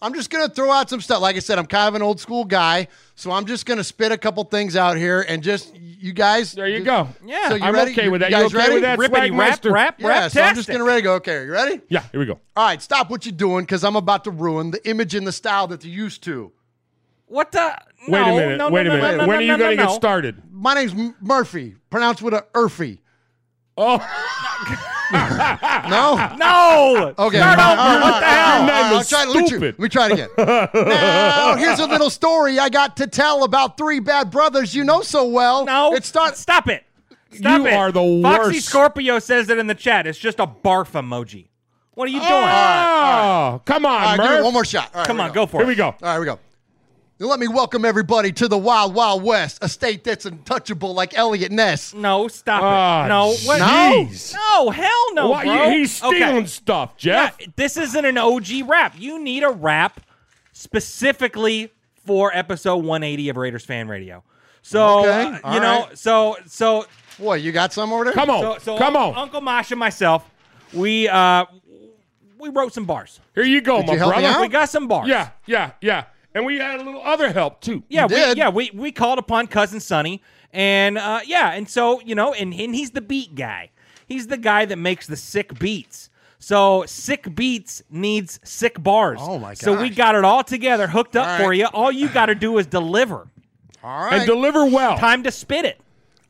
I'm 0.03 0.13
just 0.15 0.31
gonna 0.31 0.49
throw 0.49 0.71
out 0.73 0.91
some 0.91 1.01
stuff. 1.01 1.23
Like 1.23 1.37
I 1.37 1.39
said, 1.39 1.59
I'm 1.61 1.67
kind 1.67 1.87
of 1.87 1.95
an 1.95 2.03
old 2.03 2.19
school 2.19 2.45
guy, 2.45 2.89
so 3.15 3.31
I'm 3.31 3.47
just 3.47 3.65
gonna 3.67 3.85
spit 3.85 4.11
a 4.11 4.19
couple 4.19 4.43
things 4.45 4.75
out 4.75 4.97
here 4.97 5.21
and 5.29 5.43
just 5.45 5.75
you 5.77 6.13
guys. 6.13 6.53
There 6.53 6.67
you 6.67 6.81
go. 6.83 7.09
Yeah, 7.25 7.51
So 7.51 7.55
you 7.55 7.63
I'm 7.63 7.73
ready? 7.73 7.93
okay 7.93 8.09
with 8.09 8.21
that. 8.23 8.31
You 8.33 8.37
You 8.39 8.43
guys 8.43 8.51
okay 8.53 8.59
ready? 8.59 8.75
with 8.75 8.83
that, 8.83 8.99
Rippity 8.99 9.39
rap, 9.39 9.65
rap, 9.65 10.01
Yeah, 10.01 10.09
rap, 10.09 10.33
so 10.33 10.43
I'm 10.43 10.57
just 10.57 10.67
getting 10.69 10.83
ready 10.83 11.03
to 11.03 11.05
go. 11.05 11.15
Okay, 11.15 11.37
are 11.37 11.45
you 11.45 11.53
ready? 11.53 11.81
Yeah, 11.89 12.03
here 12.11 12.19
we 12.19 12.27
go. 12.27 12.41
All 12.57 12.67
right, 12.67 12.83
stop 12.83 13.11
what 13.11 13.25
you're 13.25 13.33
doing 13.33 13.63
because 13.65 13.85
I'm 13.85 13.95
about 13.95 14.25
to 14.25 14.33
ruin 14.33 14.73
the 14.73 14.87
image 14.91 15.15
and 15.15 15.25
the 15.25 15.33
style 15.33 15.69
that 15.69 15.85
you're 15.85 15.95
used 15.95 16.25
to. 16.25 16.51
What 17.27 17.53
the? 17.53 17.79
Wait 18.09 18.21
a 18.21 18.27
minute. 18.27 18.57
no, 18.59 18.71
wait 18.71 18.87
no, 18.87 18.95
a 18.95 18.97
minute. 18.97 19.17
no, 19.19 19.27
when 19.27 19.29
no, 19.29 19.35
are 19.37 19.41
you 19.41 19.49
no, 19.53 19.57
going 19.59 19.71
to 19.71 19.77
no, 19.77 19.83
get 19.85 19.89
no. 19.91 19.95
started? 19.97 20.43
My 20.51 20.75
name's 20.75 20.95
Murphy, 21.21 21.77
pronounced 21.91 22.21
with 22.23 22.35
a 22.35 22.45
Urfy. 22.55 22.99
Oh, 23.77 23.99
No? 25.89 26.15
No. 26.37 27.15
Okay. 27.19 27.39
Start 27.39 27.59
over. 27.59 27.69
all 27.71 27.77
right, 27.77 28.01
What 28.03 28.21
the 28.21 28.27
hell? 28.27 28.59
Your 28.59 28.67
name 28.67 28.85
I'll 28.95 29.01
is 29.01 29.09
try 29.09 29.25
to- 29.25 29.31
let 29.31 29.41
you- 29.43 29.47
stupid. 29.49 29.75
Let 29.79 29.81
me 29.81 29.89
try 29.89 30.07
it 30.07 30.13
again. 30.13 30.29
now, 30.39 31.57
here's 31.57 31.79
a 31.81 31.87
little 31.87 32.11
story 32.11 32.59
I 32.59 32.69
got 32.69 32.97
to 32.99 33.07
tell 33.07 33.45
about 33.45 33.77
three 33.77 34.01
bad 34.01 34.31
brothers 34.31 34.75
you 34.75 34.85
know 34.85 35.03
so 35.03 35.27
well. 35.29 35.65
No. 35.65 35.93
It 35.95 36.05
starts. 36.05 36.41
Stop 36.41 36.69
it. 36.69 36.85
Stop 37.33 37.61
You 37.61 37.67
it. 37.67 37.75
are 37.75 37.91
the 37.93 38.21
Foxy 38.23 38.49
worst. 38.57 38.67
Scorpio 38.69 39.19
says 39.19 39.49
it 39.51 39.59
in 39.59 39.67
the 39.67 39.75
chat. 39.75 40.07
It's 40.07 40.19
just 40.19 40.39
a 40.39 40.47
barf 40.47 40.93
emoji. 40.93 41.49
What 41.95 42.09
are 42.09 42.11
you 42.13 42.21
doing? 42.21 42.31
oh, 42.33 43.61
come 43.67 43.85
on, 43.85 43.93
All 43.93 44.17
right, 44.17 44.19
Murph. 44.19 44.45
one 44.45 44.53
more 44.55 44.65
shot. 44.65 44.91
All 44.95 45.01
right, 45.01 45.07
Come 45.07 45.21
on, 45.21 45.29
we 45.31 45.35
go 45.35 45.45
for 45.47 45.59
it. 45.59 45.65
Here 45.65 45.67
we 45.69 45.75
go. 45.75 45.87
All 45.89 45.97
right, 46.01 46.13
here 46.13 46.21
we 46.21 46.27
go. 46.27 46.39
Now 47.23 47.29
Let 47.29 47.39
me 47.39 47.47
welcome 47.47 47.85
everybody 47.85 48.33
to 48.33 48.49
the 48.49 48.59
Wild 48.59 48.97
Wild 48.97 49.23
West, 49.23 49.59
a 49.63 49.69
state 49.69 50.03
that's 50.03 50.27
untouchable 50.27 50.93
like 50.93 51.17
Eliot 51.17 51.53
Ness. 51.53 51.95
No, 51.95 52.27
stop 52.27 52.61
Ah, 52.65 53.05
it. 53.05 53.09
No, 53.11 53.29
what? 53.47 53.61
jeez. 53.61 54.35
No, 54.35 54.71
hell 54.71 55.15
no, 55.15 55.31
Why- 55.31 55.45
bro. 55.45 55.71
He's 55.71 55.93
stealing 55.97 56.23
Okay. 56.39 56.47
stuff, 56.47 56.97
Jeff. 56.97 57.37
Yeah, 57.39 57.47
this 57.55 57.77
isn't 57.77 58.05
an 58.05 58.19
OG 58.19 58.63
rap. 58.63 58.95
You 58.99 59.21
need 59.23 59.45
a 59.45 59.51
rap 59.51 60.01
specifically 60.53 61.71
for 62.05 62.37
episode 62.37 62.79
180 62.85 63.29
of 63.29 63.37
Raiders 63.37 63.65
Fan 63.65 63.87
Radio. 63.87 64.25
So 64.63 65.01
Okay, 65.07 65.23
uh, 65.27 65.39
all 65.45 65.55
you 65.55 65.61
know, 65.61 65.81
right. 65.87 65.97
so 65.99 66.37
so 66.49 66.87
What, 67.19 67.41
you 67.41 67.53
got 67.53 67.73
some 67.73 67.93
over 67.93 68.03
there? 68.03 68.15
Come 68.15 68.31
on, 68.31 68.41
so, 68.43 68.59
so 68.59 68.79
come 68.79 68.97
on. 68.97 69.15
Uncle 69.17 69.41
Mosh 69.41 69.71
and 69.71 69.79
myself, 69.79 70.29
we 70.73 71.09
uh 71.09 71.45
we 72.41 72.49
wrote 72.49 72.75
some 72.75 72.85
bars. 72.85 73.21
Here 73.37 73.45
you 73.45 73.61
go, 73.61 73.77
Did 73.79 73.87
my 73.87 73.93
you 73.93 73.99
help 74.01 74.17
me 74.17 74.23
brother. 74.23 74.35
out? 74.39 74.41
We 74.41 74.49
got 74.49 74.69
some 74.69 74.89
bars. 74.89 75.07
Yeah, 75.09 75.29
yeah, 75.47 75.71
yeah. 75.81 76.05
And 76.35 76.47
we 76.47 76.59
had 76.59 76.81
a 76.81 76.85
little 76.85 77.03
other 77.03 77.33
help 77.33 77.61
too. 77.61 77.83
Yeah, 77.89 78.07
we, 78.07 78.17
yeah, 78.35 78.49
we 78.49 78.71
we 78.73 78.93
called 78.93 79.19
upon 79.19 79.47
cousin 79.49 79.81
Sonny, 79.81 80.23
and 80.53 80.97
uh, 80.97 81.21
yeah, 81.27 81.53
and 81.53 81.69
so 81.69 82.01
you 82.01 82.15
know, 82.15 82.33
and, 82.33 82.55
and 82.55 82.75
he's 82.75 82.93
the 82.93 83.03
beat 83.03 83.35
guy. 83.35 83.71
He's 84.07 84.27
the 84.27 84.39
guy 84.39 84.65
that 84.65 84.77
makes 84.77 85.07
the 85.07 85.17
sick 85.17 85.59
beats. 85.59 86.11
So 86.39 86.85
sick 86.87 87.35
beats 87.35 87.83
needs 87.91 88.41
sick 88.43 88.83
bars. 88.83 89.19
Oh, 89.23 89.39
my 89.39 89.51
god! 89.51 89.59
So 89.59 89.81
we 89.81 89.91
got 89.91 90.15
it 90.15 90.25
all 90.25 90.43
together, 90.43 90.89
hooked 90.89 91.17
up 91.17 91.29
All 91.29 91.39
for 91.39 91.49
right. 91.51 91.59
you. 91.59 91.67
All 91.67 91.93
you 91.93 92.09
got 92.09 92.27
to 92.27 92.35
do 92.35 92.59
is 92.59 92.67
deliver. 92.67 93.29
All 93.85 94.05
right. 94.05 94.15
And 94.15 94.27
deliver 94.27 94.67
well. 94.67 94.99
Time 94.99 95.23
to 95.23 95.31
spit 95.31 95.65
it. 95.65 95.81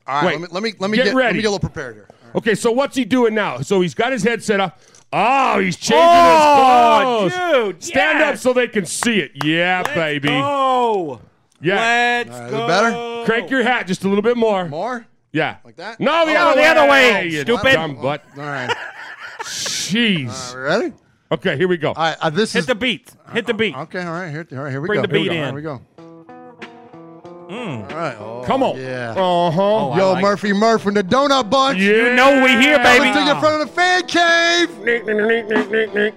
All 0.05 0.21
right, 0.21 0.39
Wait. 0.39 0.41
let 0.41 0.41
me 0.41 0.47
let 0.51 0.63
me 0.63 0.73
let 0.79 0.89
me 0.91 0.97
Get 0.97 1.05
get, 1.05 1.15
let 1.15 1.33
me 1.33 1.41
get 1.41 1.47
a 1.47 1.51
little 1.51 1.59
prepared 1.59 1.95
here. 1.95 2.09
Okay, 2.35 2.55
so 2.55 2.71
what's 2.71 2.95
he 2.95 3.05
doing 3.05 3.33
now? 3.33 3.61
So 3.61 3.81
he's 3.81 3.93
got 3.93 4.11
his 4.11 4.23
headset 4.23 4.59
up. 4.59 4.79
Oh, 5.15 5.59
he's 5.59 5.75
changing 5.77 5.99
Oh, 6.03 7.23
his 7.25 7.33
clothes. 7.33 7.53
dude, 7.53 7.83
Stand 7.83 8.19
yes. 8.19 8.33
up 8.33 8.41
so 8.41 8.53
they 8.53 8.67
can 8.67 8.85
see 8.85 9.19
it. 9.19 9.31
Yeah, 9.43 9.83
baby. 9.93 10.29
Oh, 10.31 11.21
Yeah. 11.61 11.75
let's 12.25 12.29
All 12.31 12.39
right, 12.39 12.45
is 12.47 12.51
go. 12.51 12.63
it 12.63 12.67
better? 12.67 13.25
Crank 13.25 13.49
your 13.51 13.63
hat 13.63 13.85
just 13.87 14.03
a 14.03 14.07
little 14.07 14.23
bit 14.23 14.35
more. 14.37 14.67
More? 14.67 15.05
Yeah. 15.31 15.57
Like 15.63 15.75
that? 15.77 15.99
No, 15.99 16.25
the 16.25 16.33
Oh, 16.35 16.37
other 16.49 16.55
the 16.55 16.61
way. 16.61 16.67
other 16.67 16.89
way, 16.89 17.27
you 17.29 17.41
stupid. 17.41 17.73
Dumb 17.73 17.95
butt. 18.01 18.23
All 18.37 18.43
right. 18.43 18.75
Jeez. 19.43 20.51
All 20.53 20.59
right, 20.59 20.79
ready? 20.79 20.93
Okay, 21.31 21.57
here 21.57 21.67
we 21.67 21.77
go. 21.77 21.89
All 21.89 21.95
right, 21.95 22.17
uh, 22.21 22.29
this 22.29 22.53
Hit 22.53 22.59
is 22.61 22.65
the 22.67 22.75
beat. 22.75 23.11
Hit 23.33 23.45
the 23.47 23.53
beat. 23.53 23.75
Okay, 23.75 24.03
all 24.03 24.11
right, 24.13 24.29
here, 24.29 24.47
all 24.51 24.57
right, 24.59 24.71
here 24.71 24.81
we 24.81 24.87
Bring 24.87 25.01
go. 25.01 25.07
the 25.07 25.13
here 25.13 25.21
we 25.23 25.29
beat 25.29 25.35
go. 25.35 25.41
in. 25.41 25.45
Here 25.45 25.53
we 25.55 25.61
go. 25.61 25.81
All 27.53 27.83
right. 27.89 28.17
Oh, 28.19 28.43
Come 28.45 28.63
on. 28.63 28.77
Yeah. 28.79 29.11
Uh 29.15 29.51
huh. 29.51 29.95
Yo, 29.97 30.19
Murphy 30.19 30.53
Murph 30.53 30.81
from 30.81 30.95
the 30.95 31.03
Donut 31.03 31.49
Bunch. 31.49 31.77
Yeah. 31.79 32.09
You 32.09 32.15
know 32.15 32.43
we 32.43 32.49
here, 32.51 32.77
baby. 32.79 33.05
Coming 33.05 33.13
to 33.13 33.19
you 33.23 33.31
in 33.31 33.39
front 33.39 33.61
of 33.61 33.67
the 33.67 33.73
fan 33.73 34.07
cave. 34.07 34.77
Nick, 34.79 35.05
nick, 35.05 35.17
nick, 35.17 35.47
nick, 35.47 35.69
nick, 35.71 35.93
nick. 35.93 36.13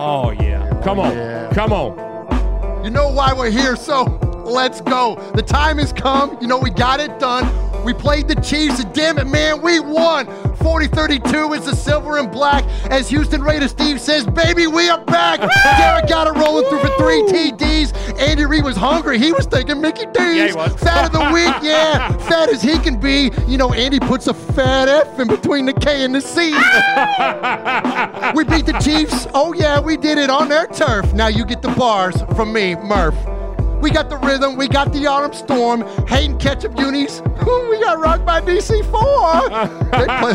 Oh 0.00 0.30
yeah. 0.40 0.80
Come 0.84 1.00
on. 1.00 1.52
Come 1.54 1.72
on. 1.72 2.84
You 2.84 2.90
know 2.90 3.08
why 3.10 3.32
we're 3.32 3.50
here, 3.50 3.74
so 3.74 4.04
let's 4.44 4.80
go. 4.80 5.16
The 5.34 5.42
time 5.42 5.78
has 5.78 5.92
come. 5.92 6.38
You 6.40 6.46
know, 6.46 6.58
we 6.58 6.70
got 6.70 7.00
it 7.00 7.18
done. 7.18 7.44
We 7.88 7.94
played 7.94 8.28
the 8.28 8.34
Chiefs, 8.34 8.80
and 8.80 8.92
damn 8.92 9.16
it, 9.16 9.26
man, 9.26 9.62
we 9.62 9.80
won. 9.80 10.26
40 10.56 10.88
32 10.88 11.54
is 11.54 11.64
the 11.64 11.74
silver 11.74 12.18
and 12.18 12.30
black. 12.30 12.62
As 12.90 13.08
Houston 13.08 13.42
Raider 13.42 13.66
Steve 13.66 13.98
says, 13.98 14.26
baby, 14.26 14.66
we 14.66 14.90
are 14.90 15.02
back. 15.06 15.40
Derek 15.78 16.06
got 16.06 16.26
it 16.26 16.38
rolling 16.38 16.68
through 16.68 16.80
for 16.80 16.90
three 16.98 17.22
TDs. 17.22 18.20
Andy 18.20 18.44
Reid 18.44 18.62
was 18.62 18.76
hungry. 18.76 19.18
He 19.18 19.32
was 19.32 19.46
thinking 19.46 19.80
Mickey 19.80 20.04
D's. 20.12 20.50
he 20.50 20.52
was. 20.54 20.74
Fat 20.74 21.06
of 21.06 21.12
the 21.12 21.32
week, 21.32 21.54
yeah. 21.62 22.14
Fat 22.28 22.50
as 22.50 22.60
he 22.60 22.78
can 22.78 23.00
be. 23.00 23.30
You 23.46 23.56
know, 23.56 23.72
Andy 23.72 24.00
puts 24.00 24.26
a 24.26 24.34
fat 24.34 24.88
F 24.88 25.18
in 25.18 25.26
between 25.26 25.64
the 25.64 25.72
K 25.72 26.04
and 26.04 26.14
the 26.14 26.20
C. 26.20 26.50
we 28.36 28.44
beat 28.44 28.66
the 28.66 28.78
Chiefs. 28.82 29.26
Oh, 29.32 29.54
yeah, 29.54 29.80
we 29.80 29.96
did 29.96 30.18
it 30.18 30.28
on 30.28 30.50
their 30.50 30.66
turf. 30.66 31.14
Now 31.14 31.28
you 31.28 31.46
get 31.46 31.62
the 31.62 31.70
bars 31.70 32.20
from 32.36 32.52
me, 32.52 32.74
Murph. 32.74 33.37
We 33.80 33.90
got 33.90 34.08
the 34.10 34.16
rhythm. 34.18 34.56
We 34.56 34.68
got 34.68 34.92
the 34.92 35.06
autumn 35.06 35.32
storm. 35.32 35.82
Hayden 36.06 36.36
Ketchup 36.38 36.78
unis. 36.78 37.22
we 37.22 37.78
got 37.80 37.98
rocked 38.00 38.24
by 38.24 38.40
DC4. 38.40 39.90
They 39.90 40.06
play- 40.18 40.34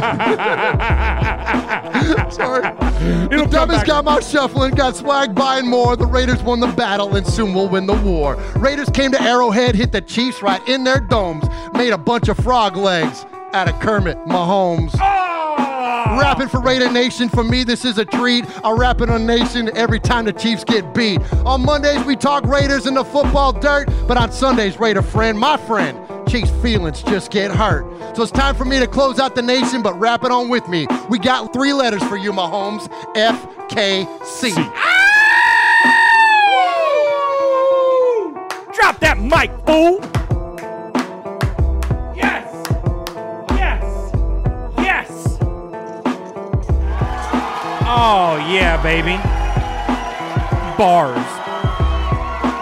Sorry. 2.32 2.62
the 3.28 3.48
dumbest 3.50 3.86
got 3.86 4.06
my 4.06 4.20
shuffling, 4.20 4.74
got 4.76 4.96
swag 4.96 5.36
buying 5.36 5.68
more. 5.68 5.96
The 5.96 6.06
Raiders 6.06 6.42
won 6.42 6.60
the 6.60 6.68
battle 6.68 7.16
and 7.16 7.26
soon 7.28 7.54
will 7.54 7.68
win 7.70 7.86
the 7.86 7.94
war. 7.94 8.36
Raiders 8.56 8.90
came 8.90 9.12
to 9.12 9.22
Arrowhead, 9.22 9.76
hit 9.76 9.92
the 9.92 10.02
Chiefs 10.02 10.42
right 10.42 10.66
in 10.68 10.84
their 10.84 11.00
domes, 11.00 11.44
made 11.74 11.92
a 11.94 11.98
bunch 11.98 12.30
of 12.30 12.38
frog 12.38 12.76
legs 12.78 13.26
out 13.54 13.68
of 13.70 13.80
Kermit 13.80 14.18
Mahomes. 14.26 14.94
Rapping 16.06 16.50
for 16.50 16.60
Raider 16.60 16.92
Nation, 16.92 17.30
for 17.30 17.44
me, 17.44 17.64
this 17.64 17.86
is 17.86 17.98
a 17.98 18.06
treat. 18.06 18.46
I 18.64 18.72
rap 18.72 19.02
it 19.02 19.10
on 19.10 19.26
Nation 19.26 19.76
every 19.76 20.00
time 20.00 20.26
the 20.26 20.34
Chiefs 20.34 20.64
get 20.64 20.94
beat. 20.94 21.22
On 21.46 21.64
Mondays, 21.64 22.04
we 22.06 22.16
talk 22.16 22.46
Raiders 22.46 22.86
and 22.86 22.96
the 22.96 23.04
football 23.04 23.54
dirt, 23.54 23.90
but 24.08 24.18
on 24.18 24.32
Sundays, 24.32 24.80
Raider 24.80 25.02
friend, 25.02 25.38
my 25.38 25.58
friend, 25.58 25.98
Chiefs 26.28 26.52
feelings 26.62 27.02
just 27.04 27.32
get 27.32 27.52
hurt. 27.52 27.86
So 28.16 28.24
it's 28.24 28.32
time 28.32 28.56
for 28.56 28.66
me 28.66 28.80
to 28.80 28.88
close 28.88 29.20
out 29.20 29.36
the 29.36 29.42
nation, 29.42 29.82
but 29.82 29.98
rap 30.00 30.24
it 30.24 30.32
on 30.32 30.50
with 30.50 30.68
me. 30.68 30.88
We 31.10 31.20
got 31.20 31.54
three 31.54 31.74
letters 31.74 32.04
for 32.04 32.18
you, 32.18 32.32
Mahomes 32.32 32.88
FKC. 33.16 34.54
Drop 38.74 39.00
that 39.00 39.18
mic, 39.20 39.52
fool. 39.66 40.00
Oh 47.96 48.38
yeah, 48.50 48.82
baby. 48.82 49.18
Bars. 50.80 51.16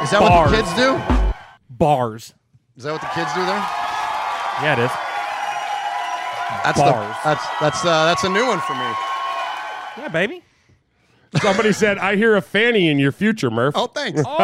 Is 0.04 0.12
that 0.12 0.20
Bars. 0.20 0.52
what 0.52 0.58
the 0.58 0.64
kids 0.64 0.74
do? 0.76 1.00
Bars. 1.70 2.34
Is 2.76 2.84
that 2.84 2.92
what 2.92 3.00
the 3.00 3.08
kids 3.08 3.34
do 3.34 3.40
there? 3.46 3.64
Yeah, 4.60 4.74
it 4.74 4.80
is. 4.80 4.92
That's 6.66 6.78
Bars. 6.78 7.16
The, 7.16 7.30
that's 7.30 7.48
that's 7.62 7.86
uh, 7.86 8.04
that's 8.04 8.26
a 8.26 8.30
new 8.30 8.46
one 8.46 8.60
for 8.60 8.74
me. 8.74 8.92
Yeah, 9.98 10.10
baby. 10.12 10.44
Somebody 11.42 11.72
said, 11.72 11.98
I 11.98 12.18
hear 12.18 12.36
a 12.36 12.42
fanny 12.42 12.90
in 12.90 13.00
your 13.00 13.14
future, 13.14 13.50
Murph. 13.50 13.76
Oh, 13.78 13.88
thanks. 13.88 14.22
Oh. 14.26 14.28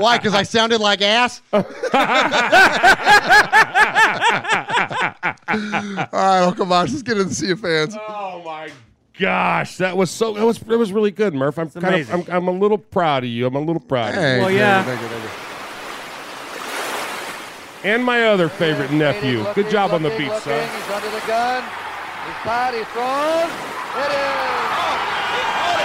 Why? 0.00 0.16
Because 0.16 0.32
I 0.32 0.44
sounded 0.44 0.80
like 0.80 1.02
ass. 1.02 1.42
All 1.52 1.62
right, 6.10 6.42
Uncle 6.42 6.64
Mosh, 6.64 6.90
let's 6.90 7.02
get 7.02 7.18
into 7.18 7.28
the 7.28 7.34
Sea 7.34 7.50
of 7.50 7.60
Fans. 7.60 7.94
Oh 8.08 8.40
my 8.42 8.70
gosh, 9.20 9.76
that 9.76 9.96
was 9.96 10.10
so 10.10 10.32
that 10.34 10.44
was 10.44 10.58
that 10.60 10.78
was 10.78 10.92
really 10.92 11.10
good, 11.12 11.34
Murph. 11.34 11.58
I'm 11.58 11.70
kind 11.70 11.94
of 12.00 12.10
I'm. 12.12 12.24
I'm 12.28 12.48
a 12.48 12.52
little 12.58 12.78
proud 12.78 13.22
of 13.24 13.30
you. 13.30 13.46
I'm 13.46 13.54
a 13.54 13.60
little 13.60 13.80
proud 13.80 14.08
of 14.10 14.14
you. 14.14 14.20
Hey, 14.20 14.38
Well, 14.38 14.46
thank 14.48 14.52
you, 14.54 14.58
yeah. 14.58 14.82
thank 14.82 15.00
you, 15.02 15.08
thank 15.08 15.24
you. 15.24 15.30
And 17.82 18.04
my 18.04 18.26
other 18.26 18.48
favorite 18.48 18.90
nephew. 18.92 19.38
Looking, 19.38 19.62
Good 19.62 19.70
job 19.72 19.92
on 19.92 20.02
the 20.02 20.08
looking, 20.10 20.26
beat, 20.26 20.34
looking. 20.34 20.52
son. 20.52 20.68
He's 20.68 20.90
under 20.90 21.10
the 21.10 21.26
gun. 21.26 21.62
He's 21.62 22.36
fired. 22.44 22.74
He's 22.74 22.86
thrown. 22.88 23.48
It 24.04 24.10
is. 24.12 25.80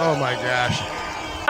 Oh 0.00 0.16
my 0.18 0.34
gosh. 0.34 0.97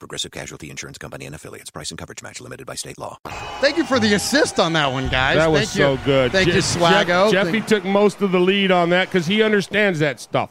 Progressive 0.00 0.30
Casualty 0.30 0.70
Insurance 0.70 0.96
Company 0.98 1.26
and 1.26 1.34
affiliates. 1.34 1.70
Price 1.70 1.90
and 1.90 1.98
coverage 1.98 2.22
match 2.22 2.40
limited 2.40 2.66
by 2.66 2.76
state 2.76 2.98
law. 2.98 3.18
Thank 3.60 3.76
you 3.76 3.84
for 3.84 3.98
the 3.98 4.14
assist 4.14 4.60
on 4.60 4.72
that 4.74 4.92
one, 4.92 5.08
guys. 5.08 5.36
That 5.36 5.50
was 5.50 5.72
Thank 5.72 5.74
you. 5.74 5.96
so 5.98 6.04
good. 6.04 6.32
Thank 6.32 6.48
Je- 6.48 6.54
you, 6.54 6.60
Swaggo. 6.60 7.32
Jeff- 7.32 7.46
Jeffy 7.46 7.58
Thank- 7.58 7.66
took 7.66 7.84
most 7.84 8.20
of 8.22 8.30
the 8.30 8.38
lead 8.40 8.70
on 8.70 8.90
that 8.90 9.08
because 9.08 9.26
he 9.26 9.42
understands 9.42 9.98
that 9.98 10.20
stuff. 10.20 10.50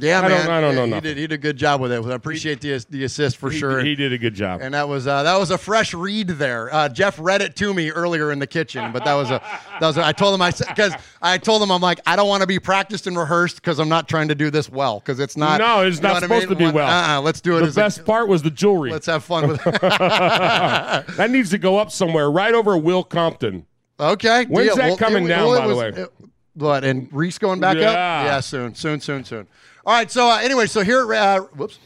Yeah, 0.00 0.18
I 0.18 0.28
man. 0.28 0.30
don't- 0.30 0.50
I 0.50 0.60
don't 0.60 0.70
Yeah, 0.70 0.76
know 0.76 0.84
He 0.84 0.90
nothing. 0.90 1.02
did, 1.02 1.16
he 1.18 1.26
did 1.26 1.32
a 1.32 1.38
good 1.38 1.56
job 1.56 1.80
with 1.80 1.92
it. 1.92 2.04
I 2.04 2.12
appreciate 2.14 2.60
the 2.60 2.84
the 2.90 3.04
assist 3.04 3.36
for 3.36 3.50
He- 3.50 3.58
sure. 3.58 3.80
He 3.80 3.94
did 3.94 4.12
a 4.12 4.18
good 4.18 4.34
job. 4.34 4.60
and 4.62 4.74
that 4.74 4.88
was 4.88 5.06
uh, 5.06 5.22
that 5.22 5.36
was 5.38 5.50
a 5.50 5.58
fresh 5.58 5.92
read 5.94 6.28
there. 6.28 6.72
Uh, 6.74 6.88
Jeff 6.88 7.18
read 7.20 7.42
it 7.42 7.56
to 7.56 7.74
me 7.74 7.90
earlier 7.90 8.32
in 8.32 8.38
the 8.38 8.46
kitchen, 8.46 8.90
but 8.92 9.04
that 9.04 9.14
was 9.14 9.30
a 9.30 9.40
that 9.80 9.86
was. 9.86 9.96
A, 9.98 10.04
I 10.06 10.12
told 10.12 10.34
him 10.34 10.42
I 10.42 10.50
because 10.50 10.94
I 11.20 11.38
told 11.38 11.62
him 11.62 11.70
I'm 11.70 11.80
like 11.82 12.00
I 12.06 12.16
don't 12.16 12.28
want 12.28 12.40
to 12.42 12.46
be 12.46 12.58
practiced 12.58 13.06
and 13.06 13.16
rehearsed 13.18 13.56
because 13.56 13.78
I'm 13.78 13.88
not 13.88 14.08
trying 14.08 14.28
to 14.28 14.34
do 14.34 14.50
this 14.50 14.68
well 14.70 15.00
because 15.00 15.20
it's 15.20 15.36
not. 15.36 15.58
no, 15.60 15.82
it's 15.82 16.00
not 16.00 16.14
what 16.14 16.22
I 16.22 16.26
supposed 16.26 16.48
mean? 16.48 16.58
to 16.58 16.64
be 16.66 16.70
well. 16.70 16.88
Uh-uh, 16.88 17.20
let's 17.20 17.40
do 17.40 17.56
it. 17.56 17.60
The 17.60 17.66
as 17.66 17.76
a- 17.76 17.80
best 17.80 18.04
part 18.04 18.28
was 18.28 18.42
the 18.42 18.50
jewelry. 18.50 18.90
let's 18.92 19.06
have 19.06 19.24
fun 19.24 19.48
with 19.48 19.66
it. 19.66 19.80
that 19.80 21.30
needs 21.30 21.50
to 21.50 21.58
go 21.58 21.78
up 21.78 21.90
somewhere, 21.90 22.30
right 22.30 22.54
over 22.54 22.76
Will 22.76 23.04
Compton. 23.04 23.66
Okay. 24.00 24.46
When's 24.46 24.68
deal. 24.68 24.76
that 24.76 24.86
Well, 24.88 24.96
coming 24.96 25.24
it- 25.26 25.28
down, 25.28 25.48
well, 25.48 25.60
by 25.60 25.66
the 25.68 25.76
way? 25.76 25.88
it- 25.88 26.12
what? 26.54 26.84
And 26.84 27.08
Reese 27.12 27.38
going 27.38 27.60
back 27.60 27.76
up? 27.76 27.82
Yeah. 27.82 28.24
Yeah, 28.24 28.40
soon, 28.40 28.74
soon, 28.74 29.00
soon, 29.00 29.24
soon. 29.24 29.46
All 29.84 29.94
right. 29.94 30.10
So 30.10 30.28
uh, 30.28 30.38
anyway, 30.38 30.66
so 30.66 30.82
here, 30.82 31.12
uh, 31.14 31.40
whoops. 31.40 31.78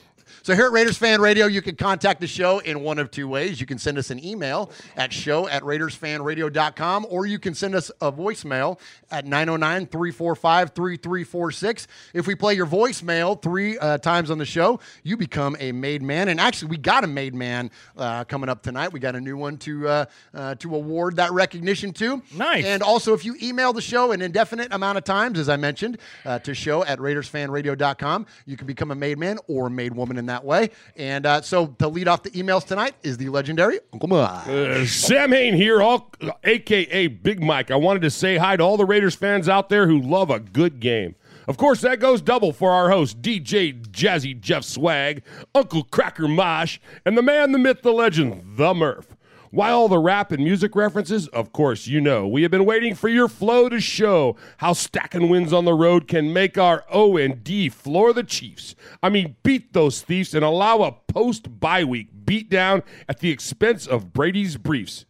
So 0.47 0.55
here 0.55 0.67
at 0.67 0.71
Raiders 0.71 0.97
Fan 0.97 1.21
Radio, 1.21 1.47
you 1.47 1.61
can 1.61 1.75
contact 1.75 2.21
the 2.21 2.29
show 2.29 2.61
in 2.61 2.85
one 2.85 3.01
of 3.01 3.11
two 3.11 3.27
ways. 3.27 3.61
You 3.61 3.67
can 3.67 3.79
send 3.79 3.99
us 3.99 4.11
an 4.11 4.25
email 4.25 4.71
at 4.97 5.13
show 5.13 5.49
at 5.49 5.65
RaidersFanRadio.com, 5.65 7.09
or 7.11 7.27
you 7.27 7.41
can 7.41 7.53
send 7.53 7.75
us 7.75 7.91
a 8.01 8.13
voicemail 8.13 8.79
at 9.11 9.27
909-345-3346. 9.27 11.89
If 12.15 12.29
we 12.29 12.37
play 12.37 12.55
your 12.55 12.67
voicemail 12.67 13.43
three 13.43 13.77
uh, 13.79 13.99
times 13.99 14.31
on 14.31 14.39
the 14.39 14.45
show, 14.45 14.79
you 15.03 15.17
become 15.17 15.57
a 15.59 15.73
made 15.73 16.03
man. 16.03 16.29
And 16.29 16.39
actually, 16.39 16.69
we 16.69 16.77
got 16.77 17.03
a 17.03 17.09
made 17.09 17.35
man 17.35 17.73
uh, 17.97 18.23
coming 18.23 18.49
up 18.49 18.63
tonight. 18.63 18.93
We 18.93 19.01
got 19.01 19.17
a 19.17 19.21
new 19.21 19.37
one 19.37 19.57
to 19.59 19.89
uh, 19.89 20.05
uh, 20.33 20.55
to 20.61 20.77
award 20.77 21.17
that 21.17 21.33
recognition 21.33 21.93
to. 21.95 22.23
Nice. 22.33 22.65
And 22.65 22.85
also, 22.85 23.15
if 23.15 23.25
you 23.25 23.35
email 23.43 23.73
the 23.73 23.83
show 23.83 24.13
an 24.13 24.23
indefinite 24.23 24.73
amount 24.73 24.97
of 24.97 25.03
times, 25.03 25.41
as 25.41 25.49
I 25.49 25.57
mentioned, 25.57 25.99
uh, 26.25 26.39
to 26.39 26.55
show 26.55 26.85
at 26.85 27.01
RaidersFanRadio.com, 27.01 28.27
you 28.47 28.57
can 28.57 28.69
become 28.69 28.93
a 28.93 28.95
made 28.95 29.19
man 29.19 29.41
or 29.49 29.67
a 29.67 29.71
made 29.71 29.93
woman 29.93 30.19
in 30.19 30.27
that 30.27 30.36
way. 30.45 30.71
And 30.97 31.27
uh, 31.27 31.43
so 31.43 31.69
to 31.79 31.89
lead 31.89 32.09
off 32.09 32.23
the 32.23 32.31
emails 32.31 32.65
tonight 32.67 32.95
is 33.03 33.17
the 33.17 33.29
legendary 33.29 33.81
Uncle 33.93 34.09
Mike. 34.09 34.47
Uh, 34.47 34.85
Sam 34.87 35.33
Hain 35.33 35.55
here, 35.55 35.83
all 35.83 36.11
aka 36.45 37.07
Big 37.09 37.43
Mike. 37.43 37.71
I 37.71 37.77
wanted 37.77 38.03
to 38.03 38.11
say 38.11 38.37
hi 38.37 38.57
to 38.57 38.63
all 38.63 38.77
the 38.77 38.85
Raiders 38.85 39.15
fans 39.15 39.49
out 39.49 39.69
there 39.69 39.87
who 39.87 40.01
love 40.01 40.31
a 40.31 40.41
good 40.41 40.81
game. 40.81 41.15
Of 41.49 41.57
course, 41.59 41.81
that 41.83 42.01
goes 42.01 42.21
double 42.21 42.53
for 42.53 42.73
our 42.73 42.91
host, 42.91 43.23
DJ 43.23 43.81
Jazzy 43.87 44.39
Jeff 44.41 44.65
Swag, 44.65 45.23
Uncle 45.55 45.85
Cracker 45.85 46.27
Mosh, 46.27 46.79
and 47.05 47.17
the 47.17 47.23
man, 47.23 47.53
the 47.53 47.59
myth, 47.59 47.83
the 47.83 47.93
legend, 47.93 48.57
the 48.57 48.75
Murph. 48.75 49.16
Why 49.51 49.71
all 49.71 49.89
the 49.89 49.99
rap 49.99 50.33
and 50.33 50.43
music 50.43 50.75
references? 50.75 51.29
Of 51.29 51.53
course, 51.53 51.87
you 51.87 52.01
know. 52.01 52.27
We 52.27 52.43
have 52.43 52.51
been 52.51 52.65
waiting 52.65 52.95
for 52.95 53.09
your 53.09 53.29
flow 53.29 53.69
to 53.69 53.81
show 53.81 54.37
how 54.59 54.73
stacking 54.73 55.29
wins 55.29 55.53
on 55.53 55.65
the 55.65 55.75
road 55.75 56.09
can 56.09 56.33
make 56.33 56.59
our 56.59 56.85
O 56.91 57.17
and 57.17 57.43
D 57.43 57.69
floor 57.69 58.13
the 58.13 58.25
Chiefs. 58.25 58.75
I 59.03 59.09
mean, 59.09 59.37
beat 59.43 59.73
those 59.73 60.03
thieves 60.03 60.35
and 60.35 60.45
allow 60.45 60.83
a 60.83 60.93
post 60.93 61.61
bye 61.61 61.85
week 61.85 62.09
beat 62.27 62.51
down 62.51 62.83
at 63.09 63.21
the 63.21 63.31
expense 63.31 63.87
of 63.87 64.13
Brady's 64.13 64.57
briefs. 64.57 65.07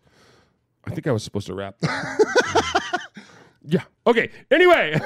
I 0.85 0.91
think 0.91 1.07
I 1.07 1.13
was 1.13 1.25
supposed 1.25 1.49
to 1.49 1.55
rap. 1.55 1.77
yeah. 3.65 3.83
Okay. 4.07 4.31
Anyway, 4.53 5.01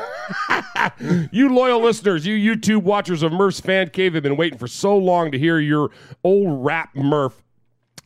you 1.32 1.54
loyal 1.54 1.80
listeners, 1.80 2.26
you 2.26 2.36
YouTube 2.36 2.82
watchers 2.82 3.22
of 3.22 3.32
Murph's 3.32 3.60
Fan 3.60 3.88
Cave 3.88 4.12
have 4.12 4.22
been 4.22 4.36
waiting 4.36 4.58
for 4.58 4.66
so 4.66 4.94
long 4.96 5.32
to 5.32 5.38
hear 5.38 5.58
your 5.58 5.90
old 6.22 6.64
rap 6.64 6.94
Murph, 6.94 7.42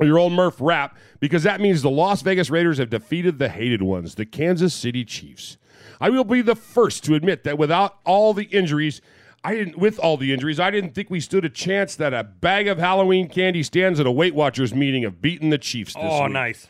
your 0.00 0.18
old 0.18 0.32
Murph 0.32 0.56
rap, 0.60 0.96
because 1.20 1.42
that 1.44 1.60
means 1.60 1.82
the 1.82 1.90
Las 1.90 2.22
Vegas 2.22 2.50
Raiders 2.50 2.78
have 2.78 2.90
defeated 2.90 3.38
the 3.38 3.48
hated 3.48 3.82
ones, 3.82 4.14
the 4.16 4.26
Kansas 4.26 4.74
City 4.74 5.04
Chiefs. 5.04 5.56
I 6.00 6.10
will 6.10 6.24
be 6.24 6.42
the 6.42 6.56
first 6.56 7.04
to 7.04 7.14
admit 7.14 7.44
that 7.44 7.56
without 7.58 7.98
all 8.04 8.34
the 8.34 8.44
injuries, 8.44 9.00
I 9.44 9.54
didn't 9.54 9.78
with 9.78 9.98
all 9.98 10.16
the 10.16 10.32
injuries, 10.32 10.58
I 10.58 10.70
didn't 10.70 10.94
think 10.94 11.10
we 11.10 11.20
stood 11.20 11.44
a 11.44 11.48
chance 11.50 11.94
that 11.96 12.12
a 12.12 12.24
bag 12.24 12.66
of 12.66 12.78
Halloween 12.78 13.28
candy 13.28 13.62
stands 13.62 14.00
at 14.00 14.06
a 14.06 14.10
Weight 14.10 14.34
Watchers 14.34 14.74
meeting 14.74 15.04
of 15.04 15.20
beating 15.22 15.50
the 15.50 15.58
Chiefs 15.58 15.94
this 15.94 16.02
Oh, 16.04 16.24
week. 16.24 16.32
nice. 16.32 16.68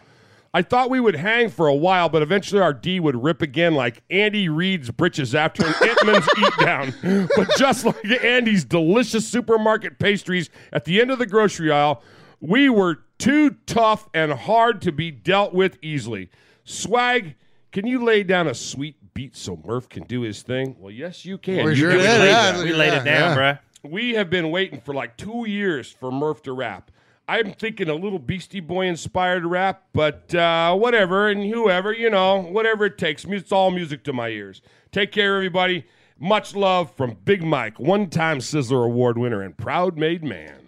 I 0.53 0.62
thought 0.62 0.89
we 0.89 1.01
would 1.01 1.16
hang 1.16 1.49
for 1.49 1.66
a 1.66 1.75
while, 1.75 2.09
but 2.09 2.22
eventually 2.22 2.61
our 2.61 2.72
D 2.72 3.01
would 3.01 3.20
rip 3.20 3.43
again 3.43 3.75
like 3.75 4.03
Andy 4.09 4.49
Reid's 4.49 4.89
britches 4.91 5.35
after 5.35 5.66
an 5.66 5.72
Entenmann's 5.81 6.29
eat 6.39 6.64
down. 6.64 7.29
But 7.37 7.49
just 7.57 7.85
like 7.85 8.05
Andy's 8.22 8.64
delicious 8.64 9.27
supermarket 9.27 9.99
pastries 9.99 10.51
at 10.72 10.85
the 10.85 11.01
end 11.01 11.11
of 11.11 11.18
the 11.18 11.27
grocery 11.27 11.72
aisle, 11.72 12.05
we 12.47 12.68
were 12.68 12.99
too 13.18 13.57
tough 13.66 14.09
and 14.12 14.32
hard 14.32 14.82
to 14.82 14.92
be 14.92 15.11
dealt 15.11 15.55
with 15.55 15.78
easily. 15.80 16.28
Swag, 16.64 17.36
can 17.72 17.86
you 17.86 18.05
lay 18.05 18.22
down 18.22 18.47
a 18.47 18.55
sweet 18.55 19.14
beat 19.14 19.34
so 19.34 19.61
Murph 19.64 19.88
can 19.88 20.03
do 20.05 20.20
his 20.20 20.42
thing? 20.42 20.76
Well, 20.78 20.90
yes, 20.90 21.24
you 21.24 21.38
can. 21.38 21.64
We 21.64 21.70
You 21.70 21.76
sure 21.76 21.90
can 21.92 22.01
did, 22.01 22.20
lay 22.20 22.26
yeah, 22.28 22.53
down. 22.53 22.57
look 22.59 22.66
at 22.66 22.70
We 22.72 22.76
laid 22.76 22.92
it 22.92 23.05
down, 23.05 23.36
yeah. 23.38 23.59
We 23.82 24.14
have 24.14 24.28
been 24.30 24.51
waiting 24.51 24.80
for 24.80 24.95
like 24.95 25.16
two 25.16 25.47
years 25.49 25.90
for 25.90 26.11
Murph 26.11 26.42
to 26.42 26.53
rap. 26.53 26.90
I'm 27.26 27.53
thinking 27.55 27.88
a 27.88 27.95
little 27.95 28.18
Beastie 28.18 28.61
Boy 28.61 28.86
inspired 28.86 29.47
rap, 29.47 29.84
but 29.95 30.34
uh, 30.34 30.74
whatever, 30.76 31.28
and 31.28 31.42
whoever, 31.51 31.92
you 31.92 32.11
know, 32.11 32.40
whatever 32.40 32.84
it 32.84 32.99
takes. 32.99 33.24
It's 33.24 33.53
all 33.53 33.70
music 33.70 34.05
to 34.05 34.12
my 34.12 34.28
ears. 34.28 34.61
Take 34.92 35.12
care, 35.12 35.36
everybody. 35.36 35.86
Much 36.18 36.55
love 36.55 36.95
from 36.95 37.16
Big 37.24 37.42
Mike, 37.42 37.80
one 37.80 38.11
time 38.11 38.38
Sizzler 38.38 38.84
Award 38.84 39.16
winner 39.16 39.40
and 39.40 39.57
proud 39.57 39.97
made 39.97 40.22
man. 40.22 40.64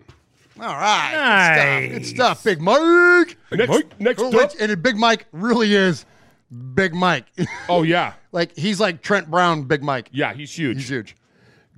All 0.61 0.67
right. 0.75 1.89
Good 1.91 2.07
stuff. 2.07 2.13
Good 2.13 2.17
stuff, 2.17 2.45
Big 2.45 2.61
Mike. 2.61 3.37
Next- 3.53 3.69
Mike, 3.71 4.01
next 4.01 4.23
Oh, 4.23 4.41
up. 4.41 4.53
And 4.61 4.83
Big 4.83 4.97
Mike 4.97 5.27
really 5.33 5.75
is 5.75 6.05
Big 6.75 6.95
Mike. 6.95 7.27
Oh, 7.69 7.83
yeah. 7.83 8.15
like, 8.33 8.57
he's 8.57 8.81
like 8.81 9.03
Trent 9.03 9.31
Brown, 9.31 9.65
Big 9.65 9.83
Mike. 9.83 10.09
Yeah, 10.13 10.33
he's 10.35 10.57
huge. 10.57 10.79
He's 10.79 10.89
huge. 10.89 11.17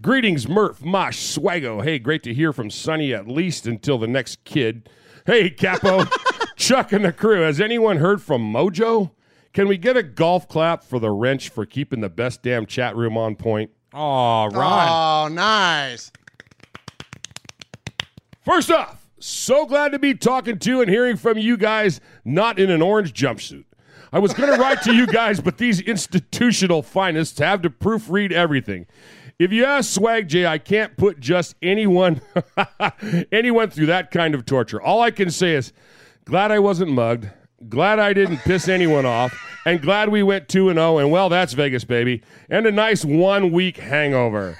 Greetings, 0.00 0.48
Murph, 0.48 0.84
Mosh, 0.84 1.16
Swaggo. 1.36 1.82
Hey, 1.82 1.98
great 1.98 2.22
to 2.22 2.32
hear 2.34 2.52
from 2.52 2.70
Sonny 2.70 3.12
at 3.12 3.26
least 3.26 3.66
until 3.66 3.98
the 3.98 4.06
next 4.06 4.44
kid. 4.44 4.88
Hey, 5.26 5.50
Capo, 5.50 6.04
Chuck, 6.56 6.92
and 6.92 7.04
the 7.04 7.12
crew. 7.12 7.40
Has 7.42 7.60
anyone 7.60 7.96
heard 7.96 8.22
from 8.22 8.52
Mojo? 8.52 9.10
Can 9.52 9.66
we 9.66 9.76
get 9.76 9.96
a 9.96 10.02
golf 10.04 10.46
clap 10.46 10.84
for 10.84 11.00
the 11.00 11.10
wrench 11.10 11.48
for 11.48 11.66
keeping 11.66 12.00
the 12.00 12.08
best 12.08 12.42
damn 12.42 12.64
chat 12.64 12.94
room 12.94 13.16
on 13.18 13.34
point? 13.34 13.70
Oh, 13.92 14.46
Ron. 14.46 14.88
Oh, 14.88 15.34
nice. 15.34 16.12
First 18.48 18.70
off, 18.70 19.06
so 19.20 19.66
glad 19.66 19.92
to 19.92 19.98
be 19.98 20.14
talking 20.14 20.58
to 20.60 20.80
and 20.80 20.88
hearing 20.88 21.18
from 21.18 21.36
you 21.36 21.58
guys, 21.58 22.00
not 22.24 22.58
in 22.58 22.70
an 22.70 22.80
orange 22.80 23.12
jumpsuit. 23.12 23.66
I 24.10 24.20
was 24.20 24.32
going 24.32 24.50
to 24.50 24.58
write 24.58 24.80
to 24.84 24.94
you 24.94 25.06
guys, 25.12 25.38
but 25.38 25.58
these 25.58 25.82
institutional 25.82 26.82
finest 26.82 27.40
have 27.40 27.60
to 27.60 27.68
proofread 27.68 28.32
everything. 28.32 28.86
If 29.38 29.52
you 29.52 29.66
ask 29.66 29.92
Swag 29.92 30.28
J, 30.28 30.46
I 30.46 30.56
can't 30.56 30.96
put 30.96 31.20
just 31.20 31.56
anyone 31.60 32.22
anyone 33.32 33.68
through 33.68 33.86
that 33.86 34.10
kind 34.10 34.34
of 34.34 34.46
torture. 34.46 34.80
All 34.80 35.02
I 35.02 35.10
can 35.10 35.30
say 35.30 35.54
is, 35.54 35.74
glad 36.24 36.50
I 36.50 36.58
wasn't 36.58 36.92
mugged, 36.92 37.28
glad 37.68 37.98
I 37.98 38.14
didn't 38.14 38.38
piss 38.38 38.66
anyone 38.66 39.04
off, 39.04 39.38
and 39.66 39.82
glad 39.82 40.08
we 40.08 40.22
went 40.22 40.48
two 40.48 40.70
and 40.70 40.78
zero. 40.78 40.96
And 40.96 41.10
well, 41.10 41.28
that's 41.28 41.52
Vegas, 41.52 41.84
baby, 41.84 42.22
and 42.48 42.66
a 42.66 42.72
nice 42.72 43.04
one 43.04 43.52
week 43.52 43.76
hangover. 43.76 44.56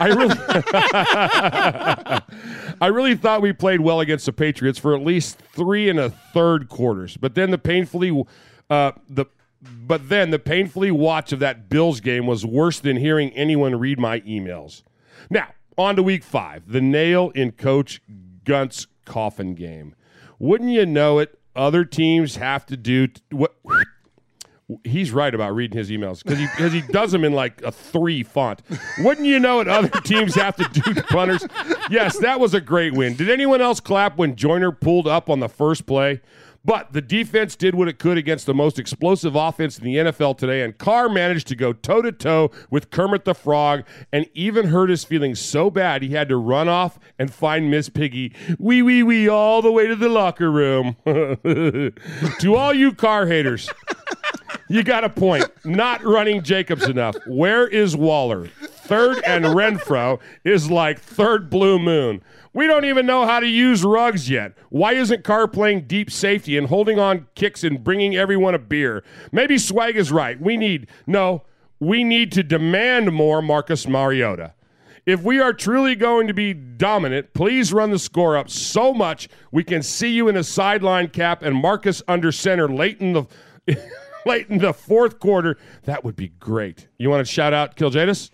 I 0.00 0.06
really, 0.08 0.36
I 2.80 2.86
really 2.86 3.14
thought 3.14 3.42
we 3.42 3.52
played 3.52 3.80
well 3.80 4.00
against 4.00 4.26
the 4.26 4.32
Patriots 4.32 4.78
for 4.78 4.94
at 4.94 5.04
least 5.04 5.38
three 5.38 5.88
and 5.88 5.98
a 5.98 6.10
third 6.10 6.68
quarters, 6.68 7.16
but 7.16 7.34
then 7.34 7.50
the 7.50 7.58
painfully, 7.58 8.24
uh, 8.70 8.92
the 9.08 9.26
but 9.86 10.08
then 10.08 10.30
the 10.30 10.38
painfully 10.38 10.90
watch 10.90 11.32
of 11.32 11.38
that 11.38 11.68
Bills 11.68 12.00
game 12.00 12.26
was 12.26 12.44
worse 12.44 12.80
than 12.80 12.96
hearing 12.96 13.30
anyone 13.30 13.78
read 13.78 13.98
my 13.98 14.20
emails. 14.20 14.82
Now 15.30 15.48
on 15.78 15.96
to 15.96 16.02
Week 16.02 16.22
Five, 16.22 16.70
the 16.70 16.80
nail 16.80 17.30
in 17.34 17.52
Coach 17.52 18.02
Gunt's 18.44 18.86
coffin 19.04 19.54
game. 19.54 19.94
Wouldn't 20.38 20.70
you 20.70 20.86
know 20.86 21.18
it? 21.18 21.38
Other 21.56 21.84
teams 21.84 22.36
have 22.36 22.66
to 22.66 22.76
do 22.76 23.06
t- 23.06 23.22
what. 23.30 23.54
He's 24.84 25.12
right 25.12 25.34
about 25.34 25.54
reading 25.54 25.78
his 25.78 25.90
emails 25.90 26.22
because 26.22 26.38
he 26.38 26.46
because 26.46 26.72
he 26.72 26.80
does 26.80 27.12
them 27.12 27.24
in 27.24 27.32
like 27.32 27.62
a 27.62 27.70
three 27.70 28.22
font. 28.22 28.62
Wouldn't 28.98 29.26
you 29.26 29.38
know 29.38 29.60
it? 29.60 29.68
Other 29.68 29.88
teams 30.00 30.34
have 30.34 30.56
to 30.56 30.68
do 30.80 30.94
to 30.94 31.02
punters. 31.04 31.46
Yes, 31.90 32.18
that 32.18 32.40
was 32.40 32.54
a 32.54 32.60
great 32.60 32.94
win. 32.94 33.14
Did 33.14 33.30
anyone 33.30 33.60
else 33.60 33.80
clap 33.80 34.16
when 34.16 34.36
Joyner 34.36 34.72
pulled 34.72 35.06
up 35.06 35.30
on 35.30 35.40
the 35.40 35.48
first 35.48 35.86
play? 35.86 36.20
But 36.64 36.94
the 36.94 37.02
defense 37.02 37.56
did 37.56 37.74
what 37.74 37.88
it 37.88 37.98
could 37.98 38.16
against 38.16 38.46
the 38.46 38.54
most 38.54 38.78
explosive 38.78 39.36
offense 39.36 39.78
in 39.78 39.84
the 39.84 39.96
NFL 39.96 40.38
today, 40.38 40.62
and 40.62 40.76
Carr 40.76 41.10
managed 41.10 41.46
to 41.48 41.56
go 41.56 41.74
toe 41.74 42.00
to 42.00 42.10
toe 42.10 42.50
with 42.70 42.90
Kermit 42.90 43.26
the 43.26 43.34
Frog 43.34 43.84
and 44.10 44.26
even 44.32 44.68
hurt 44.68 44.88
his 44.88 45.04
feelings 45.04 45.40
so 45.40 45.68
bad 45.68 46.02
he 46.02 46.10
had 46.10 46.28
to 46.30 46.36
run 46.38 46.68
off 46.68 46.98
and 47.18 47.32
find 47.32 47.70
Miss 47.70 47.90
Piggy. 47.90 48.32
Wee 48.58 48.80
wee 48.80 49.02
wee 49.02 49.28
all 49.28 49.60
the 49.60 49.70
way 49.70 49.86
to 49.86 49.94
the 49.94 50.08
locker 50.08 50.50
room. 50.50 50.96
to 52.38 52.54
all 52.54 52.72
you 52.72 52.94
Carr 52.94 53.26
haters. 53.26 53.68
You 54.68 54.82
got 54.82 55.04
a 55.04 55.10
point. 55.10 55.44
Not 55.64 56.02
running 56.02 56.42
Jacobs 56.42 56.84
enough. 56.88 57.16
Where 57.26 57.66
is 57.66 57.96
Waller? 57.96 58.46
Third 58.46 59.22
and 59.26 59.44
Renfrow 59.44 60.20
is 60.44 60.70
like 60.70 60.98
third 60.98 61.50
blue 61.50 61.78
moon. 61.78 62.22
We 62.52 62.66
don't 62.66 62.84
even 62.84 63.04
know 63.04 63.26
how 63.26 63.40
to 63.40 63.46
use 63.46 63.84
Ruggs 63.84 64.30
yet. 64.30 64.54
Why 64.70 64.92
isn't 64.92 65.24
Carr 65.24 65.48
playing 65.48 65.86
deep 65.86 66.10
safety 66.10 66.56
and 66.56 66.68
holding 66.68 66.98
on 66.98 67.26
kicks 67.34 67.64
and 67.64 67.82
bringing 67.82 68.14
everyone 68.14 68.54
a 68.54 68.58
beer? 68.58 69.02
Maybe 69.32 69.58
Swag 69.58 69.96
is 69.96 70.12
right. 70.12 70.40
We 70.40 70.56
need, 70.56 70.86
no, 71.06 71.42
we 71.80 72.04
need 72.04 72.30
to 72.32 72.42
demand 72.42 73.12
more 73.12 73.42
Marcus 73.42 73.88
Mariota. 73.88 74.54
If 75.06 75.22
we 75.22 75.38
are 75.40 75.52
truly 75.52 75.94
going 75.94 76.28
to 76.28 76.34
be 76.34 76.54
dominant, 76.54 77.34
please 77.34 77.72
run 77.72 77.90
the 77.90 77.98
score 77.98 78.36
up 78.36 78.48
so 78.48 78.94
much 78.94 79.28
we 79.52 79.62
can 79.62 79.82
see 79.82 80.10
you 80.10 80.28
in 80.28 80.36
a 80.36 80.44
sideline 80.44 81.08
cap 81.08 81.42
and 81.42 81.54
Marcus 81.54 82.02
under 82.08 82.32
center 82.32 82.68
late 82.68 83.00
in 83.00 83.12
the 83.12 83.26
late 84.26 84.48
in 84.48 84.58
the 84.58 84.72
fourth 84.72 85.18
quarter. 85.18 85.56
That 85.84 86.04
would 86.04 86.16
be 86.16 86.28
great. 86.28 86.88
You 86.98 87.10
want 87.10 87.26
to 87.26 87.32
shout 87.32 87.52
out 87.52 87.76
Kill 87.76 87.90
Jadis? 87.90 88.30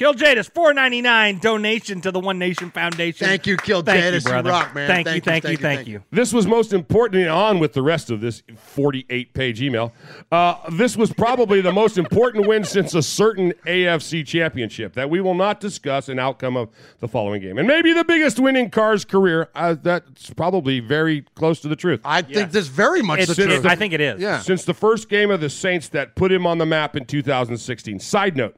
Kill 0.00 0.14
Jadis, 0.14 0.48
four 0.48 0.72
ninety 0.72 1.02
nine 1.02 1.40
donation 1.40 2.00
to 2.00 2.10
the 2.10 2.20
One 2.20 2.38
Nation 2.38 2.70
Foundation. 2.70 3.26
Thank 3.26 3.46
you, 3.46 3.58
Kill 3.58 3.82
Thank 3.82 4.00
Jadis. 4.00 4.24
You, 4.24 4.30
You 4.30 4.32
brother. 4.32 4.48
rock, 4.48 4.74
man. 4.74 4.88
Thank, 4.88 5.06
Thank 5.06 5.06
you, 5.08 5.14
you, 5.16 5.20
thank 5.20 5.44
you, 5.44 5.48
thank 5.48 5.58
you, 5.58 5.62
thank 5.62 5.78
thank 5.80 5.88
you. 5.88 6.02
This 6.10 6.32
was 6.32 6.46
most 6.46 6.72
importantly 6.72 7.28
on 7.28 7.58
with 7.58 7.74
the 7.74 7.82
rest 7.82 8.10
of 8.10 8.22
this 8.22 8.42
48 8.56 9.34
page 9.34 9.60
email. 9.60 9.92
Uh, 10.32 10.56
this 10.70 10.96
was 10.96 11.12
probably 11.12 11.60
the 11.60 11.70
most 11.70 11.98
important 11.98 12.46
win 12.46 12.64
since 12.64 12.94
a 12.94 13.02
certain 13.02 13.52
AFC 13.66 14.26
championship 14.26 14.94
that 14.94 15.10
we 15.10 15.20
will 15.20 15.34
not 15.34 15.60
discuss 15.60 16.08
an 16.08 16.18
outcome 16.18 16.56
of 16.56 16.70
the 17.00 17.08
following 17.08 17.42
game. 17.42 17.58
And 17.58 17.68
maybe 17.68 17.92
the 17.92 18.04
biggest 18.04 18.40
win 18.40 18.56
in 18.56 18.70
Carr's 18.70 19.04
career. 19.04 19.50
Uh, 19.54 19.76
that's 19.82 20.30
probably 20.30 20.80
very 20.80 21.26
close 21.34 21.60
to 21.60 21.68
the 21.68 21.76
truth. 21.76 22.00
I 22.06 22.22
think 22.22 22.52
this 22.52 22.68
very 22.68 23.02
much 23.02 23.26
the 23.26 23.34
truth. 23.34 23.66
I 23.66 23.76
think 23.76 23.92
it 23.92 24.00
is. 24.00 24.18
Yeah. 24.18 24.38
Since 24.40 24.64
the 24.64 24.72
first 24.72 25.10
game 25.10 25.30
of 25.30 25.42
the 25.42 25.50
Saints 25.50 25.90
that 25.90 26.14
put 26.16 26.32
him 26.32 26.46
on 26.46 26.56
the 26.56 26.64
map 26.64 26.96
in 26.96 27.04
2016. 27.04 28.00
Side 28.00 28.34
note 28.34 28.56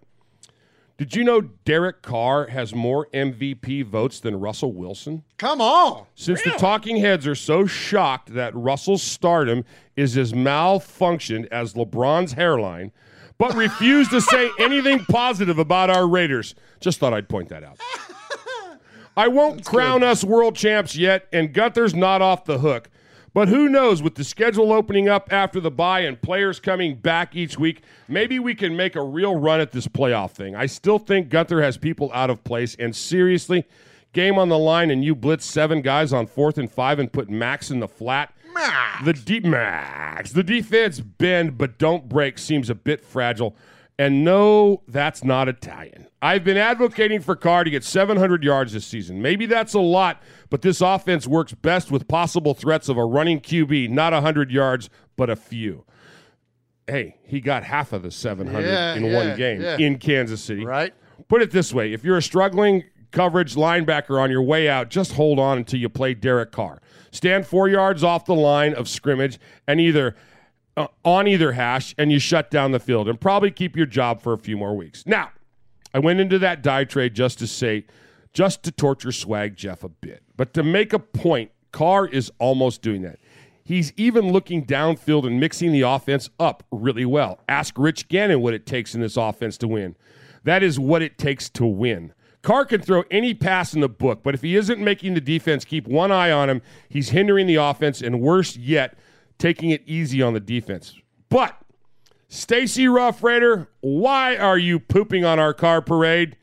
Did 1.03 1.16
you 1.16 1.24
know 1.24 1.40
Derek 1.40 2.00
Carr 2.00 2.46
has 2.46 2.76
more 2.76 3.09
MVP 3.12 3.84
votes 3.84 4.20
than 4.20 4.38
Russell 4.38 4.72
Wilson? 4.72 5.24
Come 5.36 5.61
on. 5.61 6.07
Since 6.14 6.44
the 6.44 6.50
talking 6.50 6.98
heads 6.98 7.26
are 7.26 7.34
so 7.34 7.66
shocked 7.66 8.32
that 8.34 8.55
Russell's 8.55 9.03
stardom 9.03 9.64
is 9.96 10.16
as 10.16 10.32
malfunctioned 10.32 11.48
as 11.48 11.74
LeBron's 11.74 12.34
hairline, 12.34 12.92
but 13.36 13.53
refuse 13.57 14.11
to 14.11 14.20
say 14.20 14.48
anything 14.61 15.05
positive 15.07 15.59
about 15.59 15.90
our 15.90 16.07
Raiders, 16.07 16.55
just 16.78 17.00
thought 17.00 17.12
I'd 17.12 17.28
point 17.28 17.48
that 17.48 17.64
out. 17.64 17.80
I 19.16 19.26
won't 19.26 19.64
crown 19.64 20.05
us 20.05 20.22
world 20.22 20.55
champs 20.55 20.94
yet, 20.94 21.26
and 21.32 21.53
Guenther's 21.53 21.96
not 21.96 22.22
off 22.22 22.44
the 22.44 22.59
hook. 22.59 22.88
But 23.34 23.48
who 23.48 23.68
knows, 23.68 24.02
with 24.02 24.16
the 24.16 24.24
schedule 24.24 24.72
opening 24.72 25.08
up 25.08 25.32
after 25.32 25.58
the 25.58 25.70
bye 25.70 26.00
and 26.00 26.20
players 26.20 26.60
coming 26.60 26.96
back 26.96 27.34
each 27.34 27.58
week, 27.58 27.82
maybe 28.06 28.38
we 28.38 28.54
can 28.54 28.76
make 28.76 28.94
a 28.94 29.02
real 29.02 29.36
run 29.36 29.60
at 29.60 29.72
this 29.72 29.88
playoff 29.88 30.32
thing. 30.32 30.54
I 30.54 30.66
still 30.66 30.98
think 30.98 31.30
Guenther 31.30 31.62
has 31.62 31.78
people 31.78 32.10
out 32.12 32.28
of 32.28 32.44
place, 32.44 32.76
and 32.78 32.94
seriously, 32.94 33.64
game 34.12 34.38
on 34.38 34.50
the 34.50 34.58
line 34.58 34.90
and 34.90 35.02
you 35.02 35.14
blitz 35.14 35.46
seven 35.46 35.80
guys 35.80 36.12
on 36.12 36.26
fourth 36.26 36.58
and 36.58 36.70
five 36.70 36.98
and 36.98 37.10
put 37.10 37.30
Maxx 37.30 37.70
in 37.70 37.80
the 37.80 37.88
flat. 37.88 38.34
The 39.02 39.14
deep 39.14 39.44
Maxx. 39.44 40.32
The 40.32 40.42
defense 40.42 41.00
bend 41.00 41.56
but 41.56 41.78
don't 41.78 42.10
break 42.10 42.36
seems 42.36 42.68
a 42.68 42.74
bit 42.74 43.02
fragile. 43.02 43.56
And 44.03 44.24
no, 44.24 44.82
that's 44.88 45.22
not 45.22 45.48
Italian. 45.48 46.07
I've 46.20 46.44
been 46.44 46.57
advocating 46.57 47.20
for 47.20 47.36
Carr 47.36 47.64
to 47.64 47.70
get 47.70 47.84
700 47.84 48.42
yards 48.42 48.72
this 48.72 48.86
season. 48.86 49.22
Maybe 49.22 49.46
that's 49.46 49.74
a 49.74 49.80
lot, 49.80 50.22
but 50.50 50.62
this 50.62 50.80
offense 50.80 51.26
works 51.26 51.53
best 51.53 51.90
with 51.90 52.09
possible 52.09 52.55
threats 52.55 52.88
of 52.88 52.96
a 52.96 53.05
running 53.05 53.40
QB, 53.40 53.90
not 53.90 54.12
100 54.12 54.50
yards, 54.50 54.88
but 55.16 55.30
a 55.30 55.36
few. 55.36 55.84
hey, 56.88 57.16
he 57.24 57.40
got 57.40 57.62
half 57.64 57.92
of 57.92 58.03
the 58.03 58.11
700 58.11 58.66
Yeah, 58.66 58.94
in 58.94 59.05
yeah, 59.05 59.14
one 59.16 59.36
game 59.36 59.61
yeah. 59.62 59.76
in 59.78 59.98
Kansas 59.98 60.42
City. 60.42 60.64
Right. 60.64 60.92
Put 61.28 61.40
it 61.42 61.50
this 61.53 61.72
way 61.72 61.92
if 61.92 62.03
you're 62.05 62.16
a 62.16 62.22
struggling 62.22 62.84
coverage 63.12 63.55
linebacker 63.55 64.20
on 64.20 64.30
your 64.30 64.42
way 64.42 64.68
out, 64.68 64.90
just 64.90 65.12
hold 65.12 65.38
on 65.38 65.59
until 65.59 65.78
you 65.78 65.88
play 65.88 66.14
Derek 66.14 66.50
Carr. 66.50 66.80
Stand 67.12 67.46
four 67.46 67.68
yards 67.68 68.03
off 68.03 68.24
the 68.24 68.34
line 68.34 68.74
of 68.74 68.88
scrimmage 68.88 69.38
and 69.68 69.80
either 69.80 70.16
uh, 70.76 70.86
on 71.04 71.26
either 71.26 71.52
hash, 71.52 71.94
and 71.98 72.10
you 72.10 72.18
shut 72.18 72.50
down 72.50 72.72
the 72.72 72.80
field 72.80 73.08
and 73.08 73.20
probably 73.20 73.50
keep 73.50 73.76
your 73.76 73.86
job 73.86 74.22
for 74.22 74.32
a 74.32 74.38
few 74.38 74.56
more 74.56 74.76
weeks. 74.76 75.04
Now, 75.06 75.30
I 75.94 75.98
went 75.98 76.20
into 76.20 76.38
that 76.38 76.62
die 76.62 76.84
trade 76.84 77.14
just 77.14 77.38
to 77.40 77.46
say, 77.46 77.84
just 78.32 78.62
to 78.62 78.72
torture 78.72 79.12
Swag 79.12 79.56
Jeff 79.56 79.84
a 79.84 79.88
bit, 79.88 80.22
but 80.36 80.54
to 80.54 80.62
make 80.62 80.92
a 80.92 80.98
point, 80.98 81.50
Carr 81.70 82.06
is 82.06 82.30
almost 82.38 82.82
doing 82.82 83.02
that. 83.02 83.18
He's 83.64 83.92
even 83.96 84.32
looking 84.32 84.66
downfield 84.66 85.26
and 85.26 85.38
mixing 85.38 85.72
the 85.72 85.82
offense 85.82 86.28
up 86.40 86.64
really 86.70 87.04
well. 87.04 87.40
Ask 87.48 87.78
Rich 87.78 88.08
Gannon 88.08 88.40
what 88.40 88.54
it 88.54 88.66
takes 88.66 88.94
in 88.94 89.00
this 89.00 89.16
offense 89.16 89.56
to 89.58 89.68
win. 89.68 89.96
That 90.44 90.62
is 90.62 90.80
what 90.80 91.02
it 91.02 91.18
takes 91.18 91.48
to 91.50 91.64
win. 91.64 92.12
Carr 92.42 92.64
can 92.64 92.80
throw 92.80 93.04
any 93.10 93.34
pass 93.34 93.72
in 93.72 93.80
the 93.80 93.88
book, 93.88 94.24
but 94.24 94.34
if 94.34 94.42
he 94.42 94.56
isn't 94.56 94.80
making 94.80 95.14
the 95.14 95.20
defense 95.20 95.64
keep 95.64 95.86
one 95.86 96.10
eye 96.10 96.32
on 96.32 96.50
him, 96.50 96.60
he's 96.88 97.10
hindering 97.10 97.46
the 97.46 97.54
offense, 97.54 98.02
and 98.02 98.20
worse 98.20 98.56
yet, 98.56 98.98
taking 99.43 99.70
it 99.70 99.82
easy 99.86 100.22
on 100.22 100.34
the 100.34 100.40
defense. 100.40 100.97
But 101.28 101.61
Stacy 102.28 102.86
Rough 102.86 103.24
Raider, 103.24 103.68
why 103.80 104.36
are 104.36 104.57
you 104.57 104.78
pooping 104.78 105.24
on 105.24 105.40
our 105.40 105.53
car 105.53 105.82
parade? 105.82 106.36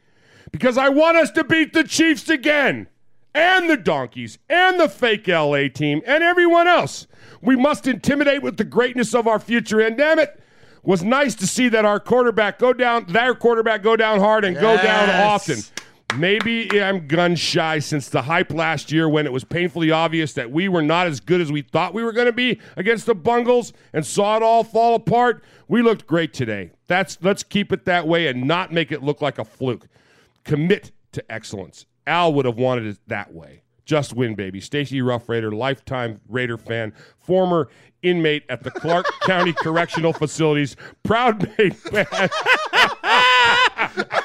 Because 0.52 0.78
I 0.78 0.89
want 0.89 1.16
us 1.16 1.32
to 1.32 1.45
beat 1.45 1.72
the 1.72 1.86
Chiefs 1.86 2.28
again, 2.28 2.88
and 3.34 3.70
the 3.70 3.78
Donkeys, 3.78 4.38
and 4.50 4.78
the 4.78 4.89
fake 4.89 5.30
LA 5.30 5.70
team, 5.74 6.02
and 6.06 6.26
everyone 6.26 6.68
else. 6.68 7.08
We 7.41 7.56
must 7.56 7.88
intimidate 7.88 8.41
with 8.41 8.58
the 8.58 8.66
greatness 8.66 9.16
of 9.16 9.28
our 9.28 9.39
future, 9.39 9.80
and 9.80 9.97
damn 9.97 10.20
it, 10.20 10.38
was 10.84 11.02
nice 11.02 11.36
to 11.36 11.47
see 11.47 11.70
that 11.70 11.86
our 11.86 12.02
quarterback 12.02 12.60
go 12.60 12.74
down, 12.74 13.06
their 13.08 13.34
quarterback 13.34 13.82
go 13.82 13.95
down 13.95 14.20
hard 14.20 14.43
and 14.43 14.58
go 14.58 14.76
down 14.76 15.10
often. 15.10 15.60
Maybe 16.18 16.82
I'm 16.82 17.07
gun 17.07 17.36
shy 17.36 17.80
since 17.80 18.10
the 18.10 18.24
hype 18.24 18.51
last 18.51 18.91
year 18.91 19.07
when 19.07 19.26
it 19.26 19.32
was 19.32 19.43
painfully 19.43 19.91
obvious 19.91 20.34
that 20.34 20.51
we 20.51 20.68
were 20.68 20.82
not 20.82 21.07
as 21.07 21.20
good 21.20 21.39
as 21.39 21.51
we 21.51 21.62
thought 21.62 21.93
we 21.93 22.03
were 22.03 22.12
going 22.12 22.26
to 22.26 22.34
be 22.34 22.60
against 22.76 23.05
the 23.05 23.14
Bungles 23.14 23.74
and 23.93 24.05
saw 24.05 24.36
it 24.36 24.43
all 24.43 24.64
fall 24.64 24.95
apart. 24.95 25.43
We 25.68 25.82
looked 25.82 26.07
great 26.07 26.34
today. 26.34 26.72
That's 26.88 27.18
let's 27.22 27.43
keep 27.43 27.72
it 27.72 27.86
that 27.86 28.07
way 28.07 28.28
and 28.28 28.45
not 28.45 28.74
make 28.74 28.91
it 28.91 29.03
look 29.03 29.22
like 29.22 29.38
a 29.38 29.45
fluke. 29.45 29.88
Commit 30.43 30.91
to 31.12 31.32
excellence. 31.32 31.86
Al 32.07 32.34
would 32.34 32.45
have 32.45 32.57
wanted 32.57 32.88
it 32.88 32.97
that 33.07 33.34
way. 33.34 33.62
Just 33.86 34.14
win, 34.14 34.36
baby. 34.36 34.60
Stacy 34.60 35.01
Rough 35.01 35.30
Raider, 35.30 35.51
lifetime 35.51 36.22
Raider 36.28 36.57
fan, 36.57 36.93
former 37.20 37.70
inmate 38.01 38.43
at 38.49 38.64
the 38.64 38.72
Clark 38.72 39.05
County 39.22 39.53
Correctional 39.53 40.14
Facilities, 40.14 40.76
proud 41.03 41.51
mate 41.57 41.76
fan. 41.76 42.30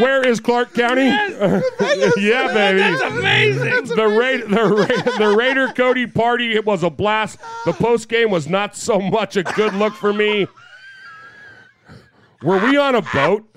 Where 0.00 0.26
is 0.26 0.40
Clark 0.40 0.72
County? 0.74 1.06
yeah, 1.06 1.60
baby. 2.52 2.78
That's 2.78 3.02
amazing. 3.02 3.84
The 3.94 4.06
Ra- 4.08 4.48
the, 4.48 4.74
Ra- 4.74 5.18
the 5.18 5.36
Raider 5.36 5.68
Cody 5.68 6.06
party 6.06 6.54
it 6.54 6.64
was 6.64 6.82
a 6.82 6.90
blast. 6.90 7.38
The 7.66 7.72
post 7.72 8.08
game 8.08 8.30
was 8.30 8.48
not 8.48 8.74
so 8.76 8.98
much 9.00 9.36
a 9.36 9.42
good 9.42 9.74
look 9.74 9.92
for 9.94 10.12
me. 10.12 10.46
Were 12.42 12.58
we 12.58 12.76
on 12.76 12.94
a 12.94 13.02
boat? 13.02 13.48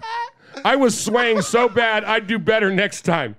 I 0.63 0.75
was 0.75 0.99
swaying 1.01 1.41
so 1.41 1.69
bad 1.69 2.03
I'd 2.03 2.27
do 2.27 2.37
better 2.39 2.69
next 2.71 3.01
time. 3.03 3.35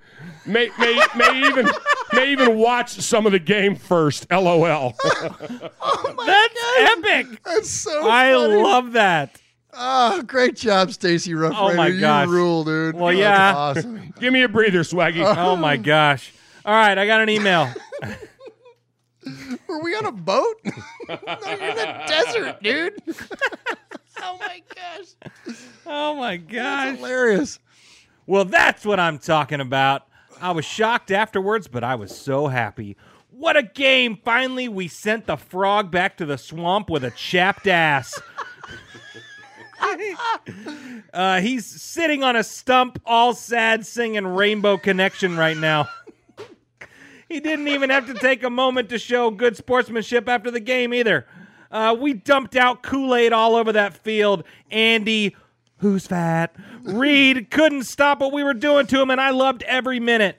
May, 0.47 0.71
may, 0.79 1.01
may 1.17 1.41
even 1.47 1.69
may 2.13 2.31
even 2.33 2.57
watch 2.57 2.91
some 2.91 3.27
of 3.27 3.33
the 3.33 3.39
game 3.41 3.75
first. 3.75 4.31
LOL. 4.31 4.95
oh 5.05 6.25
That's 6.27 6.99
epic. 6.99 7.41
That's 7.45 7.71
so 7.71 8.09
I 8.09 8.33
funny. 8.33 8.55
love 8.63 8.93
that. 8.93 9.41
Oh, 9.79 10.23
great 10.23 10.57
job, 10.57 10.91
Stacy 10.93 11.35
Rough 11.35 11.53
Oh 11.57 11.75
my 11.75 11.89
You 11.89 12.01
gosh. 12.01 12.29
rule, 12.29 12.65
dude. 12.65 12.95
Well, 12.95 13.07
That's 13.09 13.19
yeah. 13.19 13.55
awesome. 13.55 14.15
Give 14.21 14.33
me 14.33 14.43
a 14.43 14.49
breather, 14.49 14.81
Swaggy. 14.81 15.23
Oh. 15.25 15.35
oh 15.53 15.57
my 15.57 15.77
gosh. 15.77 16.33
All 16.65 16.75
right, 16.75 16.97
I 16.97 17.07
got 17.07 17.21
an 17.21 17.29
email. 17.29 17.73
Were 19.69 19.83
we 19.83 19.95
on 19.95 20.07
a 20.07 20.13
boat? 20.13 20.57
no, 20.65 20.75
you're 21.09 21.69
in 21.71 21.77
the 21.77 22.03
desert, 22.07 22.63
dude. 22.63 22.95
oh 24.23 24.39
my 24.39 24.63
gosh. 24.75 25.57
Oh 25.85 26.15
my 26.17 26.37
gosh. 26.37 26.97
hilarious. 26.97 27.59
Well, 28.27 28.45
that's 28.45 28.85
what 28.85 28.99
I'm 29.01 29.19
talking 29.19 29.61
about. 29.61 30.03
I 30.41 30.53
was 30.53 30.65
shocked 30.65 31.11
afterwards, 31.11 31.67
but 31.69 31.83
I 31.85 31.95
was 31.97 32.17
so 32.17 32.47
happy. 32.49 32.97
What 33.31 33.57
a 33.57 33.63
game! 33.63 34.19
Finally, 34.25 34.69
we 34.69 34.89
sent 34.89 35.27
the 35.27 35.37
frog 35.37 35.91
back 35.91 36.17
to 36.19 36.27
the 36.27 36.39
swamp 36.39 36.89
with 36.89 37.05
a 37.05 37.11
chapped 37.11 37.67
ass. 37.67 38.19
uh, 41.13 41.41
he's 41.41 41.67
sitting 41.67 42.23
on 42.23 42.37
a 42.37 42.45
stump, 42.45 43.01
all 43.05 43.35
sad, 43.35 43.87
singing 43.87 44.27
Rainbow 44.27 44.77
Connection 44.79 45.37
right 45.37 45.57
now. 45.57 45.89
he 47.29 47.41
didn't 47.41 47.69
even 47.69 47.91
have 47.91 48.07
to 48.07 48.15
take 48.15 48.43
a 48.43 48.51
moment 48.51 48.89
to 48.91 48.99
show 48.99 49.31
good 49.31 49.57
sportsmanship 49.57 50.29
after 50.29 50.51
the 50.51 50.61
game 50.61 50.95
either. 50.95 51.27
Uh, 51.71 51.97
we 51.99 52.15
dumped 52.15 52.57
out 52.57 52.83
Kool 52.83 53.15
Aid 53.15 53.33
all 53.33 53.57
over 53.57 53.73
that 53.73 53.95
field. 53.95 54.45
Andy, 54.71 55.35
who's 55.79 56.07
fat? 56.07 56.55
Reid 56.83 57.51
couldn't 57.51 57.85
stop 57.85 58.21
what 58.21 58.33
we 58.33 58.45
were 58.45 58.55
doing 58.55 58.87
to 58.87 59.01
him, 59.01 59.11
and 59.11 59.21
I 59.21 59.31
loved 59.31 59.63
every 59.65 60.01
minute. 60.01 60.39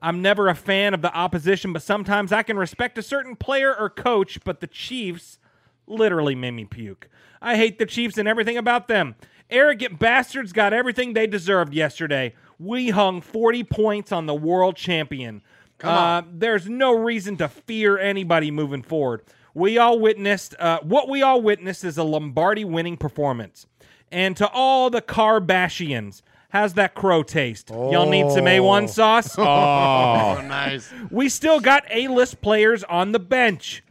I'm 0.00 0.22
never 0.22 0.48
a 0.48 0.54
fan 0.54 0.94
of 0.94 1.02
the 1.02 1.12
opposition, 1.12 1.72
but 1.72 1.82
sometimes 1.82 2.32
I 2.32 2.42
can 2.44 2.56
respect 2.56 2.98
a 2.98 3.02
certain 3.02 3.34
player 3.34 3.74
or 3.74 3.90
coach, 3.90 4.38
but 4.44 4.60
the 4.60 4.68
Chiefs 4.68 5.38
literally 5.86 6.34
made 6.34 6.52
me 6.52 6.64
puke. 6.64 7.08
I 7.40 7.56
hate 7.56 7.78
the 7.78 7.86
Chiefs 7.86 8.18
and 8.18 8.28
everything 8.28 8.56
about 8.56 8.88
them. 8.88 9.14
Arrogant 9.50 9.98
bastards 9.98 10.52
got 10.52 10.72
everything 10.72 11.12
they 11.14 11.26
deserved 11.26 11.72
yesterday. 11.72 12.34
We 12.58 12.90
hung 12.90 13.20
40 13.20 13.64
points 13.64 14.12
on 14.12 14.26
the 14.26 14.34
world 14.34 14.76
champion. 14.76 15.42
Uh, 15.82 16.22
there's 16.30 16.68
no 16.68 16.92
reason 16.92 17.36
to 17.36 17.48
fear 17.48 17.98
anybody 17.98 18.50
moving 18.50 18.82
forward. 18.82 19.22
We 19.54 19.78
all 19.78 19.98
witnessed 19.98 20.54
uh, 20.58 20.80
what 20.82 21.08
we 21.08 21.22
all 21.22 21.40
witnessed 21.40 21.84
is 21.84 21.96
a 21.98 22.02
Lombardi 22.04 22.64
winning 22.64 22.96
performance. 22.96 23.66
And 24.10 24.36
to 24.38 24.48
all 24.48 24.90
the 24.90 25.00
Kardashians, 25.02 26.22
how's 26.50 26.74
that 26.74 26.94
crow 26.94 27.22
taste? 27.22 27.70
Y'all 27.70 28.08
need 28.08 28.30
some 28.30 28.44
A1 28.44 28.88
sauce? 28.88 29.34
Oh, 29.38 30.40
nice. 30.46 30.92
We 31.10 31.28
still 31.28 31.60
got 31.60 31.84
A-list 31.90 32.40
players 32.40 32.84
on 32.84 33.12
the 33.12 33.18
bench. 33.18 33.82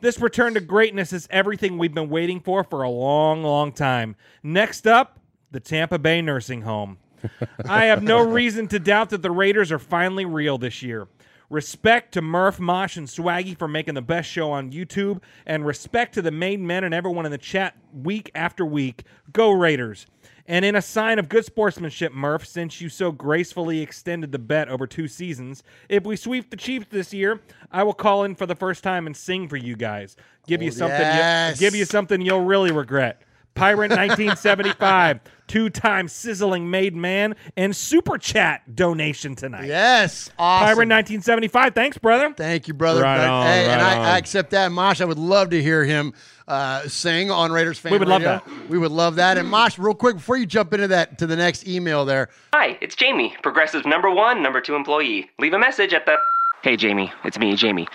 This 0.00 0.20
return 0.20 0.54
to 0.54 0.60
greatness 0.60 1.12
is 1.12 1.26
everything 1.30 1.78
we've 1.78 1.94
been 1.94 2.10
waiting 2.10 2.40
for 2.40 2.62
for 2.62 2.82
a 2.82 2.90
long, 2.90 3.42
long 3.42 3.72
time. 3.72 4.14
Next 4.42 4.86
up, 4.86 5.18
the 5.50 5.60
Tampa 5.60 5.98
Bay 5.98 6.20
nursing 6.20 6.62
home. 6.62 6.98
I 7.66 7.86
have 7.86 8.02
no 8.02 8.20
reason 8.22 8.68
to 8.68 8.78
doubt 8.78 9.10
that 9.10 9.22
the 9.22 9.30
Raiders 9.30 9.72
are 9.72 9.78
finally 9.78 10.26
real 10.26 10.58
this 10.58 10.82
year. 10.82 11.08
Respect 11.48 12.12
to 12.12 12.22
Murph, 12.22 12.58
Mosh, 12.58 12.96
and 12.96 13.06
Swaggy 13.06 13.56
for 13.56 13.68
making 13.68 13.94
the 13.94 14.02
best 14.02 14.28
show 14.28 14.50
on 14.50 14.72
YouTube, 14.72 15.22
and 15.46 15.64
respect 15.64 16.14
to 16.14 16.22
the 16.22 16.32
main 16.32 16.66
men 16.66 16.84
and 16.84 16.92
everyone 16.92 17.24
in 17.24 17.32
the 17.32 17.38
chat 17.38 17.76
week 17.92 18.30
after 18.34 18.66
week. 18.66 19.04
Go 19.32 19.52
Raiders! 19.52 20.06
And 20.48 20.64
in 20.64 20.76
a 20.76 20.82
sign 20.82 21.18
of 21.18 21.28
good 21.28 21.44
sportsmanship, 21.44 22.12
Murph, 22.12 22.46
since 22.46 22.80
you 22.80 22.88
so 22.88 23.10
gracefully 23.10 23.80
extended 23.80 24.30
the 24.32 24.38
bet 24.38 24.68
over 24.68 24.86
two 24.86 25.08
seasons, 25.08 25.62
if 25.88 26.04
we 26.04 26.14
sweep 26.16 26.50
the 26.50 26.56
Chiefs 26.56 26.86
this 26.90 27.12
year, 27.12 27.40
I 27.72 27.82
will 27.82 27.94
call 27.94 28.22
in 28.24 28.34
for 28.36 28.46
the 28.46 28.54
first 28.54 28.84
time 28.84 29.06
and 29.06 29.16
sing 29.16 29.48
for 29.48 29.56
you 29.56 29.74
guys. 29.76 30.16
Give 30.46 30.62
you 30.62 30.68
Oh, 30.68 30.74
something. 30.74 31.00
yes. 31.00 31.60
You, 31.60 31.66
give 31.66 31.74
you 31.74 31.84
something 31.84 32.20
you'll 32.20 32.44
really 32.44 32.70
regret. 32.70 33.22
Pirate 33.54 33.90
1975, 33.90 35.20
two-time 35.46 36.08
sizzling 36.08 36.70
made 36.70 36.94
man, 36.94 37.34
and 37.56 37.74
super 37.74 38.18
chat 38.18 38.76
donation 38.76 39.34
tonight. 39.34 39.64
Yes, 39.66 40.30
awesome. 40.38 40.66
Pirate 40.66 40.88
1975. 40.88 41.74
Thanks, 41.74 41.96
brother. 41.98 42.34
Thank 42.34 42.68
you, 42.68 42.74
brother. 42.74 43.00
Right 43.02 43.26
on, 43.26 43.46
hey, 43.46 43.64
and 43.66 43.80
right 43.82 43.96
I, 43.98 44.14
I 44.14 44.18
accept 44.18 44.50
that. 44.50 44.70
Mosh, 44.72 45.00
I 45.00 45.06
would 45.06 45.18
love 45.18 45.50
to 45.50 45.62
hear 45.62 45.84
him 45.84 46.12
uh, 46.48 46.86
sing 46.88 47.30
on 47.30 47.52
Raiders 47.52 47.78
fan 47.78 47.92
We 47.92 47.98
would 47.98 48.08
love 48.08 48.22
that. 48.22 48.46
We 48.68 48.78
would 48.78 48.92
love 48.92 49.16
that. 49.16 49.38
And 49.38 49.48
Mosh, 49.48 49.78
real 49.78 49.94
quick, 49.94 50.16
before 50.16 50.36
you 50.36 50.46
jump 50.46 50.72
into 50.72 50.88
that 50.88 51.18
to 51.18 51.26
the 51.26 51.36
next 51.36 51.66
email 51.66 52.04
there, 52.04 52.28
Hi, 52.52 52.78
it's 52.80 52.94
Jamie, 52.94 53.34
Progressive 53.42 53.84
number 53.84 54.10
one, 54.10 54.42
number 54.42 54.60
two 54.60 54.74
employee. 54.74 55.30
Leave 55.38 55.52
a 55.52 55.58
message 55.58 55.92
at 55.92 56.06
the. 56.06 56.16
Hey, 56.62 56.76
Jamie, 56.76 57.12
it's 57.24 57.38
me, 57.38 57.54
Jamie. 57.54 57.86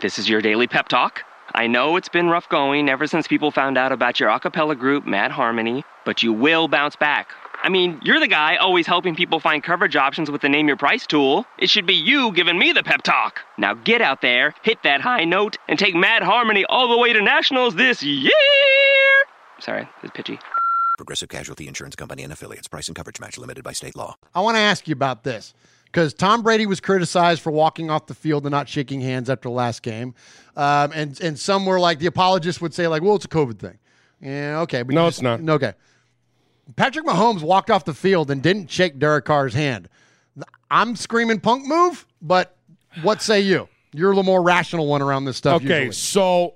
This 0.00 0.18
is 0.18 0.28
your 0.28 0.40
daily 0.42 0.66
pep 0.66 0.88
talk. 0.88 1.22
I 1.54 1.66
know 1.66 1.96
it's 1.96 2.10
been 2.10 2.28
rough 2.28 2.48
going 2.50 2.90
ever 2.90 3.06
since 3.06 3.26
people 3.26 3.50
found 3.50 3.78
out 3.78 3.90
about 3.90 4.20
your 4.20 4.28
a 4.28 4.38
cappella 4.38 4.74
group, 4.74 5.06
Mad 5.06 5.30
Harmony, 5.30 5.82
but 6.04 6.22
you 6.22 6.32
will 6.32 6.68
bounce 6.68 6.94
back. 6.94 7.30
I 7.62 7.68
mean, 7.70 8.00
you're 8.04 8.20
the 8.20 8.28
guy 8.28 8.56
always 8.56 8.86
helping 8.86 9.16
people 9.16 9.40
find 9.40 9.62
coverage 9.62 9.96
options 9.96 10.30
with 10.30 10.42
the 10.42 10.48
Name 10.48 10.68
Your 10.68 10.76
Price 10.76 11.06
tool. 11.06 11.44
It 11.58 11.68
should 11.68 11.86
be 11.86 11.94
you 11.94 12.32
giving 12.32 12.56
me 12.58 12.72
the 12.72 12.84
pep 12.84 13.02
talk. 13.02 13.40
Now 13.58 13.74
get 13.74 14.00
out 14.00 14.22
there, 14.22 14.54
hit 14.62 14.82
that 14.84 15.00
high 15.00 15.24
note, 15.24 15.56
and 15.68 15.78
take 15.78 15.94
Mad 15.94 16.22
Harmony 16.22 16.64
all 16.66 16.88
the 16.88 16.96
way 16.98 17.12
to 17.12 17.20
nationals 17.20 17.74
this 17.74 18.02
year! 18.02 18.30
Sorry, 19.58 19.88
it's 20.04 20.12
pitchy. 20.14 20.38
Progressive 20.96 21.28
Casualty 21.28 21.66
Insurance 21.66 21.96
Company 21.96 22.22
and 22.22 22.32
affiliates. 22.32 22.68
Price 22.68 22.88
and 22.88 22.96
coverage 22.96 23.18
match 23.20 23.38
limited 23.38 23.64
by 23.64 23.72
state 23.72 23.96
law. 23.96 24.16
I 24.34 24.40
want 24.40 24.56
to 24.56 24.60
ask 24.60 24.86
you 24.86 24.92
about 24.92 25.24
this 25.24 25.52
because 25.86 26.14
Tom 26.14 26.42
Brady 26.42 26.66
was 26.66 26.80
criticized 26.80 27.40
for 27.42 27.50
walking 27.50 27.90
off 27.90 28.06
the 28.06 28.14
field 28.14 28.44
and 28.44 28.52
not 28.52 28.68
shaking 28.68 29.00
hands 29.00 29.28
after 29.28 29.48
the 29.48 29.54
last 29.54 29.82
game, 29.82 30.14
um, 30.56 30.92
and 30.94 31.20
and 31.20 31.38
some 31.38 31.66
were 31.66 31.80
like 31.80 31.98
the 31.98 32.06
apologists 32.06 32.60
would 32.60 32.72
say 32.74 32.86
like, 32.86 33.02
well, 33.02 33.16
it's 33.16 33.24
a 33.24 33.28
COVID 33.28 33.58
thing. 33.58 33.78
Yeah, 34.20 34.60
okay, 34.60 34.82
but 34.82 34.94
No, 34.94 35.02
you 35.02 35.08
it's 35.08 35.22
not. 35.22 35.40
Okay, 35.40 35.72
Patrick 36.76 37.06
Mahomes 37.06 37.42
walked 37.42 37.70
off 37.70 37.84
the 37.84 37.94
field 37.94 38.30
and 38.30 38.42
didn't 38.42 38.70
shake 38.70 38.98
Derek 38.98 39.24
Carr's 39.24 39.54
hand. 39.54 39.88
I'm 40.70 40.96
screaming 40.96 41.40
punk 41.40 41.66
move, 41.66 42.06
but 42.20 42.56
what 43.02 43.22
say 43.22 43.40
you? 43.40 43.68
You're 43.92 44.08
a 44.08 44.14
little 44.14 44.24
more 44.24 44.42
rational 44.42 44.86
one 44.86 45.02
around 45.02 45.24
this 45.24 45.36
stuff. 45.36 45.62
Okay, 45.62 45.86
usually. 45.86 45.92
so 45.92 46.54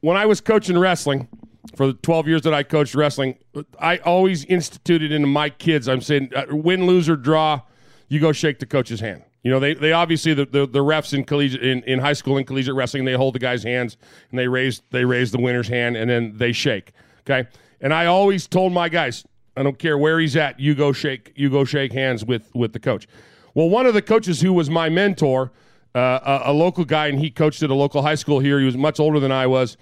when 0.00 0.16
I 0.16 0.26
was 0.26 0.40
coaching 0.40 0.78
wrestling 0.78 1.28
for 1.76 1.86
the 1.88 1.94
12 1.94 2.28
years 2.28 2.42
that 2.42 2.54
I 2.54 2.62
coached 2.62 2.94
wrestling, 2.94 3.38
I 3.78 3.98
always 3.98 4.44
instituted 4.46 5.12
into 5.12 5.28
my 5.28 5.48
kids. 5.50 5.88
I'm 5.88 6.00
saying, 6.00 6.32
uh, 6.34 6.46
win, 6.50 6.86
lose, 6.86 7.08
or 7.08 7.16
draw, 7.16 7.62
you 8.08 8.20
go 8.20 8.32
shake 8.32 8.58
the 8.58 8.66
coach's 8.66 9.00
hand. 9.00 9.22
You 9.42 9.52
know, 9.52 9.60
they, 9.60 9.74
they 9.74 9.92
obviously 9.92 10.34
the, 10.34 10.44
the, 10.44 10.66
the 10.66 10.80
refs 10.80 11.14
in 11.14 11.24
collegiate 11.24 11.62
in, 11.62 11.84
in 11.84 12.00
high 12.00 12.14
school 12.14 12.36
and 12.36 12.44
collegiate 12.44 12.74
wrestling 12.74 13.04
they 13.04 13.12
hold 13.12 13.34
the 13.34 13.38
guy's 13.38 13.62
hands 13.62 13.96
and 14.30 14.38
they 14.40 14.48
raise 14.48 14.82
they 14.90 15.04
raise 15.04 15.30
the 15.30 15.38
winner's 15.38 15.68
hand 15.68 15.96
and 15.96 16.10
then 16.10 16.36
they 16.36 16.50
shake. 16.50 16.92
Okay, 17.20 17.48
and 17.80 17.94
I 17.94 18.06
always 18.06 18.48
told 18.48 18.72
my 18.72 18.88
guys, 18.88 19.24
I 19.56 19.62
don't 19.62 19.78
care 19.78 19.96
where 19.96 20.18
he's 20.20 20.36
at, 20.36 20.60
you 20.60 20.74
go 20.74 20.92
shake 20.92 21.32
you 21.36 21.48
go 21.50 21.64
shake 21.64 21.92
hands 21.92 22.24
with 22.24 22.54
with 22.54 22.72
the 22.72 22.80
coach. 22.80 23.06
Well, 23.54 23.68
one 23.70 23.86
of 23.86 23.94
the 23.94 24.02
coaches 24.02 24.40
who 24.42 24.52
was 24.52 24.68
my 24.68 24.88
mentor, 24.90 25.50
uh, 25.94 26.40
a, 26.44 26.50
a 26.50 26.52
local 26.52 26.84
guy, 26.84 27.06
and 27.06 27.18
he 27.18 27.30
coached 27.30 27.62
at 27.62 27.70
a 27.70 27.74
local 27.74 28.02
high 28.02 28.16
school 28.16 28.38
here. 28.38 28.58
He 28.58 28.66
was 28.66 28.76
much 28.76 29.00
older 29.00 29.18
than 29.18 29.32
I 29.32 29.46
was. 29.46 29.78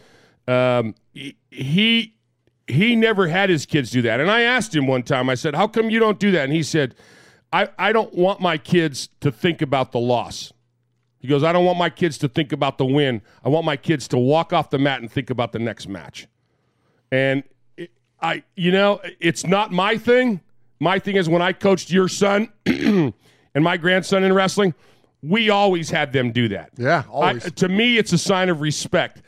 Um, 0.47 0.95
he- 1.51 2.15
he 2.67 2.97
never 2.97 3.27
had 3.29 3.51
his 3.51 3.67
kids 3.67 3.91
do 3.91 4.01
that. 4.03 4.21
And 4.21 4.31
I 4.31 4.41
asked 4.41 4.75
him 4.75 4.87
one 4.87 5.03
time. 5.03 5.29
I 5.29 5.35
said, 5.35 5.55
"How 5.55 5.67
come 5.67 5.91
you 5.91 5.99
don't 5.99 6.19
do 6.19 6.31
that?" 6.31 6.45
And 6.45 6.53
he 6.53 6.63
said, 6.63 6.95
"I 7.53 7.69
I 7.79 7.93
don't 7.93 8.15
want 8.15 8.41
my 8.41 8.57
kids 8.59 9.09
to 9.21 9.31
think 9.31 9.61
about 9.61 9.93
the 9.93 9.99
loss." 9.99 10.53
He 11.19 11.29
goes, 11.29 11.43
"I 11.43 11.53
don't 11.53 11.65
want 11.65 11.79
my 11.79 11.91
kids 11.91 12.17
to 12.19 12.29
think 12.29 12.53
about 12.53 12.79
the 12.79 12.87
win. 12.87 13.21
I 13.45 13.49
want 13.51 13.67
my 13.67 13.77
kids 13.77 14.09
to 14.09 14.19
walk 14.19 14.53
off 14.53 14.71
the 14.71 14.79
mat 14.79 15.01
and 15.01 15.11
think 15.11 15.31
about 15.31 15.53
the 15.53 15.59
next 15.59 15.89
match." 15.89 16.27
And 17.13 17.43
I, 18.21 18.43
you 18.57 18.73
know, 18.73 19.01
it's 19.21 19.47
not 19.47 19.73
my 19.73 19.99
thing. 19.99 20.41
My 20.81 20.99
thing 20.99 21.17
is 21.17 21.29
when 21.29 21.43
I 21.43 21.53
coached 21.53 21.91
your 21.91 22.09
son 22.09 22.49
and 22.67 23.15
my 23.57 23.77
grandson 23.77 24.25
in 24.25 24.33
wrestling, 24.33 24.75
we 25.23 25.51
always 25.51 25.91
had 25.91 26.13
them 26.13 26.33
do 26.33 26.49
that. 26.49 26.71
Yeah, 26.77 27.05
always. 27.11 27.47
I, 27.47 27.49
to 27.51 27.69
me, 27.69 27.97
it's 27.97 28.13
a 28.13 28.19
sign 28.19 28.49
of 28.49 28.61
respect. 28.61 29.23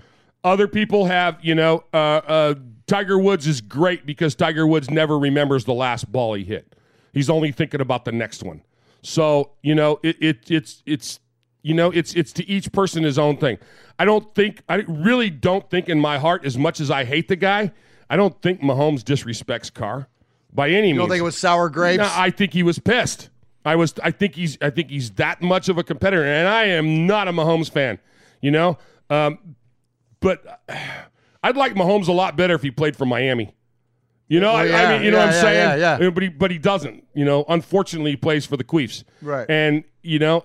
Other 0.44 0.68
people 0.68 1.06
have, 1.06 1.38
you 1.42 1.54
know, 1.54 1.84
uh, 1.92 1.96
uh, 1.96 2.54
Tiger 2.86 3.18
Woods 3.18 3.46
is 3.46 3.60
great 3.60 4.06
because 4.06 4.34
Tiger 4.34 4.66
Woods 4.66 4.90
never 4.90 5.18
remembers 5.18 5.64
the 5.64 5.74
last 5.74 6.10
ball 6.10 6.34
he 6.34 6.44
hit. 6.44 6.74
He's 7.12 7.30
only 7.30 7.50
thinking 7.50 7.80
about 7.80 8.04
the 8.04 8.12
next 8.12 8.42
one. 8.42 8.62
So 9.02 9.52
you 9.62 9.74
know, 9.74 10.00
it, 10.02 10.16
it 10.20 10.50
it's 10.50 10.82
it's 10.84 11.20
you 11.62 11.74
know, 11.74 11.90
it's 11.90 12.14
it's 12.14 12.32
to 12.34 12.48
each 12.48 12.70
person 12.70 13.02
his 13.02 13.18
own 13.18 13.38
thing. 13.38 13.58
I 13.98 14.04
don't 14.04 14.34
think 14.34 14.62
I 14.68 14.84
really 14.86 15.30
don't 15.30 15.68
think 15.68 15.88
in 15.88 15.98
my 15.98 16.18
heart, 16.18 16.44
as 16.44 16.56
much 16.56 16.80
as 16.80 16.90
I 16.90 17.04
hate 17.04 17.26
the 17.26 17.36
guy, 17.36 17.72
I 18.08 18.16
don't 18.16 18.40
think 18.40 18.60
Mahomes 18.60 19.00
disrespects 19.02 19.72
Carr 19.72 20.08
by 20.52 20.68
any 20.70 20.88
You 20.88 20.94
means. 20.94 20.98
don't 20.98 21.08
think 21.10 21.20
it 21.20 21.24
was 21.24 21.36
sour 21.36 21.68
grapes? 21.68 21.98
No, 21.98 22.10
I 22.12 22.30
think 22.30 22.52
he 22.52 22.62
was 22.62 22.78
pissed. 22.78 23.30
I 23.64 23.74
was. 23.74 23.94
I 24.02 24.12
think 24.12 24.36
he's. 24.36 24.56
I 24.62 24.70
think 24.70 24.90
he's 24.90 25.10
that 25.12 25.42
much 25.42 25.68
of 25.68 25.76
a 25.76 25.82
competitor, 25.82 26.24
and 26.24 26.46
I 26.46 26.64
am 26.66 27.06
not 27.06 27.26
a 27.26 27.32
Mahomes 27.32 27.68
fan. 27.70 27.98
You 28.40 28.52
know, 28.52 28.78
um, 29.10 29.56
but 30.20 30.62
I'd 31.42 31.56
like 31.56 31.74
Mahomes 31.74 32.06
a 32.06 32.12
lot 32.12 32.36
better 32.36 32.54
if 32.54 32.62
he 32.62 32.70
played 32.70 32.94
for 32.96 33.06
Miami. 33.06 33.52
You 34.28 34.40
know, 34.40 34.54
Well, 34.54 34.74
I, 34.74 34.84
I 34.84 34.96
mean, 34.96 35.04
you 35.04 35.10
know 35.12 35.18
yeah, 35.18 35.24
what 35.26 35.28
I'm 35.28 35.34
yeah, 35.34 35.40
saying? 35.40 35.80
yeah, 35.80 35.98
yeah. 36.00 36.10
But 36.10 36.22
he, 36.24 36.28
but 36.28 36.50
he 36.50 36.58
doesn't. 36.58 37.04
You 37.14 37.24
know, 37.24 37.44
unfortunately, 37.48 38.10
he 38.10 38.16
plays 38.16 38.44
for 38.44 38.56
the 38.56 38.64
Queefs. 38.64 39.04
Right. 39.22 39.46
And 39.48 39.84
you 40.02 40.18
know, 40.18 40.44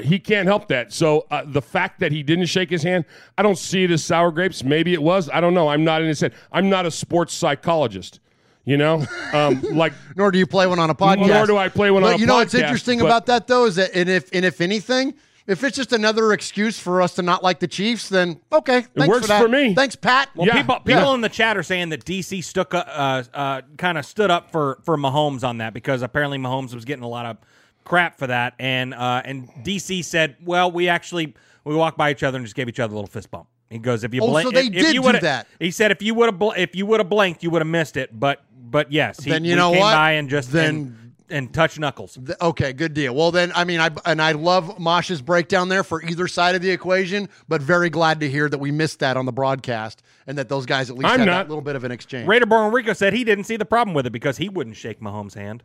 he 0.00 0.18
can't 0.18 0.46
help 0.46 0.68
that. 0.68 0.92
So 0.92 1.26
uh, 1.30 1.42
the 1.46 1.62
fact 1.62 2.00
that 2.00 2.10
he 2.12 2.22
didn't 2.22 2.46
shake 2.46 2.70
his 2.70 2.82
hand, 2.82 3.04
I 3.36 3.42
don't 3.42 3.58
see 3.58 3.84
it 3.84 3.90
as 3.90 4.04
sour 4.04 4.30
grapes. 4.30 4.62
Maybe 4.62 4.92
it 4.94 5.02
was. 5.02 5.28
I 5.30 5.40
don't 5.40 5.54
know. 5.54 5.68
I'm 5.68 5.84
not 5.84 6.02
in 6.02 6.08
his 6.08 6.20
head. 6.20 6.34
I'm 6.52 6.68
not 6.68 6.84
a 6.86 6.90
sports 6.90 7.32
psychologist. 7.34 8.20
You 8.64 8.76
know, 8.76 9.06
um, 9.32 9.62
like 9.72 9.94
nor 10.14 10.30
do 10.30 10.38
you 10.38 10.46
play 10.46 10.66
one 10.66 10.78
on 10.78 10.90
a 10.90 10.94
podcast. 10.94 11.28
Nor 11.28 11.46
do 11.46 11.56
I 11.56 11.68
play 11.70 11.90
one 11.90 12.02
but 12.02 12.08
on 12.08 12.14
a 12.14 12.18
you 12.18 12.26
know 12.26 12.34
what's 12.36 12.52
interesting 12.54 12.98
but- 12.98 13.06
about 13.06 13.24
that 13.26 13.46
though 13.46 13.64
is 13.64 13.76
that 13.76 13.92
and 13.94 14.10
if 14.10 14.28
and 14.34 14.44
if 14.44 14.60
anything, 14.60 15.14
if 15.48 15.64
it's 15.64 15.76
just 15.76 15.92
another 15.94 16.32
excuse 16.32 16.78
for 16.78 17.00
us 17.00 17.14
to 17.14 17.22
not 17.22 17.42
like 17.42 17.58
the 17.58 17.66
Chiefs, 17.66 18.10
then 18.10 18.40
okay, 18.52 18.82
thanks 18.82 19.08
works 19.08 19.22
for, 19.22 19.28
that. 19.28 19.42
for 19.42 19.48
me. 19.48 19.74
Thanks, 19.74 19.96
Pat. 19.96 20.28
Well, 20.36 20.46
people, 20.46 20.78
people 20.80 21.14
in 21.14 21.22
the 21.22 21.28
chat 21.30 21.56
are 21.56 21.62
saying 21.62 21.88
that 21.88 22.04
DC 22.04 22.44
stuck, 22.44 22.74
uh, 22.74 23.22
uh, 23.32 23.62
kind 23.78 23.96
of 23.98 24.04
stood 24.04 24.30
up 24.30 24.52
for 24.52 24.78
for 24.84 24.96
Mahomes 24.96 25.42
on 25.42 25.58
that 25.58 25.72
because 25.72 26.02
apparently 26.02 26.38
Mahomes 26.38 26.74
was 26.74 26.84
getting 26.84 27.02
a 27.02 27.08
lot 27.08 27.24
of 27.26 27.38
crap 27.84 28.18
for 28.18 28.26
that, 28.26 28.54
and 28.58 28.92
uh, 28.92 29.22
and 29.24 29.48
DC 29.64 30.04
said, 30.04 30.36
well, 30.44 30.70
we 30.70 30.88
actually 30.88 31.34
we 31.64 31.74
walked 31.74 31.96
by 31.96 32.10
each 32.10 32.22
other 32.22 32.36
and 32.36 32.46
just 32.46 32.54
gave 32.54 32.68
each 32.68 32.78
other 32.78 32.92
a 32.92 32.96
little 32.96 33.08
fist 33.08 33.30
bump. 33.30 33.48
He 33.70 33.78
goes, 33.78 34.04
if 34.04 34.14
you 34.14 34.22
Oh, 34.22 34.40
so 34.40 34.50
they 34.50 34.66
if, 34.66 34.72
did 34.72 34.84
if 34.84 34.94
you 34.94 35.02
do 35.02 35.20
that. 35.20 35.46
He 35.58 35.70
said, 35.70 35.90
if 35.90 36.02
you 36.02 36.14
would 36.14 36.26
have 36.26 36.38
bl- 36.38 36.52
if 36.56 36.74
you 36.76 36.86
would 36.86 37.00
have 37.00 37.08
blinked, 37.08 37.42
you 37.42 37.50
would 37.50 37.60
have 37.60 37.68
missed 37.68 37.96
it. 37.96 38.18
But 38.18 38.42
but 38.70 38.92
yes, 38.92 39.22
he, 39.22 39.30
Then 39.30 39.44
you 39.44 39.52
we 39.52 39.56
know 39.56 39.72
came 39.72 39.80
what? 39.80 39.92
by 39.92 40.12
and 40.12 40.28
just 40.28 40.52
Then- 40.52 40.74
and, 40.74 41.07
and 41.30 41.52
touch 41.52 41.78
knuckles. 41.78 42.14
Th- 42.24 42.38
Okay, 42.40 42.72
good 42.72 42.94
deal. 42.94 43.14
Well, 43.14 43.30
then, 43.30 43.52
I 43.54 43.64
mean, 43.64 43.80
I 43.80 43.90
and 44.04 44.20
I 44.22 44.32
love 44.32 44.78
Mosh's 44.78 45.20
breakdown 45.22 45.68
there 45.68 45.84
for 45.84 46.02
either 46.02 46.28
side 46.28 46.54
of 46.54 46.62
the 46.62 46.70
equation, 46.70 47.28
but 47.48 47.60
very 47.62 47.90
glad 47.90 48.20
to 48.20 48.30
hear 48.30 48.48
that 48.48 48.58
we 48.58 48.70
missed 48.70 49.00
that 49.00 49.16
on 49.16 49.26
the 49.26 49.32
broadcast 49.32 50.02
and 50.26 50.38
that 50.38 50.48
those 50.48 50.66
guys 50.66 50.90
at 50.90 50.96
least 50.96 51.10
I'm 51.10 51.20
had 51.20 51.26
not. 51.26 51.32
that 51.44 51.48
little 51.48 51.62
bit 51.62 51.76
of 51.76 51.84
an 51.84 51.92
exchange. 51.92 52.28
Raider 52.28 52.46
Born 52.46 52.72
Rico 52.72 52.92
said 52.92 53.12
he 53.12 53.24
didn't 53.24 53.44
see 53.44 53.56
the 53.56 53.64
problem 53.64 53.94
with 53.94 54.06
it 54.06 54.10
because 54.10 54.36
he 54.38 54.48
wouldn't 54.48 54.76
shake 54.76 55.00
Mahomes' 55.00 55.34
hand. 55.34 55.62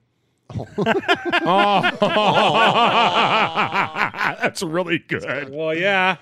oh 0.54 0.68
That's 4.42 4.62
really 4.64 5.00
good. 5.00 5.50
Well, 5.52 5.74
yeah. 5.74 6.18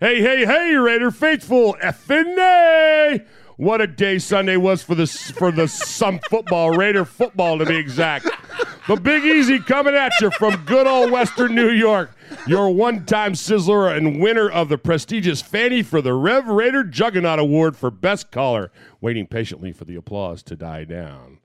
Hey, 0.00 0.20
hey, 0.20 0.44
hey, 0.44 0.74
Raider 0.74 1.10
faithful, 1.10 1.76
effing 1.82 2.34
nay! 2.36 3.24
What 3.56 3.80
a 3.80 3.86
day 3.86 4.18
Sunday 4.18 4.56
was 4.56 4.82
for 4.82 4.96
the 4.96 5.06
for 5.06 5.52
the 5.52 5.68
some 5.68 6.18
football, 6.28 6.70
Raider 6.70 7.04
football 7.04 7.58
to 7.58 7.64
be 7.64 7.76
exact. 7.76 8.28
The 8.88 8.96
Big 8.96 9.24
Easy 9.24 9.60
coming 9.60 9.94
at 9.94 10.12
you 10.20 10.30
from 10.32 10.64
good 10.64 10.86
old 10.86 11.10
Western 11.10 11.54
New 11.54 11.70
York. 11.70 12.10
Your 12.46 12.68
one-time 12.70 13.32
sizzler 13.32 13.96
and 13.96 14.20
winner 14.20 14.50
of 14.50 14.68
the 14.68 14.76
prestigious 14.76 15.40
Fanny 15.40 15.82
for 15.82 16.02
the 16.02 16.12
Rev 16.12 16.48
Raider 16.48 16.84
Juggernaut 16.84 17.38
Award 17.38 17.76
for 17.76 17.90
Best 17.90 18.30
Caller. 18.30 18.70
Waiting 19.00 19.26
patiently 19.26 19.72
for 19.72 19.84
the 19.84 19.96
applause 19.96 20.42
to 20.42 20.56
die 20.56 20.84
down. 20.84 21.38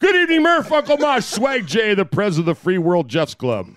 Good 0.00 0.16
evening, 0.16 0.42
Murph, 0.42 0.72
Uncle 0.72 0.96
Mosh, 0.96 1.26
Swag 1.26 1.66
J, 1.66 1.94
the 1.94 2.04
pres 2.04 2.38
of 2.38 2.46
the 2.46 2.54
Free 2.54 2.78
World 2.78 3.08
Jeffs 3.08 3.34
Club. 3.34 3.68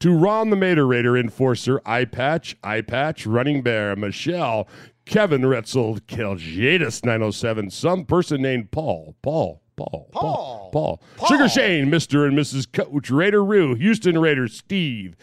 To 0.00 0.16
Ron 0.16 0.50
the 0.50 0.56
Mater 0.56 0.86
Raider 0.86 1.16
Enforcer, 1.16 1.80
Eye 1.86 2.04
Patch, 2.04 2.56
Eye 2.62 2.82
Patch, 2.82 3.26
Running 3.26 3.62
Bear, 3.62 3.96
Michelle, 3.96 4.68
Kevin 5.06 5.42
Retzel, 5.42 6.00
Keljadis 6.00 7.04
907, 7.04 7.70
some 7.70 8.04
person 8.04 8.42
named 8.42 8.70
Paul, 8.72 9.16
Paul, 9.22 9.62
Paul, 9.76 10.08
Paul, 10.12 10.70
Paul, 10.72 11.02
Sugar 11.28 11.48
Shane, 11.48 11.86
Mr. 11.86 12.26
and 12.26 12.36
Mrs. 12.36 12.70
Coach, 12.70 13.10
Raider 13.10 13.44
Roo, 13.44 13.74
Houston 13.74 14.18
Raider 14.18 14.48
Steve, 14.48 15.16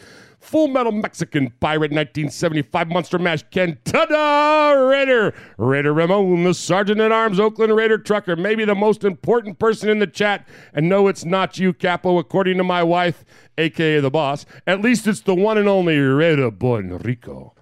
Full 0.44 0.68
Metal 0.68 0.92
Mexican 0.92 1.50
Pirate 1.58 1.90
1975 1.90 2.88
Monster 2.88 3.18
Mash 3.18 3.42
Ken 3.50 3.78
Tada 3.86 4.90
Raider. 4.90 5.34
Raider 5.56 5.94
Ramon 5.94 6.44
the 6.44 6.52
Sergeant 6.52 7.00
at 7.00 7.10
Arms 7.10 7.40
Oakland 7.40 7.74
Raider 7.74 7.96
Trucker 7.96 8.36
maybe 8.36 8.66
the 8.66 8.74
most 8.74 9.04
important 9.04 9.58
person 9.58 9.88
in 9.88 10.00
the 10.00 10.06
chat. 10.06 10.46
And 10.74 10.86
no 10.86 11.08
it's 11.08 11.24
not 11.24 11.58
you 11.58 11.72
Capo 11.72 12.18
according 12.18 12.58
to 12.58 12.64
my 12.64 12.82
wife 12.82 13.24
aka 13.56 14.00
the 14.00 14.10
boss. 14.10 14.44
At 14.66 14.82
least 14.82 15.06
it's 15.06 15.22
the 15.22 15.34
one 15.34 15.56
and 15.56 15.66
only 15.66 15.98
Raider 15.98 16.50
Bon 16.50 16.98
Rico 16.98 17.54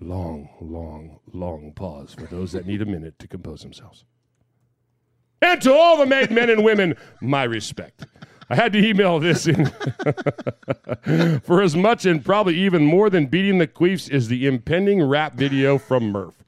long 0.00 0.48
long 0.60 1.18
long 1.32 1.72
pause 1.72 2.14
for 2.14 2.26
those 2.26 2.52
that 2.52 2.66
need 2.66 2.80
a 2.80 2.86
minute 2.86 3.18
to 3.18 3.26
compose 3.26 3.62
themselves. 3.62 4.04
And 5.42 5.60
to 5.62 5.74
all 5.74 5.96
the 5.96 6.06
made 6.06 6.30
men 6.30 6.48
and 6.48 6.62
women 6.62 6.94
my 7.20 7.42
respect 7.42 8.06
I 8.50 8.56
had 8.56 8.72
to 8.72 8.78
email 8.84 9.18
this 9.18 9.46
in. 9.46 9.66
For 11.40 11.62
as 11.62 11.74
much 11.76 12.04
and 12.06 12.24
probably 12.24 12.56
even 12.56 12.84
more 12.84 13.10
than 13.10 13.26
beating 13.26 13.58
the 13.58 13.66
queefs 13.66 14.10
is 14.10 14.28
the 14.28 14.46
impending 14.46 15.02
rap 15.02 15.34
video 15.34 15.78
from 15.78 16.10
Murph. 16.10 16.44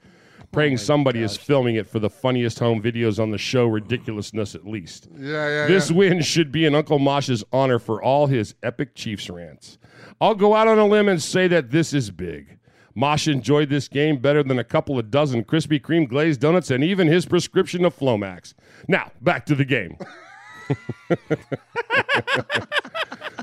Praying 0.52 0.74
oh 0.74 0.76
somebody 0.76 1.22
is 1.22 1.36
filming 1.36 1.74
it 1.74 1.86
for 1.86 1.98
the 1.98 2.08
funniest 2.08 2.58
home 2.58 2.80
videos 2.80 3.20
on 3.22 3.30
the 3.30 3.36
show, 3.38 3.66
ridiculousness 3.66 4.54
at 4.54 4.66
least. 4.66 5.08
Yeah, 5.14 5.48
yeah, 5.48 5.66
This 5.66 5.90
yeah. 5.90 5.96
win 5.96 6.22
should 6.22 6.50
be 6.50 6.64
in 6.64 6.74
Uncle 6.74 6.98
Mosh's 6.98 7.44
honor 7.52 7.78
for 7.78 8.02
all 8.02 8.26
his 8.26 8.54
epic 8.62 8.94
Chiefs 8.94 9.28
rants. 9.28 9.76
I'll 10.20 10.34
go 10.34 10.54
out 10.54 10.68
on 10.68 10.78
a 10.78 10.86
limb 10.86 11.08
and 11.08 11.22
say 11.22 11.46
that 11.48 11.70
this 11.70 11.92
is 11.92 12.10
big. 12.10 12.58
Mosh 12.94 13.28
enjoyed 13.28 13.68
this 13.68 13.88
game 13.88 14.16
better 14.16 14.42
than 14.42 14.58
a 14.58 14.64
couple 14.64 14.98
of 14.98 15.10
dozen 15.10 15.44
Krispy 15.44 15.78
Kreme 15.78 16.08
glazed 16.08 16.40
donuts 16.40 16.70
and 16.70 16.82
even 16.82 17.06
his 17.08 17.26
prescription 17.26 17.84
of 17.84 17.94
Flomax. 17.94 18.54
Now, 18.88 19.10
back 19.20 19.44
to 19.46 19.54
the 19.54 19.66
game. 19.66 19.98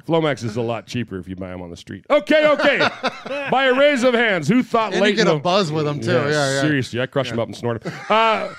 Flomax 0.07 0.43
is 0.43 0.57
a 0.57 0.61
lot 0.61 0.85
cheaper 0.85 1.17
if 1.17 1.27
you 1.29 1.35
buy 1.35 1.49
them 1.49 1.61
on 1.61 1.69
the 1.69 1.77
street. 1.77 2.05
Okay, 2.09 2.45
okay. 2.47 2.77
By 3.51 3.65
a 3.65 3.73
raise 3.73 4.03
of 4.03 4.13
hands, 4.13 4.47
who 4.49 4.61
thought 4.63 4.87
And 4.87 4.95
you 4.97 5.01
late 5.01 5.15
get 5.15 5.27
a 5.27 5.31
the- 5.31 5.39
buzz 5.39 5.71
with 5.71 5.87
'em, 5.87 5.99
too. 6.01 6.11
Yeah, 6.11 6.27
yeah. 6.29 6.61
Seriously, 6.61 6.99
I 7.01 7.05
crush 7.05 7.29
them 7.29 7.39
up 7.39 7.47
and 7.47 7.55
snort 7.55 7.81
them. 7.81 7.93
Uh, 8.09 8.53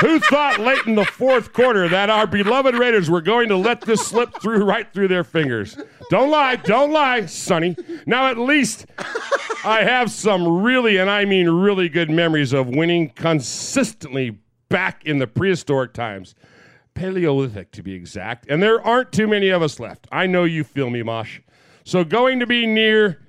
Who 0.00 0.18
thought 0.18 0.60
late 0.60 0.86
in 0.86 0.94
the 0.94 1.04
fourth 1.04 1.52
quarter 1.52 1.86
that 1.90 2.08
our 2.08 2.26
beloved 2.26 2.74
Raiders 2.74 3.10
were 3.10 3.20
going 3.20 3.48
to 3.50 3.56
let 3.56 3.82
this 3.82 4.06
slip 4.06 4.40
through 4.40 4.64
right 4.64 4.90
through 4.90 5.08
their 5.08 5.24
fingers? 5.24 5.76
Don't 6.08 6.30
lie, 6.30 6.56
don't 6.56 6.90
lie, 6.90 7.26
Sonny. 7.26 7.76
Now 8.06 8.28
at 8.28 8.38
least 8.38 8.86
I 9.62 9.82
have 9.84 10.10
some 10.10 10.62
really, 10.62 10.96
and 10.96 11.10
I 11.10 11.26
mean 11.26 11.50
really 11.50 11.90
good 11.90 12.08
memories 12.08 12.54
of 12.54 12.66
winning 12.68 13.10
consistently 13.10 14.38
back 14.70 15.04
in 15.04 15.18
the 15.18 15.26
prehistoric 15.26 15.92
times. 15.92 16.34
Paleolithic 16.94 17.72
to 17.72 17.82
be 17.82 17.94
exact. 17.94 18.46
And 18.48 18.62
there 18.62 18.80
aren't 18.80 19.12
too 19.12 19.26
many 19.26 19.48
of 19.48 19.62
us 19.62 19.80
left. 19.80 20.06
I 20.12 20.26
know 20.26 20.44
you 20.44 20.64
feel 20.64 20.90
me, 20.90 21.02
Mosh. 21.02 21.40
So 21.84 22.04
going 22.04 22.40
to 22.40 22.46
be 22.46 22.66
near 22.66 23.24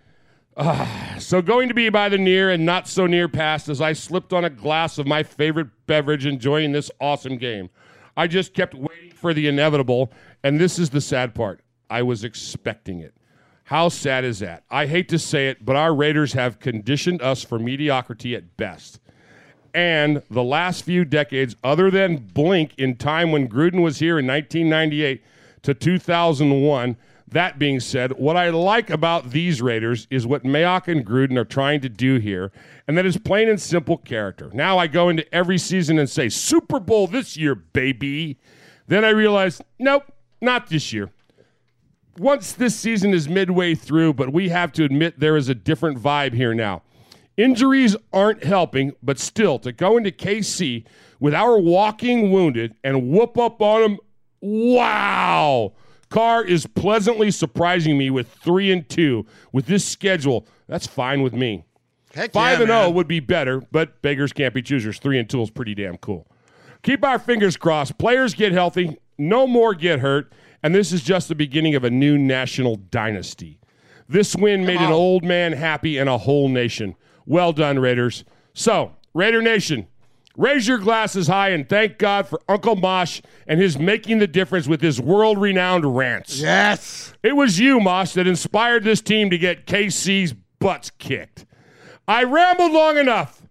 Ah, 0.57 1.17
so 1.19 1.41
going 1.41 1.67
to 1.67 1.73
be 1.73 1.89
by 1.89 2.07
the 2.07 2.17
near 2.17 2.49
and 2.49 2.65
not 2.65 2.87
so 2.87 3.05
near 3.05 3.27
past 3.27 3.67
as 3.67 3.81
I 3.81 3.91
slipped 3.91 4.31
on 4.31 4.45
a 4.45 4.49
glass 4.49 4.97
of 4.97 5.05
my 5.05 5.21
favorite 5.21 5.67
beverage 5.85 6.25
enjoying 6.25 6.71
this 6.71 6.89
awesome 7.01 7.37
game. 7.37 7.69
I 8.15 8.27
just 8.27 8.53
kept 8.53 8.73
waiting 8.73 9.11
for 9.11 9.33
the 9.33 9.49
inevitable, 9.49 10.13
and 10.43 10.57
this 10.57 10.79
is 10.79 10.91
the 10.91 11.01
sad 11.01 11.35
part. 11.35 11.61
I 11.89 12.03
was 12.03 12.23
expecting 12.23 12.99
it. 12.99 13.13
How 13.65 13.89
sad 13.89 14.23
is 14.23 14.39
that? 14.39 14.63
I 14.69 14.85
hate 14.85 15.09
to 15.09 15.19
say 15.19 15.49
it, 15.49 15.65
but 15.65 15.75
our 15.75 15.93
Raiders 15.93 16.31
have 16.33 16.59
conditioned 16.59 17.21
us 17.21 17.43
for 17.43 17.59
mediocrity 17.59 18.33
at 18.33 18.55
best. 18.55 19.01
And 19.75 20.23
the 20.31 20.41
last 20.41 20.85
few 20.85 21.03
decades, 21.03 21.57
other 21.61 21.91
than 21.91 22.15
blink 22.15 22.75
in 22.77 22.95
time 22.95 23.33
when 23.33 23.49
Gruden 23.49 23.83
was 23.83 23.99
here 23.99 24.17
in 24.17 24.25
1998 24.25 25.21
to 25.63 25.73
2001, 25.73 26.95
that 27.27 27.59
being 27.59 27.81
said, 27.81 28.13
what 28.13 28.37
I 28.37 28.51
like 28.51 28.89
about 28.89 29.31
these 29.31 29.61
Raiders 29.61 30.07
is 30.09 30.25
what 30.25 30.45
Mayock 30.45 30.87
and 30.87 31.05
Gruden 31.05 31.35
are 31.37 31.43
trying 31.43 31.81
to 31.81 31.89
do 31.89 32.19
here, 32.19 32.53
and 32.87 32.97
that 32.97 33.05
is 33.05 33.17
plain 33.17 33.49
and 33.49 33.61
simple 33.61 33.97
character. 33.97 34.49
Now 34.53 34.77
I 34.77 34.87
go 34.87 35.09
into 35.09 35.35
every 35.35 35.57
season 35.57 35.99
and 35.99 36.09
say, 36.09 36.29
Super 36.29 36.79
Bowl 36.79 37.07
this 37.07 37.35
year, 37.35 37.53
baby. 37.53 38.39
Then 38.87 39.03
I 39.03 39.09
realize, 39.09 39.61
nope, 39.77 40.05
not 40.39 40.69
this 40.69 40.93
year. 40.93 41.11
Once 42.17 42.53
this 42.53 42.77
season 42.77 43.13
is 43.13 43.27
midway 43.27 43.75
through, 43.75 44.13
but 44.13 44.31
we 44.31 44.47
have 44.47 44.71
to 44.71 44.85
admit 44.85 45.19
there 45.19 45.35
is 45.35 45.49
a 45.49 45.55
different 45.55 46.01
vibe 46.01 46.33
here 46.33 46.53
now. 46.53 46.81
Injuries 47.37 47.95
aren't 48.13 48.43
helping, 48.43 48.93
but 49.03 49.19
still, 49.19 49.59
to 49.59 49.71
go 49.71 49.97
into 49.97 50.11
KC 50.11 50.85
with 51.19 51.33
our 51.33 51.59
walking 51.59 52.31
wounded 52.31 52.75
and 52.83 53.09
whoop 53.09 53.37
up 53.37 53.61
on 53.61 53.81
them, 53.81 53.97
wow. 54.41 55.73
Carr 56.09 56.45
is 56.45 56.65
pleasantly 56.65 57.31
surprising 57.31 57.97
me 57.97 58.09
with 58.09 58.29
three 58.29 58.71
and 58.71 58.87
two. 58.87 59.25
With 59.51 59.65
this 59.65 59.83
schedule, 59.83 60.47
that's 60.67 60.87
fine 60.87 61.21
with 61.21 61.33
me. 61.33 61.65
Heck 62.13 62.31
Five 62.31 62.59
yeah, 62.59 62.63
and 62.63 62.71
oh 62.71 62.81
zero 62.83 62.89
would 62.91 63.07
be 63.07 63.19
better, 63.19 63.61
but 63.71 64.01
beggars 64.01 64.31
can't 64.31 64.53
be 64.53 64.61
choosers. 64.61 64.99
Three 64.99 65.19
and 65.19 65.29
two 65.29 65.41
is 65.41 65.49
pretty 65.49 65.75
damn 65.75 65.97
cool. 65.97 66.27
Keep 66.83 67.03
our 67.03 67.19
fingers 67.19 67.57
crossed. 67.57 67.97
Players 67.97 68.33
get 68.33 68.53
healthy, 68.53 68.97
no 69.17 69.45
more 69.45 69.73
get 69.73 69.99
hurt, 69.99 70.31
and 70.63 70.73
this 70.73 70.93
is 70.93 71.03
just 71.03 71.27
the 71.27 71.35
beginning 71.35 71.75
of 71.75 71.83
a 71.83 71.89
new 71.89 72.17
national 72.17 72.77
dynasty. 72.77 73.59
This 74.07 74.35
win 74.35 74.65
made 74.65 74.79
an 74.79 74.91
old 74.91 75.23
man 75.23 75.51
happy 75.53 75.97
and 75.97 76.07
a 76.07 76.17
whole 76.17 76.47
nation. 76.47 76.95
Well 77.25 77.53
done, 77.53 77.79
Raiders. 77.79 78.23
So, 78.53 78.93
Raider 79.13 79.41
Nation, 79.41 79.87
raise 80.37 80.67
your 80.67 80.77
glasses 80.77 81.27
high 81.27 81.49
and 81.49 81.67
thank 81.67 81.97
God 81.97 82.27
for 82.27 82.41
Uncle 82.47 82.75
Mosh 82.75 83.21
and 83.47 83.59
his 83.59 83.77
making 83.77 84.19
the 84.19 84.27
difference 84.27 84.67
with 84.67 84.81
his 84.81 85.01
world 85.01 85.39
renowned 85.39 85.95
rants. 85.95 86.39
Yes. 86.39 87.13
It 87.23 87.35
was 87.35 87.59
you, 87.59 87.79
Mosh, 87.79 88.13
that 88.13 88.27
inspired 88.27 88.83
this 88.83 89.01
team 89.01 89.29
to 89.29 89.37
get 89.37 89.65
KC's 89.65 90.33
butts 90.59 90.91
kicked. 90.91 91.45
I 92.07 92.23
rambled 92.23 92.71
long 92.71 92.97
enough. 92.97 93.41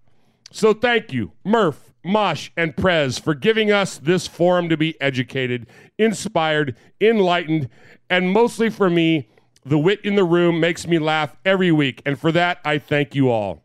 So 0.53 0.73
thank 0.73 1.13
you, 1.13 1.33
Murph, 1.45 1.93
Mosh, 2.05 2.51
and 2.57 2.77
Prez 2.77 3.19
for 3.19 3.35
giving 3.35 3.73
us 3.73 3.99
this 3.99 4.29
forum 4.29 4.69
to 4.69 4.77
be 4.77 5.01
educated, 5.01 5.67
inspired, 5.99 6.77
enlightened, 7.01 7.69
and 8.09 8.31
mostly 8.31 8.71
for 8.71 8.89
me, 8.89 9.29
the 9.65 9.79
wit 9.79 10.01
in 10.05 10.15
the 10.15 10.25
room 10.25 10.61
makes 10.61 10.87
me 10.87 11.01
laugh 11.01 11.37
every 11.45 11.73
week. 11.73 12.03
And 12.07 12.19
for 12.19 12.31
that, 12.33 12.61
I 12.65 12.79
thank 12.79 13.17
you 13.17 13.31
all. 13.31 13.64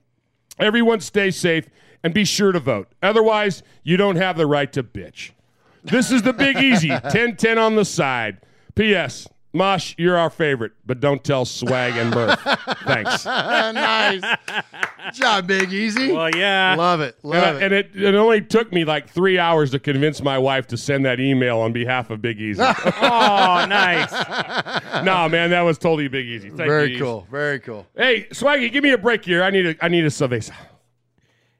Everyone 0.59 0.99
stay 0.99 1.31
safe 1.31 1.69
and 2.03 2.13
be 2.13 2.25
sure 2.25 2.51
to 2.51 2.59
vote. 2.59 2.87
Otherwise, 3.01 3.63
you 3.83 3.97
don't 3.97 4.15
have 4.15 4.37
the 4.37 4.45
right 4.47 4.71
to 4.73 4.83
bitch. 4.83 5.31
This 5.83 6.11
is 6.11 6.21
the 6.23 6.33
Big 6.33 6.57
Easy, 6.57 6.89
10-10 6.89 7.57
on 7.57 7.75
the 7.75 7.85
side. 7.85 8.39
P.S. 8.75 9.27
Mosh, 9.51 9.95
you're 9.97 10.15
our 10.15 10.29
favorite, 10.29 10.73
but 10.85 10.99
don't 10.99 11.23
tell 11.23 11.43
Swag 11.43 11.97
and 11.97 12.11
Murph. 12.13 12.39
Thanks. 12.85 13.25
nice. 13.25 14.21
Job, 15.13 15.47
Big 15.47 15.73
Easy. 15.73 16.11
Well, 16.11 16.29
yeah. 16.35 16.75
Love 16.77 17.01
it. 17.01 17.15
And, 17.23 17.31
Love 17.31 17.55
I- 17.55 17.57
it. 17.57 17.63
and 17.63 17.73
it, 17.73 17.91
it 17.95 18.13
only 18.15 18.41
took 18.41 18.71
me 18.71 18.85
like 18.85 19.09
three 19.09 19.39
hours 19.39 19.71
to 19.71 19.79
convince 19.79 20.21
my 20.21 20.37
wife 20.37 20.67
to 20.67 20.77
send 20.77 21.03
that 21.05 21.19
email 21.19 21.57
on 21.59 21.73
behalf 21.73 22.11
of 22.11 22.21
Big 22.21 22.39
Easy. 22.39 22.61
oh, 22.61 23.65
nice. 23.67 24.11
no, 25.03 25.27
man, 25.27 25.49
that 25.49 25.61
was 25.61 25.79
totally 25.79 26.07
Big 26.09 26.27
Easy. 26.27 26.49
Thank 26.49 26.57
Very 26.69 26.89
you, 26.89 26.95
Easy. 26.95 27.03
cool. 27.03 27.27
Very 27.31 27.59
cool. 27.59 27.87
Hey, 27.97 28.25
Swaggy, 28.31 28.71
give 28.71 28.83
me 28.83 28.91
a 28.91 28.99
break 28.99 29.25
here. 29.25 29.41
I 29.41 29.49
need 29.49 29.65
a 29.65 29.75
I 29.83 29.87
need 29.87 30.05
a 30.05 30.09
cerveza. 30.09 30.53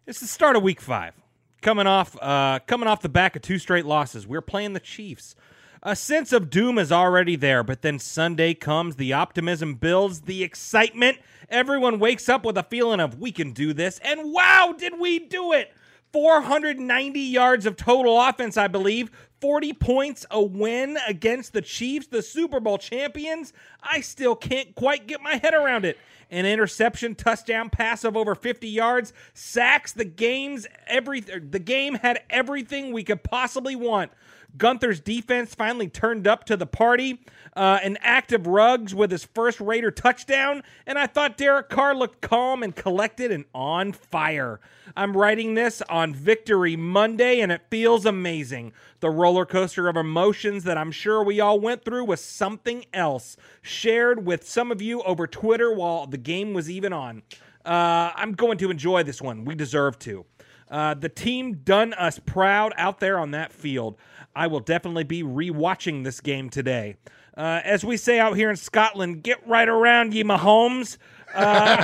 It's 0.06 0.20
the 0.20 0.28
start 0.28 0.56
of 0.56 0.62
week 0.62 0.80
five. 0.82 1.14
Coming 1.62 1.88
off 1.88 2.16
uh, 2.22 2.60
coming 2.68 2.88
off 2.88 3.02
the 3.02 3.10
back 3.10 3.36
of 3.36 3.42
two 3.42 3.58
straight 3.58 3.86
losses. 3.86 4.28
We're 4.28 4.42
playing 4.42 4.74
the 4.74 4.80
Chiefs. 4.80 5.36
A 5.82 5.96
sense 5.96 6.34
of 6.34 6.50
doom 6.50 6.78
is 6.78 6.92
already 6.92 7.38
there, 7.38 7.64
but 7.64 7.84
then 7.84 8.00
Sunday 8.00 8.54
comes, 8.54 8.98
the 8.98 9.14
optimism 9.14 9.76
builds, 9.76 10.22
the 10.22 10.44
excitement. 10.44 11.20
Everyone 11.48 12.00
wakes 12.00 12.28
up 12.28 12.44
with 12.44 12.58
a 12.58 12.64
feeling 12.64 13.00
of 13.00 13.18
we 13.18 13.32
can 13.32 13.54
do 13.54 13.72
this, 13.72 13.98
and 14.00 14.34
wow, 14.34 14.76
did 14.78 15.00
we 15.00 15.20
do 15.20 15.54
it! 15.54 15.72
490 16.12 17.20
yards 17.20 17.66
of 17.66 17.78
total 17.78 18.20
offense, 18.20 18.58
I 18.58 18.68
believe. 18.68 19.10
40 19.40 19.72
points, 19.74 20.26
a 20.32 20.42
win 20.42 20.98
against 21.08 21.54
the 21.54 21.62
Chiefs, 21.62 22.08
the 22.08 22.22
Super 22.22 22.60
Bowl 22.60 22.78
champions. 22.78 23.54
I 23.82 24.02
still 24.02 24.36
can't 24.36 24.76
quite 24.76 25.08
get 25.08 25.22
my 25.22 25.36
head 25.38 25.54
around 25.54 25.86
it. 25.86 25.98
An 26.30 26.46
interception, 26.46 27.16
touchdown 27.16 27.70
pass 27.70 28.04
of 28.04 28.18
over 28.18 28.36
50 28.36 28.68
yards, 28.68 29.14
sacks. 29.34 29.94
The 29.94 30.06
game's 30.06 30.68
every 30.88 31.22
the 31.22 31.60
game 31.60 31.96
had 31.96 32.22
everything 32.30 32.92
we 32.92 33.04
could 33.04 33.24
possibly 33.24 33.76
want. 33.76 34.12
Guenther's 34.58 35.00
defense 35.00 35.56
finally 35.56 35.88
turned 35.88 36.28
up 36.28 36.44
to 36.46 36.58
the 36.58 36.66
party. 36.66 37.22
Uh, 37.56 37.80
an 37.84 37.98
active 38.02 38.48
Ruggs 38.48 38.94
with 38.94 39.12
his 39.12 39.24
first 39.24 39.60
Raider 39.60 39.92
touchdown, 39.92 40.64
and 40.86 41.00
I 41.00 41.08
thought 41.08 41.38
Derek 41.38 41.70
Carr 41.70 41.96
looked 41.96 42.22
calm 42.22 42.64
and 42.64 42.76
collected 42.76 43.32
and 43.32 43.46
on 43.54 43.92
fire. 43.92 44.60
I'm 44.96 45.16
writing 45.16 45.54
this 45.54 45.82
on 45.90 46.14
Victory 46.14 46.76
Monday, 46.76 47.40
and 47.40 47.52
it 47.52 47.62
feels 47.70 48.06
amazing. 48.06 48.74
The 49.00 49.10
roller 49.10 49.46
coaster 49.46 49.88
of 49.88 49.96
emotions 49.96 50.64
that 50.64 50.78
I'm 50.78 50.92
sure 50.92 51.24
we 51.24 51.40
all 51.40 51.60
went 51.60 51.84
through 51.84 52.06
was 52.06 52.22
something 52.22 52.86
else, 52.94 53.38
shared 53.62 54.26
with 54.26 54.48
some 54.48 54.72
of 54.72 54.82
you 54.82 55.02
over 55.04 55.28
Twitter 55.28 55.74
while 55.74 56.08
the 56.08 56.18
game 56.18 56.54
was 56.54 56.70
even 56.70 56.94
on. 56.94 57.24
Uh, 57.66 58.12
I'm 58.16 58.34
going 58.34 58.58
to 58.60 58.72
enjoy 58.72 59.04
this 59.04 59.22
one. 59.22 59.46
We 59.46 59.56
deserve 59.56 60.00
to. 60.00 60.26
Uh, 60.70 60.94
the 60.94 61.10
team 61.10 61.56
done 61.64 61.94
us 61.94 62.20
proud 62.20 62.74
out 62.78 63.00
there 63.00 63.18
on 63.20 63.32
that 63.32 63.52
field. 63.52 63.98
I 64.40 64.48
will 64.48 64.62
definitely 64.62 65.04
be 65.04 65.22
rewatching 65.22 66.06
this 66.06 66.22
game 66.22 66.50
today. 66.50 66.96
Uh, 67.36 67.60
as 67.66 67.84
we 67.84 67.98
say 67.98 68.20
out 68.20 68.38
here 68.38 68.50
in 68.50 68.56
Scotland, 68.56 69.22
get 69.22 69.46
right 69.46 69.68
around 69.68 70.14
ye 70.14 70.24
Mahomes. 70.24 70.98
Uh, 71.36 71.82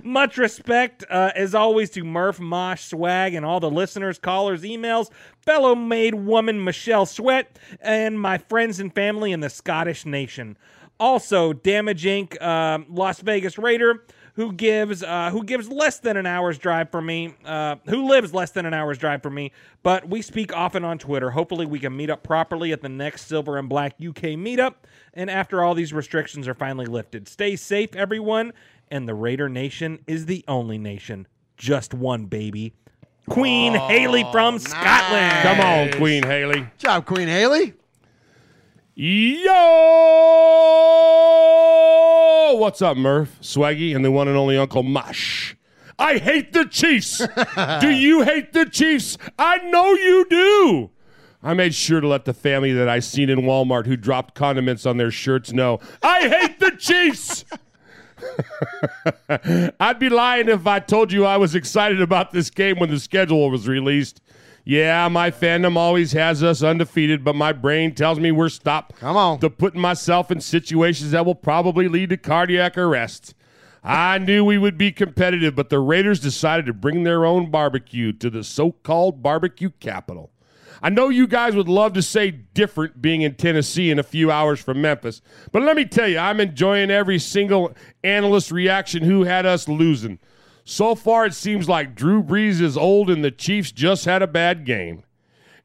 much 0.02 0.36
respect, 0.36 1.04
uh, 1.08 1.30
as 1.36 1.54
always, 1.54 1.90
to 1.90 2.02
Murph, 2.02 2.40
Mosh, 2.40 2.86
Swag, 2.86 3.34
and 3.34 3.46
all 3.46 3.60
the 3.60 3.70
listeners, 3.70 4.18
callers, 4.18 4.62
emails, 4.62 5.08
fellow 5.42 5.76
maid 5.76 6.16
woman 6.16 6.64
Michelle 6.64 7.06
Sweat, 7.06 7.56
and 7.80 8.20
my 8.20 8.38
friends 8.38 8.80
and 8.80 8.92
family 8.92 9.30
in 9.30 9.38
the 9.38 9.48
Scottish 9.48 10.04
nation. 10.04 10.58
Also, 10.98 11.52
Damage 11.52 12.02
Inc., 12.02 12.42
um, 12.42 12.86
Las 12.88 13.20
Vegas 13.20 13.56
Raider, 13.56 14.04
who 14.38 14.52
gives 14.52 15.02
uh, 15.02 15.30
who 15.32 15.42
gives 15.42 15.68
less 15.68 15.98
than 15.98 16.16
an 16.16 16.24
hour's 16.24 16.58
drive 16.58 16.92
from 16.92 17.06
me, 17.06 17.34
uh, 17.44 17.74
who 17.86 18.08
lives 18.08 18.32
less 18.32 18.52
than 18.52 18.66
an 18.66 18.72
hour's 18.72 18.96
drive 18.96 19.20
from 19.20 19.34
me. 19.34 19.50
But 19.82 20.08
we 20.08 20.22
speak 20.22 20.54
often 20.56 20.84
on 20.84 20.96
Twitter. 20.98 21.30
Hopefully, 21.30 21.66
we 21.66 21.80
can 21.80 21.96
meet 21.96 22.08
up 22.08 22.22
properly 22.22 22.70
at 22.70 22.80
the 22.80 22.88
next 22.88 23.26
Silver 23.26 23.58
and 23.58 23.68
Black 23.68 23.94
UK 23.94 24.38
meetup. 24.38 24.74
And 25.12 25.28
after 25.28 25.64
all 25.64 25.74
these 25.74 25.92
restrictions 25.92 26.46
are 26.46 26.54
finally 26.54 26.86
lifted, 26.86 27.26
stay 27.26 27.56
safe, 27.56 27.96
everyone. 27.96 28.52
And 28.92 29.08
the 29.08 29.14
Raider 29.14 29.48
Nation 29.48 29.98
is 30.06 30.26
the 30.26 30.44
only 30.46 30.78
nation, 30.78 31.26
just 31.56 31.92
one 31.92 32.26
baby. 32.26 32.74
Queen 33.28 33.74
Haley 33.74 34.24
from 34.30 34.60
Scotland. 34.60 35.32
Come 35.42 35.60
on, 35.60 35.90
Queen 35.98 36.22
Haley. 36.22 36.60
Good 36.60 36.78
job, 36.78 37.06
Queen 37.06 37.26
Haley. 37.26 37.74
Yo! 39.00 39.46
What's 42.58 42.82
up, 42.82 42.96
Murph, 42.96 43.38
Swaggy, 43.40 43.94
and 43.94 44.04
the 44.04 44.10
one 44.10 44.26
and 44.26 44.36
only 44.36 44.58
Uncle 44.58 44.82
Mosh? 44.82 45.54
I 46.00 46.18
hate 46.18 46.52
the 46.52 46.64
Chiefs. 46.64 47.18
do 47.80 47.90
you 47.90 48.22
hate 48.22 48.52
the 48.52 48.66
Chiefs? 48.66 49.16
I 49.38 49.58
know 49.58 49.92
you 49.92 50.26
do. 50.28 50.90
I 51.44 51.54
made 51.54 51.76
sure 51.76 52.00
to 52.00 52.08
let 52.08 52.24
the 52.24 52.34
family 52.34 52.72
that 52.72 52.88
I 52.88 52.98
seen 52.98 53.30
in 53.30 53.42
Walmart 53.42 53.86
who 53.86 53.96
dropped 53.96 54.34
condiments 54.34 54.84
on 54.84 54.96
their 54.96 55.12
shirts 55.12 55.52
know 55.52 55.78
I 56.02 56.28
hate 56.28 56.58
the 56.58 56.72
Chiefs. 56.72 57.44
I'd 59.78 60.00
be 60.00 60.08
lying 60.08 60.48
if 60.48 60.66
I 60.66 60.80
told 60.80 61.12
you 61.12 61.24
I 61.24 61.36
was 61.36 61.54
excited 61.54 62.02
about 62.02 62.32
this 62.32 62.50
game 62.50 62.80
when 62.80 62.90
the 62.90 62.98
schedule 62.98 63.48
was 63.48 63.68
released. 63.68 64.20
Yeah, 64.68 65.08
my 65.08 65.30
fandom 65.30 65.78
always 65.78 66.12
has 66.12 66.42
us 66.42 66.62
undefeated, 66.62 67.24
but 67.24 67.34
my 67.34 67.52
brain 67.52 67.94
tells 67.94 68.20
me 68.20 68.30
we're 68.30 68.50
stopped. 68.50 68.96
Come 68.96 69.16
on. 69.16 69.40
To 69.40 69.48
putting 69.48 69.80
myself 69.80 70.30
in 70.30 70.42
situations 70.42 71.12
that 71.12 71.24
will 71.24 71.34
probably 71.34 71.88
lead 71.88 72.10
to 72.10 72.18
cardiac 72.18 72.76
arrest. 72.76 73.32
I 73.82 74.18
knew 74.18 74.44
we 74.44 74.58
would 74.58 74.76
be 74.76 74.92
competitive, 74.92 75.54
but 75.54 75.70
the 75.70 75.78
Raiders 75.78 76.20
decided 76.20 76.66
to 76.66 76.74
bring 76.74 77.04
their 77.04 77.24
own 77.24 77.50
barbecue 77.50 78.12
to 78.12 78.28
the 78.28 78.44
so 78.44 78.72
called 78.72 79.22
barbecue 79.22 79.70
capital. 79.80 80.32
I 80.82 80.90
know 80.90 81.08
you 81.08 81.26
guys 81.26 81.56
would 81.56 81.66
love 81.66 81.94
to 81.94 82.02
say 82.02 82.30
different 82.30 83.00
being 83.00 83.22
in 83.22 83.36
Tennessee 83.36 83.90
in 83.90 83.98
a 83.98 84.02
few 84.02 84.30
hours 84.30 84.60
from 84.60 84.82
Memphis, 84.82 85.22
but 85.50 85.62
let 85.62 85.76
me 85.76 85.86
tell 85.86 86.08
you, 86.08 86.18
I'm 86.18 86.40
enjoying 86.40 86.90
every 86.90 87.18
single 87.18 87.72
analyst 88.04 88.52
reaction 88.52 89.02
who 89.02 89.24
had 89.24 89.46
us 89.46 89.66
losing. 89.66 90.18
So 90.70 90.94
far, 90.94 91.24
it 91.24 91.32
seems 91.32 91.66
like 91.66 91.94
Drew 91.94 92.22
Brees 92.22 92.60
is 92.60 92.76
old 92.76 93.08
and 93.08 93.24
the 93.24 93.30
Chiefs 93.30 93.72
just 93.72 94.04
had 94.04 94.20
a 94.20 94.26
bad 94.26 94.66
game. 94.66 95.02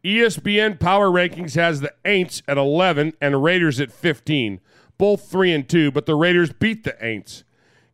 ESPN 0.02 0.80
Power 0.80 1.10
Rankings 1.10 1.56
has 1.56 1.82
the 1.82 1.92
Aints 2.06 2.42
at 2.48 2.58
11 2.58 3.12
and 3.20 3.44
Raiders 3.44 3.82
at 3.82 3.92
15, 3.92 4.62
both 4.98 5.30
3 5.30 5.52
and 5.52 5.68
2, 5.68 5.92
but 5.92 6.06
the 6.06 6.16
Raiders 6.16 6.54
beat 6.54 6.86
the 6.86 6.96
Aints. 7.04 7.44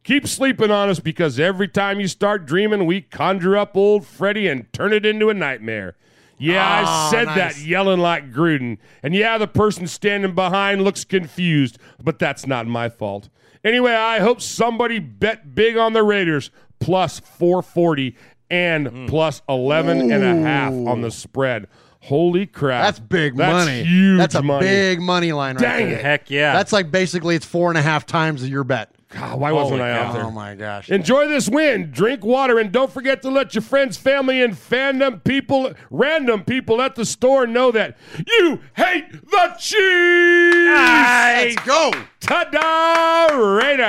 Keep 0.03 0.27
sleeping 0.27 0.69
on 0.69 0.87
us 0.87 0.99
because 0.99 1.39
every 1.39 1.67
time 1.67 1.99
you 1.99 2.07
start 2.07 2.45
dreaming, 2.45 2.85
we 2.85 3.01
conjure 3.01 3.57
up 3.57 3.75
old 3.75 4.05
Freddy 4.05 4.47
and 4.47 4.71
turn 4.71 4.93
it 4.93 5.03
into 5.03 5.31
a 5.31 5.33
nightmare. 5.33 5.95
Yeah, 6.37 6.63
I 6.63 6.83
Oh, 6.85 7.09
said 7.09 7.25
nice. 7.25 7.55
that 7.55 7.65
yelling 7.65 7.99
like 8.01 8.31
Gruden. 8.31 8.77
And 9.01 9.15
yeah, 9.15 9.39
the 9.39 9.47
person 9.47 9.87
standing 9.87 10.35
behind 10.35 10.83
looks 10.83 11.03
confused, 11.03 11.79
but 12.03 12.19
that's 12.19 12.45
not 12.45 12.67
my 12.67 12.87
fault. 12.87 13.29
Anyway, 13.63 13.93
I 13.93 14.19
hope 14.19 14.41
somebody 14.41 14.99
bet 14.99 15.55
big 15.55 15.75
on 15.75 15.93
the 15.93 16.03
Raiders 16.03 16.49
plus 16.79 17.19
440 17.19 18.15
and 18.49 18.87
Hmm. 18.87 19.05
plus 19.07 19.41
11 19.47 20.11
and 20.11 20.23
a 20.23 20.35
half 20.47 20.73
on 20.73 21.01
the 21.01 21.11
spread. 21.11 21.67
Holy 22.01 22.45
crap. 22.45 22.83
That's 22.85 22.99
big 22.99 23.35
money. 23.35 23.51
That's 23.51 23.65
money. 23.67 23.83
huge 23.83 24.17
That's 24.17 24.35
a 24.35 24.41
money. 24.41 24.65
big 24.65 25.01
money 25.01 25.31
line 25.33 25.55
right 25.57 25.61
Dang 25.61 25.89
there. 25.89 25.99
it. 25.99 26.01
Heck 26.01 26.29
yeah. 26.31 26.53
That's 26.53 26.71
like 26.71 26.89
basically 26.91 27.35
it's 27.35 27.45
four 27.45 27.69
and 27.69 27.77
a 27.77 27.81
half 27.81 28.05
times 28.05 28.47
your 28.47 28.63
bet. 28.63 28.89
God, 29.09 29.39
why 29.39 29.51
wasn't 29.51 29.81
I 29.81 29.91
out 29.91 30.13
there? 30.13 30.23
Oh 30.23 30.31
my 30.31 30.53
gosh. 30.55 30.89
Enjoy 30.89 31.27
this 31.27 31.49
win. 31.49 31.89
Drink 31.91 32.23
water 32.23 32.57
and 32.59 32.71
don't 32.71 32.91
forget 32.91 33.21
to 33.23 33.29
let 33.29 33.53
your 33.55 33.63
friends, 33.63 33.97
family, 33.97 34.41
and 34.41 34.53
fandom 34.53 35.23
people, 35.23 35.73
random 35.89 36.43
people 36.45 36.79
at 36.81 36.95
the 36.95 37.05
store 37.05 37.45
know 37.47 37.71
that 37.71 37.97
you 38.27 38.59
hate 38.75 39.11
the 39.11 39.55
Chiefs. 39.57 40.69
Let's 40.69 41.55
go. 41.65 41.91
Ta-da, 42.19 43.35
Raider. 43.35 43.83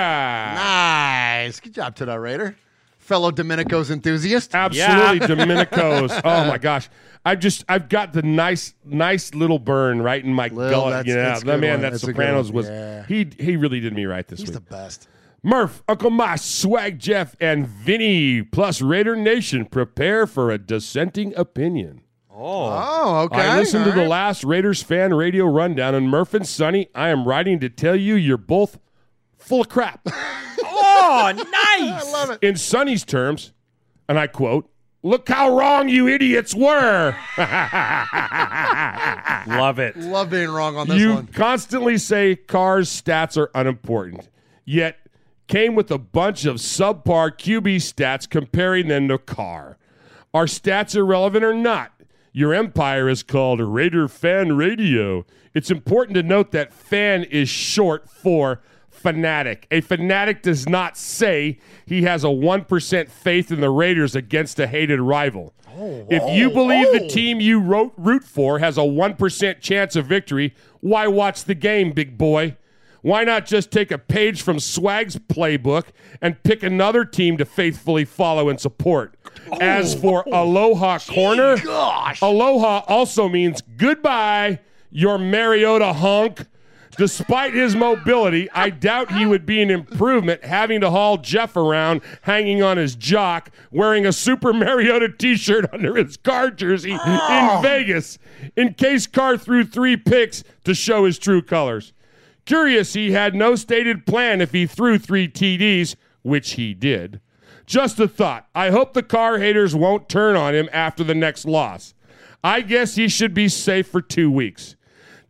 Nice. 0.54 1.60
Good 1.60 1.74
job 1.74 1.94
to 1.96 2.06
that 2.06 2.18
Raider. 2.18 2.56
Fellow 3.10 3.32
Domenico's 3.32 3.90
enthusiast. 3.90 4.54
Absolutely, 4.54 5.18
Domenico's. 5.26 6.12
Oh 6.24 6.44
my 6.46 6.56
gosh. 6.58 6.88
I've 7.24 7.40
just 7.40 7.64
I've 7.68 7.88
got 7.88 8.12
the 8.12 8.22
nice 8.22 8.72
nice 8.84 9.34
little 9.34 9.58
burn 9.58 10.00
right 10.00 10.24
in 10.24 10.32
my 10.32 10.46
Lil, 10.48 10.70
gullet. 10.70 11.04
that's- 11.06 11.14
Yeah, 11.14 11.38
that 11.52 11.60
man, 11.60 11.72
one. 11.72 11.80
that 11.82 11.90
That's 11.90 12.02
Sopranos 12.04 12.52
was 12.52 12.68
Yeah. 12.68 13.04
he 13.06 13.28
he 13.38 13.56
really 13.56 13.80
did 13.80 13.92
me 13.94 14.06
right 14.06 14.26
this 14.28 14.38
He's 14.38 14.48
week. 14.50 14.58
He's 14.60 14.64
the 14.68 14.74
best. 14.74 15.08
Murph, 15.42 15.82
Uncle 15.88 16.10
Mosh, 16.10 16.40
Swag 16.42 16.98
Jeff, 17.00 17.34
and 17.40 17.66
Vinny 17.66 18.42
plus 18.42 18.80
Raider 18.80 19.16
Nation 19.16 19.64
prepare 19.66 20.26
for 20.26 20.50
a 20.50 20.58
dissenting 20.58 21.34
opinion. 21.36 22.02
Oh, 22.30 22.42
oh, 22.42 23.18
okay. 23.24 23.40
I 23.40 23.58
listened 23.58 23.84
All 23.86 23.92
to 23.92 23.98
the 23.98 24.06
last 24.06 24.44
Raiders 24.44 24.82
fan 24.82 25.12
radio 25.14 25.46
rundown, 25.46 25.94
and 25.94 26.08
Murph 26.08 26.32
and 26.32 26.46
Sonny, 26.46 26.88
I 26.94 27.08
am 27.08 27.26
writing 27.26 27.58
to 27.60 27.68
tell 27.68 27.96
you 27.96 28.14
you're 28.14 28.36
both 28.38 28.78
full 29.50 29.60
of 29.62 29.68
crap. 29.68 30.00
oh, 30.06 31.32
nice. 31.34 31.44
I 32.06 32.10
love 32.12 32.30
it. 32.30 32.38
In 32.40 32.56
Sonny's 32.56 33.04
terms, 33.04 33.52
and 34.08 34.18
I 34.18 34.28
quote, 34.28 34.70
Look 35.02 35.28
how 35.28 35.56
wrong 35.56 35.88
you 35.88 36.08
idiots 36.08 36.54
were. 36.54 37.16
Love 39.46 39.78
it. 39.78 39.96
Love 39.96 40.28
being 40.28 40.50
wrong 40.50 40.76
on 40.76 40.88
this 40.88 41.00
you 41.00 41.14
one. 41.14 41.26
constantly 41.28 41.96
say 41.96 42.36
cars 42.36 42.90
stats 42.90 43.38
are 43.38 43.50
unimportant, 43.54 44.28
yet 44.66 44.98
came 45.48 45.74
with 45.74 45.90
a 45.90 45.96
bunch 45.96 46.44
of 46.44 46.56
subpar 46.56 47.30
QB 47.30 47.76
stats 47.76 48.28
comparing 48.28 48.88
them 48.88 49.08
to 49.08 49.16
Carr. 49.16 49.78
Are 50.34 50.44
stats 50.44 50.94
irrelevant 50.94 51.44
or 51.44 51.54
not? 51.54 51.92
Your 52.32 52.52
empire 52.52 53.08
is 53.08 53.22
called 53.22 53.58
Raider 53.60 54.06
Fan 54.06 54.54
Radio. 54.54 55.24
It's 55.54 55.70
important 55.70 56.14
to 56.16 56.22
note 56.22 56.50
that 56.52 56.74
fan 56.74 57.24
is 57.24 57.48
short 57.48 58.10
for 58.10 58.60
fanatic. 59.00 59.66
A 59.70 59.80
fanatic 59.80 60.42
does 60.42 60.68
not 60.68 60.96
say 60.96 61.58
he 61.86 62.02
has 62.02 62.22
a 62.24 62.28
1% 62.28 63.08
faith 63.08 63.50
in 63.50 63.60
the 63.60 63.70
Raiders 63.70 64.14
against 64.14 64.60
a 64.60 64.66
hated 64.66 65.00
rival. 65.00 65.54
Oh, 65.76 66.06
if 66.10 66.22
you 66.36 66.50
believe 66.50 66.92
the 66.92 67.04
oh. 67.04 67.08
team 67.08 67.40
you 67.40 67.58
wrote, 67.60 67.92
root 67.96 68.24
for 68.24 68.58
has 68.58 68.76
a 68.76 68.82
1% 68.82 69.60
chance 69.60 69.96
of 69.96 70.06
victory, 70.06 70.54
why 70.80 71.06
watch 71.06 71.44
the 71.44 71.54
game, 71.54 71.92
big 71.92 72.18
boy? 72.18 72.56
Why 73.02 73.24
not 73.24 73.46
just 73.46 73.70
take 73.70 73.90
a 73.90 73.96
page 73.96 74.42
from 74.42 74.60
Swag's 74.60 75.16
playbook 75.16 75.84
and 76.20 76.42
pick 76.42 76.62
another 76.62 77.06
team 77.06 77.38
to 77.38 77.46
faithfully 77.46 78.04
follow 78.04 78.50
and 78.50 78.60
support? 78.60 79.14
As 79.60 79.94
oh. 79.94 79.98
for 79.98 80.24
Aloha 80.30 80.98
Corner, 80.98 81.56
gosh. 81.56 82.20
Aloha 82.20 82.84
also 82.88 83.28
means 83.28 83.62
goodbye, 83.76 84.58
your 84.90 85.16
Mariota 85.16 85.94
hunk. 85.94 86.46
Despite 87.00 87.54
his 87.54 87.74
mobility, 87.74 88.50
I 88.50 88.68
doubt 88.68 89.10
he 89.10 89.24
would 89.24 89.46
be 89.46 89.62
an 89.62 89.70
improvement 89.70 90.44
having 90.44 90.82
to 90.82 90.90
haul 90.90 91.16
Jeff 91.16 91.56
around 91.56 92.02
hanging 92.20 92.62
on 92.62 92.76
his 92.76 92.94
jock, 92.94 93.50
wearing 93.70 94.04
a 94.04 94.12
Super 94.12 94.52
Mariota 94.52 95.08
t 95.08 95.34
shirt 95.34 95.64
under 95.72 95.96
his 95.96 96.18
car 96.18 96.50
jersey 96.50 96.90
in 96.90 97.00
oh. 97.00 97.60
Vegas, 97.62 98.18
in 98.54 98.74
case 98.74 99.06
Carr 99.06 99.38
threw 99.38 99.64
three 99.64 99.96
picks 99.96 100.44
to 100.64 100.74
show 100.74 101.06
his 101.06 101.18
true 101.18 101.40
colors. 101.40 101.94
Curious, 102.44 102.92
he 102.92 103.12
had 103.12 103.34
no 103.34 103.56
stated 103.56 104.04
plan 104.04 104.42
if 104.42 104.52
he 104.52 104.66
threw 104.66 104.98
three 104.98 105.26
TDs, 105.26 105.96
which 106.20 106.52
he 106.52 106.74
did. 106.74 107.22
Just 107.64 107.98
a 107.98 108.08
thought. 108.08 108.46
I 108.54 108.72
hope 108.72 108.92
the 108.92 109.02
car 109.02 109.38
haters 109.38 109.74
won't 109.74 110.10
turn 110.10 110.36
on 110.36 110.54
him 110.54 110.68
after 110.70 111.02
the 111.02 111.14
next 111.14 111.46
loss. 111.46 111.94
I 112.44 112.60
guess 112.60 112.96
he 112.96 113.08
should 113.08 113.32
be 113.32 113.48
safe 113.48 113.88
for 113.88 114.02
two 114.02 114.30
weeks. 114.30 114.76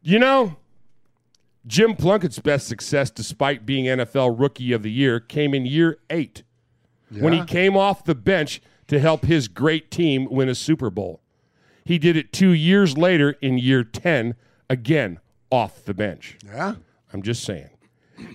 You 0.02 0.18
know, 0.18 0.56
Jim 1.66 1.94
Plunkett's 1.94 2.38
best 2.38 2.66
success, 2.66 3.10
despite 3.10 3.66
being 3.66 3.84
NFL 3.84 4.38
Rookie 4.38 4.72
of 4.72 4.82
the 4.82 4.90
Year, 4.90 5.20
came 5.20 5.54
in 5.54 5.66
year 5.66 5.98
eight 6.08 6.42
when 7.10 7.32
he 7.32 7.44
came 7.44 7.76
off 7.76 8.04
the 8.04 8.14
bench 8.14 8.60
to 8.86 8.98
help 8.98 9.24
his 9.24 9.48
great 9.48 9.90
team 9.90 10.26
win 10.30 10.48
a 10.48 10.54
Super 10.54 10.90
Bowl. 10.90 11.20
He 11.84 11.98
did 11.98 12.16
it 12.16 12.32
two 12.32 12.50
years 12.50 12.96
later 12.96 13.36
in 13.42 13.58
year 13.58 13.82
10, 13.84 14.34
again 14.68 15.18
off 15.50 15.84
the 15.84 15.94
bench. 15.94 16.38
Yeah. 16.46 16.76
I'm 17.12 17.22
just 17.22 17.42
saying. 17.42 17.70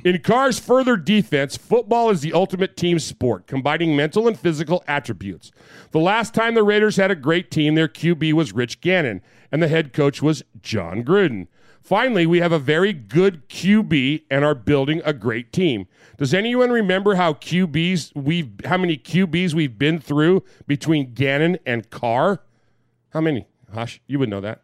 In 0.04 0.20
Carr's 0.20 0.60
further 0.60 0.98
defense, 0.98 1.56
football 1.56 2.10
is 2.10 2.22
the 2.22 2.34
ultimate 2.34 2.76
team 2.76 3.00
sport, 3.00 3.48
combining 3.48 3.96
mental 3.96 4.28
and 4.28 4.38
physical 4.38 4.84
attributes. 4.88 5.52
The 5.92 6.00
last 6.00 6.34
time 6.34 6.56
the 6.56 6.64
Raiders 6.64 6.98
had 6.98 7.12
a 7.12 7.16
great 7.16 7.52
team, 7.52 7.76
their 7.76 7.88
QB 7.88 8.34
was 8.34 8.52
Rich 8.52 8.82
Gannon, 8.82 9.22
and 9.52 9.62
the 9.62 9.68
head 9.68 9.94
coach 9.94 10.22
was 10.22 10.44
Jon 10.62 11.04
Gruden. 11.04 11.48
Finally, 11.86 12.26
we 12.26 12.40
have 12.40 12.52
a 12.52 12.58
very 12.58 12.92
good 12.94 13.48
QB 13.48 14.24
and 14.32 14.44
are 14.44 14.56
building 14.56 15.04
a 15.06 15.14
great 15.14 15.54
team. 15.54 15.86
Does 16.18 16.34
anyone 16.34 16.72
remember 16.72 17.14
how 17.14 17.34
QBs 17.34 18.12
we've 18.16 18.50
how 18.66 18.78
many 18.78 18.98
QBs 18.98 19.54
we've 19.54 19.78
been 19.78 20.00
through 20.00 20.44
between 20.66 21.14
Gannon 21.14 21.60
and 21.64 21.88
Carr? 21.92 22.42
How 23.12 23.22
many? 23.22 23.46
Hush, 23.72 24.02
you 24.08 24.18
would 24.18 24.30
know 24.30 24.42
that. 24.42 24.64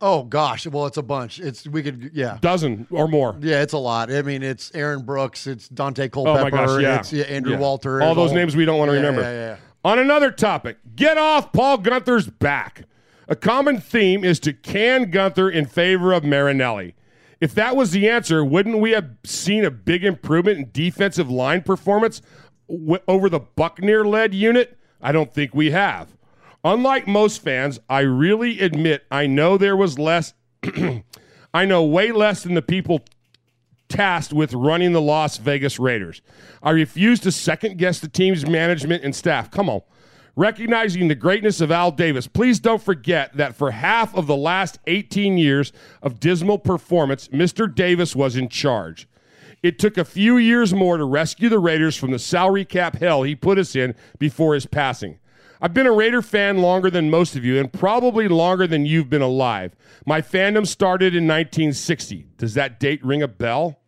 Oh 0.00 0.22
gosh, 0.22 0.64
well 0.68 0.86
it's 0.86 0.96
a 0.96 1.02
bunch. 1.02 1.40
It's 1.40 1.66
we 1.66 1.82
could 1.82 2.12
yeah. 2.14 2.38
Dozen 2.40 2.86
or 2.92 3.08
more. 3.08 3.36
Yeah, 3.40 3.62
it's 3.62 3.72
a 3.72 3.78
lot. 3.78 4.12
I 4.12 4.22
mean, 4.22 4.44
it's 4.44 4.70
Aaron 4.76 5.02
Brooks, 5.04 5.48
it's 5.48 5.68
Daunte 5.68 6.08
Culpepper, 6.12 6.38
Oh 6.38 6.44
my 6.44 6.50
gosh, 6.50 6.80
yeah. 6.80 6.98
it's 7.00 7.12
yeah, 7.12 7.24
Andrew 7.24 7.54
Yeah. 7.54 7.58
Walter. 7.58 8.00
All 8.00 8.14
those 8.14 8.32
names 8.32 8.54
we 8.54 8.64
don't 8.64 8.78
want 8.78 8.92
to 8.92 8.94
Yeah, 9.00 9.06
remember. 9.08 9.58
On 9.84 9.98
another 9.98 10.30
topic, 10.30 10.76
get 10.94 11.18
off 11.18 11.52
Paul 11.52 11.78
Guenther's 11.78 12.28
back. 12.28 12.84
A 13.28 13.36
common 13.36 13.78
theme 13.78 14.24
is 14.24 14.40
to 14.40 14.54
can 14.54 15.12
Guenther 15.12 15.52
in 15.52 15.66
favor 15.66 16.12
of 16.14 16.24
Marinelli. 16.24 16.94
If 17.40 17.54
that 17.54 17.76
was 17.76 17.90
the 17.90 18.08
answer, 18.08 18.42
wouldn't 18.42 18.78
we 18.78 18.92
have 18.92 19.10
seen 19.24 19.64
a 19.64 19.70
big 19.70 20.02
improvement 20.02 20.58
in 20.58 20.70
defensive 20.72 21.30
line 21.30 21.62
performance 21.62 22.22
w- 22.68 23.02
over 23.06 23.28
the 23.28 23.40
Buckner 23.40 24.04
led 24.04 24.34
unit? 24.34 24.78
I 25.00 25.12
don't 25.12 25.32
think 25.32 25.54
we 25.54 25.70
have. 25.70 26.16
Unlike 26.64 27.06
most 27.06 27.42
fans, 27.42 27.78
I 27.88 28.00
really 28.00 28.60
admit 28.60 29.04
I 29.10 29.26
know 29.26 29.58
there 29.58 29.76
was 29.76 29.98
less, 29.98 30.32
I 31.54 31.64
know 31.66 31.84
way 31.84 32.10
less 32.10 32.42
than 32.42 32.54
the 32.54 32.62
people 32.62 33.04
tasked 33.88 34.32
with 34.32 34.54
running 34.54 34.92
the 34.92 35.00
Las 35.00 35.36
Vegas 35.36 35.78
Raiders. 35.78 36.22
I 36.62 36.70
refuse 36.70 37.20
to 37.20 37.32
second 37.32 37.78
guess 37.78 38.00
the 38.00 38.08
team's 38.08 38.46
management 38.46 39.04
and 39.04 39.14
staff. 39.14 39.50
Come 39.50 39.68
on. 39.68 39.82
Recognizing 40.38 41.08
the 41.08 41.16
greatness 41.16 41.60
of 41.60 41.72
Al 41.72 41.90
Davis, 41.90 42.28
please 42.28 42.60
don't 42.60 42.80
forget 42.80 43.36
that 43.36 43.56
for 43.56 43.72
half 43.72 44.14
of 44.14 44.28
the 44.28 44.36
last 44.36 44.78
18 44.86 45.36
years 45.36 45.72
of 46.00 46.20
dismal 46.20 46.60
performance, 46.60 47.26
Mr. 47.30 47.74
Davis 47.74 48.14
was 48.14 48.36
in 48.36 48.48
charge. 48.48 49.08
It 49.64 49.80
took 49.80 49.98
a 49.98 50.04
few 50.04 50.36
years 50.36 50.72
more 50.72 50.96
to 50.96 51.04
rescue 51.04 51.48
the 51.48 51.58
Raiders 51.58 51.96
from 51.96 52.12
the 52.12 52.20
salary 52.20 52.64
cap 52.64 53.00
hell 53.00 53.24
he 53.24 53.34
put 53.34 53.58
us 53.58 53.74
in 53.74 53.96
before 54.20 54.54
his 54.54 54.64
passing. 54.64 55.18
I've 55.60 55.74
been 55.74 55.88
a 55.88 55.92
Raider 55.92 56.22
fan 56.22 56.58
longer 56.58 56.88
than 56.88 57.10
most 57.10 57.34
of 57.34 57.44
you, 57.44 57.58
and 57.58 57.72
probably 57.72 58.28
longer 58.28 58.68
than 58.68 58.86
you've 58.86 59.10
been 59.10 59.20
alive. 59.20 59.74
My 60.06 60.22
fandom 60.22 60.68
started 60.68 61.16
in 61.16 61.26
1960. 61.26 62.28
Does 62.36 62.54
that 62.54 62.78
date 62.78 63.04
ring 63.04 63.24
a 63.24 63.28
bell? 63.28 63.80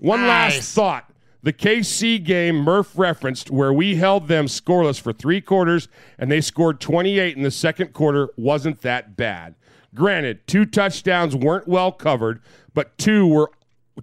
One 0.00 0.26
last 0.26 0.74
thought. 0.74 1.10
The 1.42 1.52
KC 1.52 2.22
game 2.22 2.56
Murph 2.56 2.98
referenced, 2.98 3.50
where 3.50 3.72
we 3.72 3.94
held 3.94 4.26
them 4.26 4.46
scoreless 4.46 5.00
for 5.00 5.12
three 5.12 5.40
quarters 5.40 5.88
and 6.18 6.30
they 6.30 6.40
scored 6.40 6.80
28 6.80 7.36
in 7.36 7.42
the 7.42 7.50
second 7.50 7.92
quarter, 7.92 8.30
wasn't 8.36 8.82
that 8.82 9.16
bad. 9.16 9.54
Granted, 9.94 10.46
two 10.46 10.66
touchdowns 10.66 11.36
weren't 11.36 11.68
well 11.68 11.92
covered, 11.92 12.40
but 12.74 12.98
two 12.98 13.26
were 13.26 13.50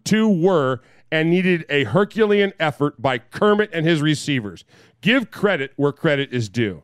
two 0.04 0.28
were 0.30 0.82
and 1.12 1.30
needed 1.30 1.66
a 1.70 1.84
Herculean 1.86 2.54
effort 2.60 3.02
by 3.02 3.18
Kermit 3.18 3.70
and 3.72 3.86
his 3.86 4.02
receivers. 4.02 4.66
Give 5.02 5.30
credit 5.30 5.72
where 5.76 5.92
credit 5.92 6.34
is 6.34 6.50
due. 6.50 6.84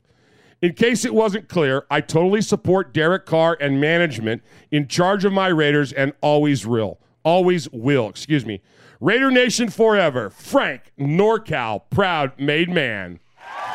In 0.61 0.73
case 0.73 1.05
it 1.05 1.13
wasn't 1.13 1.49
clear, 1.49 1.85
I 1.89 2.01
totally 2.01 2.41
support 2.41 2.93
Derek 2.93 3.25
Carr 3.25 3.57
and 3.59 3.81
management 3.81 4.43
in 4.69 4.87
charge 4.87 5.25
of 5.25 5.33
my 5.33 5.47
Raiders 5.47 5.91
and 5.91 6.13
always 6.21 6.67
will. 6.67 6.99
Always 7.23 7.69
will, 7.71 8.07
excuse 8.07 8.45
me. 8.45 8.61
Raider 9.01 9.31
Nation 9.31 9.69
forever. 9.69 10.29
Frank 10.29 10.93
NorCal, 10.97 11.81
proud 11.89 12.39
made 12.39 12.69
man. 12.69 13.19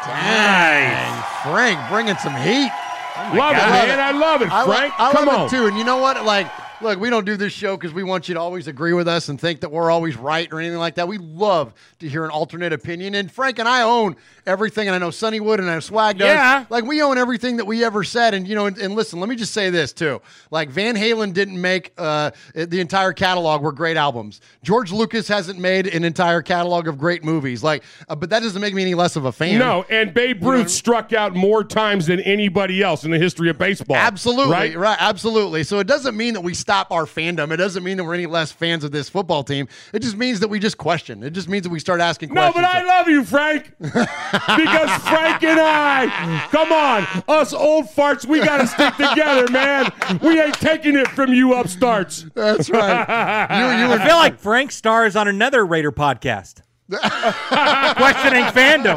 Dang, 0.05 1.23
Frank 1.43 1.81
bringing 1.91 2.17
some 2.17 2.35
heat. 2.37 2.71
Oh 3.19 3.33
love 3.35 3.53
it, 3.53 3.59
man. 3.59 3.99
I 4.01 4.13
love 4.13 4.43
it, 4.43 4.51
I 4.53 4.61
lo- 4.63 4.67
Frank. 4.75 4.95
I 4.99 5.13
Come 5.13 5.27
love 5.27 5.39
on. 5.41 5.47
it 5.47 5.51
too. 5.51 5.67
And 5.67 5.77
you 5.77 5.85
know 5.85 5.97
what? 5.99 6.25
Like, 6.25 6.47
look, 6.81 6.99
we 7.01 7.11
don't 7.11 7.25
do 7.25 7.37
this 7.37 7.53
show 7.53 7.77
because 7.77 7.93
we 7.93 8.03
want 8.03 8.29
you 8.29 8.35
to 8.35 8.41
always 8.41 8.67
agree 8.69 8.93
with 8.93 9.09
us 9.09 9.29
and 9.29 9.41
think 9.41 9.61
that 9.61 9.71
we're 9.71 9.91
always 9.91 10.17
right 10.17 10.49
or 10.53 10.61
anything 10.61 10.79
like 10.79 10.97
that. 10.97 11.09
We 11.09 11.19
love 11.19 11.73
to 12.01 12.09
hear 12.09 12.25
an 12.25 12.31
alternate 12.31 12.73
opinion. 12.73 13.15
And 13.15 13.31
Frank 13.31 13.59
and 13.59 13.69
I 13.69 13.83
own 13.83 14.17
everything, 14.47 14.89
and 14.89 14.95
I 14.95 14.99
know 14.99 15.11
Sonny 15.11 15.41
would 15.41 15.61
and 15.61 15.69
I 15.71 15.75
know 15.75 15.81
Swag 15.81 16.19
does. 16.19 16.29
Yeah. 16.29 16.65
Like 16.71 16.85
we 16.85 17.03
own 17.03 17.19
everything 17.19 17.57
that 17.59 17.65
we 17.67 17.85
ever 17.85 18.05
said. 18.05 18.35
And 18.35 18.47
you 18.47 18.55
know, 18.55 18.67
and, 18.67 18.77
and 18.79 18.95
listen, 18.95 19.21
let 19.21 19.29
me 19.29 19.37
just 19.37 19.53
say 19.53 19.71
this 19.71 19.93
too. 19.93 20.21
Like 20.51 20.71
Van 20.71 20.95
Halen 20.97 21.33
didn't 21.33 21.61
make 21.61 21.93
uh, 21.99 22.31
the 22.55 22.81
entire 22.81 23.13
catalog 23.13 23.63
were 23.63 23.73
great 23.73 23.97
albums. 23.97 24.41
George 24.63 24.93
Lucas 24.93 25.29
hasn't 25.29 25.59
made 25.59 25.87
an 25.87 26.05
entire 26.05 26.43
catalog 26.43 26.89
of 26.89 26.99
great 26.99 27.25
movies. 27.25 27.63
Like, 27.63 27.83
uh, 28.09 28.15
but 28.15 28.31
that 28.31 28.41
doesn't 28.43 28.61
make 28.61 28.75
me 28.75 28.83
any 28.83 28.95
less 28.95 29.17
of 29.17 29.25
a 29.25 29.33
fan. 29.33 29.59
No, 29.59 29.85
and 29.91 30.13
Babe 30.13 30.43
Ruth 30.43 30.71
struck 30.71 31.13
out 31.13 31.35
more 31.35 31.65
times 31.65 32.07
than 32.07 32.21
anybody 32.21 32.83
else 32.83 33.05
in 33.05 33.11
the 33.11 33.19
history 33.19 33.49
of 33.51 33.59
baseball. 33.59 33.97
Absolutely, 33.97 34.53
Right? 34.53 34.77
right? 34.77 34.97
Absolutely. 35.01 35.63
So 35.65 35.79
it 35.79 35.87
doesn't 35.87 36.17
mean 36.17 36.35
that 36.35 36.41
we 36.43 36.55
stop 36.67 36.91
our 36.91 37.05
fandom. 37.05 37.53
It 37.53 37.59
doesn't 37.59 37.85
mean 37.85 37.97
that 37.97 38.03
we're 38.03 38.15
any 38.15 38.27
less 38.27 38.51
fans 38.51 38.83
of 38.83 38.91
this 38.91 39.09
football 39.09 39.45
team. 39.45 39.69
It 39.93 40.01
just 40.01 40.17
means 40.17 40.41
that 40.41 40.49
we 40.49 40.59
just 40.59 40.77
question. 40.77 41.23
It 41.23 41.31
just 41.31 41.49
means 41.49 41.63
that 41.63 41.71
we 41.71 41.79
start 41.79 42.01
asking 42.01 42.31
No, 42.35 42.51
questions. 42.51 42.57
No, 42.57 42.63
but 42.63 42.77
I 42.77 42.83
love 42.85 43.09
you, 43.09 43.25
Frank. 43.25 43.73
because 43.79 45.03
Frank 45.03 45.45
and 45.45 45.61
I, 45.61 46.49
come 46.51 46.73
on, 46.73 47.07
us 47.29 47.53
old 47.53 47.85
farts, 47.87 48.27
we 48.27 48.41
got 48.41 48.57
to 48.63 48.67
stick 48.67 48.95
together, 48.97 49.49
man. 49.53 49.93
We 50.21 50.41
ain't 50.41 50.55
taking 50.55 50.97
it 50.97 51.07
from 51.07 51.33
you 51.33 51.55
upstarts. 51.55 52.27
That's 52.35 52.69
right. 52.69 53.07
I 53.09 54.05
feel 54.05 54.17
like 54.17 54.41
Frank 54.41 54.73
stars 54.73 55.15
on 55.15 55.29
another 55.29 55.65
Raider 55.65 55.93
podcast. 55.93 56.63
Questioning 56.89 58.45
fandom. 58.45 58.97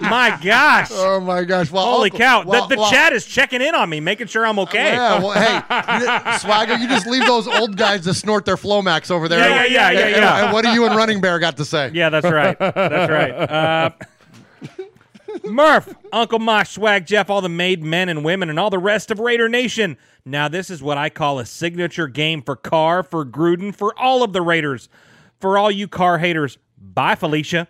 My 0.00 0.36
gosh. 0.42 0.88
Oh 0.92 1.20
my 1.20 1.44
gosh. 1.44 1.70
Well, 1.70 1.84
Holy 1.84 2.10
Uncle- 2.10 2.18
cow. 2.18 2.42
well, 2.44 2.66
the 2.66 2.74
the 2.74 2.80
well- 2.80 2.90
chat 2.90 3.12
is 3.12 3.24
checking 3.24 3.62
in 3.62 3.74
on 3.74 3.88
me, 3.88 4.00
making 4.00 4.26
sure 4.26 4.44
I'm 4.44 4.58
okay. 4.60 4.92
Yeah, 4.94 5.20
well, 5.22 5.30
hey, 5.32 6.38
Swagger, 6.38 6.74
you 6.76 6.88
just 6.88 7.06
leave 7.06 7.24
those 7.26 7.46
old 7.46 7.76
guys 7.76 8.02
to 8.04 8.14
snort 8.14 8.44
their 8.44 8.56
Flomax 8.56 9.10
over 9.12 9.28
there. 9.28 9.38
Yeah, 9.38 9.64
yeah, 9.64 9.90
yeah, 9.90 9.90
yeah, 9.90 10.06
And- 10.06 10.16
yeah. 10.16 10.44
And 10.44 10.52
what 10.52 10.64
do 10.64 10.70
you 10.72 10.86
and 10.86 10.96
Running 10.96 11.20
Bear 11.20 11.38
got 11.38 11.56
to 11.58 11.64
say? 11.64 11.90
Yeah, 11.94 12.08
that's 12.10 12.26
right. 12.26 12.58
That's 12.58 13.10
right. 13.10 13.30
Uh, 13.30 13.90
Murph, 15.44 15.92
Uncle 16.12 16.38
Mosh, 16.38 16.70
Swag, 16.70 17.06
Jeff, 17.06 17.28
all 17.28 17.40
the 17.40 17.48
made 17.48 17.82
men 17.82 18.08
and 18.08 18.24
women, 18.24 18.48
and 18.50 18.58
all 18.58 18.70
the 18.70 18.78
rest 18.78 19.10
of 19.10 19.18
Raider 19.18 19.48
Nation. 19.48 19.96
Now, 20.24 20.48
this 20.48 20.70
is 20.70 20.82
what 20.82 20.96
I 20.96 21.10
call 21.10 21.38
a 21.38 21.44
signature 21.46 22.06
game 22.08 22.40
for 22.40 22.56
Carr, 22.56 23.02
for 23.02 23.24
Gruden, 23.26 23.74
for 23.74 23.96
all 23.98 24.22
of 24.22 24.32
the 24.32 24.40
Raiders. 24.42 24.88
For 25.40 25.58
all 25.58 25.70
you 25.70 25.88
Carr 25.88 26.18
haters, 26.18 26.56
bye, 26.92 27.14
Felicia. 27.14 27.68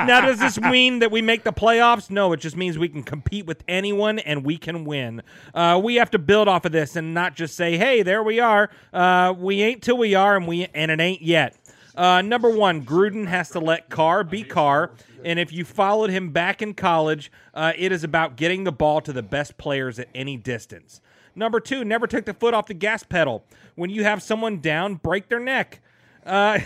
now, 0.00 0.20
does 0.20 0.38
this 0.38 0.60
mean 0.60 1.00
that 1.00 1.10
we 1.10 1.22
make 1.22 1.44
the 1.44 1.52
playoffs? 1.52 2.10
No, 2.10 2.32
it 2.32 2.40
just 2.40 2.56
means 2.56 2.78
we 2.78 2.88
can 2.88 3.02
compete 3.02 3.46
with 3.46 3.62
anyone 3.68 4.18
and 4.18 4.44
we 4.44 4.56
can 4.56 4.84
win. 4.84 5.22
Uh, 5.54 5.80
we 5.82 5.96
have 5.96 6.10
to 6.12 6.18
build 6.18 6.48
off 6.48 6.64
of 6.64 6.72
this 6.72 6.96
and 6.96 7.14
not 7.14 7.36
just 7.36 7.54
say, 7.54 7.76
"Hey, 7.76 8.02
there 8.02 8.22
we 8.22 8.40
are." 8.40 8.70
Uh, 8.92 9.34
we 9.36 9.62
ain't 9.62 9.82
till 9.82 9.98
we 9.98 10.14
are, 10.14 10.36
and 10.36 10.46
we 10.46 10.66
and 10.74 10.90
it 10.90 11.00
ain't 11.00 11.22
yet. 11.22 11.56
Uh, 11.94 12.22
number 12.22 12.48
one, 12.48 12.84
Gruden 12.84 13.26
has 13.26 13.50
to 13.50 13.60
let 13.60 13.90
Carr 13.90 14.24
be 14.24 14.42
Carr. 14.42 14.90
And 15.24 15.38
if 15.38 15.52
you 15.52 15.64
followed 15.64 16.10
him 16.10 16.30
back 16.30 16.62
in 16.62 16.74
college, 16.74 17.30
uh, 17.54 17.72
it 17.76 17.92
is 17.92 18.02
about 18.02 18.36
getting 18.36 18.64
the 18.64 18.72
ball 18.72 19.00
to 19.02 19.12
the 19.12 19.22
best 19.22 19.56
players 19.56 19.98
at 19.98 20.08
any 20.14 20.36
distance. 20.36 21.00
Number 21.34 21.60
two, 21.60 21.84
never 21.84 22.06
take 22.06 22.24
the 22.24 22.34
foot 22.34 22.54
off 22.54 22.66
the 22.66 22.74
gas 22.74 23.02
pedal. 23.02 23.44
When 23.74 23.88
you 23.90 24.04
have 24.04 24.22
someone 24.22 24.60
down, 24.60 24.96
break 24.96 25.28
their 25.28 25.40
neck. 25.40 25.80
Uh, 26.24 26.58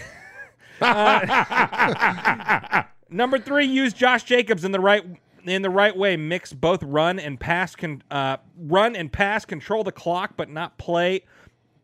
uh, 0.80 2.82
number 3.10 3.38
three, 3.38 3.66
use 3.66 3.92
Josh 3.92 4.24
Jacobs 4.24 4.64
in 4.64 4.72
the 4.72 4.80
right 4.80 5.04
in 5.44 5.62
the 5.62 5.70
right 5.70 5.96
way. 5.96 6.16
Mix 6.16 6.52
both 6.52 6.82
run 6.82 7.18
and 7.18 7.38
pass. 7.38 7.76
Can 7.76 8.02
uh, 8.10 8.38
run 8.58 8.96
and 8.96 9.12
pass, 9.12 9.44
control 9.44 9.84
the 9.84 9.92
clock, 9.92 10.34
but 10.36 10.50
not 10.50 10.78
play 10.78 11.22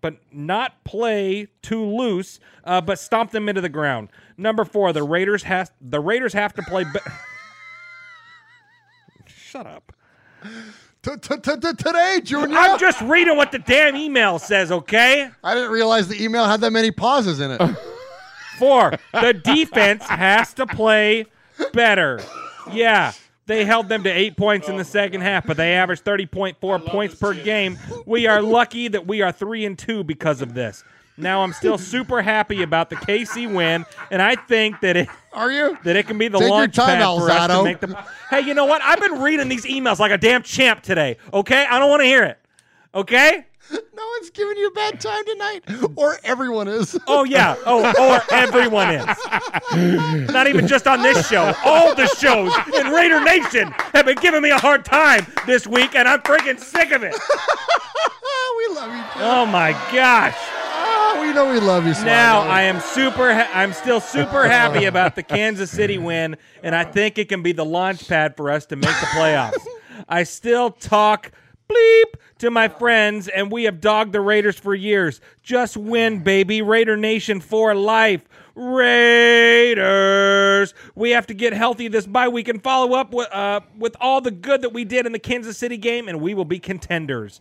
but 0.03 0.17
not 0.33 0.85
play 0.85 1.47
too 1.63 1.83
loose, 1.83 2.41
uh, 2.65 2.81
but 2.81 2.99
stomp 2.99 3.31
them 3.31 3.49
into 3.49 3.63
the 3.63 3.69
ground. 3.69 4.11
Number 4.37 4.65
four, 4.65 4.93
the 4.93 5.05
Raiders 5.05 5.45
has 5.45 5.71
the 5.81 6.01
Raiders 6.01 6.35
have 6.35 6.53
to 6.55 6.63
play. 6.63 6.85
Be- 6.85 7.01
Shut 9.27 9.67
up. 9.67 9.93
Today, 11.03 12.21
Junior. 12.23 12.57
I'm 12.57 12.79
just 12.79 13.01
reading 13.01 13.37
what 13.37 13.51
the 13.51 13.59
damn 13.59 13.97
email 13.97 14.39
says. 14.39 14.71
Okay. 14.71 15.29
I 15.43 15.55
didn't 15.55 15.73
realize 15.73 16.07
the 16.07 16.23
email 16.23 16.45
had 16.47 16.61
that 16.61 16.71
many 16.71 16.93
pauses 16.93 17.41
in 17.41 17.51
it. 17.51 17.77
Four, 18.59 18.93
the 19.13 19.33
defense 19.33 20.05
has 20.05 20.55
to 20.55 20.67
play 20.67 21.27
better. 21.73 22.21
Yeah. 22.73 23.13
They 23.47 23.65
held 23.65 23.89
them 23.89 24.05
to 24.05 24.11
eight 24.11 24.37
points 24.37 24.69
in 24.69 24.77
the 24.77 24.85
second 24.85 25.23
half, 25.23 25.45
but 25.45 25.57
they 25.57 25.75
averaged 25.75 26.05
30.4 26.05 26.87
points 26.87 27.17
per 27.17 27.35
game. 27.35 27.77
We 28.07 28.29
are 28.29 28.41
lucky 28.41 28.87
that 28.87 29.05
we 29.05 29.21
are 29.23 29.33
three 29.33 29.65
and 29.65 29.77
two 29.77 30.05
because 30.05 30.41
of 30.41 30.55
this. 30.55 30.85
Now 31.17 31.43
I'm 31.43 31.53
still 31.53 31.79
super 31.79 32.23
happy 32.23 32.63
about 32.63 32.91
the 32.91 32.97
KC 32.97 33.53
win, 33.53 33.85
and 34.11 34.23
I 34.23 34.35
think 34.35 34.81
that 34.81 34.97
it 34.97 35.09
are 35.33 35.51
you 35.51 35.79
that 35.85 35.97
it 35.97 36.07
can 36.07 36.19
be 36.19 36.29
the 36.29 36.39
Take 36.39 36.49
your 36.49 36.59
launch 36.59 36.75
time, 36.75 36.99
pad 36.99 37.19
for 37.19 37.31
us 37.31 37.47
to 37.49 37.65
make 37.65 37.81
the. 37.81 38.05
Hey, 38.31 38.41
you 38.41 38.55
know 38.55 38.65
what? 38.65 38.83
I've 38.83 39.01
been 39.01 39.21
reading 39.21 39.49
these 39.49 39.65
emails 39.65 39.99
like 39.99 40.13
a 40.13 40.19
damn 40.19 40.43
champ 40.43 40.83
today. 40.83 41.19
Okay, 41.33 41.67
I 41.69 41.79
don't 41.79 41.91
want 41.91 42.01
to 42.01 42.07
hear 42.07 42.25
it. 42.25 42.39
Okay. 42.95 43.47
No 43.71 44.07
one's 44.19 44.31
giving 44.31 44.59
you 44.59 44.69
a 44.69 44.73
bad 44.73 45.01
time 45.01 45.25
tonight, 45.25 45.65
or 45.97 46.19
everyone 46.25 46.69
is. 46.69 46.99
Oh 47.07 47.25
yeah. 47.25 47.57
Oh, 47.65 47.83
or 47.99 48.35
everyone 48.35 48.91
is. 48.91 50.29
Not 50.31 50.47
even 50.47 50.67
just 50.67 50.87
on 50.87 51.03
this 51.03 51.27
show. 51.29 51.55
All 51.65 51.95
the 51.95 52.07
shows 52.09 52.53
in 52.75 52.93
Raider 52.93 53.23
Nation 53.23 53.69
have 53.95 54.07
been 54.07 54.19
giving 54.19 54.43
me 54.43 54.51
a 54.51 54.59
hard 54.59 54.85
time 54.85 55.27
this 55.47 55.67
week, 55.67 55.95
and 55.95 56.07
I'm 56.09 56.21
freaking 56.21 56.59
sick 56.59 56.91
of 56.91 57.03
it. 57.03 57.15
we 58.59 58.75
love 58.75 58.93
you. 58.93 59.03
Oh 59.17 59.47
my 59.47 59.73
gosh. 59.93 60.37
We 61.21 61.33
know 61.33 61.51
we 61.53 61.61
love 61.61 61.87
you. 61.87 61.93
Now 62.05 62.41
I 62.41 62.63
am 62.63 62.81
super. 62.81 63.33
Ha- 63.33 63.51
I'm 63.55 63.73
still 63.73 64.01
super 64.01 64.47
happy 64.47 64.85
about 64.87 65.15
the 65.17 65.23
Kansas 65.23 65.71
City 65.71 65.97
win, 65.97 66.37
and 66.63 66.75
I 66.75 66.85
think 66.85 67.17
it 67.19 67.29
can 67.29 67.43
be 67.43 67.53
the 67.53 67.65
launch 67.65 68.07
pad 68.09 68.37
for 68.37 68.51
us 68.51 68.67
to 68.67 68.77
make 68.77 68.85
the 69.01 69.07
playoffs. 69.15 69.65
I 70.09 70.25
still 70.25 70.71
talk 70.71 71.31
bleep 71.71 72.15
to 72.39 72.51
my 72.51 72.69
friends, 72.69 73.29
and 73.29 73.51
we 73.51 73.65
have 73.65 73.81
dogged 73.81 74.13
the 74.13 74.21
Raiders 74.21 74.59
for 74.59 74.75
years. 74.75 75.21
Just 75.43 75.77
win, 75.77 76.23
baby. 76.23 76.61
Raider 76.61 76.97
Nation 76.99 77.41
for 77.41 77.75
life. 77.75 78.23
Raiders. 79.73 80.75
We 80.95 81.11
have 81.13 81.27
to 81.29 81.35
get 81.35 81.53
healthy 81.55 81.89
this 81.89 82.07
bye 82.07 82.29
week 82.29 82.49
and 82.49 82.63
follow 82.63 82.95
up 82.95 83.15
with, 83.15 83.33
uh, 83.33 83.61
with 83.79 83.97
all 84.01 84.21
the 84.21 84.31
good 84.31 84.61
that 84.63 84.73
we 84.75 84.85
did 84.85 85.07
in 85.07 85.13
the 85.13 85.19
Kansas 85.19 85.57
City 85.57 85.77
game, 85.79 86.09
and 86.09 86.21
we 86.21 86.35
will 86.35 86.45
be 86.45 86.59
contenders. 86.59 87.41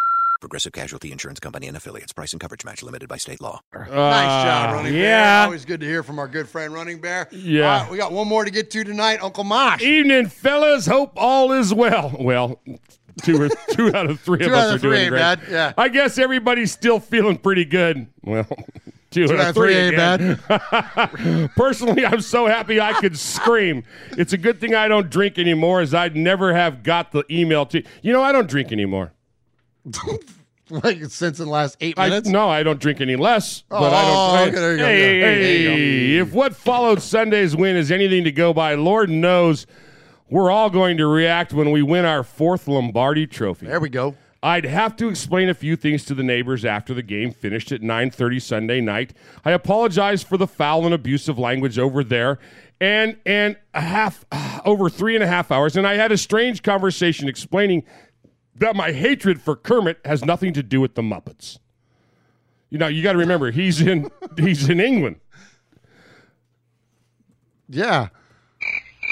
Progressive 0.41 0.73
Casualty 0.73 1.11
Insurance 1.13 1.39
Company 1.39 1.67
and 1.67 1.77
affiliates. 1.77 2.11
Price 2.11 2.33
and 2.33 2.41
coverage 2.41 2.65
match 2.65 2.83
limited 2.83 3.07
by 3.07 3.15
state 3.17 3.39
law. 3.39 3.61
nice 3.73 3.87
job, 3.87 4.69
Uh, 4.71 4.73
Running 4.73 4.93
yeah. 4.95 5.37
Bear. 5.39 5.45
Always 5.45 5.63
good 5.63 5.79
to 5.79 5.85
hear 5.85 6.03
from 6.03 6.19
our 6.19 6.27
good 6.27 6.49
friend 6.49 6.73
Running 6.73 6.99
Bear. 6.99 7.29
Yeah. 7.31 7.61
All 7.75 7.81
right, 7.83 7.91
we 7.91 7.97
got 7.97 8.11
one 8.11 8.27
more 8.27 8.43
to 8.43 8.51
get 8.51 8.69
to 8.71 8.83
tonight. 8.83 9.19
Uncle 9.21 9.43
Mosh. 9.45 9.81
Evening, 9.81 10.27
fellas. 10.27 10.85
Hope 10.87 11.13
all 11.15 11.51
is 11.53 11.73
well. 11.73 12.13
Well, 12.19 12.59
two 13.23 13.41
or 13.41 13.49
two 13.71 13.95
out 13.95 14.09
of 14.09 14.19
three 14.19 14.39
Two 14.39 14.47
of 14.47 14.53
us 14.53 14.75
are 14.75 14.79
three 14.79 14.97
doing 14.97 15.09
great. 15.09 15.19
bad, 15.19 15.39
yeah. 15.49 15.73
I 15.77 15.87
guess 15.89 16.17
everybody's 16.17 16.71
still 16.71 16.99
feeling 16.99 17.37
pretty 17.37 17.63
good. 17.65 18.07
Well, 18.23 18.47
two, 19.11 19.27
Two 19.27 19.37
out 19.37 19.49
of 19.49 19.55
three, 19.55 19.75
ain't 19.75 19.93
again. 19.93 21.49
Personally, 21.55 22.05
I'm 22.05 22.21
so 22.21 22.47
happy 22.47 22.79
I 22.81 22.93
could 22.93 23.17
scream. 23.17 23.83
It's 24.17 24.33
a 24.33 24.37
good 24.37 24.59
thing 24.59 24.73
I 24.73 24.87
don't 24.87 25.09
drink 25.09 25.37
anymore, 25.37 25.81
as 25.81 25.93
I'd 25.93 26.15
never 26.15 26.53
have 26.53 26.81
got 26.83 27.11
the 27.11 27.23
email 27.29 27.65
to 27.67 27.83
you 28.01 28.11
know 28.13 28.23
I 28.23 28.31
don't 28.31 28.49
drink 28.49 28.71
anymore. 28.71 29.11
like 30.69 31.03
since 31.05 31.39
in 31.39 31.45
the 31.45 31.51
last 31.51 31.77
eight 31.81 31.95
I, 31.97 32.09
minutes. 32.09 32.29
no, 32.29 32.49
I 32.49 32.63
don't 32.63 32.79
drink 32.79 33.01
any 33.01 33.15
less. 33.15 33.63
But 33.69 33.81
Oh, 33.81 33.85
I 33.85 33.89
don't. 33.89 34.15
Oh, 34.15 34.43
okay, 34.47 34.51
there 34.59 34.71
you 34.71 34.77
go. 34.77 34.85
hey, 34.85 35.19
Yeah, 35.19 35.25
there 35.25 35.37
you 35.37 35.69
hey, 35.69 36.17
if 36.17 36.33
what 36.33 36.55
followed 36.55 37.01
Sunday's 37.01 37.55
win 37.55 37.75
is 37.75 37.91
anything 37.91 38.23
to 38.23 38.31
go 38.31 38.53
by, 38.53 38.75
Lord 38.75 39.09
knows 39.09 39.67
we're 40.29 40.49
all 40.51 40.69
going 40.69 40.97
to 40.97 41.07
react 41.07 41.51
when 41.53 41.71
we 41.71 41.81
win 41.81 42.05
our 42.05 42.23
fourth 42.23 42.67
Lombardi 42.67 43.27
Trophy. 43.27 43.65
There 43.67 43.79
we 43.79 43.89
go. 43.89 44.15
I'd 44.43 44.65
have 44.65 44.95
to 44.95 45.07
explain 45.07 45.49
a 45.49 45.53
few 45.53 45.75
things 45.75 46.03
to 46.05 46.15
the 46.15 46.23
neighbors 46.23 46.65
after 46.65 46.95
the 46.95 47.03
game 47.03 47.31
finished 47.31 47.71
at 47.71 47.81
9:30 47.81 48.41
Sunday 48.41 48.81
night. 48.81 49.13
I 49.45 49.51
apologize 49.51 50.23
for 50.23 50.37
the 50.37 50.47
foul 50.47 50.85
and 50.85 50.93
abusive 50.95 51.37
language 51.37 51.77
over 51.77 52.03
there, 52.03 52.39
and 52.79 53.17
and 53.25 53.55
a 53.75 53.81
half 53.81 54.25
over 54.65 54.89
three 54.89 55.13
and 55.15 55.23
a 55.23 55.27
half 55.27 55.51
hours, 55.51 55.75
and 55.77 55.85
I 55.85 55.93
had 55.95 56.11
a 56.11 56.17
strange 56.17 56.63
conversation 56.63 57.27
explaining 57.27 57.83
that 58.55 58.75
my 58.75 58.91
hatred 58.91 59.41
for 59.41 59.55
Kermit 59.55 59.99
has 60.05 60.23
nothing 60.25 60.53
to 60.53 60.63
do 60.63 60.81
with 60.81 60.95
the 60.95 61.01
Muppets. 61.01 61.59
You 62.69 62.77
know, 62.77 62.87
you 62.87 63.03
got 63.03 63.13
to 63.13 63.19
remember 63.19 63.51
he's 63.51 63.81
in 63.81 64.09
he's 64.37 64.69
in 64.69 64.79
England. 64.79 65.19
Yeah. 67.69 68.09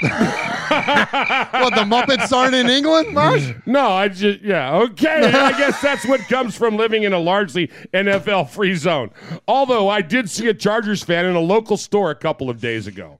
what 0.00 1.74
the 1.74 1.84
Muppets 1.84 2.32
aren't 2.32 2.54
in 2.54 2.70
England, 2.70 3.12
Marsh? 3.12 3.52
No, 3.66 3.90
I 3.90 4.08
just 4.08 4.40
yeah 4.40 4.74
okay. 4.78 5.30
I 5.30 5.52
guess 5.58 5.80
that's 5.82 6.06
what 6.06 6.20
comes 6.22 6.56
from 6.56 6.76
living 6.76 7.02
in 7.02 7.12
a 7.12 7.18
largely 7.18 7.68
NFL 7.92 8.48
free 8.48 8.74
zone. 8.74 9.10
Although 9.46 9.90
I 9.90 10.00
did 10.00 10.30
see 10.30 10.48
a 10.48 10.54
Chargers 10.54 11.02
fan 11.02 11.26
in 11.26 11.36
a 11.36 11.40
local 11.40 11.76
store 11.76 12.10
a 12.10 12.14
couple 12.14 12.48
of 12.48 12.60
days 12.60 12.86
ago. 12.86 13.19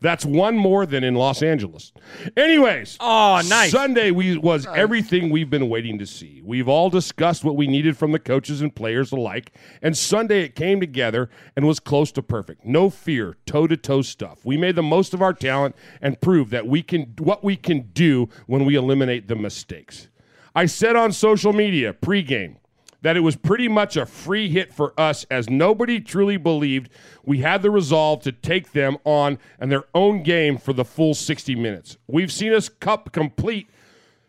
That's 0.00 0.24
one 0.24 0.56
more 0.56 0.86
than 0.86 1.04
in 1.04 1.14
Los 1.14 1.42
Angeles. 1.42 1.92
Anyways, 2.36 2.96
oh 3.00 3.42
nice. 3.48 3.70
Sunday 3.70 4.10
we 4.10 4.38
was 4.38 4.66
everything 4.66 5.28
we've 5.28 5.50
been 5.50 5.68
waiting 5.68 5.98
to 5.98 6.06
see. 6.06 6.40
We've 6.42 6.68
all 6.68 6.88
discussed 6.88 7.44
what 7.44 7.56
we 7.56 7.66
needed 7.66 7.98
from 7.98 8.12
the 8.12 8.18
coaches 8.18 8.62
and 8.62 8.74
players 8.74 9.12
alike, 9.12 9.52
and 9.82 9.96
Sunday 9.96 10.44
it 10.44 10.54
came 10.54 10.80
together 10.80 11.28
and 11.54 11.66
was 11.66 11.80
close 11.80 12.12
to 12.12 12.22
perfect. 12.22 12.64
No 12.64 12.88
fear, 12.88 13.36
toe 13.44 13.66
to 13.66 13.76
toe 13.76 14.00
stuff. 14.00 14.44
We 14.44 14.56
made 14.56 14.76
the 14.76 14.82
most 14.82 15.12
of 15.12 15.20
our 15.20 15.34
talent 15.34 15.76
and 16.00 16.20
proved 16.20 16.50
that 16.52 16.66
we 16.66 16.82
can 16.82 17.14
what 17.18 17.44
we 17.44 17.56
can 17.56 17.90
do 17.92 18.28
when 18.46 18.64
we 18.64 18.76
eliminate 18.76 19.28
the 19.28 19.36
mistakes. 19.36 20.08
I 20.54 20.66
said 20.66 20.96
on 20.96 21.12
social 21.12 21.52
media 21.52 21.92
pregame 21.92 22.56
that 23.02 23.16
it 23.16 23.20
was 23.20 23.36
pretty 23.36 23.68
much 23.68 23.96
a 23.96 24.06
free 24.06 24.48
hit 24.48 24.72
for 24.72 24.92
us 24.98 25.24
as 25.30 25.48
nobody 25.48 26.00
truly 26.00 26.36
believed 26.36 26.90
we 27.24 27.38
had 27.38 27.62
the 27.62 27.70
resolve 27.70 28.22
to 28.22 28.32
take 28.32 28.72
them 28.72 28.96
on 29.04 29.38
and 29.58 29.70
their 29.70 29.84
own 29.94 30.22
game 30.22 30.58
for 30.58 30.72
the 30.72 30.84
full 30.84 31.14
60 31.14 31.54
minutes. 31.54 31.96
We've 32.06 32.32
seen 32.32 32.52
us 32.52 32.68
cup 32.68 33.12
complete 33.12 33.70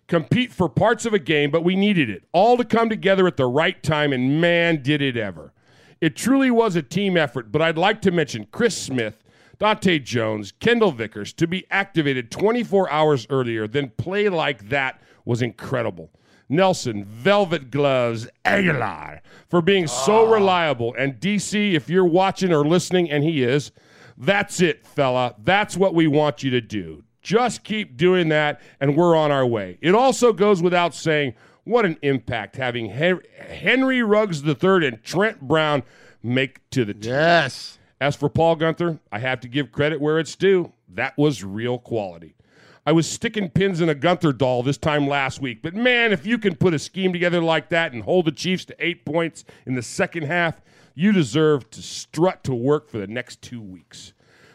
compete 0.08 0.52
for 0.52 0.68
parts 0.68 1.06
of 1.06 1.14
a 1.14 1.20
game, 1.20 1.50
but 1.52 1.64
we 1.64 1.74
needed 1.74 2.10
it 2.10 2.26
all 2.34 2.58
to 2.58 2.66
come 2.66 2.90
together 2.90 3.28
at 3.28 3.38
the 3.38 3.46
right 3.46 3.82
time, 3.82 4.12
and 4.12 4.42
man, 4.42 4.82
did 4.82 5.02
it 5.02 5.16
ever. 5.16 5.54
It 6.02 6.18
truly 6.18 6.52
was 6.52 6.76
a 6.76 6.82
team 6.82 7.16
effort, 7.16 7.50
but 7.50 7.62
I'd 7.62 7.78
like 7.78 8.02
to 8.02 8.12
mention 8.12 8.48
Chris 8.52 8.76
Smith, 8.76 9.24
Dante 9.58 10.00
Jones, 10.00 10.52
Kendal 10.52 10.92
Vickers 10.92 11.32
to 11.34 11.48
be 11.48 11.66
activated 11.72 12.30
24 12.30 12.92
hours 12.92 13.26
earlier 13.30 13.68
than 13.68 13.92
play 13.92 14.28
like 14.28 14.68
that 14.68 15.00
was 15.24 15.42
incredible. 15.42 16.12
Nelson, 16.52 17.06
Velvet 17.06 17.72
Gloves, 17.72 18.28
Agholor 18.46 19.22
for 19.50 19.62
being 19.62 19.88
so 19.88 20.28
ah. 20.28 20.32
reliable. 20.32 20.94
And 20.98 21.20
DC, 21.20 21.74
if 21.74 21.90
you're 21.90 22.06
watching 22.06 22.54
or 22.54 22.66
listening, 22.66 23.10
and 23.10 23.24
he 23.24 23.44
is, 23.44 23.72
that's 24.18 24.62
it, 24.62 24.86
fella. 24.86 25.36
That's 25.44 25.76
what 25.76 25.96
we 25.96 26.08
want 26.08 26.44
you 26.44 26.52
to 26.52 26.62
do. 26.62 27.04
Just 27.22 27.64
keep 27.64 27.98
doing 27.98 28.30
that, 28.30 28.62
and 28.80 28.96
we're 28.96 29.16
on 29.16 29.32
our 29.32 29.46
way. 29.46 29.78
It 29.82 29.96
also 29.96 30.34
goes 30.34 30.62
without 30.62 30.94
saying 30.94 31.36
what 31.64 31.86
an 31.86 31.98
impact 32.02 32.56
having 32.56 32.88
Henry 32.88 34.02
Ruggs 34.02 34.44
III 34.44 34.88
and 34.88 35.04
Trent 35.04 35.42
Brown 35.42 35.84
make 36.24 36.68
to 36.72 36.86
the 36.86 36.94
team. 36.94 37.12
Yes. 37.12 37.78
As 38.00 38.16
for 38.16 38.30
Paul 38.30 38.58
Guenther, 38.58 39.00
I 39.12 39.20
have 39.20 39.40
to 39.42 39.48
give 39.48 39.72
credit 39.72 40.02
where 40.02 40.18
it's 40.18 40.36
due. 40.36 40.74
That 40.90 41.16
was 41.18 41.44
real 41.44 41.78
quality. 41.78 42.36
I 42.84 42.94
was 42.94 43.08
sticking 43.08 43.50
pins 43.50 43.80
in 43.80 43.90
a 43.90 43.96
Guenther 43.96 44.36
doll 44.36 44.64
this 44.64 44.78
time 44.78 45.08
last 45.08 45.40
week, 45.40 45.62
but 45.62 45.76
man, 45.76 46.12
if 46.12 46.26
you 46.26 46.40
can 46.40 46.56
put 46.56 46.74
a 46.74 46.80
scheme 46.80 47.14
together 47.14 47.40
like 47.40 47.70
that 47.70 47.94
and 47.94 48.02
hold 48.02 48.26
the 48.26 48.32
Chiefs 48.32 48.66
to 48.66 48.76
eight 48.80 49.06
points 49.06 49.46
in 49.68 49.76
the 49.76 49.84
second 49.84 50.24
half, 50.24 50.62
you 50.96 51.12
deserve 51.12 51.70
to 51.70 51.82
strut 51.82 52.44
to 52.44 52.56
work 52.56 52.90
for 52.90 52.98
the 52.98 53.06
next 53.06 53.42
two 53.44 53.62
weeks. 53.62 54.14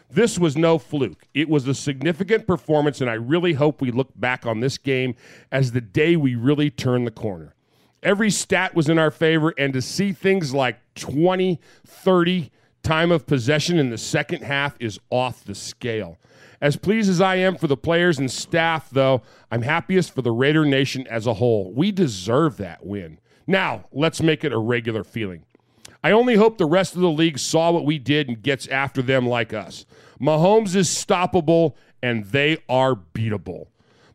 This 0.09 0.37
was 0.37 0.57
no 0.57 0.77
fluke. 0.77 1.25
It 1.33 1.47
was 1.47 1.67
a 1.67 1.73
significant 1.73 2.47
performance, 2.47 2.99
and 2.99 3.09
I 3.09 3.13
really 3.13 3.53
hope 3.53 3.81
we 3.81 3.91
look 3.91 4.11
back 4.15 4.45
on 4.45 4.59
this 4.59 4.77
game 4.77 5.15
as 5.51 5.71
the 5.71 5.81
day 5.81 6.17
we 6.17 6.35
really 6.35 6.69
turned 6.69 7.07
the 7.07 7.11
corner. 7.11 7.53
Every 8.03 8.29
stat 8.29 8.75
was 8.75 8.89
in 8.89 8.99
our 8.99 9.11
favor, 9.11 9.53
and 9.57 9.71
to 9.73 9.81
see 9.81 10.11
things 10.11 10.53
like 10.53 10.79
20, 10.95 11.59
30 11.85 12.51
time 12.83 13.11
of 13.11 13.25
possession 13.25 13.79
in 13.79 13.89
the 13.89 13.97
second 13.97 14.43
half 14.43 14.75
is 14.79 14.99
off 15.09 15.43
the 15.43 15.55
scale. 15.55 16.17
As 16.59 16.75
pleased 16.75 17.09
as 17.09 17.21
I 17.21 17.35
am 17.35 17.55
for 17.55 17.67
the 17.67 17.77
players 17.77 18.17
and 18.17 18.31
staff, 18.31 18.89
though, 18.89 19.21
I'm 19.51 19.61
happiest 19.61 20.13
for 20.13 20.21
the 20.21 20.31
Raider 20.31 20.65
Nation 20.65 21.05
as 21.07 21.27
a 21.27 21.35
whole. 21.35 21.71
We 21.73 21.91
deserve 21.91 22.57
that 22.57 22.85
win. 22.85 23.19
Now, 23.45 23.85
let's 23.91 24.21
make 24.21 24.43
it 24.43 24.51
a 24.51 24.57
regular 24.57 25.03
feeling. 25.03 25.45
I 26.03 26.11
only 26.11 26.35
hope 26.35 26.57
the 26.57 26.65
rest 26.65 26.95
of 26.95 27.01
the 27.01 27.09
league 27.09 27.39
saw 27.39 27.71
what 27.71 27.85
we 27.85 27.99
did 27.99 28.27
and 28.27 28.41
gets 28.41 28.67
after 28.67 29.01
them 29.01 29.27
like 29.27 29.53
us. 29.53 29.85
Mahomes 30.19 30.75
is 30.75 30.89
stoppable, 30.89 31.75
and 32.01 32.25
they 32.25 32.57
are 32.67 32.95
beatable. 32.95 33.67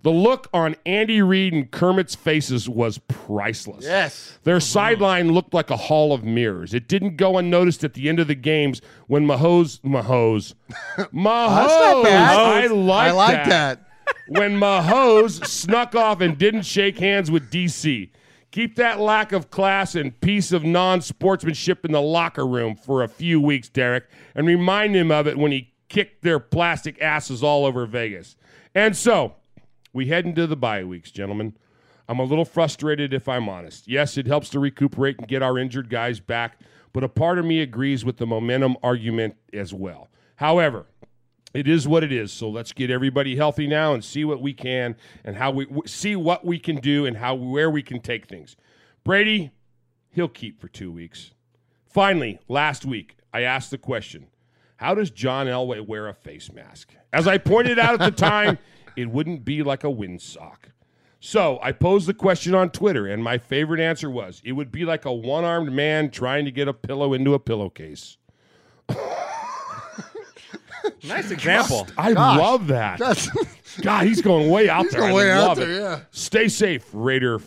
The 0.03 0.11
look 0.11 0.49
on 0.53 0.75
Andy 0.85 1.23
Reid 1.23 1.53
and 1.53 1.71
Kermit's 1.71 2.17
faces 2.17 2.69
was 2.69 2.99
priceless. 3.07 3.85
Yes. 3.85 4.39
Their 4.43 4.57
mm-hmm. 4.57 4.63
sideline 4.63 5.33
looked 5.33 5.55
like 5.55 5.71
a 5.71 5.77
hall 5.77 6.13
of 6.13 6.25
mirrors. 6.25 6.75
It 6.75 6.89
didn't 6.89 7.17
go 7.17 7.39
unnoticed 7.39 7.85
at 7.85 7.95
the 7.95 8.09
end 8.09 8.19
of 8.19 8.27
the 8.27 8.35
games 8.35 8.83
when 9.07 9.27
Mahomes, 9.27 9.81
Mahomes, 9.83 10.55
Mahomes, 11.13 11.67
oh, 11.71 12.03
bad. 12.03 12.37
I 12.37 12.67
like 12.67 13.09
I 13.09 13.11
like 13.13 13.45
that. 13.47 13.89
when 14.29 14.59
Mahomes 14.59 15.47
snuck 15.47 15.95
off 15.95 16.21
and 16.21 16.37
didn't 16.37 16.63
shake 16.63 16.99
hands 16.99 17.31
with 17.31 17.51
DC. 17.51 18.11
Keep 18.51 18.77
that 18.77 19.01
lack 19.01 19.33
of 19.33 19.51
class 19.51 19.95
and 19.95 20.21
piece 20.21 20.53
of 20.53 20.65
non 20.65 21.01
sportsmanship 21.01 21.85
in 21.85 21.93
the 21.93 22.03
locker 22.03 22.47
room 22.47 22.75
for 22.75 23.03
a 23.03 23.09
few 23.09 23.41
weeks, 23.41 23.69
Derek, 23.69 24.05
and 24.35 24.47
remind 24.47 24.95
him 24.95 25.11
of 25.11 25.27
it 25.27 25.39
when 25.39 25.53
he 25.53 25.73
kicked 25.89 26.23
their 26.23 26.39
plastic 26.39 27.01
asses 27.01 27.43
all 27.43 27.65
over 27.65 27.87
Vegas. 27.87 28.37
And 28.75 28.97
so, 28.97 29.37
we 29.93 30.07
head 30.07 30.27
into 30.27 30.47
the 30.47 30.57
bye 30.57 30.85
weeks, 30.85 31.11
gentlemen. 31.11 31.57
I'm 32.09 32.19
a 32.19 32.25
little 32.25 32.45
frustrated 32.45 33.15
if 33.15 33.29
I'm 33.29 33.49
honest. 33.49 33.89
Yes, 33.89 34.19
it 34.19 34.27
helps 34.27 34.49
to 34.51 34.61
recuperate 34.61 35.19
and 35.19 35.29
get 35.29 35.43
our 35.43 35.59
injured 35.59 35.89
guys 35.89 36.21
back, 36.21 36.59
but 36.93 37.05
a 37.05 37.09
part 37.09 37.39
of 37.39 37.45
me 37.45 37.61
agrees 37.61 38.05
with 38.05 38.17
the 38.17 38.27
momentum 38.27 38.77
argument 38.83 39.37
as 39.53 39.73
well. 39.73 40.11
However, 40.37 40.87
it 41.55 41.69
is 41.69 41.87
what 41.87 42.03
it 42.03 42.13
is. 42.13 42.33
So 42.33 42.49
let's 42.49 42.73
get 42.73 42.91
everybody 42.91 43.37
healthy 43.37 43.67
now 43.67 43.95
and 43.95 44.05
see 44.05 44.25
what 44.25 44.41
we 44.41 44.55
can 44.55 44.97
and 45.25 45.37
how 45.37 45.51
we 45.51 45.67
see 45.87 46.17
what 46.17 46.45
we 46.45 46.59
can 46.59 46.77
do 46.77 47.07
and 47.07 47.17
how 47.17 47.35
where 47.35 47.71
we 47.71 47.83
can 47.83 48.01
take 48.01 48.27
things. 48.27 48.57
Brady, 49.05 49.51
he'll 50.11 50.29
keep 50.29 50.61
for 50.61 50.69
2 50.69 50.91
weeks. 50.91 51.33
Finally, 51.87 52.39
last 52.49 52.85
week 52.85 53.17
I 53.33 53.43
asked 53.43 53.71
the 53.71 53.79
question, 53.79 54.29
how 54.77 54.95
does 54.95 55.11
John 55.11 55.47
Elway 55.47 55.87
wear 55.87 56.09
a 56.09 56.15
face 56.15 56.51
mask? 56.51 56.95
As 57.13 57.29
I 57.29 57.39
pointed 57.39 57.79
out 57.79 58.01
at 58.01 58.01
the 58.01 58.11
time, 58.23 58.59
it 58.97 59.11
wouldn't 59.11 59.45
be 59.45 59.63
like 59.63 59.85
a 59.85 59.89
windsock. 59.89 60.57
So 61.21 61.59
I 61.63 61.71
posed 61.73 62.07
the 62.09 62.15
question 62.15 62.55
on 62.55 62.71
Twitter, 62.71 63.07
and 63.07 63.23
my 63.23 63.39
favorite 63.39 63.81
answer 63.81 64.11
was 64.11 64.43
it 64.45 64.53
would 64.53 64.73
be 64.73 64.85
like 64.85 65.05
a 65.05 65.13
one 65.13 65.45
armed 65.45 65.73
man 65.73 66.11
trying 66.11 66.45
to 66.47 66.51
get 66.51 66.67
a 66.69 66.73
pillow 66.75 67.13
into 67.13 67.35
a 67.35 67.39
pillowcase. 67.39 68.17
Nice 71.05 71.31
example. 71.31 71.87
I 71.97 72.13
Gosh. 72.13 72.39
love 72.39 72.67
that. 72.69 72.99
That's- 72.99 73.29
God, 73.83 74.05
he's 74.07 74.21
going 74.21 74.51
way 74.51 74.69
out 74.69 74.83
He's 74.83 74.93
there. 74.93 75.01
going 75.03 75.13
I 75.13 75.17
way 75.17 75.31
out 75.31 75.57
there, 75.57 75.71
it. 75.71 75.81
yeah. 75.81 76.01
Stay 76.11 76.49
safe, 76.49 76.89
Raider 76.93 77.41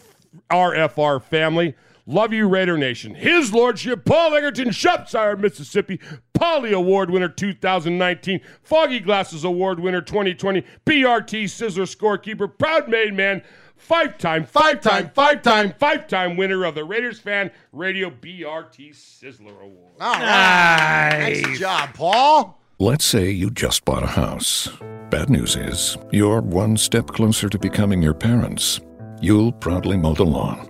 RFR 0.50 1.22
family. 1.22 1.76
Love 2.08 2.32
you, 2.32 2.48
Raider 2.48 2.78
Nation. 2.78 3.16
His 3.16 3.52
Lordship, 3.52 4.06
Paul 4.06 4.36
Egerton, 4.36 4.72
Shropshire, 4.72 5.36
Mississippi, 5.36 6.00
Polly 6.34 6.72
Award 6.72 7.10
winner 7.10 7.30
2019, 7.30 8.42
Foggy 8.62 9.00
Glasses 9.00 9.44
Award 9.44 9.80
winner 9.80 10.02
2020, 10.02 10.64
BRT 10.86 11.50
Scissor 11.50 11.84
Scorekeeper, 11.84 12.52
Proud 12.60 12.90
Made 12.90 13.16
Man, 13.16 13.42
five-time, 13.76 14.46
five-time, 14.46 15.10
five-time, 15.16 15.74
five-time 15.80 16.38
winner 16.38 16.64
of 16.64 16.76
the 16.76 16.84
Raiders 16.84 17.20
Fan 17.20 17.50
Radio 17.72 18.12
BRT 18.12 18.92
Sizzler 18.92 19.60
Award. 19.60 19.94
All 20.00 20.14
right. 20.14 21.42
Nice 21.44 21.58
job, 21.60 21.96
Paul. 21.96 22.62
Let's 22.78 23.06
say 23.06 23.32
you 23.32 23.50
just 23.50 23.84
bought 23.84 24.04
a 24.04 24.08
house. 24.08 24.70
Bad 25.10 25.32
news 25.32 25.56
is, 25.56 25.98
you're 26.12 26.42
one 26.42 26.78
step 26.78 27.08
closer 27.08 27.50
to 27.50 27.58
becoming 27.58 28.04
your 28.04 28.14
parents. 28.14 28.80
You'll 29.22 29.54
proudly 29.54 29.98
mow 29.98 30.14
the 30.14 30.26
lawn. 30.26 30.70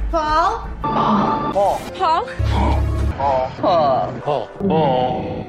Paul? 0.11 0.67
Paul. 0.81 1.79
Paul. 1.95 2.25
Paul. 2.51 3.51
Paul. 3.55 4.11
Paul. 4.19 4.47
Paul. 4.67 5.45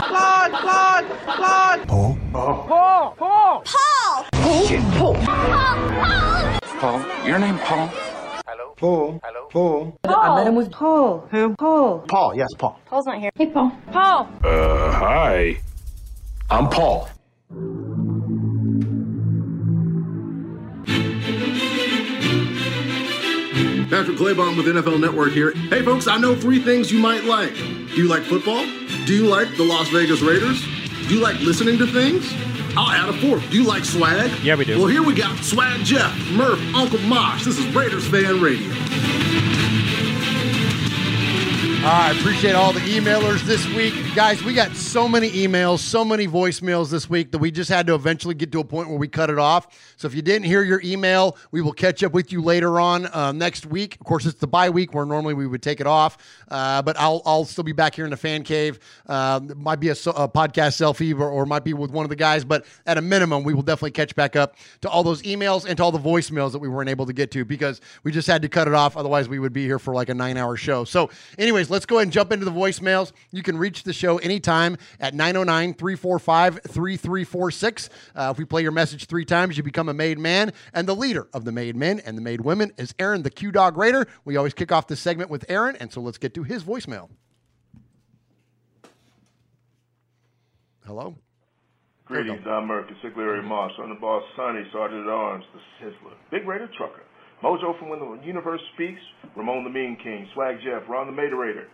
Claude. 0.00 0.52
Claude. 0.52 1.06
Paul. 1.26 2.16
Paul. 2.32 2.64
Paul. 2.66 3.14
Paul. 3.18 3.18
Paul. 3.18 3.54
Paul. 3.58 3.76
Paul. 4.96 5.14
Paul. 5.14 6.58
Paul. 6.80 7.04
Your 7.26 7.38
name, 7.38 7.58
Paul. 7.58 7.88
Hello. 8.46 8.74
Paul. 8.78 9.20
Hello. 9.22 9.48
Paul. 9.50 9.98
Paul. 10.02 10.14
I 10.14 10.36
met 10.36 10.46
him 10.46 10.54
with 10.54 10.72
Paul. 10.72 11.28
Who? 11.30 11.54
Paul. 11.56 11.98
Paul. 12.08 12.34
Yes, 12.34 12.48
Paul. 12.56 12.80
Paul's 12.86 13.04
not 13.04 13.18
here. 13.18 13.30
Hey, 13.34 13.50
Paul. 13.50 13.70
Paul. 13.92 14.30
Uh, 14.44 14.92
hi. 14.92 15.58
I'm 16.48 16.70
Paul. 16.70 17.10
Patrick 23.90 24.16
Claybon 24.16 24.56
with 24.56 24.66
NFL 24.66 25.00
Network 25.00 25.30
here. 25.30 25.52
Hey, 25.52 25.84
folks, 25.84 26.08
I 26.08 26.18
know 26.18 26.34
three 26.34 26.58
things 26.58 26.90
you 26.90 26.98
might 26.98 27.22
like. 27.24 27.54
Do 27.54 27.94
you 27.94 28.08
like 28.08 28.22
football? 28.24 28.64
Do 29.06 29.14
you 29.14 29.26
like 29.26 29.56
the 29.56 29.62
Las 29.62 29.88
Vegas 29.90 30.20
Raiders? 30.22 30.60
Do 31.06 31.14
you 31.14 31.20
like 31.20 31.38
listening 31.40 31.78
to 31.78 31.86
things? 31.86 32.32
I'll 32.76 32.90
add 32.90 33.08
a 33.08 33.12
fourth. 33.20 33.48
Do 33.48 33.56
you 33.56 33.64
like 33.64 33.84
swag? 33.84 34.30
Yeah, 34.42 34.56
we 34.56 34.64
do. 34.64 34.78
Well, 34.78 34.88
here 34.88 35.04
we 35.04 35.14
got 35.14 35.38
Swag 35.44 35.84
Jeff, 35.84 36.12
Murph, 36.32 36.60
Uncle 36.74 36.98
Mosh. 37.00 37.44
This 37.44 37.58
is 37.58 37.74
Raiders 37.74 38.06
Fan 38.08 38.40
Radio. 38.40 39.55
I 41.88 42.10
appreciate 42.10 42.56
all 42.56 42.72
the 42.72 42.80
emailers 42.80 43.42
this 43.42 43.64
week. 43.68 43.94
Guys, 44.16 44.42
we 44.42 44.54
got 44.54 44.74
so 44.74 45.06
many 45.06 45.30
emails, 45.30 45.78
so 45.78 46.04
many 46.04 46.26
voicemails 46.26 46.90
this 46.90 47.08
week 47.08 47.30
that 47.30 47.38
we 47.38 47.52
just 47.52 47.70
had 47.70 47.86
to 47.86 47.94
eventually 47.94 48.34
get 48.34 48.50
to 48.50 48.58
a 48.58 48.64
point 48.64 48.88
where 48.88 48.98
we 48.98 49.06
cut 49.06 49.30
it 49.30 49.38
off. 49.38 49.94
So 49.96 50.08
if 50.08 50.14
you 50.14 50.20
didn't 50.20 50.46
hear 50.46 50.64
your 50.64 50.80
email, 50.82 51.36
we 51.52 51.62
will 51.62 51.72
catch 51.72 52.02
up 52.02 52.12
with 52.12 52.32
you 52.32 52.42
later 52.42 52.80
on 52.80 53.06
uh, 53.06 53.30
next 53.30 53.66
week. 53.66 53.94
Of 54.00 54.04
course, 54.04 54.26
it's 54.26 54.40
the 54.40 54.48
bye 54.48 54.68
week 54.68 54.94
where 54.94 55.06
normally 55.06 55.34
we 55.34 55.46
would 55.46 55.62
take 55.62 55.80
it 55.80 55.86
off, 55.86 56.18
uh, 56.50 56.82
but 56.82 56.98
I'll, 56.98 57.22
I'll 57.24 57.44
still 57.44 57.62
be 57.62 57.70
back 57.70 57.94
here 57.94 58.04
in 58.04 58.10
the 58.10 58.16
fan 58.16 58.42
cave. 58.42 58.80
It 59.08 59.56
might 59.56 59.78
be 59.78 59.90
a, 59.90 59.92
a 59.92 60.28
podcast 60.28 60.74
selfie 60.74 61.16
or, 61.16 61.30
or 61.30 61.46
might 61.46 61.62
be 61.62 61.72
with 61.72 61.92
one 61.92 62.04
of 62.04 62.10
the 62.10 62.16
guys, 62.16 62.44
but 62.44 62.66
at 62.86 62.98
a 62.98 63.02
minimum, 63.02 63.44
we 63.44 63.54
will 63.54 63.62
definitely 63.62 63.92
catch 63.92 64.12
back 64.16 64.34
up 64.34 64.56
to 64.80 64.88
all 64.88 65.04
those 65.04 65.22
emails 65.22 65.64
and 65.64 65.76
to 65.76 65.84
all 65.84 65.92
the 65.92 66.00
voicemails 66.00 66.50
that 66.50 66.58
we 66.58 66.68
weren't 66.68 66.90
able 66.90 67.06
to 67.06 67.12
get 67.12 67.30
to 67.30 67.44
because 67.44 67.80
we 68.02 68.10
just 68.10 68.26
had 68.26 68.42
to 68.42 68.48
cut 68.48 68.66
it 68.66 68.74
off. 68.74 68.96
Otherwise, 68.96 69.28
we 69.28 69.38
would 69.38 69.52
be 69.52 69.64
here 69.64 69.78
for 69.78 69.94
like 69.94 70.08
a 70.08 70.14
nine 70.14 70.36
hour 70.36 70.56
show. 70.56 70.82
So, 70.82 71.10
anyways, 71.38 71.70
let's 71.76 71.84
go 71.84 71.96
ahead 71.96 72.04
and 72.04 72.12
jump 72.12 72.32
into 72.32 72.46
the 72.46 72.50
voicemails. 72.50 73.12
You 73.30 73.42
can 73.42 73.58
reach 73.58 73.82
the 73.82 73.92
show 73.92 74.16
anytime 74.16 74.78
at 74.98 75.12
909 75.12 75.74
345 75.74 76.60
3346. 76.62 77.90
Uh, 78.14 78.28
if 78.32 78.38
we 78.38 78.46
play 78.46 78.62
your 78.62 78.72
message 78.72 79.04
three 79.04 79.26
times, 79.26 79.58
you 79.58 79.62
become 79.62 79.90
a 79.90 79.94
made 79.94 80.18
man. 80.18 80.54
And 80.72 80.88
the 80.88 80.96
leader 80.96 81.28
of 81.34 81.44
the 81.44 81.52
made 81.52 81.76
men 81.76 82.00
and 82.00 82.16
the 82.16 82.22
made 82.22 82.40
women 82.40 82.72
is 82.78 82.94
Aaron, 82.98 83.24
the 83.24 83.30
Q 83.30 83.52
Dog 83.52 83.76
Raider. 83.76 84.06
We 84.24 84.38
always 84.38 84.54
kick 84.54 84.72
off 84.72 84.86
this 84.86 85.00
segment 85.00 85.28
with 85.28 85.44
Aaron. 85.50 85.76
And 85.76 85.92
so 85.92 86.00
let's 86.00 86.16
get 86.16 86.32
to 86.34 86.44
his 86.44 86.64
voicemail. 86.64 87.10
Hello? 90.86 91.14
Greetings, 92.06 92.40
I'm 92.46 92.70
Sick 93.02 93.12
Larry 93.18 93.42
Moss, 93.42 93.72
on 93.78 93.88
the 93.90 93.96
boss 93.96 94.22
Sonny, 94.36 94.62
Sergeant 94.72 95.02
at 95.02 95.08
Arms, 95.08 95.44
the 95.52 95.84
Sizzler, 95.84 96.14
Big 96.30 96.46
Raider 96.46 96.70
Trucker, 96.78 97.02
Mojo 97.46 97.78
from 97.78 97.90
When 97.90 98.00
the 98.00 98.26
Universe 98.26 98.60
Speaks, 98.74 99.00
Ramon 99.36 99.62
the 99.62 99.70
Mean 99.70 99.96
King, 100.02 100.26
Swag 100.34 100.56
Jeff, 100.64 100.82
Ron 100.88 101.06
the 101.06 101.12
Materator, 101.12 101.66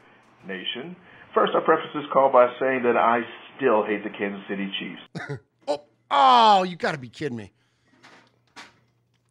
Nation. 0.46 0.94
First, 1.32 1.52
I 1.56 1.60
preface 1.64 1.88
this 1.94 2.04
call 2.12 2.30
by 2.30 2.52
saying 2.60 2.82
that 2.82 2.98
I 2.98 3.20
still 3.56 3.82
hate 3.82 4.04
the 4.04 4.10
Kansas 4.10 4.42
City 4.48 4.70
Chiefs. 4.78 5.40
Oh, 5.68 5.80
oh, 6.10 6.62
you 6.64 6.74
got 6.74 6.92
to 6.92 6.98
be 6.98 7.08
kidding 7.08 7.36
me. 7.36 7.52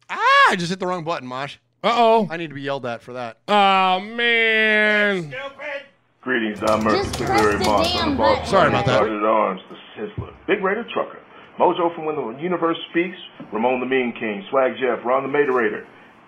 Ah, 0.08 0.50
I 0.50 0.56
just 0.56 0.70
hit 0.70 0.80
the 0.80 0.86
wrong 0.86 1.04
button, 1.04 1.28
Mosh. 1.28 1.58
Uh 1.84 1.92
oh. 1.94 2.28
I 2.30 2.38
need 2.38 2.48
to 2.48 2.54
be 2.54 2.62
yelled 2.62 2.86
at 2.86 3.02
for 3.02 3.12
that. 3.12 3.38
Oh, 3.46 4.00
man. 4.00 5.24
Stupid. 5.28 5.82
Greetings, 6.22 6.58
I'm 6.66 6.82
Murphy, 6.82 6.96
Just 7.04 7.18
Sick 7.18 7.26
press 7.26 7.40
Larry 7.42 7.58
the 7.58 7.64
Moss, 7.64 7.92
damn 7.92 8.02
on 8.02 8.10
the 8.12 8.16
boss 8.16 8.36
button. 8.38 8.50
Sorry 8.50 8.68
about 8.70 8.86
that. 8.86 8.98
Sergeant 8.98 9.24
Arms, 9.24 9.60
the 9.68 9.76
Sizzler, 9.94 10.34
Big 10.48 10.64
Raider 10.64 10.84
Trucker, 10.94 11.20
Mojo 11.60 11.94
from 11.94 12.06
When 12.06 12.16
the 12.16 12.42
Universe 12.42 12.78
Speaks, 12.90 13.18
Ramon 13.52 13.78
the 13.80 13.86
Mean 13.86 14.14
King, 14.18 14.42
Swag 14.50 14.72
Jeff, 14.80 15.04
Ron 15.04 15.30
the 15.30 15.38
Materator, 15.38 15.84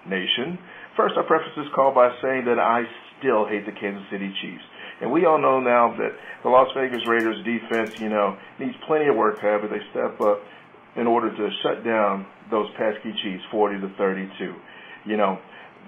Nation. 0.08 0.58
First, 0.96 1.14
I 1.18 1.22
preface 1.26 1.52
this 1.56 1.66
call 1.74 1.94
by 1.94 2.10
saying 2.22 2.44
that 2.46 2.58
I 2.58 2.84
still 3.18 3.46
hate 3.46 3.66
the 3.66 3.72
Kansas 3.72 4.04
City 4.10 4.32
Chiefs. 4.40 4.64
And 5.00 5.10
we 5.10 5.24
all 5.26 5.38
know 5.38 5.60
now 5.60 5.94
that 5.98 6.12
the 6.42 6.48
Las 6.48 6.68
Vegas 6.76 7.02
Raiders 7.06 7.42
defense, 7.44 7.98
you 7.98 8.08
know, 8.08 8.36
needs 8.60 8.74
plenty 8.86 9.08
of 9.08 9.16
work, 9.16 9.40
however, 9.40 9.66
they 9.66 9.82
step 9.90 10.20
up 10.20 10.40
in 10.96 11.06
order 11.06 11.34
to 11.34 11.50
shut 11.62 11.84
down 11.84 12.26
those 12.50 12.68
pesky 12.78 13.12
Chiefs 13.22 13.42
40 13.50 13.80
to 13.80 13.88
32. 13.98 14.54
You 15.06 15.16
know, 15.16 15.38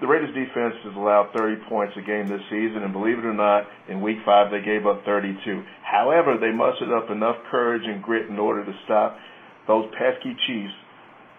the 0.01 0.07
Raiders 0.07 0.35
defense 0.35 0.75
has 0.83 0.95
allowed 0.95 1.33
30 1.33 1.63
points 1.69 1.95
a 1.97 2.01
game 2.01 2.27
this 2.27 2.43
season, 2.51 2.83
and 2.83 2.93
believe 2.93 3.17
it 3.17 3.25
or 3.25 3.33
not, 3.33 3.65
in 3.89 4.01
week 4.01 4.17
five 4.25 4.51
they 4.51 4.61
gave 4.61 4.85
up 4.85 5.03
32. 5.05 5.39
However, 5.81 6.37
they 6.37 6.51
mustered 6.51 6.91
up 6.91 7.09
enough 7.09 7.37
courage 7.49 7.81
and 7.85 8.03
grit 8.03 8.29
in 8.29 8.37
order 8.37 8.63
to 8.65 8.73
stop 8.85 9.17
those 9.67 9.89
pesky 9.97 10.35
Chiefs 10.45 10.73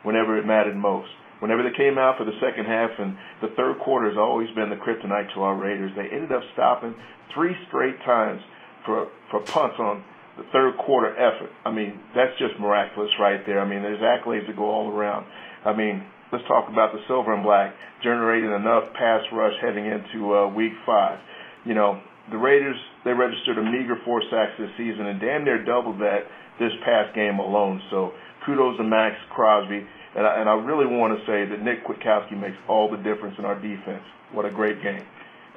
whenever 0.02 0.38
it 0.38 0.46
mattered 0.46 0.76
most. 0.76 1.08
Whenever 1.40 1.62
they 1.62 1.76
came 1.76 1.98
out 1.98 2.18
for 2.18 2.24
the 2.24 2.34
second 2.42 2.66
half, 2.66 2.90
and 2.98 3.16
the 3.40 3.54
third 3.54 3.78
quarter 3.78 4.08
has 4.08 4.18
always 4.18 4.50
been 4.54 4.70
the 4.70 4.76
kryptonite 4.76 5.32
to 5.34 5.42
our 5.42 5.54
Raiders, 5.54 5.92
they 5.94 6.08
ended 6.10 6.32
up 6.32 6.42
stopping 6.54 6.94
three 7.34 7.54
straight 7.68 7.98
times 8.04 8.42
for 8.84 9.08
for 9.30 9.40
punts 9.40 9.76
on 9.78 10.02
the 10.36 10.44
third 10.52 10.78
quarter 10.78 11.14
effort. 11.14 11.50
I 11.64 11.70
mean, 11.70 11.98
that's 12.14 12.32
just 12.38 12.58
miraculous 12.58 13.10
right 13.20 13.44
there. 13.46 13.60
I 13.60 13.68
mean, 13.68 13.82
there's 13.82 14.00
accolades 14.00 14.46
that 14.46 14.56
go 14.56 14.70
all 14.70 14.90
around. 14.90 15.26
I 15.64 15.74
mean, 15.74 16.02
let's 16.32 16.46
talk 16.46 16.68
about 16.70 16.92
the 16.92 17.00
silver 17.06 17.34
and 17.34 17.42
black 17.42 17.74
generating 18.02 18.50
enough 18.50 18.94
pass 18.94 19.22
rush 19.32 19.54
heading 19.60 19.86
into 19.86 20.34
uh, 20.34 20.48
week 20.54 20.72
five. 20.86 21.18
You 21.64 21.74
know, 21.74 22.00
the 22.30 22.38
Raiders 22.38 22.76
they 23.04 23.12
registered 23.12 23.58
a 23.58 23.62
meager 23.62 23.96
four 24.04 24.22
sacks 24.30 24.52
this 24.58 24.70
season 24.76 25.06
and 25.06 25.20
damn 25.20 25.44
near 25.44 25.64
doubled 25.64 25.98
that 26.00 26.26
this 26.58 26.72
past 26.84 27.14
game 27.14 27.38
alone. 27.38 27.82
So 27.90 28.12
kudos 28.46 28.76
to 28.78 28.84
Maxx 28.84 29.16
Crosby. 29.30 29.86
And 30.16 30.26
I, 30.26 30.40
and 30.40 30.48
I 30.48 30.54
really 30.54 30.86
want 30.86 31.18
to 31.18 31.20
say 31.26 31.44
that 31.44 31.60
Nick 31.62 31.84
Kwiatkoski 31.84 32.40
makes 32.40 32.56
all 32.68 32.90
the 32.90 32.96
difference 32.96 33.36
in 33.38 33.44
our 33.44 33.54
defense. 33.54 34.02
What 34.32 34.44
a 34.44 34.50
great 34.50 34.82
game. 34.82 35.04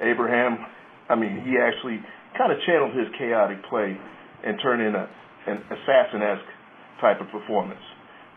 Abraham, 0.02 0.65
I 1.10 1.15
mean, 1.15 1.44
he 1.45 1.56
actually 1.57 1.99
kind 2.38 2.52
of 2.52 2.57
channeled 2.65 2.95
his 2.95 3.07
chaotic 3.18 3.64
play 3.69 3.98
and 4.44 4.57
turned 4.61 4.82
in 4.82 4.95
a, 4.95 5.07
an 5.48 5.57
assassin-esque 5.69 6.52
type 6.99 7.22
of 7.22 7.28
performance. 7.30 7.82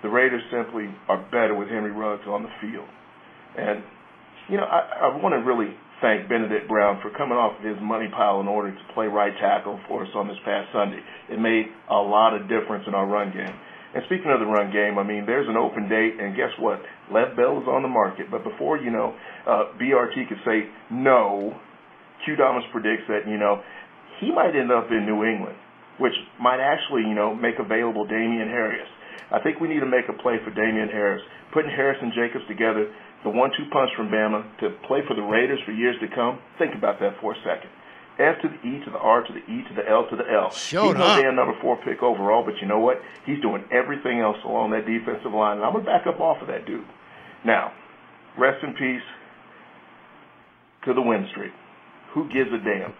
The 0.02 0.08
Raiders 0.08 0.42
simply 0.52 0.92
are 1.08 1.18
better 1.32 1.54
with 1.54 1.68
Henry 1.68 1.92
Ruggs 1.92 2.26
on 2.28 2.42
the 2.42 2.52
field. 2.60 2.88
And, 3.56 3.82
you 4.50 4.56
know, 4.56 4.64
I, 4.64 5.08
I 5.08 5.16
want 5.16 5.32
to 5.32 5.40
really 5.40 5.72
thank 6.02 6.28
Benedict 6.28 6.68
Brown 6.68 7.00
for 7.00 7.08
coming 7.16 7.38
off 7.38 7.56
of 7.58 7.64
his 7.64 7.80
money 7.80 8.08
pile 8.12 8.40
in 8.40 8.48
order 8.48 8.70
to 8.70 8.84
play 8.92 9.06
right 9.06 9.32
tackle 9.40 9.80
for 9.88 10.04
us 10.04 10.10
on 10.14 10.28
this 10.28 10.36
past 10.44 10.68
Sunday. 10.72 11.00
It 11.30 11.40
made 11.40 11.72
a 11.88 11.96
lot 11.96 12.34
of 12.36 12.42
difference 12.48 12.84
in 12.86 12.92
our 12.92 13.06
run 13.06 13.32
game. 13.32 13.54
And 13.94 14.02
speaking 14.10 14.26
of 14.34 14.42
the 14.42 14.50
run 14.50 14.74
game, 14.74 14.98
I 14.98 15.06
mean, 15.06 15.22
there's 15.22 15.46
an 15.46 15.54
open 15.54 15.86
date, 15.86 16.18
and 16.18 16.34
guess 16.34 16.50
what? 16.58 16.82
Lev 17.14 17.38
Bell 17.38 17.62
is 17.62 17.68
on 17.70 17.86
the 17.86 17.92
market. 17.92 18.26
But 18.26 18.42
before, 18.42 18.76
you 18.76 18.90
know, 18.90 19.14
uh, 19.46 19.70
BRT 19.78 20.26
could 20.26 20.42
say 20.42 20.66
no, 20.90 21.54
Q 22.26 22.34
Damas 22.34 22.66
predicts 22.74 23.06
that, 23.06 23.30
you 23.30 23.38
know, 23.38 23.62
he 24.18 24.34
might 24.34 24.58
end 24.58 24.74
up 24.74 24.90
in 24.90 25.06
New 25.06 25.22
England, 25.22 25.54
which 26.02 26.14
might 26.42 26.58
actually, 26.58 27.06
you 27.06 27.14
know, 27.14 27.34
make 27.34 27.54
available 27.62 28.02
Damien 28.02 28.50
Harris. 28.50 28.88
I 29.30 29.38
think 29.40 29.62
we 29.62 29.70
need 29.70 29.80
to 29.80 29.90
make 29.90 30.10
a 30.10 30.16
play 30.22 30.42
for 30.42 30.50
Damien 30.50 30.90
Harris. 30.90 31.22
Putting 31.54 31.70
Harris 31.70 31.98
and 32.02 32.10
Jacobs 32.10 32.44
together, 32.50 32.90
the 33.22 33.30
one-two 33.30 33.70
punch 33.70 33.90
from 33.96 34.10
Bama 34.10 34.42
to 34.60 34.74
play 34.86 35.06
for 35.06 35.14
the 35.14 35.22
Raiders 35.22 35.58
for 35.64 35.72
years 35.72 35.96
to 36.02 36.08
come. 36.14 36.42
Think 36.58 36.74
about 36.74 36.98
that 36.98 37.14
for 37.22 37.32
a 37.32 37.38
second. 37.46 37.70
F 38.18 38.40
to 38.42 38.48
the 38.48 38.60
E 38.68 38.84
to 38.84 38.90
the 38.90 38.98
R 38.98 39.22
to 39.22 39.32
the 39.32 39.40
E 39.40 39.64
to 39.68 39.74
the 39.74 39.88
L 39.88 40.06
to 40.08 40.16
the 40.16 40.24
L. 40.30 40.50
Showed 40.50 40.96
He's 40.96 40.98
no 40.98 41.20
damn 41.20 41.34
number 41.34 41.56
four 41.60 41.76
pick 41.84 42.02
overall, 42.02 42.44
but 42.44 42.54
you 42.60 42.68
know 42.68 42.78
what? 42.78 43.00
He's 43.26 43.40
doing 43.42 43.64
everything 43.72 44.20
else 44.20 44.38
along 44.44 44.70
that 44.70 44.86
defensive 44.86 45.32
line, 45.32 45.56
and 45.56 45.66
I'm 45.66 45.72
gonna 45.72 45.84
back 45.84 46.06
up 46.06 46.20
off 46.20 46.40
of 46.40 46.48
that 46.48 46.66
dude. 46.66 46.86
Now, 47.44 47.72
Rest 48.36 48.64
in 48.64 48.74
peace 48.74 49.06
to 50.86 50.94
the 50.94 51.00
win 51.00 51.26
streak. 51.30 51.52
Who 52.14 52.28
gives 52.28 52.50
a 52.50 52.58
damn? 52.58 52.92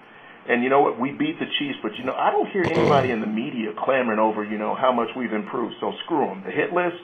And 0.49 0.63
you 0.63 0.69
know 0.69 0.81
what? 0.81 1.01
We 1.01 1.11
beat 1.11 1.39
the 1.41 1.47
Chiefs, 1.59 1.79
but 1.83 1.97
you 1.99 2.05
know 2.05 2.15
I 2.15 2.31
don't 2.31 2.49
hear 2.51 2.63
anybody 2.65 3.11
in 3.11 3.21
the 3.21 3.27
media 3.27 3.73
clamoring 3.85 4.19
over 4.19 4.45
you 4.45 4.59
know 4.59 4.75
how 4.75 4.93
much 4.93 5.09
we've 5.17 5.33
improved. 5.33 5.75
So 5.81 5.93
screw 6.05 6.27
them. 6.27 6.43
The 6.45 6.53
hit 6.53 6.73
list, 6.73 7.03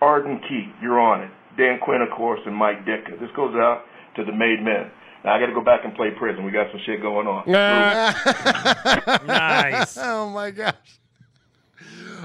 Arden 0.00 0.40
Key, 0.48 0.72
you're 0.80 1.00
on 1.00 1.22
it. 1.22 1.30
Dan 1.56 1.80
Quinn, 1.82 2.00
of 2.00 2.16
course, 2.16 2.40
and 2.46 2.54
Mike 2.54 2.86
Ditka. 2.86 3.18
This 3.20 3.30
goes 3.34 3.54
out 3.56 3.82
to 4.16 4.24
the 4.24 4.32
made 4.32 4.62
men. 4.62 4.90
Now 5.24 5.34
I 5.34 5.40
got 5.40 5.46
to 5.46 5.52
go 5.54 5.60
back 5.62 5.84
and 5.84 5.94
play 5.94 6.10
prison. 6.10 6.44
We 6.44 6.52
got 6.52 6.70
some 6.70 6.80
shit 6.86 7.00
going 7.02 7.26
on. 7.26 7.44
nice. 9.26 9.98
oh 9.98 10.30
my 10.30 10.50
gosh. 10.50 10.74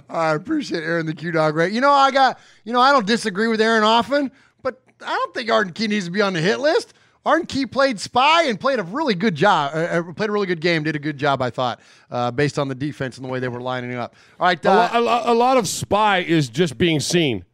I 0.09 0.33
appreciate 0.33 0.83
Aaron 0.83 1.05
the 1.05 1.13
Q 1.13 1.31
Dog. 1.31 1.55
Right? 1.55 1.71
You 1.71 1.81
know, 1.81 1.91
I 1.91 2.11
got. 2.11 2.39
You 2.65 2.73
know, 2.73 2.81
I 2.81 2.91
don't 2.91 3.05
disagree 3.07 3.47
with 3.47 3.61
Aaron 3.61 3.83
often, 3.83 4.31
but 4.61 4.81
I 5.01 5.07
don't 5.09 5.33
think 5.33 5.49
Arden 5.51 5.73
Key 5.73 5.87
needs 5.87 6.05
to 6.05 6.11
be 6.11 6.21
on 6.21 6.33
the 6.33 6.41
hit 6.41 6.59
list. 6.59 6.93
Arden 7.25 7.45
Key 7.47 7.65
played 7.65 7.99
spy 8.01 8.43
and 8.43 8.59
played 8.59 8.79
a 8.79 8.83
really 8.83 9.15
good 9.15 9.33
job. 9.35 9.71
Uh, 9.73 9.77
uh, 9.77 10.13
played 10.13 10.29
a 10.29 10.33
really 10.33 10.47
good 10.47 10.59
game. 10.59 10.83
Did 10.83 10.95
a 10.95 10.99
good 10.99 11.17
job, 11.17 11.41
I 11.41 11.49
thought, 11.49 11.79
uh, 12.11 12.31
based 12.31 12.59
on 12.59 12.67
the 12.67 12.75
defense 12.75 13.15
and 13.17 13.25
the 13.25 13.29
way 13.29 13.39
they 13.39 13.47
were 13.47 13.61
lining 13.61 13.95
up. 13.95 14.13
All 14.39 14.47
right. 14.47 14.63
a, 14.65 14.69
Uh, 14.69 14.75
lo- 14.75 14.89
a 14.91 15.01
lo- 15.01 15.23
a 15.25 15.33
lot 15.33 15.57
of 15.57 15.67
spy 15.67 16.19
is 16.19 16.49
just 16.49 16.77
being 16.77 16.99
seen. 16.99 17.45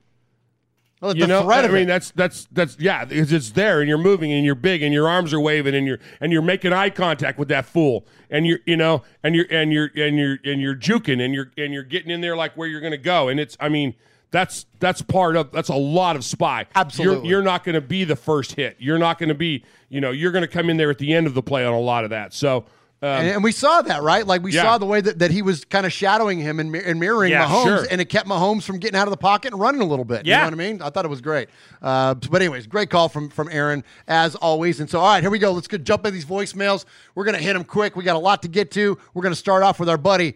Well, 1.02 1.16
you 1.16 1.28
know, 1.28 1.50
I 1.50 1.68
mean, 1.70 1.88
that's 1.88 2.12
that's 2.12 2.48
that's 2.52 2.78
yeah, 2.78 3.06
because 3.06 3.32
it's 3.32 3.52
there 3.52 3.80
and 3.80 3.88
you're 3.88 3.98
moving 3.98 4.34
and 4.34 4.46
you're 4.46 4.54
big 4.54 4.84
and 4.84 4.94
your 4.94 5.08
arms 5.08 5.34
are 5.34 5.40
waving 5.40 5.74
and 5.74 5.88
you're 5.88 6.00
and 6.20 6.34
you're 6.34 6.42
making 6.42 6.74
eye 6.74 6.90
contact 6.90 7.40
with 7.40 7.48
that 7.48 7.66
fool 7.66 8.06
and 8.30 8.46
you're 8.46 8.60
you 8.66 8.76
know 8.76 9.04
and 9.24 9.34
you're 9.34 9.46
and 9.50 9.72
you're 9.72 9.90
and 9.96 10.18
you're 10.18 10.38
and 10.44 10.62
you're 10.62 10.76
juking 10.76 11.24
and 11.24 11.34
you're 11.34 11.52
and 11.58 11.74
you're 11.74 11.84
getting 11.84 12.12
in 12.12 12.20
there 12.20 12.36
like 12.36 12.58
where 12.58 12.68
you're 12.68 12.82
going 12.82 12.92
to 12.92 12.98
go 12.98 13.30
and 13.30 13.40
it's 13.40 13.56
I 13.62 13.70
mean 13.70 13.96
that's 14.32 14.66
that's 14.80 15.02
part 15.02 15.38
of 15.38 15.54
that's 15.54 15.70
a 15.70 15.76
lot 15.76 16.18
of 16.18 16.26
spy. 16.26 16.66
Absolutely. 16.76 17.30
you're, 17.30 17.38
you're 17.38 17.44
not 17.44 17.64
going 17.64 17.76
to 17.76 17.82
be 17.82 18.04
the 18.04 18.18
first 18.18 18.56
hit. 18.56 18.76
You're 18.78 19.00
not 19.00 19.20
going 19.20 19.30
to 19.30 19.36
be 19.36 19.64
you 19.88 20.02
know 20.02 20.12
you're 20.12 20.32
going 20.34 20.44
to 20.44 20.50
come 20.50 20.70
in 20.70 20.76
there 20.76 20.90
at 20.90 20.98
the 20.98 21.14
end 21.14 21.28
of 21.28 21.34
the 21.34 21.42
play 21.42 21.66
on 21.66 21.74
a 21.74 21.80
lot 21.80 22.04
of 22.04 22.10
that. 22.10 22.34
So. 22.34 22.66
Um, 23.02 23.08
and, 23.10 23.28
and 23.30 23.44
we 23.44 23.54
saw 23.54 23.82
that, 23.82 24.04
right? 24.04 24.28
Like 24.28 24.44
we 24.44 24.52
Yeah. 24.52 24.64
saw 24.64 24.78
the 24.78 24.86
way 24.86 25.00
that, 25.00 25.20
that 25.20 25.32
he 25.32 25.42
was 25.42 25.64
kind 25.64 25.86
of 25.86 25.94
shadowing 25.94 26.38
him 26.40 26.60
and, 26.60 26.76
and 26.76 27.00
mirroring 27.00 27.32
Yeah, 27.32 27.46
Mahomes, 27.48 27.64
sure. 27.64 27.88
and 27.90 28.02
it 28.02 28.06
kept 28.06 28.28
Mahomes 28.28 28.64
from 28.64 28.78
getting 28.78 29.00
out 29.00 29.08
of 29.08 29.12
the 29.12 29.18
pocket 29.18 29.54
and 29.54 29.62
running 29.62 29.80
a 29.80 29.86
little 29.86 30.04
bit. 30.04 30.26
You 30.26 30.32
Yeah. 30.32 30.40
know 30.40 30.46
what 30.48 30.54
I 30.54 30.58
mean? 30.58 30.82
I 30.82 30.90
thought 30.90 31.06
it 31.06 31.10
was 31.10 31.22
great. 31.22 31.48
Uh, 31.82 32.16
but 32.16 32.42
anyways, 32.42 32.68
great 32.68 32.90
call 32.90 33.08
from 33.08 33.30
from 33.30 33.48
Aaron 33.52 33.86
as 34.08 34.36
always. 34.36 34.82
And 34.82 34.90
so, 34.90 35.00
all 35.00 35.14
right, 35.14 35.22
here 35.24 35.30
we 35.32 35.40
go. 35.40 35.52
Let's 35.54 35.68
get 35.70 35.84
jump 35.86 36.06
in 36.06 36.14
these 36.14 36.26
voicemails. 36.26 36.84
We're 37.16 37.24
gonna 37.26 37.38
hit 37.38 37.54
them 37.54 37.64
quick. 37.64 37.96
We 37.96 38.04
got 38.04 38.18
a 38.18 38.20
lot 38.20 38.42
to 38.42 38.50
get 38.50 38.70
to. 38.72 38.98
We're 39.14 39.24
gonna 39.24 39.36
start 39.36 39.64
off 39.64 39.80
with 39.80 39.88
our 39.90 39.98
buddy. 39.98 40.36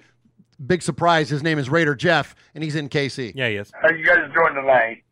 Big 0.65 0.81
surprise. 0.81 1.29
His 1.29 1.43
name 1.43 1.59
is 1.59 1.69
Raider 1.69 1.95
Jeff, 1.95 2.33
and 2.55 2.63
he's 2.63 2.75
in 2.75 2.87
KC. 2.87 3.33
Yeah, 3.35 3.49
he 3.49 3.55
is. 3.57 3.71
How 3.81 3.89
you 3.89 4.05
guys 4.05 4.19
doing 4.33 4.53
tonight? 4.53 5.03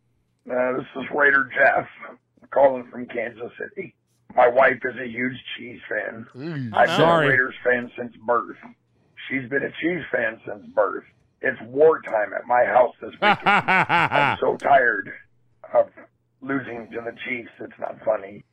Uh, 0.49 0.77
this 0.77 0.85
is 0.95 1.03
Raider 1.13 1.49
Jeff 1.53 1.87
calling 2.51 2.85
from 2.89 3.05
Kansas 3.07 3.51
City. 3.59 3.93
My 4.35 4.47
wife 4.47 4.79
is 4.83 4.95
a 4.99 5.07
huge 5.07 5.37
cheese 5.57 5.79
fan. 5.89 6.27
I've 6.73 6.97
been 6.97 7.09
a 7.09 7.17
Raiders 7.19 7.55
fan 7.63 7.91
since 7.97 8.13
birth. 8.25 8.57
She's 9.29 9.49
been 9.49 9.63
a 9.63 9.71
Chiefs 9.81 10.05
fan 10.11 10.39
since 10.45 10.65
birth. 10.73 11.03
It's 11.41 11.59
wartime 11.63 12.33
at 12.33 12.45
my 12.45 12.65
house 12.65 12.93
this 13.01 13.11
weekend. 13.13 13.39
I'm 13.45 14.37
so 14.39 14.57
tired 14.57 15.11
of 15.73 15.87
losing 16.41 16.89
to 16.91 17.01
the 17.01 17.15
Chiefs. 17.25 17.49
It's 17.59 17.73
not 17.79 17.97
funny. 18.05 18.43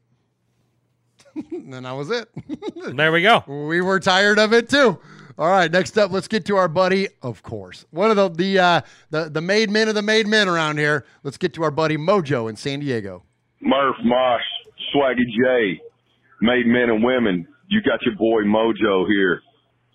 and 1.52 1.84
that 1.84 1.92
was 1.92 2.10
it. 2.10 2.28
There 2.96 3.12
we 3.12 3.22
go. 3.22 3.44
We 3.46 3.80
were 3.80 4.00
tired 4.00 4.38
of 4.38 4.52
it 4.52 4.68
too. 4.70 4.98
All 5.38 5.48
right, 5.48 5.70
next 5.70 5.96
up, 5.98 6.10
let's 6.10 6.26
get 6.26 6.46
to 6.46 6.56
our 6.56 6.66
buddy, 6.68 7.08
of 7.22 7.42
course, 7.44 7.84
one 7.90 8.10
of 8.10 8.16
the 8.16 8.28
the 8.28 8.58
uh, 8.58 8.80
the 9.10 9.28
the 9.28 9.40
made 9.40 9.70
men 9.70 9.88
of 9.88 9.94
the 9.94 10.02
made 10.02 10.26
men 10.26 10.48
around 10.48 10.78
here. 10.78 11.04
Let's 11.22 11.36
get 11.36 11.54
to 11.54 11.62
our 11.62 11.70
buddy 11.70 11.96
Mojo 11.96 12.48
in 12.50 12.56
San 12.56 12.80
Diego. 12.80 13.22
Murph, 13.60 13.96
Mosh, 14.02 14.42
Swaggy 14.94 15.26
J, 15.26 15.80
made 16.40 16.66
men 16.66 16.90
and 16.90 17.04
women. 17.04 17.46
You 17.68 17.80
got 17.82 18.00
your 18.02 18.16
boy 18.16 18.42
Mojo 18.44 19.06
here 19.06 19.42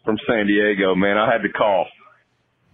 from 0.05 0.17
San 0.27 0.47
Diego, 0.47 0.95
man. 0.95 1.17
I 1.17 1.31
had 1.31 1.41
to 1.41 1.49
call. 1.49 1.87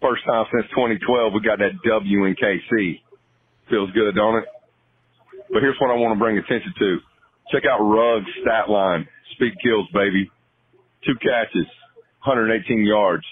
First 0.02 0.24
time 0.26 0.46
since 0.52 0.66
2012 0.72 1.34
we 1.34 1.42
got 1.42 1.60
that 1.60 1.76
W 1.84 2.26
in 2.26 2.36
KC. 2.36 3.02
Feels 3.70 3.92
good, 3.92 4.16
don't 4.16 4.38
it? 4.38 4.46
But 5.52 5.62
here's 5.62 5.78
what 5.80 5.92
I 5.92 5.96
want 5.96 6.16
to 6.16 6.20
bring 6.20 6.38
attention 6.38 6.74
to. 6.80 6.98
Check 7.52 7.64
out 7.70 7.80
Ruggs 7.80 8.30
stat 8.42 8.70
line. 8.70 9.08
Speed 9.34 9.54
kills, 9.64 9.88
baby. 9.94 10.30
Two 11.06 11.16
catches, 11.16 11.68
118 12.26 12.86
yards, 12.86 13.24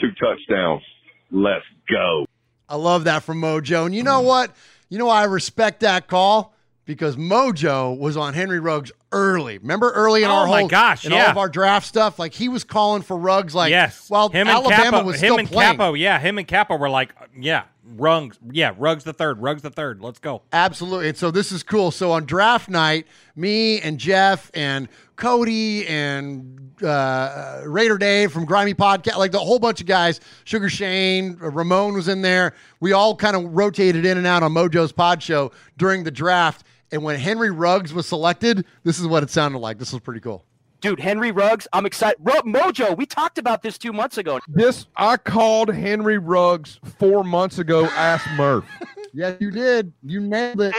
two 0.00 0.08
touchdowns. 0.20 0.82
Let's 1.30 1.64
go. 1.90 2.26
I 2.68 2.76
love 2.76 3.04
that 3.04 3.22
from 3.22 3.40
Mojo. 3.40 3.86
And 3.86 3.94
you 3.94 4.02
know 4.02 4.20
what? 4.20 4.54
You 4.88 4.98
know 4.98 5.08
I 5.08 5.24
respect 5.24 5.80
that 5.80 6.06
call 6.06 6.55
because 6.86 7.16
Mojo 7.16 7.98
was 7.98 8.16
on 8.16 8.32
Henry 8.32 8.60
Ruggs 8.60 8.92
early. 9.12 9.58
Remember 9.58 9.90
early 9.90 10.22
in 10.22 10.30
Oh 10.30 10.34
our 10.34 10.46
my 10.46 10.60
whole 10.60 10.68
gosh, 10.68 11.04
in 11.04 11.12
all 11.12 11.18
of 11.20 11.36
our 11.36 11.48
draft 11.48 11.86
stuff, 11.86 12.18
like 12.18 12.32
he 12.32 12.48
was 12.48 12.64
calling 12.64 13.02
for 13.02 13.16
Ruggs 13.16 13.54
like 13.54 13.70
yes. 13.70 14.08
while 14.08 14.28
him 14.30 14.46
Alabama 14.46 14.82
and 14.82 14.92
Capo, 14.92 15.04
was 15.04 15.16
him 15.16 15.26
still 15.26 15.38
and 15.38 15.48
playing. 15.48 15.76
Capo, 15.76 15.94
yeah, 15.94 16.18
him 16.18 16.38
and 16.38 16.48
Capo 16.48 16.76
were 16.76 16.88
like, 16.88 17.14
yeah, 17.38 17.64
Ruggs, 17.84 18.38
yeah, 18.50 18.72
Ruggs 18.78 19.04
the 19.04 19.12
third, 19.12 19.40
Ruggs 19.42 19.62
the 19.62 19.70
third. 19.70 20.00
Let's 20.00 20.18
go. 20.18 20.42
Absolutely. 20.52 21.08
And 21.08 21.18
so 21.18 21.30
this 21.30 21.52
is 21.52 21.62
cool. 21.62 21.90
So 21.90 22.12
on 22.12 22.24
draft 22.24 22.68
night, 22.68 23.06
me 23.34 23.80
and 23.80 23.98
Jeff 23.98 24.50
and 24.54 24.88
Cody 25.16 25.86
and 25.86 26.82
uh, 26.82 27.62
Raider 27.64 27.96
Dave 27.96 28.32
from 28.32 28.44
Grimy 28.44 28.74
Podcast, 28.74 29.16
like 29.16 29.32
the 29.32 29.38
whole 29.38 29.58
bunch 29.58 29.80
of 29.80 29.86
guys, 29.86 30.20
Sugar 30.44 30.68
Shane, 30.68 31.38
uh, 31.42 31.50
Ramon 31.50 31.94
was 31.94 32.08
in 32.08 32.22
there. 32.22 32.54
We 32.80 32.92
all 32.92 33.16
kind 33.16 33.34
of 33.36 33.56
rotated 33.56 34.04
in 34.04 34.18
and 34.18 34.26
out 34.26 34.42
on 34.42 34.52
Mojo's 34.52 34.92
pod 34.92 35.22
show 35.22 35.52
during 35.76 36.04
the 36.04 36.10
draft. 36.10 36.64
And 36.92 37.02
when 37.02 37.18
Henry 37.18 37.50
Ruggs 37.50 37.92
was 37.92 38.06
selected, 38.06 38.64
this 38.84 38.98
is 38.98 39.06
what 39.06 39.22
it 39.22 39.30
sounded 39.30 39.58
like. 39.58 39.78
This 39.78 39.92
was 39.92 40.00
pretty 40.00 40.20
cool. 40.20 40.44
Dude, 40.80 41.00
Henry 41.00 41.32
Ruggs, 41.32 41.66
I'm 41.72 41.86
excited. 41.86 42.18
Ro- 42.20 42.42
Mojo, 42.42 42.96
we 42.96 43.06
talked 43.06 43.38
about 43.38 43.62
this 43.62 43.78
two 43.78 43.92
months 43.92 44.18
ago. 44.18 44.40
This 44.46 44.86
I 44.96 45.16
called 45.16 45.74
Henry 45.74 46.18
Ruggs 46.18 46.78
four 46.98 47.24
months 47.24 47.58
ago. 47.58 47.86
Ask 47.86 48.28
Murph. 48.36 48.66
yes, 49.12 49.36
you 49.40 49.50
did. 49.50 49.92
You 50.02 50.20
nailed 50.20 50.60
it. 50.60 50.74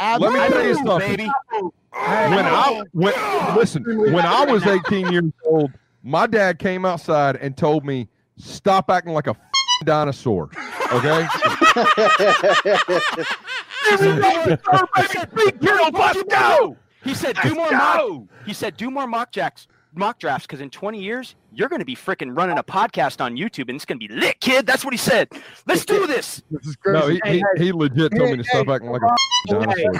Let 0.00 0.32
me 0.32 0.38
tell 0.48 0.64
you 0.64 0.74
something. 0.74 1.30
When 1.92 2.46
I 2.46 2.82
when 2.92 3.12
listen, 3.54 3.84
when 3.84 4.24
I 4.24 4.44
was 4.46 4.66
18 4.66 5.12
years 5.12 5.30
old, 5.44 5.70
my 6.02 6.26
dad 6.26 6.58
came 6.58 6.84
outside 6.84 7.36
and 7.36 7.56
told 7.56 7.84
me, 7.84 8.08
"Stop 8.36 8.90
acting 8.90 9.12
like 9.12 9.26
a 9.26 9.30
f***ing 9.30 9.51
dinosaur." 9.82 10.50
Okay. 10.92 11.26
Let's 15.90 16.22
go. 16.30 16.76
He 17.04 17.14
said, 17.14 17.36
"Do 17.42 17.54
more 17.54 17.70
mock." 17.70 17.96
He 18.46 18.52
said, 18.52 18.76
"Do 18.76 18.90
more 18.90 19.06
mock 19.06 19.32
jacks, 19.32 19.66
mock 19.94 20.18
drafts, 20.18 20.46
because 20.46 20.60
in 20.60 20.70
20 20.70 21.00
years 21.02 21.34
you're 21.54 21.68
going 21.68 21.80
to 21.80 21.84
be 21.86 21.96
freaking 21.96 22.36
running 22.36 22.56
a 22.58 22.62
podcast 22.62 23.20
on 23.20 23.36
YouTube, 23.36 23.68
and 23.68 23.76
it's 23.76 23.84
going 23.84 23.98
to 23.98 24.06
be 24.06 24.12
lit, 24.14 24.40
kid." 24.40 24.66
That's 24.66 24.84
what 24.84 24.94
he 24.94 24.98
said. 24.98 25.28
Let's 25.66 25.84
do 25.84 26.06
this. 26.06 26.42
This 26.50 26.66
is 26.66 26.76
No, 26.86 27.08
he, 27.08 27.20
he, 27.24 27.42
he 27.56 27.72
legit 27.72 28.12
told 28.16 28.30
me 28.30 28.36
to 28.36 28.44
stop 28.44 28.68
acting 28.68 28.90
like 28.90 29.02
a 29.02 29.06
f***ing 29.06 29.60
dinosaur. 29.60 29.92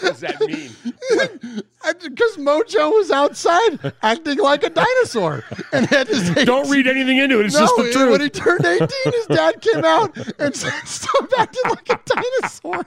What 0.00 0.10
does 0.12 0.20
that 0.20 0.40
mean? 0.40 1.62
Because 2.02 2.36
Mojo 2.36 2.92
was 2.92 3.10
outside 3.10 3.94
acting 4.02 4.38
like 4.38 4.62
a 4.62 4.68
dinosaur. 4.68 5.44
And 5.72 5.86
had 5.86 6.08
say, 6.08 6.44
Don't 6.44 6.68
read 6.68 6.86
anything 6.86 7.18
into 7.18 7.40
it. 7.40 7.46
It's 7.46 7.54
no, 7.54 7.60
just 7.60 7.76
the 7.76 7.92
truth. 7.92 8.10
When 8.10 8.20
he 8.20 8.28
turned 8.28 8.66
18, 8.66 8.88
his 9.04 9.26
dad 9.26 9.60
came 9.62 9.84
out 9.84 10.14
and 10.38 10.54
said, 10.56 10.72
Stop 10.84 11.30
acting 11.38 11.62
like 11.70 11.88
a 11.88 12.00
dinosaur. 12.04 12.84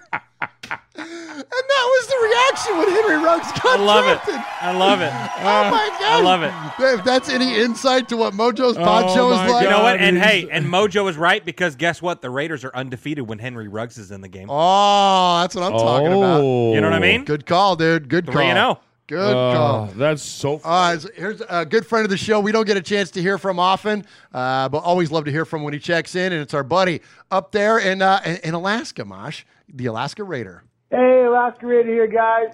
And 1.01 1.45
that 1.47 1.85
was 1.87 2.07
the 2.07 2.19
reaction 2.23 2.77
when 2.77 2.89
Henry 2.89 3.23
Ruggs 3.25 3.51
got 3.61 3.79
I 3.79 3.83
love 3.83 4.05
it. 4.07 4.19
I 4.61 4.71
love 4.77 5.01
it. 5.01 5.11
Oh 5.41 5.71
my 5.71 5.87
god! 5.99 6.01
I 6.03 6.21
love 6.21 6.43
it. 6.43 6.53
If 6.99 7.03
that's 7.03 7.27
any 7.29 7.59
insight 7.59 8.07
to 8.09 8.17
what 8.17 8.33
Mojo's 8.33 8.77
pod 8.77 9.05
Oh 9.07 9.15
show 9.15 9.31
is 9.31 9.37
like, 9.51 9.63
You 9.63 9.69
know 9.69 9.81
what? 9.81 9.99
And 9.99 10.17
hey, 10.17 10.47
and 10.51 10.65
Mojo 10.67 11.09
is 11.09 11.17
right 11.17 11.43
because 11.43 11.75
guess 11.75 12.01
what? 12.01 12.21
The 12.21 12.29
Raiders 12.29 12.63
are 12.63 12.71
undefeated 12.75 13.27
when 13.27 13.39
Henry 13.39 13.67
Ruggs 13.67 13.97
is 13.97 14.11
in 14.11 14.21
the 14.21 14.27
game. 14.27 14.47
Oh, 14.49 15.39
that's 15.41 15.55
what 15.55 15.63
I'm 15.63 15.71
talking 15.73 16.07
about. 16.07 16.41
Oh. 16.43 16.73
You 16.73 16.81
know 16.81 16.89
what 16.89 16.95
I 16.95 16.99
mean? 16.99 17.25
Good 17.25 17.45
call, 17.45 17.75
dude. 17.75 18.07
Good 18.07 18.25
call. 18.27 18.33
Three 18.35 18.45
and 18.45 18.59
oh. 18.59 18.79
Good 19.07 19.35
Oh, 19.35 19.53
call. 19.53 19.85
That's 19.97 20.21
so. 20.23 20.61
All 20.63 20.89
right, 20.91 21.01
so 21.01 21.09
here's 21.15 21.41
a 21.49 21.65
good 21.65 21.85
friend 21.85 22.05
of 22.05 22.09
the 22.11 22.17
show. 22.17 22.39
We 22.39 22.51
don't 22.53 22.65
get 22.67 22.77
a 22.77 22.81
chance 22.81 23.11
to 23.11 23.21
hear 23.21 23.37
from 23.37 23.59
often, 23.59 24.05
uh, 24.33 24.69
but 24.69 24.79
always 24.83 25.11
love 25.11 25.25
to 25.25 25.31
hear 25.31 25.43
from 25.45 25.63
when 25.63 25.73
he 25.73 25.79
checks 25.79 26.15
in. 26.15 26.31
And 26.31 26.41
it's 26.41 26.53
our 26.53 26.63
buddy 26.63 27.01
up 27.31 27.51
there 27.51 27.79
in 27.79 28.01
uh, 28.01 28.21
in- 28.25 28.37
in 28.43 28.53
Alaska, 28.53 29.03
Mosh, 29.03 29.43
the 29.67 29.87
Alaska 29.87 30.23
Raider. 30.23 30.63
Hey, 30.91 31.23
Alaska 31.26 31.65
Raider 31.65 31.89
here, 31.89 32.07
guys. 32.07 32.53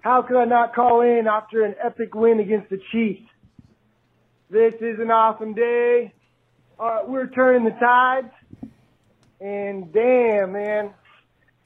How 0.00 0.22
could 0.22 0.36
I 0.36 0.44
not 0.44 0.74
call 0.74 1.02
in 1.02 1.26
after 1.28 1.64
an 1.64 1.74
epic 1.82 2.14
win 2.14 2.40
against 2.40 2.68
the 2.68 2.80
Chiefs? 2.90 3.22
This 4.50 4.74
is 4.80 4.98
an 5.00 5.10
awesome 5.10 5.54
day. 5.54 6.12
Uh, 6.78 7.00
we're 7.06 7.28
turning 7.28 7.64
the 7.64 7.70
tides. 7.78 8.32
And 9.40 9.92
damn, 9.92 10.52
man. 10.52 10.90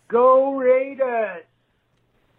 Go 0.09 0.55
Raiders. 0.55 1.45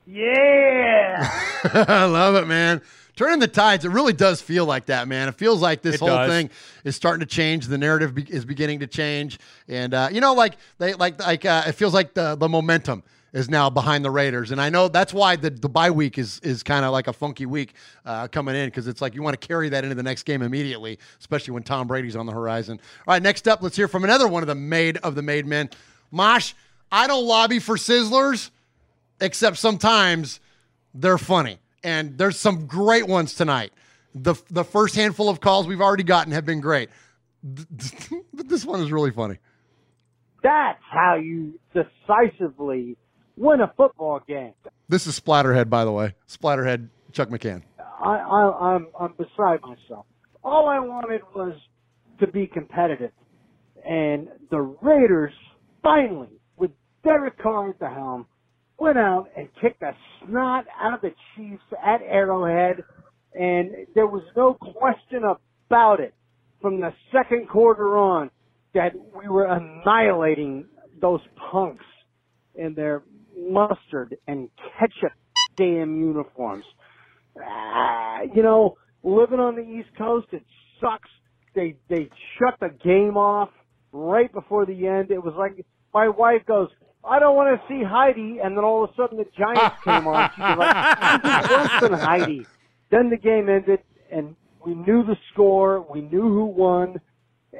Yeah. 0.05 1.31
I 1.63 2.05
love 2.05 2.35
it, 2.35 2.47
man. 2.47 2.81
Turning 3.15 3.39
the 3.39 3.47
tides, 3.47 3.83
it 3.85 3.89
really 3.89 4.13
does 4.13 4.41
feel 4.41 4.65
like 4.65 4.87
that, 4.87 5.07
man. 5.07 5.27
It 5.27 5.35
feels 5.35 5.61
like 5.61 5.81
this 5.81 5.95
It 5.95 5.99
whole 5.99 6.09
does. 6.09 6.29
thing 6.29 6.49
is 6.83 6.95
starting 6.95 7.19
to 7.19 7.25
change. 7.25 7.67
The 7.67 7.77
narrative 7.77 8.15
be- 8.15 8.23
is 8.29 8.45
beginning 8.45 8.79
to 8.79 8.87
change, 8.87 9.37
and 9.67 9.93
uh, 9.93 10.09
you 10.11 10.21
know, 10.21 10.33
like 10.33 10.55
they 10.79 10.93
like 10.93 11.19
like 11.19 11.45
uh, 11.45 11.63
it 11.67 11.73
feels 11.73 11.93
like 11.93 12.13
the 12.13 12.35
the 12.35 12.49
momentum 12.49 13.03
is 13.33 13.49
now 13.49 13.69
behind 13.69 14.03
the 14.03 14.11
Raiders, 14.11 14.51
and 14.51 14.59
I 14.59 14.69
know 14.69 14.87
that's 14.87 15.13
why 15.13 15.35
the 15.35 15.49
the 15.49 15.69
bye 15.69 15.91
week 15.91 16.17
is 16.17 16.39
is 16.43 16.63
kind 16.63 16.83
of 16.83 16.91
like 16.91 17.07
a 17.07 17.13
funky 17.13 17.45
week 17.45 17.73
uh, 18.05 18.27
coming 18.27 18.55
in 18.55 18.67
because 18.67 18.87
it's 18.87 19.01
like 19.01 19.15
you 19.15 19.23
want 19.23 19.39
to 19.39 19.47
carry 19.47 19.69
that 19.69 19.83
into 19.83 19.95
the 19.95 20.03
next 20.03 20.23
game 20.23 20.41
immediately, 20.41 20.99
especially 21.19 21.53
when 21.53 21.63
Tom 21.63 21.87
Brady's 21.87 22.15
on 22.15 22.25
the 22.25 22.33
horizon. 22.33 22.79
All 23.07 23.13
right, 23.13 23.21
next 23.21 23.47
up, 23.47 23.61
let's 23.61 23.75
hear 23.75 23.87
from 23.87 24.03
another 24.03 24.27
one 24.27 24.43
of 24.43 24.47
the 24.47 24.55
made 24.55 24.97
of 24.97 25.15
the 25.15 25.21
made 25.21 25.45
men, 25.45 25.69
Mosh. 26.11 26.53
I 26.91 27.07
don't 27.07 27.25
lobby 27.25 27.59
for 27.59 27.77
Sizzlers, 27.77 28.49
except 29.21 29.57
sometimes 29.57 30.41
they're 30.93 31.17
funny. 31.17 31.59
And 31.83 32.17
there's 32.17 32.37
some 32.37 32.67
great 32.67 33.07
ones 33.07 33.33
tonight. 33.33 33.71
The 34.13 34.35
the 34.49 34.63
first 34.63 34.95
handful 34.95 35.29
of 35.29 35.39
calls 35.39 35.67
we've 35.67 35.81
already 35.81 36.03
gotten 36.03 36.33
have 36.33 36.45
been 36.45 36.59
great. 36.59 36.89
But 37.43 37.67
this 38.49 38.65
one 38.65 38.81
is 38.81 38.91
really 38.91 39.11
funny. 39.11 39.37
That's 40.43 40.81
how 40.89 41.15
you 41.15 41.59
decisively 41.73 42.97
win 43.41 43.59
a 43.59 43.73
football 43.75 44.21
game. 44.27 44.53
This 44.87 45.07
is 45.07 45.19
Splatterhead, 45.19 45.69
by 45.69 45.83
the 45.83 45.91
way. 45.91 46.13
Splatterhead 46.27 46.89
Chuck 47.11 47.29
McCann. 47.29 47.63
I, 47.79 48.17
I, 48.17 48.75
I'm, 48.75 48.87
I'm 48.99 49.13
beside 49.13 49.61
myself. 49.61 50.05
All 50.43 50.69
I 50.69 50.79
wanted 50.79 51.21
was 51.35 51.55
to 52.19 52.27
be 52.27 52.45
competitive. 52.45 53.11
And 53.87 54.27
the 54.51 54.59
Raiders 54.59 55.33
finally, 55.81 56.29
with 56.55 56.71
Derek 57.03 57.41
Carr 57.41 57.71
at 57.71 57.79
the 57.79 57.89
helm, 57.89 58.27
went 58.77 58.99
out 58.99 59.27
and 59.35 59.49
kicked 59.59 59.79
the 59.79 59.91
snot 60.19 60.65
out 60.79 60.93
of 60.93 61.01
the 61.01 61.13
Chiefs 61.35 61.63
at 61.83 62.01
Arrowhead. 62.03 62.83
And 63.33 63.87
there 63.95 64.07
was 64.07 64.23
no 64.37 64.53
question 64.53 65.23
about 65.23 65.99
it 65.99 66.13
from 66.61 66.79
the 66.79 66.93
second 67.11 67.49
quarter 67.49 67.97
on 67.97 68.29
that 68.75 68.93
we 69.19 69.27
were 69.27 69.45
annihilating 69.45 70.65
those 71.01 71.21
punks 71.51 71.85
in 72.55 72.75
their 72.75 73.01
mustard 73.49 74.17
and 74.27 74.49
ketchup 74.77 75.13
damn 75.55 75.99
uniforms. 75.99 76.65
Ah, 77.41 78.21
you 78.33 78.43
know, 78.43 78.77
living 79.03 79.39
on 79.39 79.55
the 79.55 79.61
East 79.61 79.89
Coast, 79.97 80.27
it 80.31 80.43
sucks. 80.79 81.09
They 81.55 81.75
they 81.89 82.09
shut 82.37 82.59
the 82.59 82.69
game 82.83 83.17
off 83.17 83.49
right 83.91 84.31
before 84.31 84.65
the 84.65 84.87
end. 84.87 85.11
It 85.11 85.23
was 85.23 85.33
like 85.37 85.65
my 85.93 86.07
wife 86.09 86.45
goes, 86.45 86.69
"I 87.03 87.19
don't 87.19 87.35
want 87.35 87.59
to 87.59 87.67
see 87.67 87.83
Heidi," 87.83 88.39
and 88.43 88.55
then 88.55 88.63
all 88.63 88.83
of 88.83 88.91
a 88.91 88.93
sudden 88.95 89.17
the 89.17 89.25
Giants 89.37 89.75
came 89.83 90.07
on. 90.07 90.29
She 90.35 90.41
was 90.41 90.57
like, 90.57 91.21
"This 91.21 91.43
is 91.43 91.49
worse 91.49 91.81
than 91.81 91.93
Heidi." 91.93 92.45
Then 92.89 93.09
the 93.09 93.17
game 93.17 93.49
ended, 93.49 93.79
and 94.11 94.35
we 94.65 94.75
knew 94.75 95.03
the 95.03 95.15
score. 95.33 95.81
We 95.81 96.01
knew 96.01 96.21
who 96.21 96.45
won. 96.45 96.99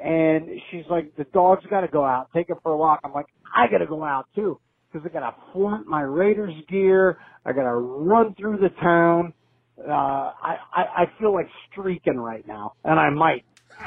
And 0.01 0.47
she's 0.69 0.85
like, 0.89 1.15
"The 1.17 1.25
dog's 1.25 1.65
got 1.65 1.81
to 1.81 1.87
go 1.89 2.05
out. 2.05 2.29
Take 2.33 2.49
it 2.49 2.57
for 2.63 2.71
a 2.71 2.77
walk." 2.77 3.01
I'm 3.03 3.13
like, 3.13 3.27
"I 3.53 3.67
got 3.69 3.79
to 3.79 3.87
go 3.87 4.03
out 4.03 4.27
too." 4.35 4.59
Because 4.91 5.09
I 5.09 5.13
got 5.13 5.29
to 5.29 5.35
flaunt 5.53 5.87
my 5.87 6.01
Raiders 6.01 6.53
gear. 6.67 7.17
I 7.45 7.53
got 7.53 7.63
to 7.63 7.75
run 7.75 8.35
through 8.35 8.57
the 8.57 8.69
town. 8.81 9.33
Uh, 9.79 9.91
I, 9.91 10.57
I, 10.73 10.81
I 10.97 11.05
feel 11.19 11.33
like 11.33 11.47
streaking 11.71 12.17
right 12.17 12.45
now, 12.47 12.73
and 12.83 12.99
I 12.99 13.09
might. 13.09 13.45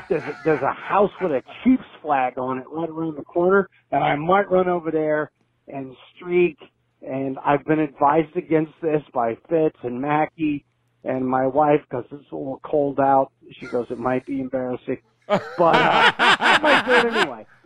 There's 0.09 0.22
a, 0.22 0.32
there's 0.44 0.62
a 0.62 0.72
house 0.72 1.10
with 1.20 1.31
a 1.31 1.43
Chiefs 1.62 1.85
flag 2.02 2.36
on 2.36 2.59
it 2.59 2.64
right 2.68 2.89
around 2.89 3.16
the 3.16 3.22
corner, 3.22 3.68
and 3.93 4.02
I 4.02 4.16
might 4.16 4.51
run 4.51 4.68
over 4.68 4.90
there 4.90 5.31
and 5.68 5.94
streak. 6.16 6.59
And 7.01 7.39
I've 7.44 7.64
been 7.64 7.81
advised 7.81 8.35
against 8.36 8.72
this 8.82 9.02
by 9.12 9.36
Fitz 9.48 9.76
and 9.82 10.01
Mackie 10.01 10.64
and 11.05 11.26
my 11.26 11.47
wife 11.47 11.81
because 11.89 12.06
it's 12.10 12.32
a 12.32 12.35
little 12.35 12.60
cold 12.64 12.98
out. 12.98 13.31
She 13.60 13.66
goes, 13.66 13.86
it 13.90 13.98
might 13.98 14.24
be 14.26 14.40
embarrassing, 14.40 15.02
but 15.28 15.76
uh, 15.76 16.12
I 16.18 16.59
might 16.62 16.86
do 16.86 17.09
it 17.09 17.14
anyway. 17.14 17.47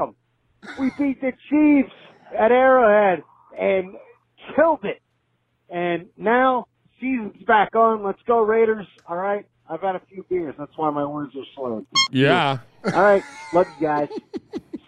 Um, 0.00 0.14
we 0.78 0.92
beat 0.96 1.20
the 1.20 1.32
Chiefs 1.50 1.92
at 2.36 2.50
Arrowhead 2.50 3.22
and 3.58 3.94
killed 4.54 4.84
it. 4.84 5.00
And 5.70 6.06
now 6.16 6.66
season's 7.00 7.42
back 7.46 7.74
on. 7.74 8.02
Let's 8.04 8.20
go 8.26 8.40
Raiders. 8.40 8.86
All 9.06 9.16
right. 9.16 9.46
I've 9.68 9.82
had 9.82 9.96
a 9.96 10.00
few 10.08 10.24
beers. 10.28 10.54
That's 10.58 10.72
why 10.76 10.90
my 10.90 11.04
words 11.04 11.34
are 11.36 11.44
slowed. 11.54 11.86
Yeah. 12.10 12.58
All 12.84 13.02
right. 13.02 13.22
Love 13.52 13.66
you 13.78 13.86
guys. 13.86 14.08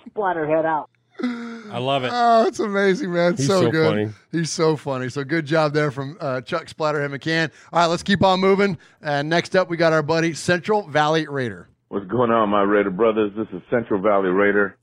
Splatterhead 0.09 0.65
out. 0.65 0.89
I 1.23 1.79
love 1.79 2.05
it. 2.05 2.11
Oh, 2.13 2.47
it's 2.47 2.61
amazing, 2.61 3.13
man. 3.13 3.37
He's 3.37 3.47
so, 3.47 3.63
so 3.63 3.71
good. 3.71 3.91
funny. 3.91 4.09
He's 4.33 4.51
so 4.51 4.75
funny. 4.77 5.11
So 5.11 5.23
good 5.23 5.45
job 5.45 5.75
there 5.75 5.91
from 5.91 6.17
uh, 6.19 6.41
Chuck 6.41 6.67
Splatterhead 6.67 7.15
McCann. 7.15 7.51
All 7.73 7.81
right, 7.81 7.87
let's 7.87 8.03
keep 8.03 8.25
on 8.25 8.41
moving. 8.41 8.79
And 9.03 9.29
next 9.29 9.55
up, 9.55 9.69
we 9.69 9.77
got 9.77 9.93
our 9.93 10.03
buddy 10.03 10.33
Central 10.33 10.89
Valley 10.89 11.29
Raider. 11.29 11.69
What's 11.89 12.07
going 12.07 12.31
on, 12.31 12.49
my 12.49 12.63
Raider 12.63 12.91
brothers? 12.91 13.33
This 13.37 13.49
is 13.53 13.61
Central 13.71 14.01
Valley 14.01 14.31
Raider. 14.31 14.79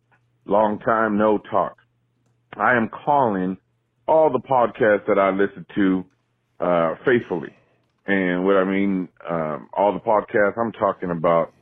Long 0.45 0.77
time 0.79 1.17
no 1.17 1.39
talk. 1.39 1.77
I 2.59 2.75
am 2.75 2.89
calling 2.89 3.57
all 4.07 4.31
the 4.31 4.39
podcasts 4.39 5.05
that 5.07 5.19
I 5.19 5.29
listen 5.29 5.65
to 5.75 6.05
uh, 6.59 6.95
faithfully. 7.05 7.49
And 8.05 8.45
what 8.45 8.55
I 8.55 8.63
mean, 8.63 9.09
um, 9.29 9.69
all 9.73 9.93
the 9.93 9.99
podcasts, 9.99 10.57
I'm 10.57 10.71
talking 10.71 11.11
about 11.11 11.53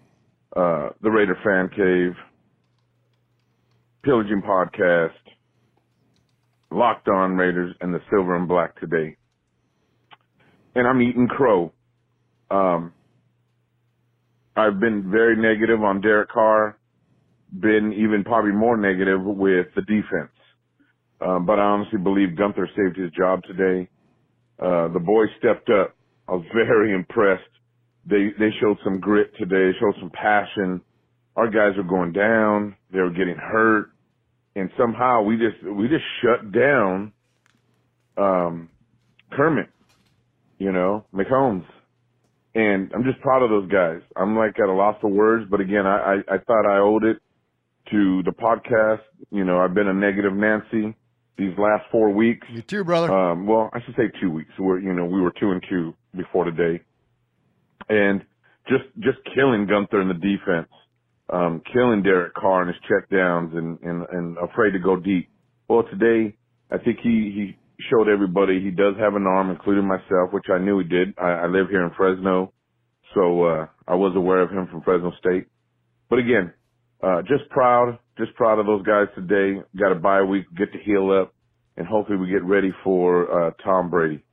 uh, 0.56 0.90
the 1.02 1.10
Raider 1.10 1.38
Fan 1.44 1.70
Cave, 1.70 2.16
Pillaging 4.04 4.44
Podcast, 4.44 5.10
Locked 6.72 7.08
On 7.08 7.36
Raiders, 7.36 7.76
and 7.82 7.94
the 7.94 8.00
Silver 8.12 8.36
and 8.36 8.48
Black 8.48 8.80
today. 8.80 9.18
And 10.76 10.88
I'm 10.88 11.02
eating 11.02 11.28
crow. 11.28 11.74
Um, 12.52 12.94
I've 14.56 14.80
been 14.80 15.10
very 15.12 15.36
negative 15.36 15.82
on 15.84 16.00
Derek 16.02 16.30
Carr, 16.30 16.78
been 17.60 17.94
even 17.94 18.24
probably 18.24 18.52
more 18.52 18.78
negative 18.78 19.22
with 19.24 19.68
the 19.76 19.82
defense. 19.82 20.35
Um, 21.26 21.46
but 21.46 21.60
I 21.60 21.64
honestly 21.64 21.98
believe 21.98 22.38
Guenther 22.38 22.68
saved 22.76 22.98
his 22.98 23.10
job 23.12 23.42
today. 23.44 23.90
Uh, 24.60 24.90
the 24.90 25.00
boys 25.00 25.30
stepped 25.40 25.70
up. 25.70 25.96
I 26.28 26.34
was 26.34 26.46
very 26.54 26.94
impressed. 26.96 27.44
They, 28.06 28.30
they 28.38 28.52
showed 28.62 28.78
some 28.84 29.00
grit 29.00 29.32
today, 29.40 29.76
showed 29.80 29.96
some 30.00 30.12
passion. 30.12 30.82
Our 31.36 31.50
guys 31.50 31.76
were 31.78 31.84
going 31.84 32.12
down. 32.12 32.76
They 32.92 33.00
were 33.00 33.10
getting 33.10 33.38
hurt. 33.38 33.92
And 34.56 34.70
somehow 34.78 35.24
we 35.24 35.38
just, 35.38 35.64
we 35.64 35.88
just 35.88 36.04
shut 36.22 36.52
down, 36.52 37.12
um, 38.18 38.70
Kermit, 39.34 39.68
you 40.60 40.72
know, 40.72 41.06
McCombs. 41.14 41.66
And 42.54 42.90
I'm 42.94 43.04
just 43.04 43.20
proud 43.20 43.44
of 43.44 43.50
those 43.50 43.70
guys. 43.70 44.00
I'm 44.16 44.38
like 44.38 44.56
at 44.64 44.70
a 44.70 44.72
loss 44.72 44.96
for 45.02 45.10
words, 45.10 45.46
but 45.50 45.60
again, 45.60 45.86
I, 45.86 45.98
I, 46.30 46.36
I 46.36 46.38
thought 46.38 46.66
I 46.66 46.78
owed 46.78 47.04
it 47.04 47.18
to 47.92 48.24
the 48.24 48.32
podcast. 48.32 49.02
You 49.30 49.44
know, 49.44 49.60
I've 49.60 49.74
been 49.74 49.90
a 49.90 49.94
negative 49.94 50.32
Nancy 50.32 50.96
these 51.38 51.58
last 51.58 51.84
four 51.92 52.12
weeks. 52.12 52.48
You 52.50 52.62
too, 52.62 52.84
brother. 52.84 53.12
Um, 53.12 53.46
well, 53.46 53.70
I 53.74 53.80
should 53.86 53.96
say 53.96 54.10
two 54.22 54.32
weeks. 54.32 54.52
We're, 54.58 54.80
you 54.80 54.94
know, 54.94 55.06
we 55.06 55.22
were 55.22 55.34
two 55.40 55.52
and 55.52 55.64
two 55.70 55.94
before 56.16 56.46
today. 56.46 56.84
And 57.90 58.24
just, 58.68 58.86
just 59.00 59.18
killing 59.36 59.68
Guenther 59.68 60.02
in 60.02 60.08
the 60.08 60.14
defense, 60.14 60.70
um, 61.30 61.62
killing 61.72 62.04
Derek 62.04 62.34
Carr 62.34 62.62
and 62.62 62.70
his 62.70 62.82
check 62.88 63.10
downs 63.10 63.54
and, 63.56 63.80
and, 63.82 64.06
and 64.12 64.38
afraid 64.38 64.72
to 64.72 64.80
go 64.80 64.96
deep. 64.96 65.30
Well, 65.68 65.84
today, 65.84 66.36
I 66.72 66.78
think 66.78 67.00
he, 67.04 67.32
he 67.36 67.58
showed 67.90 68.08
everybody 68.08 68.62
he 68.62 68.72
does 68.72 68.96
have 68.98 69.16
an 69.16 69.28
arm, 69.28 69.50
including 69.52 69.88
myself, 69.88 70.32
which 70.32 70.46
I 70.52 70.58
knew 70.58 70.80
he 70.80 70.86
did. 70.86 71.14
I, 71.18 71.32
I 71.32 71.48
live 71.48 71.70
here 71.70 71.84
in 71.84 71.92
Fresno, 71.96 72.54
so, 73.14 73.44
uh, 73.44 73.68
I 73.88 73.96
was 73.96 74.16
aware 74.16 74.42
of 74.42 74.50
him 74.50 74.68
from 74.68 74.82
Fresno 74.82 75.12
State. 75.20 75.48
But 76.10 76.20
again, 76.20 76.54
uh, 77.04 77.22
just 77.22 77.50
proud, 77.50 78.00
just 78.18 78.34
proud 78.36 78.60
of 78.60 78.66
those 78.66 78.84
guys 78.84 79.08
today. 79.16 79.62
Got 79.78 79.92
a 79.92 79.96
bye 79.96 80.22
week, 80.22 80.46
get 80.56 80.72
to 80.74 80.80
heal 80.80 81.12
up, 81.12 81.34
and 81.78 81.88
hopefully 81.88 82.18
we 82.18 82.28
get 82.28 82.44
ready 82.44 82.72
for 82.84 83.48
uh, 83.48 83.52
Tom 83.64 83.90
Brady. 83.90 84.24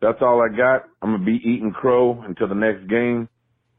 That's 0.00 0.18
all 0.22 0.42
I 0.42 0.54
got. 0.54 0.84
I'm 1.02 1.12
gonna 1.12 1.24
be 1.24 1.40
eating 1.44 1.72
crow 1.72 2.22
until 2.22 2.48
the 2.48 2.54
next 2.54 2.88
game. 2.88 3.28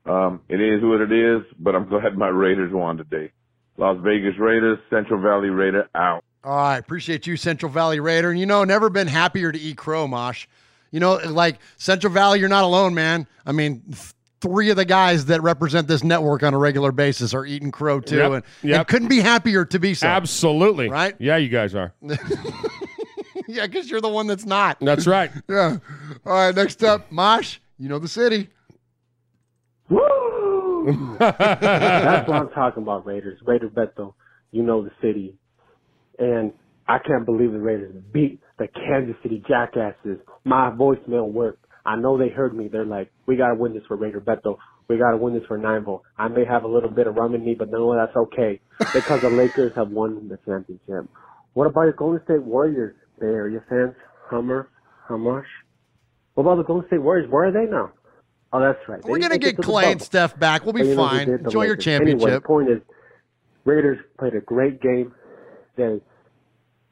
Um, 0.06 0.42
it 0.50 0.60
is 0.60 0.82
what 0.84 1.02
it 1.02 1.12
is, 1.12 1.44
but 1.60 1.76
I'm 1.76 1.88
glad 1.90 2.18
my 2.18 2.28
Raiders 2.28 2.72
won 2.74 2.98
today. 2.98 3.32
Las 3.78 3.98
Vegas 4.04 4.38
Raiders, 4.40 4.80
Central 4.90 5.22
Valley 5.22 5.50
Raider 5.50 5.90
out. 5.96 6.24
All 6.44 6.56
right, 6.56 6.78
appreciate 6.78 7.28
you, 7.28 7.38
Central 7.38 7.72
Valley 7.72 8.00
Raider. 8.00 8.30
And 8.30 8.40
you 8.40 8.46
know, 8.46 8.64
never 8.64 8.90
been 8.90 9.08
happier 9.08 9.52
to 9.52 9.60
eat 9.60 9.78
crow, 9.78 10.08
Mosh. 10.08 10.48
You 10.92 11.00
know, 11.00 11.16
like 11.16 11.60
Central 11.78 12.12
Valley, 12.12 12.40
you're 12.40 12.50
not 12.50 12.64
alone, 12.64 12.94
man. 12.94 13.28
I 13.46 13.52
mean, 13.54 13.82
th- 13.88 14.14
three 14.42 14.70
of 14.70 14.76
the 14.76 14.86
guys 14.86 15.26
that 15.26 15.42
represent 15.42 15.88
this 15.88 16.04
network 16.04 16.44
on 16.44 16.54
a 16.54 16.58
regular 16.58 16.92
basis 16.92 17.34
are 17.34 17.46
eating 17.46 17.72
crow 17.72 18.00
too, 18.00 18.18
Yep, 18.18 18.32
and, 18.32 18.44
yep. 18.64 18.80
and 18.80 18.88
couldn't 18.88 19.08
be 19.08 19.20
happier 19.20 19.64
to 19.66 19.80
be 19.80 19.94
so. 19.94 20.08
Absolutely. 20.08 20.90
Right? 20.90 21.16
Yeah, 21.20 21.38
you 21.38 21.50
guys 21.50 21.76
are. 21.76 21.94
yeah, 23.48 23.68
because 23.68 23.90
you're 23.90 24.02
the 24.02 24.10
one 24.10 24.28
that's 24.28 24.46
not. 24.46 24.78
That's 24.82 25.08
right. 25.08 25.32
yeah. 25.50 25.78
All 26.26 26.34
right, 26.34 26.56
next 26.56 26.84
up, 26.84 27.12
Mosh. 27.12 27.60
You 27.78 27.90
know 27.90 28.00
the 28.00 28.08
city. 28.08 28.50
Woo! 29.90 31.16
That's 31.20 32.28
what 32.28 32.38
I'm 32.38 32.50
talking 32.50 32.84
about, 32.84 33.06
Raiders. 33.06 33.40
Raider 33.46 33.70
Beto, 33.70 34.14
you 34.52 34.64
know 34.64 34.84
the 34.84 34.92
city. 35.02 35.36
And 36.18 36.54
I 36.88 36.98
can't 37.00 37.26
believe 37.26 37.52
the 37.52 37.60
Raiders 37.60 37.94
beat 38.12 38.40
the 38.58 38.68
Kansas 38.68 39.16
City 39.24 39.44
Jackasses. 39.48 40.20
My 40.44 40.70
voicemail 40.72 41.32
worked. 41.32 41.61
I 41.86 41.95
know 41.95 42.18
they 42.18 42.30
heard 42.30 42.56
me. 42.56 42.68
They're 42.68 42.86
like, 42.86 43.12
we 43.26 43.36
got 43.36 43.49
to 43.49 43.56
win 43.56 43.74
this 43.74 43.84
for 43.88 43.98
Raider 43.98 44.22
Beto. 44.22 44.58
We 44.88 44.98
got 44.98 45.12
to 45.12 45.18
win 45.18 45.34
this 45.34 45.44
for 45.48 45.58
Nine 45.58 45.84
Volt. 45.84 46.03
I 46.18 46.28
may 46.28 46.45
have 46.45 46.64
a 46.64 46.68
little 46.68 46.90
bit 46.90 47.08
of 47.08 47.16
rum 47.16 47.34
in 47.34 47.45
me, 47.45 47.56
but 47.58 47.72
no, 47.72 47.95
that's 47.95 48.16
okay 48.16 48.60
because 48.94 49.22
the 49.22 49.30
Lakers 49.32 49.72
have 49.76 49.90
won 49.90 50.28
the 50.28 50.38
championship. 50.45 51.10
What 51.53 51.68
about 51.68 51.84
your 51.84 51.94
Golden 51.94 52.24
State 52.26 52.44
Warriors, 52.44 52.95
Bay 53.20 53.28
Area 53.28 53.64
fans? 53.70 53.94
Hummer, 54.30 54.70
Humash. 55.10 55.45
What 56.34 56.44
about 56.44 56.56
the 56.58 56.64
Golden 56.64 56.88
State 56.88 57.02
Warriors? 57.02 57.30
Where 57.30 57.48
are 57.48 57.52
they 57.52 57.70
now? 57.70 57.91
Oh, 58.53 58.60
that's 58.60 58.80
right. 58.88 59.03
We're 59.03 59.18
make 59.20 59.32
it 59.34 59.40
get 59.40 59.58
Clay 59.58 59.91
and. 59.91 60.02
Steph 60.02 60.38
back. 60.38 60.66
We'll 60.66 60.74
be 60.74 60.94
fine. 60.95 61.30
Enjoy 61.30 61.64
your 61.64 61.78
championship. 61.78 62.28
Anyway, 62.28 62.40
the 62.40 62.41
point 62.41 62.70
is, 62.70 62.82
Raiders 63.64 63.99
played 64.20 64.36
a 64.36 64.41
great 64.41 64.82
game. 64.82 65.14
They 65.78 66.02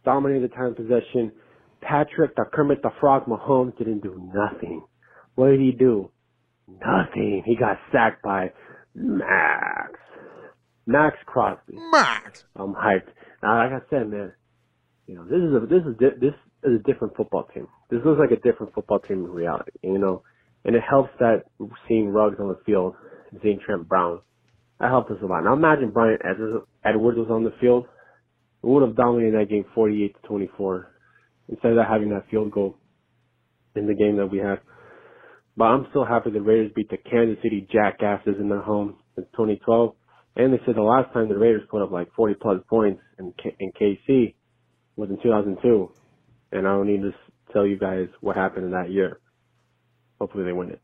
dominated 0.06 0.49
the 0.49 0.56
time 0.56 0.68
of 0.68 0.78
possession. 0.78 1.32
Patrick, 1.81 2.35
the 2.35 2.45
Kermit 2.51 2.81
the 2.81 2.91
Frog 2.99 3.26
Mahomes 3.26 3.77
didn't 3.77 4.01
do 4.01 4.30
nothing. 4.34 4.84
What 5.35 5.49
did 5.49 5.60
he 5.60 5.72
do? 5.72 6.11
Nothing. 6.68 7.43
He 7.45 7.56
got 7.56 7.77
sacked 7.91 8.22
by 8.23 8.51
Maxx. 8.95 9.99
Maxx 10.85 11.18
Crosby. 11.26 11.76
Maxx. 11.91 12.43
I'm 12.56 12.73
hyped. 12.73 13.10
Now, 13.43 13.57
like 13.57 13.72
I 13.84 13.89
said, 13.89 14.10
man, 14.10 14.34
you 15.07 15.15
know, 15.15 15.23
this 15.23 15.39
is 15.39 15.53
a 15.56 15.65
this 15.65 15.84
is 15.85 15.97
di- 15.99 16.19
this 16.19 16.34
is 16.64 16.80
a 16.80 16.84
different 16.84 17.15
football 17.15 17.47
team. 17.53 17.68
This 17.89 18.01
looks 18.06 18.19
like 18.19 18.31
a 18.38 18.41
different 18.41 18.73
football 18.73 18.99
team 18.99 19.26
in 19.26 19.31
reality, 19.31 19.72
you 19.84 19.97
know, 19.97 20.23
and 20.65 20.76
it 20.76 20.84
helps 20.88 21.11
that 21.19 21.43
seeing 21.88 22.10
Ruggs 22.10 22.38
on 22.39 22.49
the 22.49 22.60
field, 22.65 22.95
and 23.31 23.39
seeing 23.41 23.60
Trent 23.65 23.88
Brown, 23.88 24.19
that 24.80 24.89
helped 24.89 25.11
us 25.11 25.18
a 25.22 25.26
lot. 25.26 25.43
Now 25.43 25.53
imagine 25.53 25.91
Bryan 25.91 26.19
Edwards, 26.23 26.65
Edwards 26.84 27.18
was 27.18 27.30
on 27.30 27.43
the 27.43 27.53
field, 27.61 27.85
we 28.61 28.72
would 28.72 28.84
have 28.84 28.95
dominated 28.95 29.39
that 29.39 29.49
game 29.49 29.65
48 29.73 30.15
to 30.22 30.27
24 30.27 30.91
instead 31.50 31.72
of 31.74 31.86
having 31.88 32.10
that 32.10 32.30
field 32.30 32.52
goal 32.52 32.78
in 33.76 33.88
the 33.88 33.96
game 33.96 34.18
that 34.18 34.28
we 34.28 34.40
had. 34.40 34.60
But 35.58 35.66
I'm 35.66 35.88
still 35.90 36.06
happy 36.06 36.32
the 36.32 36.42
Raiders 36.42 36.72
beat 36.76 36.90
the 36.90 36.98
Kansas 36.98 37.42
City 37.44 37.68
Jackasses 37.72 38.36
in 38.40 38.50
their 38.50 38.62
home 38.62 38.96
in 39.18 39.24
2012. 39.26 39.94
And 40.38 40.54
they 40.54 40.60
said 40.66 40.76
the 40.76 40.82
last 40.82 41.12
time 41.14 41.28
the 41.28 41.38
Raiders 41.38 41.64
put 41.70 41.82
up 41.82 41.92
like 41.92 42.14
40 42.16 42.36
plus 42.42 42.62
points 42.70 43.02
in, 43.18 43.34
K- 43.42 43.56
in 43.60 43.72
KC 43.74 44.36
was 44.96 45.10
in 45.10 45.18
2002. 45.22 45.92
And 46.52 46.68
I 46.68 46.72
don't 46.72 46.88
need 46.88 47.02
to 47.02 47.12
tell 47.52 47.66
you 47.66 47.78
guys 47.78 48.08
what 48.22 48.36
happened 48.38 48.66
in 48.66 48.72
that 48.72 48.92
year. 48.92 49.20
Hopefully 50.20 50.46
they 50.46 50.54
win 50.54 50.70
it. 50.70 50.82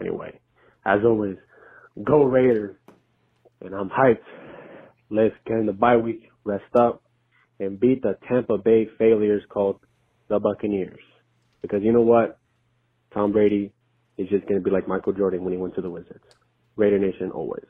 Anyway, 0.00 0.40
as 0.84 1.00
always, 1.04 1.36
go 2.02 2.24
Raiders. 2.24 2.76
And 3.60 3.74
I'm 3.74 3.90
hyped. 3.90 4.18
Let's 5.10 5.34
get 5.46 5.58
in 5.58 5.66
the 5.66 5.72
bye 5.72 5.96
week, 5.96 6.28
rest 6.44 6.64
up, 6.78 7.02
and 7.60 7.78
beat 7.78 8.02
the 8.02 8.16
Tampa 8.28 8.58
Bay 8.58 8.88
failures 8.98 9.42
called 9.48 9.80
the 10.28 10.38
Buccaneers. 10.38 11.00
Because 11.62 11.82
you 11.82 11.92
know 11.92 12.02
what? 12.02 12.38
Tom 13.12 13.32
Brady 13.32 13.72
is 14.16 14.28
just 14.28 14.46
going 14.46 14.60
to 14.60 14.64
be 14.64 14.70
like 14.70 14.86
Michael 14.86 15.12
Jordan 15.12 15.42
when 15.44 15.52
he 15.52 15.58
went 15.58 15.74
to 15.74 15.80
the 15.80 15.90
Wizards. 15.90 16.24
Raider 16.76 16.98
Nation 16.98 17.30
always. 17.30 17.64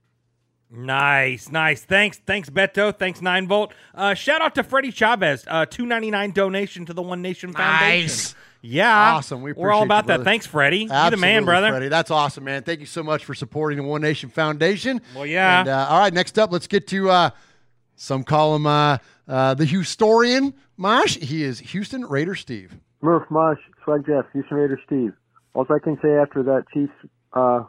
Nice, 0.71 1.51
nice. 1.51 1.83
Thanks, 1.83 2.19
thanks, 2.19 2.51
Beto. 2.51 2.95
Thanks, 2.95 3.23
Nine 3.23 3.49
Volt. 3.49 3.73
Uh, 3.95 4.13
shout 4.13 4.43
out 4.43 4.55
to 4.57 4.63
Freddie 4.63 4.91
Chavez. 4.91 5.45
Uh, 5.49 5.65
two 5.65 5.87
ninety 5.87 6.11
nine 6.11 6.33
donation 6.33 6.85
to 6.85 6.93
the 6.93 7.01
One 7.01 7.23
Nation 7.23 7.55
Foundation. 7.55 8.07
Nice. 8.07 8.35
Yeah, 8.61 9.15
Awesome. 9.15 9.43
We 9.43 9.53
We're 9.53 9.71
all 9.71 9.85
about 9.85 10.05
you, 10.05 10.09
that. 10.09 10.25
Thanks, 10.25 10.45
Freddie. 10.45 10.89
You're 10.91 11.11
the 11.11 11.17
man, 11.17 11.45
brother. 11.45 11.71
Freddie. 11.71 11.89
That's 11.89 12.11
awesome, 12.11 12.45
man. 12.45 12.65
Thank 12.65 12.81
you 12.81 12.87
so 12.87 13.05
much 13.05 13.25
for 13.25 13.33
supporting 13.33 13.79
the 13.79 13.85
One 13.85 14.03
Nation 14.03 14.31
Foundation. 14.31 15.01
Well, 15.15 15.25
yeah. 15.25 15.61
And, 15.61 15.69
uh, 15.69 15.87
all 15.89 16.01
right, 16.01 16.13
next 16.13 16.39
up, 16.39 16.51
let's 16.51 16.67
get 16.67 16.89
to 16.89 17.09
uh, 17.09 17.31
some 17.99 18.25
call 18.25 18.57
him 18.57 18.67
uh, 18.67 18.99
uh, 19.27 19.55
the 19.55 19.67
Houstorian 19.67 20.55
Mosh. 20.77 21.19
He 21.19 21.43
is 21.43 21.59
Houston 21.59 22.07
Raider 22.07 22.35
Steve. 22.35 22.77
Murph, 23.03 23.31
Mosh, 23.31 23.59
Swag 23.85 24.07
Jeff, 24.07 24.25
Houston 24.33 24.57
Raider 24.57 24.81
Steve. 24.87 25.13
All 25.55 25.67
I 25.69 25.79
can 25.83 25.99
say 26.01 26.13
after 26.15 26.43
that 26.45 26.65
Chiefs 26.73 26.93
uh, 27.33 27.65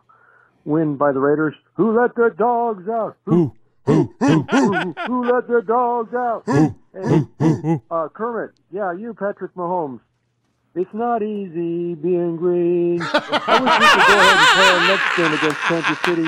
win 0.64 0.96
by 0.96 1.12
the 1.12 1.20
Raiders, 1.20 1.56
who 1.74 2.00
let 2.00 2.16
the 2.16 2.34
dogs 2.38 2.88
out? 2.88 3.18
Who? 3.26 3.54
Who, 3.86 4.14
who, 4.20 4.44
who, 4.44 4.94
who 5.08 5.32
let 5.32 5.48
the 5.48 5.64
dogs 5.66 6.14
out? 6.14 6.44
Hey, 6.46 7.80
uh, 7.90 8.08
Kermit, 8.10 8.52
yeah, 8.72 8.94
you, 8.94 9.16
Patrick 9.16 9.56
Mahomes. 9.56 10.00
It's 10.76 10.94
not 10.94 11.24
easy 11.24 11.96
being 11.96 12.38
green. 12.38 13.02
I 13.02 13.60
wish 13.60 13.74
we 13.80 13.88
could 13.90 14.08
go 14.08 14.14
ahead 14.20 14.38
and 14.38 14.50
play 14.54 14.70
our 14.70 14.82
next 14.88 15.08
game 15.18 15.34
against 15.34 15.60
Kansas 15.66 16.00
City, 16.06 16.28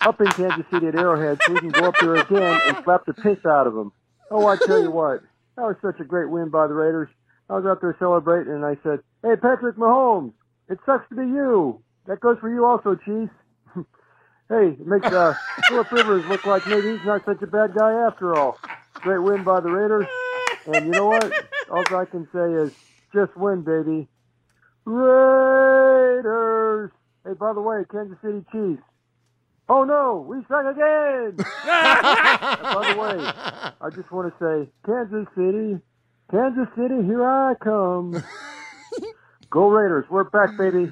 up 0.00 0.20
in 0.20 0.26
Kansas 0.28 0.66
City 0.70 0.86
at 0.86 0.94
Arrowhead, 0.94 1.40
so 1.44 1.52
we 1.52 1.60
can 1.60 1.70
go 1.70 1.86
up 1.86 1.94
there 2.00 2.14
again 2.16 2.60
and 2.66 2.84
slap 2.84 3.04
the 3.06 3.14
piss 3.14 3.38
out 3.46 3.66
of 3.66 3.74
them. 3.74 3.92
Oh, 4.30 4.46
I 4.46 4.56
tell 4.56 4.82
you 4.82 4.90
what, 4.90 5.22
that 5.56 5.62
was 5.62 5.76
such 5.82 6.00
a 6.00 6.04
great 6.04 6.28
win 6.28 6.50
by 6.50 6.66
the 6.66 6.74
Raiders. 6.74 7.08
I 7.50 7.54
was 7.54 7.64
out 7.64 7.80
there 7.80 7.96
celebrating, 7.98 8.52
and 8.52 8.64
I 8.64 8.76
said, 8.82 9.00
"Hey, 9.22 9.36
Patrick 9.36 9.76
Mahomes, 9.76 10.32
it 10.68 10.78
sucks 10.84 11.08
to 11.08 11.14
be 11.14 11.22
you. 11.22 11.82
That 12.06 12.20
goes 12.20 12.38
for 12.40 12.52
you 12.52 12.66
also, 12.66 12.94
Chiefs." 12.94 13.32
hey, 14.48 14.76
it 14.78 14.86
makes 14.86 15.06
uh, 15.06 15.34
Philip 15.68 15.90
Rivers 15.90 16.26
look 16.26 16.44
like 16.46 16.66
maybe 16.66 16.92
he's 16.96 17.04
not 17.06 17.24
such 17.24 17.40
a 17.42 17.46
bad 17.46 17.74
guy 17.74 17.92
after 18.06 18.36
all. 18.36 18.58
Great 18.94 19.22
win 19.22 19.44
by 19.44 19.60
the 19.60 19.70
Raiders, 19.70 20.06
and 20.66 20.86
you 20.86 20.92
know 20.92 21.06
what? 21.06 21.32
All 21.70 21.84
I 21.96 22.04
can 22.04 22.28
say 22.32 22.52
is, 22.52 22.72
just 23.12 23.34
win, 23.36 23.62
baby. 23.62 24.08
Raiders. 24.84 26.38
Hey, 27.24 27.32
by 27.32 27.52
the 27.52 27.60
way, 27.60 27.84
Kansas 27.90 28.18
City 28.22 28.44
Chiefs. 28.52 28.82
Oh 29.70 29.84
no, 29.84 30.24
we 30.26 30.38
suck 30.48 30.64
again. 30.64 31.36
By 31.66 32.92
the 32.94 33.00
way, 33.00 33.74
I 33.80 33.90
just 33.94 34.10
want 34.10 34.32
to 34.32 34.44
say, 34.64 34.70
Kansas 34.86 35.26
City, 35.36 35.78
Kansas 36.30 36.68
City, 36.74 37.04
here 37.04 37.22
I 37.22 37.54
come. 37.62 38.22
Go 39.50 39.68
Raiders, 39.68 40.06
we're 40.10 40.24
back, 40.24 40.56
baby. 40.56 40.90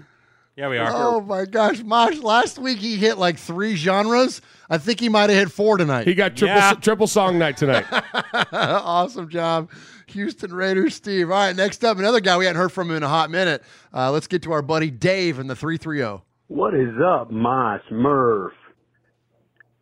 Yeah, 0.57 0.69
we 0.69 0.79
are. 0.79 0.91
Oh 0.93 1.21
my 1.21 1.45
gosh, 1.45 1.83
Mosh! 1.83 2.19
Last 2.19 2.59
week 2.59 2.79
he 2.79 2.97
hit 2.97 3.19
like 3.19 3.39
three 3.39 3.77
genres. 3.77 4.41
I 4.71 4.79
think 4.79 5.01
he 5.01 5.09
might 5.09 5.29
have 5.31 5.39
hit 5.39 5.51
four 5.51 5.77
tonight. 5.77 6.07
He 6.07 6.15
got 6.15 6.37
triple 6.37 6.81
triple 6.81 7.07
song 7.07 7.39
night 7.39 7.57
tonight. 7.57 7.85
awesome 8.53 9.29
job, 9.29 9.71
Houston 10.09 10.53
Raiders, 10.53 10.95
Steve. 10.95 11.31
All 11.31 11.37
right, 11.37 11.57
next 11.57 11.85
up, 11.85 11.99
another 11.99 12.21
guy 12.21 12.37
we 12.39 12.47
hadn't 12.47 12.61
heard 12.61 12.73
from 12.73 12.91
in 12.91 13.03
a 13.03 13.09
hot 13.09 13.31
minute. 13.31 13.63
Uh, 13.93 14.11
let's 14.11 14.27
get 14.27 14.43
to 14.43 14.53
our 14.53 14.63
buddy 14.63 14.91
Dave 14.91 15.39
in 15.39 15.47
the 15.47 15.57
three 15.57 15.77
three 15.77 15.99
zero. 15.99 16.25
What 16.49 16.75
is 16.75 16.95
up, 17.05 17.31
Mosh, 17.31 17.83
Murph, 17.91 18.55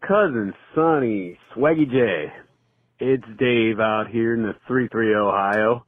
cousin 0.06 0.52
Sonny, 0.74 1.38
Swaggy 1.54 1.90
J? 1.90 2.32
It's 3.00 3.24
Dave 3.38 3.80
out 3.80 4.06
here 4.10 4.34
in 4.34 4.42
the 4.42 4.54
330 4.66 5.14
Ohio, 5.14 5.84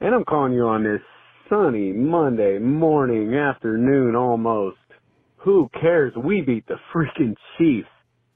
and 0.00 0.14
I'm 0.14 0.24
calling 0.24 0.52
you 0.52 0.62
on 0.62 0.82
this 0.82 1.02
sunny 1.48 1.92
Monday 1.92 2.58
morning, 2.58 3.34
afternoon 3.34 4.16
almost. 4.16 4.76
Who 5.38 5.70
cares? 5.80 6.12
We 6.16 6.42
beat 6.42 6.66
the 6.66 6.76
freaking 6.94 7.36
Chiefs 7.56 7.88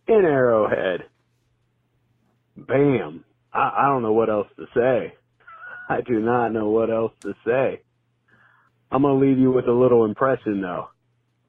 in 0.06 0.24
Arrowhead. 0.24 1.04
Bam. 2.56 3.24
I, 3.52 3.72
I 3.78 3.88
don't 3.88 4.02
know 4.02 4.12
what 4.12 4.30
else 4.30 4.48
to 4.56 4.66
say. 4.74 5.14
I 5.88 6.00
do 6.00 6.20
not 6.20 6.48
know 6.50 6.68
what 6.68 6.90
else 6.90 7.12
to 7.22 7.34
say. 7.46 7.80
I'm 8.90 9.02
going 9.02 9.20
to 9.20 9.26
leave 9.26 9.38
you 9.38 9.50
with 9.52 9.66
a 9.66 9.72
little 9.72 10.04
impression 10.04 10.60
though. 10.60 10.88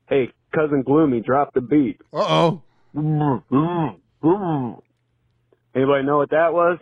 Hey, 0.07 0.32
cousin 0.53 0.84
Gloomy, 0.84 1.22
drop 1.22 1.53
the 1.53 1.62
beat. 1.62 2.02
Uh 2.14 2.18
oh. 2.18 2.62
Anybody 5.76 6.03
know 6.03 6.17
what 6.17 6.30
that 6.30 6.53
was? 6.53 6.80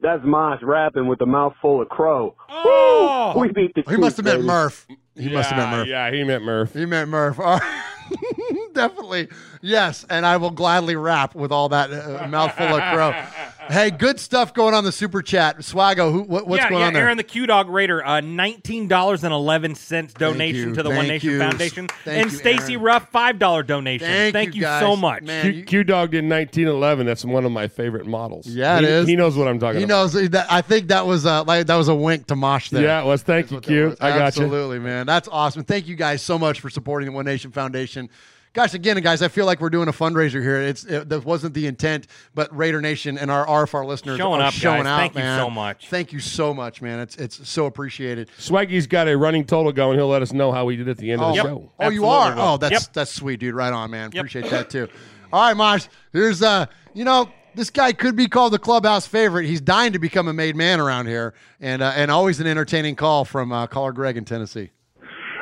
That's 0.00 0.22
Mosh 0.24 0.62
rapping 0.62 1.08
with 1.08 1.20
a 1.22 1.26
mouthful 1.26 1.80
of 1.82 1.88
crow. 1.88 2.34
Oh! 2.48 3.32
Woo! 3.34 3.42
We 3.42 3.52
beat 3.52 3.74
the 3.74 3.82
He 3.88 3.96
must 3.96 4.18
have 4.18 4.24
meant 4.24 4.38
baby. 4.38 4.46
Murph. 4.46 4.86
He 5.16 5.28
must 5.30 5.50
have 5.50 5.58
meant 5.58 5.70
Yeah, 5.70 5.76
Murph. 5.78 5.88
Yeah, 5.88 6.10
he 6.12 6.24
meant 6.24 6.44
Murph. 6.44 6.72
He 6.74 6.86
meant 6.86 7.10
Murph. 7.10 7.40
All 7.40 7.58
right. 7.58 7.82
Definitely. 8.74 9.28
Yes. 9.62 10.04
And 10.08 10.26
I 10.26 10.36
will 10.36 10.50
gladly 10.50 10.94
rap 10.96 11.34
with 11.34 11.50
all 11.50 11.70
that 11.70 11.90
uh, 11.90 12.28
mouthful 12.28 12.66
of 12.66 12.82
crow. 12.92 13.14
Hey, 13.76 13.90
good 13.90 14.20
stuff 14.20 14.54
going 14.54 14.74
on 14.74 14.84
the 14.84 14.92
super 14.92 15.22
chat. 15.22 15.58
Swaggo, 15.58 16.12
who, 16.12 16.22
what, 16.22 16.46
what's 16.46 16.62
yeah, 16.62 16.70
going 16.70 16.80
yeah, 16.80 16.86
on 16.86 16.92
there? 16.92 17.02
Aaron 17.04 17.16
the 17.16 17.24
Q 17.24 17.46
Dog 17.46 17.68
Raider, 17.68 18.04
uh, 18.04 18.20
nineteen 18.20 18.86
dollars 18.86 19.24
and 19.24 19.34
eleven 19.34 19.74
cents 19.74 20.14
donation 20.14 20.70
you, 20.70 20.74
to 20.76 20.82
the 20.84 20.90
One 20.90 21.08
Nation 21.08 21.30
you, 21.30 21.38
Foundation, 21.38 21.88
thank 22.04 22.22
and 22.22 22.32
Stacy 22.32 22.76
Ruff 22.76 23.10
five 23.10 23.40
dollar 23.40 23.64
donation. 23.64 24.06
Thank 24.32 24.54
you, 24.54 24.60
you, 24.60 24.62
guys. 24.62 24.80
so 24.80 24.94
much. 24.94 25.24
Man, 25.24 25.64
Q, 25.64 25.82
Dog 25.82 26.12
did 26.12 26.24
1911. 26.24 27.06
That's 27.06 27.24
one 27.24 27.44
of 27.44 27.50
my 27.50 27.66
favorite 27.66 28.06
models. 28.06 28.46
Yeah, 28.46 28.78
he, 28.78 28.84
it 28.84 28.90
is. 28.90 29.08
He 29.08 29.16
knows 29.16 29.36
what 29.36 29.48
I'm 29.48 29.58
talking 29.58 29.78
He 29.78 29.84
about. 29.84 30.12
knows 30.14 30.30
that. 30.30 30.46
I 30.50 30.60
think 30.60 30.88
that 30.88 31.04
was 31.04 31.26
uh, 31.26 31.42
like 31.44 31.66
that 31.66 31.76
was 31.76 31.88
a 31.88 31.94
wink 31.94 32.28
to 32.28 32.36
Mosh 32.36 32.70
there. 32.70 32.82
Yeah, 32.82 33.02
it 33.02 33.06
was. 33.06 33.22
Thank 33.22 33.50
you, 33.50 33.60
Q. 33.60 33.96
I 34.00 34.10
got 34.10 34.16
you. 34.16 34.22
Absolutely, 34.22 34.78
man. 34.78 35.06
That's 35.06 35.28
awesome. 35.28 35.64
Thank 35.64 35.88
you 35.88 35.96
guys 35.96 36.22
so 36.22 36.38
much 36.38 36.60
for 36.60 36.70
supporting 36.70 37.06
the 37.06 37.12
One 37.12 37.24
Nation 37.24 37.50
Foundation. 37.50 38.10
Gosh, 38.56 38.72
again, 38.72 38.96
guys, 39.02 39.20
I 39.20 39.28
feel 39.28 39.44
like 39.44 39.60
we're 39.60 39.68
doing 39.68 39.86
a 39.88 39.92
fundraiser 39.92 40.40
here. 40.40 40.56
It's 40.62 40.82
it, 40.84 41.10
that 41.10 41.26
wasn't 41.26 41.52
the 41.52 41.66
intent, 41.66 42.06
but 42.34 42.48
Raider 42.56 42.80
Nation 42.80 43.18
and 43.18 43.30
our 43.30 43.44
RFR 43.46 43.84
listeners 43.84 44.16
Showing 44.16 44.40
are 44.40 44.46
up, 44.46 44.54
showing 44.54 44.84
guys. 44.84 44.86
out. 44.86 44.98
Thank 44.98 45.14
you 45.16 45.22
so 45.36 45.50
much. 45.50 45.88
Thank 45.90 46.12
you 46.14 46.20
so 46.20 46.54
much, 46.54 46.80
man. 46.80 46.98
It's 47.00 47.16
it's 47.16 47.46
so 47.46 47.66
appreciated. 47.66 48.30
Swaggy's 48.38 48.86
got 48.86 49.08
a 49.08 49.16
running 49.18 49.44
total 49.44 49.72
going. 49.72 49.98
He'll 49.98 50.08
let 50.08 50.22
us 50.22 50.32
know 50.32 50.52
how 50.52 50.64
we 50.64 50.74
did 50.76 50.88
at 50.88 50.96
the 50.96 51.12
end 51.12 51.20
Oh, 51.20 51.26
of 51.28 51.34
the 51.36 51.42
show. 51.42 51.70
oh 51.80 51.90
you 51.90 52.06
are. 52.06 52.34
Oh, 52.34 52.56
that's 52.56 52.72
Yep. 52.72 52.82
that's 52.94 53.12
sweet, 53.14 53.40
dude. 53.40 53.54
Right 53.54 53.74
on, 53.74 53.90
man. 53.90 54.06
Appreciate 54.06 54.48
that 54.48 54.70
too. 54.70 54.88
All 55.34 55.42
right, 55.48 55.54
Mosh. 55.54 55.86
Here's 56.14 56.42
uh, 56.42 56.64
you 56.94 57.04
know, 57.04 57.28
this 57.54 57.68
guy 57.68 57.92
could 57.92 58.16
be 58.16 58.26
called 58.26 58.54
the 58.54 58.58
clubhouse 58.58 59.06
favorite. 59.06 59.44
He's 59.44 59.60
dying 59.60 59.92
to 59.92 59.98
become 59.98 60.28
a 60.28 60.32
made 60.32 60.56
man 60.56 60.80
around 60.80 61.08
here, 61.08 61.34
and 61.60 61.82
uh, 61.82 61.92
and 61.94 62.10
always 62.10 62.40
an 62.40 62.46
entertaining 62.46 62.96
call 62.96 63.26
from 63.26 63.52
uh, 63.52 63.66
caller 63.66 63.92
Greg 63.92 64.16
in 64.16 64.24
Tennessee. 64.24 64.70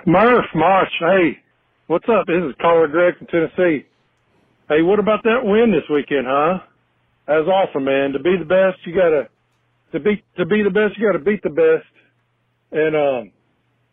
Murph, 0.05 0.47
Marsh, 0.55 0.91
hey, 0.99 1.39
what's 1.87 2.07
up? 2.09 2.27
This 2.27 2.43
is 2.43 2.55
caller 2.61 2.89
Greg 2.89 3.19
from 3.19 3.27
Tennessee. 3.29 3.87
Hey, 4.69 4.83
what 4.83 4.99
about 4.99 5.23
that 5.25 5.41
win 5.45 5.71
this 5.73 5.89
weekend, 5.91 6.27
huh? 6.27 6.61
That 7.27 7.45
was 7.45 7.49
awesome, 7.49 7.85
man. 7.85 8.13
To 8.13 8.19
be 8.19 8.37
the 8.39 8.45
best, 8.45 8.85
you 8.87 8.95
gotta 8.95 9.29
to 9.93 10.01
be 10.01 10.23
to 10.37 10.47
be 10.47 10.63
the 10.63 10.71
best, 10.71 10.99
you 10.99 11.07
gotta 11.07 11.23
beat 11.25 11.43
the 11.43 11.51
best. 11.51 11.87
And 12.73 12.97
um, 12.97 13.33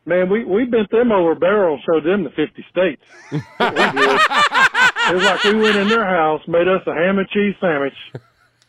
man, 0.05 0.29
we 0.29 0.43
we 0.43 0.65
bent 0.65 0.89
them 0.91 1.11
over 1.11 1.33
a 1.33 1.35
barrel, 1.35 1.75
and 1.75 1.83
showed 1.83 2.03
them 2.03 2.23
the 2.23 2.31
fifty 2.31 2.65
states. 2.69 3.01
It 5.09 5.15
was 5.15 5.23
like 5.25 5.43
we 5.43 5.55
went 5.55 5.75
in 5.75 5.87
their 5.89 6.05
house, 6.05 6.41
made 6.47 6.67
us 6.67 6.83
a 6.85 6.93
ham 6.93 7.17
and 7.17 7.27
cheese 7.29 7.55
sandwich, 7.59 7.95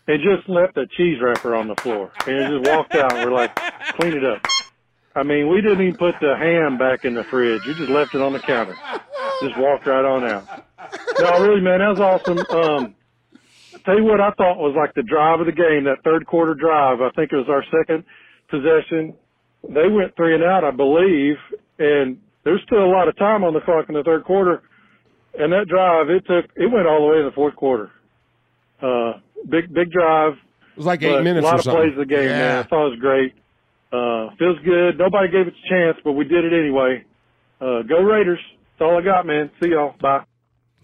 and 0.08 0.18
just 0.22 0.48
left 0.48 0.76
a 0.76 0.86
cheese 0.96 1.18
wrapper 1.22 1.54
on 1.54 1.68
the 1.68 1.76
floor, 1.76 2.10
and 2.26 2.62
just 2.62 2.72
walked 2.72 2.94
out. 2.94 3.12
We're 3.12 3.30
like, 3.30 3.54
clean 3.96 4.14
it 4.14 4.24
up. 4.24 4.40
I 5.14 5.22
mean, 5.22 5.48
we 5.48 5.60
didn't 5.60 5.82
even 5.82 5.96
put 5.96 6.14
the 6.20 6.34
ham 6.36 6.78
back 6.78 7.04
in 7.04 7.14
the 7.14 7.24
fridge. 7.24 7.62
You 7.66 7.74
just 7.74 7.90
left 7.90 8.14
it 8.14 8.22
on 8.22 8.32
the 8.32 8.38
counter. 8.40 8.76
Just 9.42 9.58
walked 9.58 9.86
right 9.86 10.04
on 10.04 10.24
out. 10.24 10.46
No, 11.18 11.40
really, 11.40 11.60
man, 11.60 11.80
that 11.80 11.88
was 11.88 12.00
awesome. 12.00 12.38
Um, 12.38 12.94
tell 13.84 13.96
you 13.96 14.04
what 14.04 14.20
I 14.20 14.30
thought 14.32 14.56
was 14.58 14.74
like 14.76 14.94
the 14.94 15.02
drive 15.02 15.40
of 15.40 15.46
the 15.46 15.52
game, 15.52 15.84
that 15.84 16.02
third 16.04 16.26
quarter 16.26 16.54
drive. 16.54 17.00
I 17.00 17.10
think 17.10 17.32
it 17.32 17.36
was 17.36 17.48
our 17.48 17.64
second 17.70 18.04
possession. 18.48 19.14
They 19.68 19.88
went 19.88 20.16
three 20.16 20.34
and 20.34 20.42
out, 20.44 20.64
I 20.64 20.70
believe, 20.70 21.36
and 21.78 22.18
there's 22.44 22.62
still 22.66 22.84
a 22.84 22.90
lot 22.90 23.08
of 23.08 23.16
time 23.16 23.44
on 23.44 23.52
the 23.54 23.60
clock 23.60 23.86
in 23.88 23.94
the 23.94 24.02
third 24.02 24.24
quarter. 24.24 24.62
And 25.38 25.52
that 25.52 25.66
drive, 25.68 26.10
it 26.10 26.24
took, 26.26 26.50
it 26.56 26.70
went 26.70 26.86
all 26.86 27.00
the 27.06 27.12
way 27.12 27.18
to 27.18 27.24
the 27.24 27.34
fourth 27.34 27.56
quarter. 27.56 27.90
Uh, 28.80 29.20
big, 29.48 29.72
big 29.72 29.90
drive. 29.90 30.32
It 30.32 30.76
was 30.78 30.86
like 30.86 31.02
eight 31.02 31.22
minutes 31.22 31.44
A 31.46 31.50
lot 31.50 31.58
of 31.58 31.64
plays 31.64 31.92
of 31.92 31.98
the 31.98 32.06
game, 32.06 32.24
Yeah. 32.24 32.38
man. 32.38 32.58
I 32.58 32.62
thought 32.64 32.86
it 32.86 32.90
was 32.90 32.98
great. 32.98 33.34
Uh, 33.92 34.30
feels 34.38 34.58
good. 34.64 34.98
Nobody 34.98 35.28
gave 35.28 35.46
it 35.46 35.54
a 35.54 35.68
chance, 35.68 35.98
but 36.02 36.12
we 36.12 36.24
did 36.24 36.44
it 36.44 36.52
anyway. 36.52 37.04
Uh, 37.60 37.82
go 37.82 38.00
Raiders. 38.02 38.40
That's 38.78 38.88
all 38.88 38.98
I 38.98 39.02
got, 39.02 39.26
man. 39.26 39.50
See 39.62 39.70
y'all. 39.70 39.94
Bye. 40.00 40.24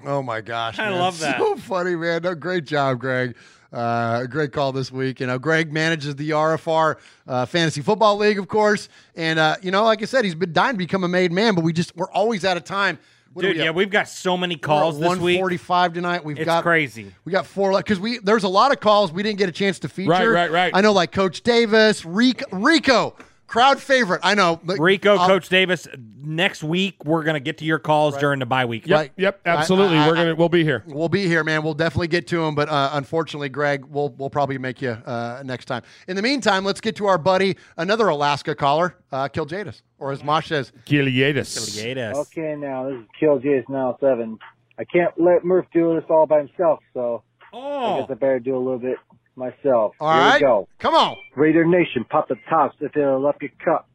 Oh 0.05 0.22
my 0.22 0.40
gosh! 0.40 0.78
I 0.78 0.90
man. 0.90 0.98
love 0.98 1.18
that. 1.20 1.39
So 1.39 1.56
funny, 1.56 1.97
man. 1.97 2.22
No, 2.22 2.35
great 2.35 2.64
job, 2.64 3.01
Greg. 3.01 3.35
Uh, 3.72 4.24
great 4.26 4.52
call 4.52 4.72
this 4.72 4.93
week. 4.93 5.20
You 5.20 5.26
know, 5.26 5.39
Greg 5.39 5.72
manages 5.72 6.14
the 6.16 6.30
RFR 6.30 6.97
uh, 7.26 7.47
Fantasy 7.47 7.82
Football 7.82 8.16
League, 8.16 8.39
of 8.39 8.48
course, 8.48 8.89
and 9.16 9.39
uh, 9.39 9.56
you 9.62 9.70
know, 9.70 9.85
like 9.85 10.02
I 10.02 10.05
said, 10.05 10.24
he's 10.24 10.35
been 10.35 10.52
dying 10.52 10.74
to 10.74 10.78
become 10.78 11.02
a 11.02 11.09
made 11.09 11.32
man, 11.32 11.55
but 11.55 11.64
we 11.64 11.72
just 11.72 11.97
we're 11.97 12.10
always 12.10 12.44
out 12.44 12.56
of 12.56 12.64
time. 12.64 12.98
What 13.34 13.42
Dude, 13.42 13.56
we 13.56 13.62
yeah, 13.62 13.70
we've 13.70 13.90
got 13.90 14.09
so 14.09 14.36
many 14.36 14.56
calls 14.56 14.98
this 14.98 15.06
One 15.06 15.20
week. 15.20 15.38
forty-five 15.38 15.92
tonight. 15.92 16.24
We've 16.24 16.38
It's 16.38 16.46
got 16.46 16.62
crazy. 16.62 17.14
We 17.24 17.32
got 17.32 17.46
four 17.46 17.76
because 17.76 18.00
we 18.00 18.18
there's 18.18 18.44
a 18.44 18.48
lot 18.48 18.72
of 18.72 18.80
calls 18.80 19.12
we 19.12 19.22
didn't 19.22 19.38
get 19.38 19.48
a 19.48 19.52
chance 19.52 19.78
to 19.80 19.88
feature. 19.88 20.10
Right, 20.10 20.26
right, 20.28 20.50
right. 20.50 20.70
I 20.74 20.80
know, 20.80 20.92
like 20.92 21.12
Coach 21.12 21.42
Davis, 21.42 22.05
Rico, 22.05 22.44
Rico 22.56 23.14
crowd 23.49 23.81
favorite. 23.81 24.20
I 24.23 24.35
know, 24.35 24.61
but 24.62 24.79
Rico, 24.79 25.16
I'll- 25.16 25.27
Coach 25.27 25.49
Davis. 25.49 25.89
Next 26.20 26.62
week, 26.62 27.05
we're 27.05 27.25
gonna 27.25 27.41
get 27.41 27.59
to 27.59 27.65
your 27.65 27.79
calls 27.79 28.16
during 28.19 28.39
the 28.39 28.47
bye 28.47 28.66
week. 28.66 28.87
Yep, 28.87 28.99
right. 28.99 29.12
Yep, 29.16 29.41
absolutely. 29.47 29.97
I- 29.97 30.05
I- 30.05 30.09
We're 30.09 30.15
gonna 30.15 30.35
we'll 30.35 30.49
be 30.51 30.62
here. 30.62 30.85
We'll 30.87 31.09
be 31.09 31.27
here, 31.27 31.43
man. 31.43 31.62
We'll 31.62 31.75
definitely 31.75 32.09
get 32.09 32.27
to 32.29 32.45
him, 32.45 32.55
but 32.55 32.69
uh, 32.69 32.91
unfortunately, 32.93 33.49
Greg, 33.49 33.85
we'll 33.87 34.11
we'll 34.11 34.31
probably 34.31 34.59
make 34.59 34.83
you 34.83 34.91
uh, 34.91 35.43
next 35.45 35.65
time. 35.65 35.83
In 36.07 36.16
the 36.16 36.23
meantime, 36.23 36.65
let's 36.65 36.81
get 36.81 36.95
to 36.97 37.07
our 37.07 37.19
buddy, 37.19 37.57
another 37.79 38.09
Alaska 38.09 38.55
caller, 38.55 38.95
uh, 39.11 39.29
Kiljadis, 39.29 39.81
or 39.99 40.12
as 40.12 40.23
Mosh 40.23 40.49
says, 40.49 40.70
Kiliadis. 40.87 42.15
Okay, 42.15 42.55
now 42.57 42.89
this 42.91 42.99
is 43.01 43.07
Kill 43.19 43.39
J 43.39 43.65
now 43.69 43.97
seven. 44.01 44.39
I 44.79 44.85
can't 44.85 45.19
let 45.19 45.45
Murph 45.45 45.66
do 45.73 45.95
this 45.95 46.05
all 46.11 46.27
by 46.27 46.39
himself, 46.39 46.81
so 46.95 47.23
oh. 47.53 47.95
I 47.97 48.01
guess 48.01 48.11
I 48.11 48.15
better 48.15 48.39
do 48.39 48.57
a 48.57 48.59
little 48.59 48.79
bit 48.79 48.99
myself. 49.39 49.94
All 50.01 50.12
Here 50.12 50.23
right. 50.23 50.35
we 50.35 50.47
go. 50.47 50.69
Come 50.78 50.94
on. 50.94 51.16
Raider 51.36 51.65
Nation, 51.65 52.05
pop 52.09 52.28
the 52.28 52.36
tops 52.51 52.77
if 52.81 52.97
it'll 52.97 53.27
up 53.27 53.40
your 53.40 53.51
cup. 53.65 53.89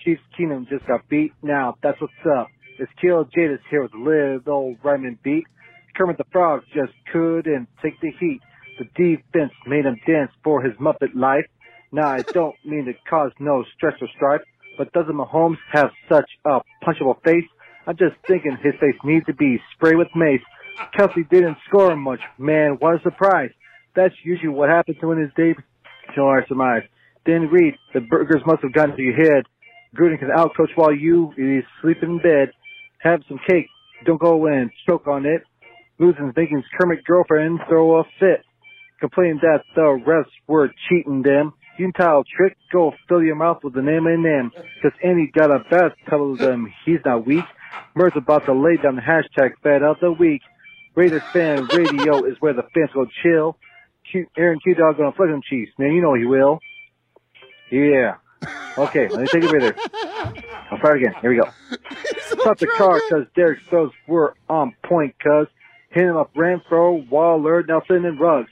Chiefs 0.00 0.22
Kingdom 0.36 0.66
just 0.70 0.86
got 0.86 1.08
beat. 1.08 1.32
Now 1.42 1.76
that's 1.82 2.00
what's 2.00 2.12
up. 2.38 2.48
It's 2.78 2.90
Kill 3.00 3.24
Jadis 3.24 3.60
here 3.70 3.82
with 3.82 3.94
a 3.94 3.98
little 3.98 4.40
old 4.46 4.76
rhyming 4.82 5.18
beat. 5.22 5.44
Kermit 5.96 6.18
the 6.18 6.24
Frog 6.30 6.62
just 6.74 6.92
couldn't 7.12 7.68
take 7.82 7.98
the 8.00 8.10
heat. 8.20 8.40
The 8.78 8.84
defense 8.94 9.52
made 9.66 9.86
him 9.86 9.96
dance 10.06 10.30
for 10.44 10.62
his 10.62 10.74
Muppet 10.76 11.14
life. 11.14 11.46
Now 11.92 12.08
I 12.08 12.24
don't 12.32 12.54
mean 12.64 12.84
to 12.86 12.92
cause 13.08 13.32
no 13.38 13.64
stress 13.76 13.94
or 14.00 14.08
strife, 14.14 14.42
but 14.76 14.92
doesn't 14.92 15.14
Mahomes 15.14 15.56
have 15.72 15.90
such 16.10 16.30
a 16.44 16.60
punchable 16.84 17.22
face? 17.24 17.48
I'm 17.86 17.96
just 17.96 18.16
thinking 18.26 18.56
his 18.62 18.74
face 18.80 18.96
needs 19.04 19.24
to 19.26 19.34
be 19.34 19.58
sprayed 19.74 19.96
with 19.96 20.08
mace. 20.14 20.40
Kelce 20.98 21.28
didn't 21.30 21.56
score 21.68 21.96
much. 21.96 22.20
Man, 22.38 22.76
what 22.80 22.96
a 22.96 23.02
surprise. 23.02 23.50
That's 23.96 24.14
usually 24.22 24.50
what 24.50 24.68
happens 24.68 24.98
when 25.00 25.18
his 25.18 25.30
day 25.36 25.54
till 26.14 26.24
our 26.24 26.46
surmise. 26.46 26.82
Then 27.24 27.48
Reid, 27.48 27.74
the 27.94 28.00
burgers 28.00 28.42
must 28.46 28.62
have 28.62 28.72
gotten 28.72 28.94
to 28.94 29.02
your 29.02 29.16
head. 29.16 29.44
Gruden 29.96 30.18
can 30.18 30.28
outcoach 30.28 30.76
while 30.76 30.94
you 30.94 31.32
is 31.36 31.64
sleeping 31.80 32.10
in 32.10 32.18
bed. 32.18 32.50
Have 32.98 33.22
some 33.26 33.40
cake. 33.48 33.66
Don't 34.04 34.20
go 34.20 34.46
and 34.46 34.70
choke 34.86 35.06
on 35.08 35.24
it. 35.24 35.42
Losing 35.98 36.32
Vikings 36.34 36.64
Kermit 36.78 37.04
girlfriend 37.04 37.60
throw 37.68 38.00
a 38.00 38.04
fit. 38.20 38.44
Complaining 39.00 39.40
that 39.42 39.62
the 39.74 39.98
refs 40.06 40.30
were 40.46 40.70
cheating 40.88 41.22
them. 41.22 41.54
Utile 41.78 42.24
trick, 42.36 42.56
go 42.72 42.92
fill 43.08 43.22
your 43.22 43.34
mouth 43.34 43.58
with 43.62 43.76
an 43.76 43.88
M&M. 43.88 44.50
Cause 44.82 44.92
Andy 45.02 45.30
got 45.34 45.50
a 45.50 45.60
best 45.70 45.94
tell 46.08 46.34
them 46.36 46.72
he's 46.84 47.00
not 47.04 47.26
weak. 47.26 47.44
Murph's 47.94 48.16
about 48.16 48.44
to 48.46 48.52
lay 48.52 48.76
down 48.76 48.96
the 48.96 49.02
hashtag 49.02 49.52
fed 49.62 49.82
of 49.82 49.96
the 50.00 50.12
week. 50.12 50.42
Raiders 50.94 51.22
fan 51.32 51.66
radio 51.74 52.24
is 52.24 52.36
where 52.40 52.54
the 52.54 52.62
fans 52.74 52.90
go 52.94 53.06
chill. 53.22 53.58
Q, 54.10 54.26
Aaron 54.36 54.58
Q 54.60 54.74
Dog 54.74 54.96
gonna 54.96 55.12
flick 55.12 55.30
them 55.30 55.42
cheese. 55.48 55.68
Man, 55.78 55.92
you 55.92 56.02
know 56.02 56.14
he 56.14 56.24
will. 56.24 56.58
Yeah. 57.70 58.16
Okay, 58.78 59.08
let 59.08 59.20
me 59.20 59.26
take 59.26 59.44
a 59.44 59.48
breather. 59.48 59.74
I'll 60.70 60.78
start 60.78 60.98
again. 60.98 61.14
Here 61.20 61.30
we 61.30 61.36
go. 61.36 61.48
Stop 62.20 62.58
the 62.58 62.66
car 62.66 63.00
because 63.08 63.26
Derek's 63.34 63.62
throws 63.68 63.92
were 64.06 64.34
on 64.48 64.74
point 64.84 65.14
cuz. 65.18 65.48
Hit 65.90 66.04
him 66.04 66.16
up 66.16 66.34
Renfrow, 66.34 67.08
Waller, 67.08 67.64
Nelson, 67.66 68.04
and 68.04 68.20
Ruggs. 68.20 68.50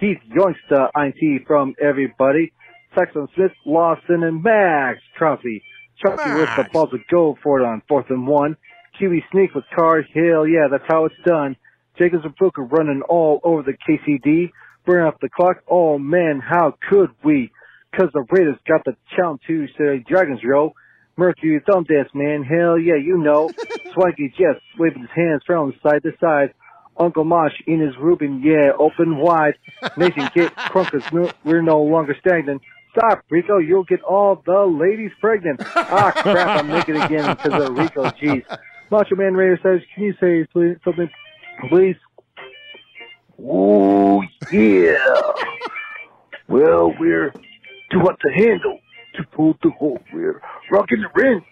Keith 0.00 0.18
Youngster, 0.34 0.88
INT 0.96 1.46
from 1.46 1.74
everybody. 1.80 2.52
Saxon 2.94 3.28
Smith, 3.34 3.52
Lawson, 3.66 4.22
and 4.22 4.42
Maxx 4.42 5.00
Crosby. 5.16 5.62
Crosby 6.00 6.40
with 6.40 6.48
the 6.56 6.66
ball 6.72 6.88
to 6.88 6.98
go 7.10 7.36
for 7.42 7.60
it 7.60 7.64
on 7.64 7.82
fourth 7.88 8.06
and 8.10 8.26
one. 8.26 8.56
QB 9.00 9.20
sneak 9.30 9.54
with 9.54 9.64
Card. 9.74 10.06
Hell 10.14 10.46
yeah, 10.46 10.68
that's 10.70 10.84
how 10.88 11.04
it's 11.04 11.14
done. 11.24 11.56
Jacobs 11.98 12.24
and 12.24 12.36
Fuka 12.36 12.70
running 12.70 13.02
all 13.08 13.40
over 13.42 13.62
the 13.62 13.72
KCD. 13.72 14.50
Burn 14.86 15.06
off 15.06 15.20
the 15.20 15.28
clock. 15.28 15.58
Oh 15.68 15.98
man, 15.98 16.40
how 16.40 16.74
could 16.88 17.10
we? 17.24 17.50
Cause 17.94 18.08
the 18.12 18.24
Raiders 18.30 18.56
got 18.68 18.84
the 18.84 18.96
challenge 19.16 19.40
to 19.46 19.66
say 19.78 20.04
Dragons 20.06 20.40
roll. 20.44 20.74
Mercury 21.16 21.60
thumb 21.66 21.84
dance, 21.84 22.10
man. 22.14 22.44
Hell 22.44 22.78
yeah, 22.78 22.96
you 22.96 23.18
know. 23.18 23.50
Swanky 23.94 24.32
Jess 24.38 24.60
waving 24.78 25.02
his 25.02 25.10
hands 25.14 25.42
from 25.46 25.72
side 25.82 26.02
to 26.02 26.12
side. 26.20 26.54
Uncle 26.98 27.24
Mosh 27.24 27.52
in 27.66 27.80
his 27.80 27.94
Reuben, 28.00 28.42
yeah, 28.42 28.70
open 28.78 29.18
wide. 29.18 29.54
Nathan, 29.96 30.30
get 30.34 30.54
crunkers, 30.56 31.04
no, 31.12 31.30
we're 31.44 31.62
no 31.62 31.82
longer 31.82 32.16
stagnant. 32.20 32.62
Stop, 32.92 33.22
Rico, 33.28 33.58
you'll 33.58 33.84
get 33.84 34.02
all 34.02 34.42
the 34.46 34.64
ladies 34.64 35.10
pregnant. 35.20 35.60
Ah, 35.76 36.12
crap, 36.16 36.60
I'm 36.60 36.68
naked 36.68 36.96
again 36.96 37.36
because 37.36 37.68
of 37.68 37.76
Rico, 37.76 38.04
jeez. 38.04 38.42
Macho 38.90 39.16
Man 39.16 39.34
Raider 39.34 39.58
says, 39.62 39.86
can 39.94 40.04
you 40.04 40.14
say 40.20 40.46
something, 40.84 41.10
please? 41.68 41.96
Oh, 43.42 44.22
yeah. 44.50 45.32
well, 46.48 46.94
we're 46.98 47.32
too 47.90 48.00
hot 48.00 48.18
to 48.20 48.32
handle 48.32 48.78
to 49.14 49.24
pull 49.32 49.56
the 49.62 49.70
hole. 49.70 50.00
We're 50.12 50.40
rocking 50.70 51.02
the 51.02 51.08
ring. 51.14 51.44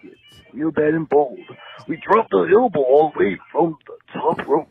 Real 0.53 0.71
bad 0.71 0.93
and 0.93 1.07
bold. 1.07 1.39
We 1.87 1.97
dropped 1.97 2.31
the 2.31 2.47
elbow 2.51 2.81
all 2.81 3.11
the 3.13 3.19
way 3.23 3.39
from 3.51 3.77
the 3.87 3.97
top 4.13 4.47
rope. 4.47 4.69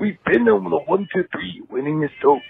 We 0.00 0.18
pinned 0.26 0.46
them 0.46 0.64
with 0.64 0.72
a 0.72 0.84
one, 0.86 1.08
two, 1.14 1.24
three, 1.32 1.62
winning 1.70 2.02
is 2.02 2.10
dope. 2.22 2.42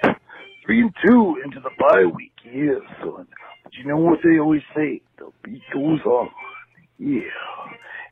Three 0.64 0.80
and 0.80 0.94
two 1.04 1.40
into 1.44 1.60
the 1.60 1.70
bye 1.78 2.04
week. 2.04 2.32
Yeah, 2.44 2.78
son. 3.00 3.26
But 3.64 3.74
you 3.74 3.84
know 3.84 3.96
what 3.96 4.20
they 4.24 4.38
always 4.38 4.62
say? 4.74 5.02
The 5.18 5.30
beat 5.42 5.62
goes 5.72 6.00
on. 6.04 6.30
Yeah. 6.98 7.20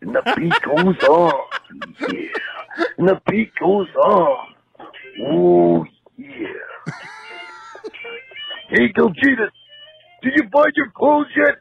And 0.00 0.14
the 0.14 0.22
beat 0.36 0.62
goes 0.62 1.08
on. 1.08 1.32
Yeah. 2.00 2.84
And 2.98 3.08
the 3.08 3.20
beat 3.28 3.52
goes 3.60 3.88
on. 3.96 4.54
Oh, 5.27 5.85
yeah. 6.16 6.95
hey, 8.70 8.93
Gilgitas, 8.93 9.51
did 10.23 10.32
you 10.36 10.49
find 10.53 10.73
your 10.77 10.90
clothes 10.90 11.27
yet? 11.36 11.57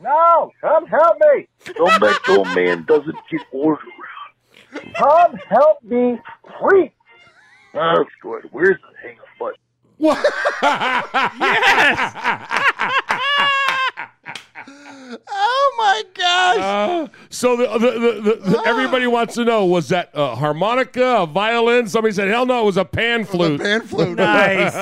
No, 0.00 0.50
come 0.60 0.86
help 0.86 1.16
me. 1.20 1.46
Some 1.66 1.74
that 2.00 2.20
old 2.28 2.46
man 2.48 2.84
doesn't 2.86 3.16
get 3.30 3.40
orders 3.52 3.84
around. 3.84 4.94
Come 4.94 5.36
help 5.48 5.82
me, 5.82 6.18
please. 6.44 6.92
That's 7.74 8.10
good. 8.22 8.48
Where's 8.50 8.78
the 8.80 8.96
hang 9.02 9.18
up 9.18 9.26
button? 9.38 9.56
What? 9.98 10.26
Oh 12.82 13.00
my 15.80 16.02
gosh! 16.14 16.58
Uh, 16.58 17.08
So 17.30 17.56
the, 17.56 17.66
the, 17.78 17.78
the, 17.78 18.20
the, 18.20 18.50
the- 18.50 18.62
everybody 18.66 19.06
wants 19.06 19.34
to 19.34 19.44
know: 19.44 19.64
was 19.66 19.88
that 19.88 20.10
a 20.14 20.34
harmonica, 20.36 21.22
a 21.22 21.26
violin? 21.26 21.88
Somebody 21.88 22.14
said, 22.14 22.28
"Hell 22.28 22.46
no, 22.46 22.62
it 22.62 22.66
was 22.66 22.76
a 22.76 22.84
pan 22.84 23.24
flute." 23.24 23.60
pan 23.60 23.82
flute. 23.82 24.16
nice. 24.16 24.72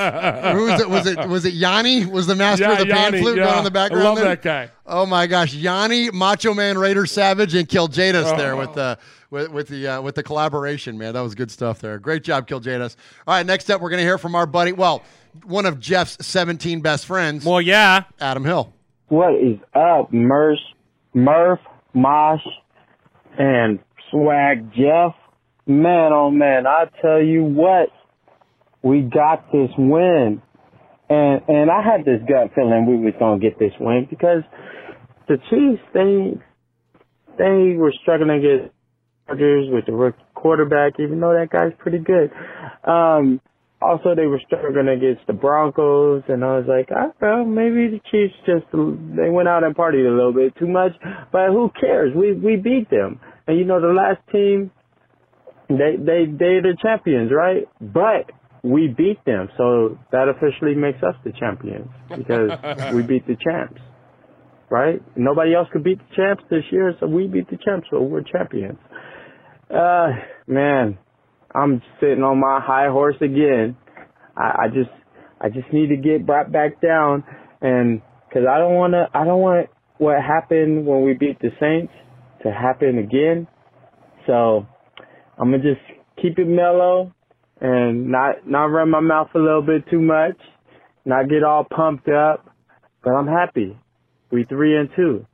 Who 0.55 0.65
was 0.65 0.81
it? 0.81 0.89
Was 0.89 1.05
it 1.07 1.27
was 1.27 1.45
it 1.45 1.53
Yanni? 1.53 2.05
Was 2.05 2.27
the 2.27 2.35
master 2.35 2.63
Yeah, 2.65 2.73
of 2.73 2.79
the 2.79 2.85
pan 2.93 3.11
flute 3.13 3.37
yeah. 3.37 3.45
down 3.45 3.57
in 3.59 3.63
the 3.63 3.71
background? 3.71 4.03
I 4.05 4.09
love 4.09 4.17
there? 4.17 4.25
that 4.27 4.41
guy. 4.41 4.71
Oh 4.85 5.05
my 5.05 5.27
gosh, 5.27 5.53
Yanni, 5.53 6.09
Macho 6.11 6.53
Man, 6.53 6.77
Raider 6.77 7.05
Savage, 7.05 7.53
and 7.55 7.67
Kiljadas 7.69 8.35
there 8.37 8.55
Oh. 8.55 8.57
with 8.59 8.73
the 8.73 8.97
with, 9.29 9.51
with 9.51 9.67
the 9.67 9.87
uh, 9.87 10.01
with 10.01 10.15
the 10.15 10.23
collaboration. 10.23 10.97
Man, 10.97 11.13
that 11.13 11.21
was 11.21 11.35
good 11.35 11.51
stuff 11.51 11.79
there. 11.79 11.99
Great 11.99 12.23
job, 12.23 12.47
Kill 12.47 12.59
Kiljadas. 12.59 12.95
All 13.27 13.35
right, 13.35 13.45
next 13.45 13.69
up, 13.69 13.81
we're 13.81 13.89
gonna 13.91 14.01
hear 14.01 14.17
from 14.17 14.33
our 14.35 14.45
buddy. 14.47 14.71
Well, 14.71 15.03
one 15.43 15.65
of 15.67 15.79
Jeff's 15.79 16.17
17 16.25 16.81
best 16.81 17.05
friends. 17.05 17.45
Well, 17.45 17.61
yeah, 17.61 18.03
Adam 18.19 18.43
Hill. 18.43 18.73
What 19.09 19.35
is 19.35 19.57
up, 19.75 20.11
Murph, 20.11 20.57
Murph, 21.23 21.59
Mosh, 21.93 22.45
and 23.37 23.79
Swag 24.11 24.71
Jeff? 24.73 25.15
Man, 25.65 26.11
oh 26.13 26.31
man, 26.31 26.65
I 26.65 26.85
tell 27.01 27.21
you 27.21 27.43
what, 27.43 27.89
we 28.81 29.01
got 29.01 29.51
this 29.51 29.69
win. 29.77 30.41
And 31.09 31.41
and 31.47 31.71
I 31.71 31.81
had 31.81 32.05
this 32.05 32.21
gut 32.27 32.51
feeling 32.55 32.85
we 32.85 33.05
was 33.05 33.13
gonna 33.19 33.39
get 33.39 33.59
this 33.59 33.73
win 33.79 34.07
because 34.09 34.43
the 35.27 35.37
Chiefs 35.49 35.81
they 35.93 36.39
they 37.37 37.75
were 37.77 37.93
struggling 38.01 38.39
against 38.39 38.73
Chargers 39.27 39.67
with 39.71 39.85
the 39.85 39.91
rookie 39.91 40.17
quarterback, 40.33 40.93
even 40.99 41.19
though 41.19 41.33
that 41.33 41.49
guy's 41.49 41.73
pretty 41.77 41.99
good. 41.99 42.31
Um, 42.83 43.41
also, 43.81 44.13
they 44.13 44.25
were 44.25 44.41
struggling 44.45 44.89
against 44.89 45.25
the 45.25 45.33
Broncos, 45.33 46.23
and 46.27 46.43
I 46.43 46.57
was 46.57 46.65
like, 46.67 46.91
I 46.91 47.11
well, 47.21 47.45
maybe 47.45 47.87
the 47.87 48.01
Chiefs 48.11 48.35
just 48.45 48.65
they 49.15 49.29
went 49.29 49.47
out 49.47 49.63
and 49.63 49.75
partied 49.75 50.05
a 50.05 50.13
little 50.13 50.33
bit 50.33 50.53
too 50.57 50.67
much, 50.67 50.91
but 51.31 51.47
who 51.47 51.71
cares? 51.79 52.13
We 52.13 52.33
we 52.33 52.57
beat 52.57 52.89
them, 52.89 53.21
and 53.47 53.57
you 53.57 53.63
know 53.63 53.79
the 53.79 53.93
last 53.93 54.19
team, 54.33 54.71
they 55.69 55.95
they 55.95 56.25
they're 56.27 56.61
the 56.61 56.75
champions, 56.81 57.31
right? 57.31 57.69
But 57.79 58.31
we 58.63 58.87
beat 58.89 59.23
them, 59.25 59.47
so 59.55 59.97
that 60.11 60.27
officially 60.27 60.75
makes 60.75 61.01
us 61.01 61.15
the 61.23 61.31
champions 61.39 61.87
because 62.09 62.51
we 62.93 63.03
beat 63.03 63.25
the 63.27 63.37
champs, 63.37 63.79
right? 64.69 65.01
Nobody 65.15 65.55
else 65.55 65.69
could 65.71 65.85
beat 65.85 65.99
the 65.99 66.15
champs 66.17 66.43
this 66.49 66.63
year, 66.69 66.93
so 66.99 67.07
we 67.07 67.27
beat 67.27 67.49
the 67.49 67.57
champs, 67.63 67.87
so 67.89 68.01
we're 68.01 68.23
champions. 68.23 68.77
Uh, 69.73 70.09
man, 70.47 70.97
I'm 71.59 71.81
sitting 71.99 72.23
on 72.23 72.39
my 72.39 72.59
high 72.63 72.87
horse 72.89 73.17
again. 73.21 73.75
I, 74.37 74.63
I 74.63 74.67
just, 74.67 74.89
I 75.41 75.49
just 75.49 75.71
need 75.73 75.87
to 75.89 75.97
get 75.97 76.25
brought 76.25 76.51
back 76.51 76.81
down, 76.81 77.23
and 77.61 78.01
because 78.27 78.47
I 78.49 78.57
don't 78.57 78.75
want 78.75 78.93
to, 78.93 79.07
I 79.13 79.25
don't 79.25 79.41
want 79.41 79.69
what 79.97 80.15
happened 80.21 80.85
when 80.85 81.03
we 81.03 81.13
beat 81.13 81.39
the 81.39 81.49
Saints 81.59 81.91
to 82.43 82.51
happen 82.51 82.97
again. 82.97 83.47
So 84.25 84.65
I'm 85.37 85.51
gonna 85.51 85.63
just 85.63 85.81
keep 86.21 86.39
it 86.39 86.47
mellow 86.47 87.13
and 87.59 88.11
not 88.11 88.47
not 88.47 88.65
run 88.65 88.89
my 88.89 88.99
mouth 89.01 89.29
a 89.35 89.39
little 89.39 89.61
bit 89.61 89.83
too 89.89 90.01
much, 90.01 90.37
not 91.05 91.29
get 91.29 91.43
all 91.43 91.65
pumped 91.65 92.07
up. 92.07 92.45
But 93.03 93.11
I'm 93.11 93.27
happy. 93.27 93.77
We 94.31 94.45
three 94.45 94.77
and 94.77 94.89
two. 94.95 95.25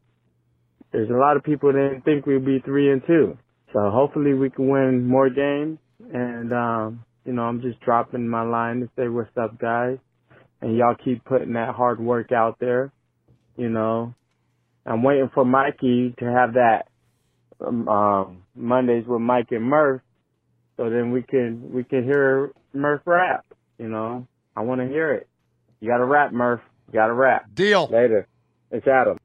There's 0.92 1.10
a 1.10 1.14
lot 1.14 1.36
of 1.36 1.44
people 1.44 1.74
that 1.74 1.90
didn't 1.90 2.06
think 2.06 2.26
we'd 2.26 2.46
be 2.46 2.60
three 2.64 2.92
and 2.92 3.02
two. 3.06 3.38
So 3.74 3.90
hopefully 3.92 4.34
we 4.34 4.50
can 4.50 4.70
win 4.70 5.06
more 5.06 5.30
games. 5.30 5.80
And 6.14 6.54
um, 6.54 7.06
you 7.26 7.34
know, 7.34 7.44
I'm 7.44 7.62
just 7.62 7.80
dropping 7.82 8.28
my 8.28 8.44
line 8.44 8.82
to 8.82 8.90
say 8.96 9.08
what's 9.08 9.36
up, 9.38 9.60
guys. 9.60 9.98
And 10.62 10.78
y'all 10.78 10.96
keep 11.04 11.24
putting 11.26 11.54
that 11.54 11.76
hard 11.76 12.00
work 12.00 12.32
out 12.32 12.58
there. 12.60 12.92
You 13.58 13.70
know, 13.70 14.14
I'm 14.86 15.04
waiting 15.04 15.30
for 15.34 15.46
Mikey 15.46 16.16
to 16.20 16.26
have 16.26 16.54
that 16.54 16.88
um, 17.66 17.88
um, 17.88 18.44
Mondays 18.56 19.06
with 19.08 19.22
Mike 19.22 19.48
and 19.52 19.64
Murph, 19.64 20.02
so 20.78 20.90
then 20.90 21.12
we 21.12 21.24
can 21.24 21.72
we 21.72 21.84
can 21.84 22.04
hear 22.04 22.52
Murph 22.74 23.02
rap. 23.06 23.46
You 23.78 23.88
know, 23.88 24.28
I 24.56 24.62
want 24.62 24.82
to 24.82 24.88
hear 24.88 25.14
it. 25.14 25.28
You 25.80 25.90
got 25.90 25.98
to 25.98 26.06
rap, 26.06 26.32
Murph. 26.32 26.62
You 26.88 26.94
got 26.94 27.08
to 27.08 27.14
rap. 27.14 27.46
Deal. 27.54 27.88
Later. 27.88 28.28
It's 28.72 28.88
Adam. 28.88 29.18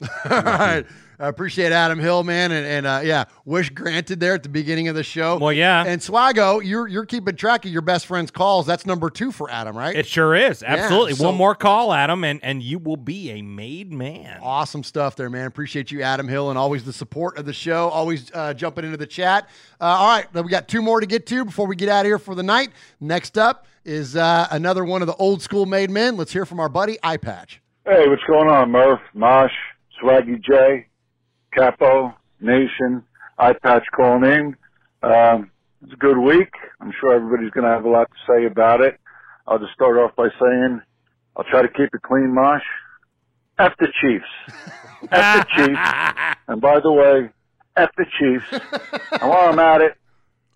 All 0.30 0.30
right. 0.42 0.84
I 1.18 1.28
appreciate 1.28 1.72
Adam 1.72 1.98
Hill, 1.98 2.24
man, 2.24 2.52
and, 2.52 2.66
and 2.66 2.86
uh, 2.86 3.00
yeah, 3.02 3.24
wish 3.46 3.70
granted 3.70 4.20
there 4.20 4.34
at 4.34 4.42
the 4.42 4.50
beginning 4.50 4.88
of 4.88 4.94
the 4.94 5.02
show. 5.02 5.38
Well, 5.38 5.50
yeah. 5.52 5.82
And 5.86 5.98
Swago, 5.98 6.62
you're 6.62 6.86
you're 6.86 7.06
keeping 7.06 7.36
track 7.36 7.64
of 7.64 7.70
your 7.70 7.80
best 7.80 8.04
friend's 8.04 8.30
calls. 8.30 8.66
That's 8.66 8.84
number 8.84 9.08
two 9.08 9.32
for 9.32 9.50
Adam, 9.50 9.74
right? 9.74 9.96
It 9.96 10.04
sure 10.04 10.34
is. 10.34 10.60
Yeah, 10.60 10.74
Absolutely. 10.74 11.14
so- 11.14 11.24
One 11.24 11.34
more 11.36 11.54
call, 11.54 11.94
Adam, 11.94 12.22
and, 12.22 12.38
and 12.42 12.62
you 12.62 12.78
will 12.78 12.98
be 12.98 13.30
a 13.30 13.40
made 13.40 13.90
man. 13.94 14.40
Awesome 14.42 14.82
stuff 14.82 15.16
there, 15.16 15.30
man. 15.30 15.46
Appreciate 15.46 15.90
you, 15.90 16.02
Adam 16.02 16.28
Hill, 16.28 16.50
and 16.50 16.58
always 16.58 16.84
the 16.84 16.92
support 16.92 17.38
of 17.38 17.46
the 17.46 17.54
show. 17.54 17.88
Always 17.88 18.30
uh, 18.34 18.52
jumping 18.52 18.84
into 18.84 18.98
the 18.98 19.06
chat. 19.06 19.48
Uh, 19.80 19.84
all 19.84 20.08
right, 20.08 20.30
then 20.34 20.44
we 20.44 20.50
got 20.50 20.68
two 20.68 20.82
more 20.82 21.00
to 21.00 21.06
get 21.06 21.24
to 21.28 21.46
before 21.46 21.66
we 21.66 21.76
get 21.76 21.88
out 21.88 22.00
of 22.00 22.10
here 22.10 22.18
for 22.18 22.34
the 22.34 22.42
night. 22.42 22.72
Next 23.00 23.38
up 23.38 23.66
is 23.86 24.16
uh, 24.16 24.48
another 24.50 24.84
one 24.84 25.00
of 25.00 25.06
the 25.06 25.16
old 25.16 25.40
school 25.40 25.64
made 25.64 25.88
men. 25.90 26.18
Let's 26.18 26.32
hear 26.34 26.44
from 26.44 26.60
our 26.60 26.68
buddy 26.68 26.98
Eye 27.02 27.16
Patch. 27.16 27.62
Hey, 27.86 28.06
what's 28.06 28.22
going 28.24 28.50
on, 28.50 28.70
Murph, 28.70 29.00
Mosh, 29.14 29.52
Swaggy 30.02 30.42
J, 30.42 30.86
Capo, 31.54 32.14
Nation, 32.40 33.02
Eye 33.38 33.54
Patch 33.54 33.84
calling 33.94 34.24
in. 34.24 34.56
Um, 35.02 35.50
it's 35.82 35.92
a 35.92 35.96
good 35.96 36.18
week. 36.18 36.50
I'm 36.80 36.92
sure 37.00 37.14
everybody's 37.14 37.50
going 37.50 37.64
to 37.64 37.70
have 37.70 37.84
a 37.84 37.88
lot 37.88 38.08
to 38.10 38.32
say 38.32 38.46
about 38.46 38.80
it. 38.80 38.98
I'll 39.46 39.58
just 39.58 39.72
start 39.72 39.96
off 39.98 40.16
by 40.16 40.28
saying 40.40 40.80
I'll 41.36 41.44
try 41.44 41.62
to 41.62 41.68
keep 41.68 41.90
it 41.94 42.02
clean, 42.02 42.34
Mosh. 42.34 42.62
F 43.58 43.72
the 43.78 43.88
Chiefs. 44.00 44.24
F 45.10 45.46
the 45.56 45.66
Chiefs. 45.66 45.78
And 46.48 46.60
by 46.60 46.78
the 46.78 46.92
way, 46.92 47.28
F 47.76 47.90
the 47.96 48.04
Chiefs. 48.18 48.62
And 49.10 49.28
while 49.28 49.48
I'm 49.50 49.58
at 49.58 49.80
it, 49.80 49.94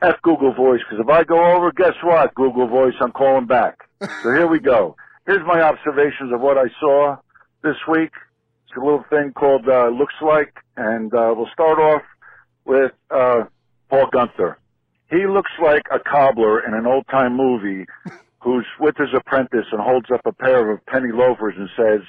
F 0.03 0.17
Google 0.23 0.55
Voice, 0.55 0.81
because 0.89 1.05
if 1.05 1.11
I 1.11 1.25
go 1.25 1.57
over, 1.57 1.73
guess 1.73 1.95
what, 2.03 2.35
Google 2.35 2.69
Voice, 2.69 2.95
I'm 3.01 3.11
calling 3.13 3.47
back. 3.47 3.77
So 4.01 4.33
here 4.33 4.47
we 4.47 4.61
go. 4.61 4.97
Here's 5.27 5.45
my 5.47 5.61
observations 5.61 6.33
of 6.33 6.41
what 6.41 6.57
I 6.57 6.67
saw 6.79 7.17
this 7.63 7.77
week. 7.91 8.11
It's 8.71 8.77
a 8.77 8.85
little 8.85 9.05
thing 9.11 9.33
called 9.33 9.69
uh, 9.69 9.89
Looks 9.89 10.15
Like, 10.23 10.55
and 10.77 11.13
uh, 11.13 11.35
we'll 11.37 11.51
start 11.53 11.81
off 11.81 12.03
with 12.65 12.93
uh, 13.11 13.43
Paul 13.89 14.07
Guenther. 14.15 14.55
He 15.11 15.27
looks 15.27 15.51
like 15.61 15.83
a 15.91 15.99
cobbler 15.99 16.65
in 16.65 16.75
an 16.75 16.87
old-time 16.87 17.37
movie 17.37 17.85
who's 18.39 18.67
with 18.79 18.97
his 18.97 19.09
apprentice 19.13 19.67
and 19.73 19.81
holds 19.81 20.09
up 20.13 20.21
a 20.25 20.33
pair 20.33 20.71
of 20.71 20.87
penny 20.87 21.11
loafers 21.11 21.55
and 21.59 21.69
says, 21.77 22.07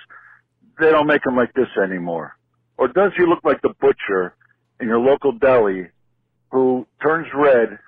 they 0.80 0.92
don't 0.92 1.08
make 1.08 1.24
them 1.24 1.36
like 1.36 1.52
this 1.56 1.70
anymore. 1.84 2.38
Or 2.78 2.88
does 2.88 3.12
he 3.18 3.26
look 3.26 3.44
like 3.44 3.64
the 3.64 3.74
butcher 3.82 4.36
in 4.80 4.88
your 4.88 5.00
local 5.00 5.32
deli 5.32 5.88
who 6.52 6.86
turns 7.02 7.26
red 7.34 7.80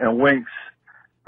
and 0.00 0.18
winks 0.18 0.50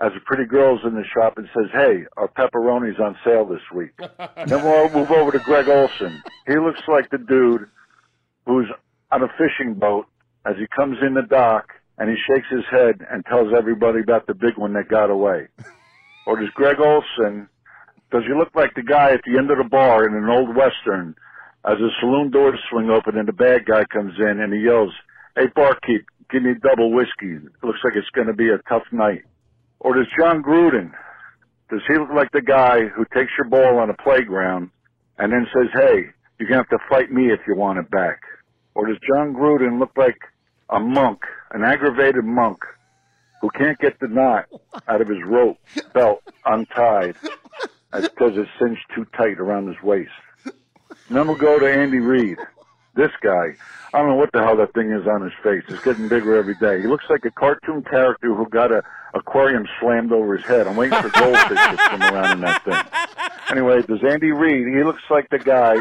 as 0.00 0.12
a 0.16 0.20
pretty 0.24 0.44
girl's 0.44 0.80
in 0.84 0.94
the 0.94 1.04
shop 1.12 1.38
and 1.38 1.48
says, 1.54 1.70
hey, 1.72 2.04
our 2.16 2.28
pepperoni's 2.28 3.00
on 3.00 3.16
sale 3.24 3.44
this 3.44 3.62
week. 3.74 3.90
then 3.98 4.62
we'll 4.64 4.90
move 4.90 5.10
over 5.10 5.32
to 5.32 5.40
Greg 5.40 5.68
Olson. 5.68 6.22
He 6.46 6.56
looks 6.56 6.80
like 6.86 7.10
the 7.10 7.18
dude 7.18 7.68
who's 8.46 8.66
on 9.10 9.22
a 9.22 9.28
fishing 9.36 9.74
boat 9.74 10.06
as 10.46 10.54
he 10.56 10.66
comes 10.74 10.98
in 11.02 11.14
the 11.14 11.22
dock 11.22 11.66
and 11.98 12.08
he 12.08 12.16
shakes 12.28 12.46
his 12.48 12.64
head 12.70 13.04
and 13.10 13.24
tells 13.26 13.52
everybody 13.56 14.00
about 14.00 14.26
the 14.26 14.34
big 14.34 14.56
one 14.56 14.72
that 14.74 14.88
got 14.88 15.10
away. 15.10 15.48
Or 16.26 16.38
does 16.38 16.50
Greg 16.50 16.76
Olson, 16.78 17.48
does 18.12 18.22
he 18.28 18.34
look 18.36 18.50
like 18.54 18.74
the 18.74 18.82
guy 18.82 19.12
at 19.12 19.22
the 19.24 19.38
end 19.38 19.50
of 19.50 19.56
the 19.56 19.64
bar 19.64 20.06
in 20.06 20.12
an 20.14 20.28
old 20.28 20.54
western 20.54 21.14
as 21.64 21.78
the 21.78 21.88
saloon 22.00 22.30
doors 22.30 22.58
swing 22.68 22.90
open 22.90 23.16
and 23.16 23.26
the 23.26 23.32
bad 23.32 23.64
guy 23.64 23.84
comes 23.86 24.12
in 24.18 24.38
and 24.38 24.52
he 24.52 24.60
yells, 24.60 24.92
hey 25.36 25.46
barkeep, 25.56 26.04
give 26.30 26.42
me 26.42 26.52
double 26.62 26.92
whiskey. 26.92 27.36
It 27.36 27.64
looks 27.64 27.78
like 27.82 27.94
it's 27.96 28.10
going 28.10 28.26
to 28.26 28.34
be 28.34 28.50
a 28.50 28.58
tough 28.68 28.84
night. 28.92 29.22
Or 29.80 29.94
does 29.94 30.06
Jon 30.18 30.42
Gruden, 30.42 30.92
does 31.70 31.80
he 31.86 31.94
look 31.94 32.10
like 32.14 32.30
the 32.32 32.42
guy 32.42 32.86
who 32.86 33.04
takes 33.14 33.30
your 33.38 33.48
ball 33.48 33.78
on 33.78 33.90
a 33.90 33.94
playground 33.94 34.70
and 35.18 35.32
then 35.32 35.46
says, 35.52 35.68
hey, 35.72 36.06
you're 36.38 36.48
going 36.48 36.62
to 36.62 36.68
have 36.68 36.68
to 36.68 36.78
fight 36.88 37.12
me 37.12 37.30
if 37.32 37.40
you 37.46 37.54
want 37.54 37.78
it 37.78 37.90
back? 37.90 38.20
Or 38.74 38.86
does 38.86 38.98
Jon 39.06 39.34
Gruden 39.34 39.78
look 39.78 39.92
like 39.96 40.18
a 40.70 40.80
monk, 40.80 41.20
an 41.52 41.64
aggravated 41.64 42.24
monk 42.24 42.58
who 43.40 43.50
can't 43.50 43.78
get 43.78 43.98
the 44.00 44.08
knot 44.08 44.46
out 44.88 45.00
of 45.00 45.08
his 45.08 45.22
rope 45.24 45.58
belt 45.94 46.22
untied 46.44 47.16
because 47.92 48.36
it's 48.36 48.50
cinched 48.58 48.84
too 48.94 49.06
tight 49.16 49.38
around 49.38 49.68
his 49.68 49.82
waist? 49.82 50.10
And 50.44 51.16
then 51.16 51.26
we'll 51.26 51.36
go 51.36 51.58
to 51.58 51.66
Andy 51.72 51.98
Reid. 51.98 52.38
This 52.98 53.12
guy, 53.22 53.54
I 53.94 53.98
don't 53.98 54.08
know 54.08 54.16
what 54.16 54.32
the 54.32 54.42
hell 54.42 54.56
that 54.56 54.74
thing 54.74 54.90
is 54.90 55.06
on 55.06 55.22
his 55.22 55.32
face. 55.40 55.62
It's 55.68 55.84
getting 55.84 56.08
bigger 56.08 56.34
every 56.34 56.56
day. 56.56 56.80
He 56.80 56.88
looks 56.88 57.04
like 57.08 57.24
a 57.24 57.30
cartoon 57.30 57.84
character 57.84 58.34
who 58.34 58.48
got 58.48 58.72
a 58.72 58.82
aquarium 59.14 59.68
slammed 59.78 60.10
over 60.10 60.36
his 60.36 60.44
head. 60.44 60.66
I'm 60.66 60.74
waiting 60.74 61.00
for 61.00 61.08
goldfish 61.10 61.58
to 61.58 61.78
swim 61.86 62.02
around 62.02 62.32
in 62.32 62.40
that 62.40 62.64
thing. 62.64 63.56
Anyway, 63.56 63.82
does 63.82 64.00
Andy 64.02 64.32
Reid? 64.32 64.66
He 64.66 64.82
looks 64.82 65.04
like 65.10 65.30
the 65.30 65.38
guy. 65.38 65.76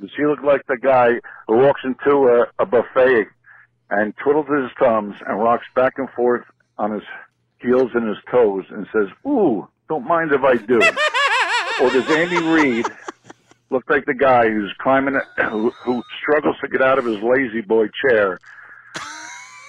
Does 0.00 0.10
he 0.16 0.24
look 0.24 0.42
like 0.42 0.66
the 0.66 0.78
guy 0.78 1.20
who 1.46 1.58
walks 1.58 1.82
into 1.84 2.28
a, 2.28 2.46
a 2.58 2.64
buffet 2.64 3.26
and 3.90 4.16
twiddles 4.16 4.46
his 4.48 4.70
thumbs 4.78 5.14
and 5.26 5.38
rocks 5.38 5.66
back 5.74 5.98
and 5.98 6.08
forth 6.16 6.46
on 6.78 6.90
his 6.90 7.02
heels 7.60 7.90
and 7.92 8.08
his 8.08 8.16
toes 8.30 8.64
and 8.70 8.86
says, 8.94 9.08
"Ooh, 9.26 9.68
don't 9.90 10.06
mind 10.06 10.32
if 10.32 10.42
I 10.42 10.56
do." 10.56 10.80
or 11.82 11.90
does 11.90 12.08
Andy 12.10 12.42
Reid 12.42 12.86
looked 13.70 13.90
like 13.90 14.04
the 14.06 14.14
guy 14.14 14.48
who's 14.48 14.72
climbing, 14.80 15.18
who, 15.50 15.72
who 15.84 16.02
struggles 16.22 16.56
to 16.62 16.68
get 16.68 16.82
out 16.82 16.98
of 16.98 17.04
his 17.04 17.18
lazy 17.22 17.60
boy 17.60 17.86
chair, 18.06 18.38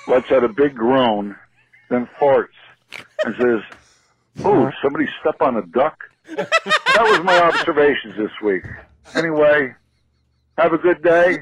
lets 0.08 0.32
out 0.32 0.44
a 0.44 0.50
big 0.50 0.76
groan, 0.76 1.36
then 1.90 2.08
farts, 2.22 2.48
and 3.26 3.36
says, 3.38 3.62
"Oh, 4.44 4.70
somebody 4.84 5.06
step 5.22 5.42
on 5.42 5.58
a 5.58 5.66
duck." 5.68 5.98
that 6.36 6.50
was 7.04 7.24
my 7.26 7.38
observations 7.40 8.16
this 8.18 8.32
week. 8.44 8.64
Anyway, 9.16 9.74
have 10.58 10.74
a 10.74 10.78
good 10.78 11.02
day. 11.04 11.38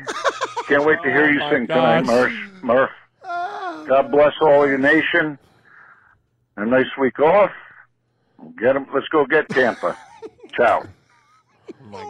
Can't 0.67 0.85
wait 0.85 0.97
to 1.03 1.09
hear 1.09 1.25
oh 1.25 1.29
you 1.31 1.39
my 1.39 1.51
sing 1.51 1.67
tonight, 1.67 2.01
gosh. 2.01 2.05
Murph. 2.07 2.63
Murph. 2.63 2.89
Ah. 3.25 3.85
God 3.88 4.11
bless 4.11 4.34
all 4.41 4.67
your 4.67 4.77
nation. 4.77 5.38
A 6.57 6.65
nice 6.65 6.85
week 6.99 7.19
off. 7.19 7.51
Get 8.59 8.75
'em- 8.75 8.88
Let's 8.93 9.07
go 9.09 9.25
get 9.25 9.49
Tampa. 9.51 9.97
Ciao. 10.55 10.84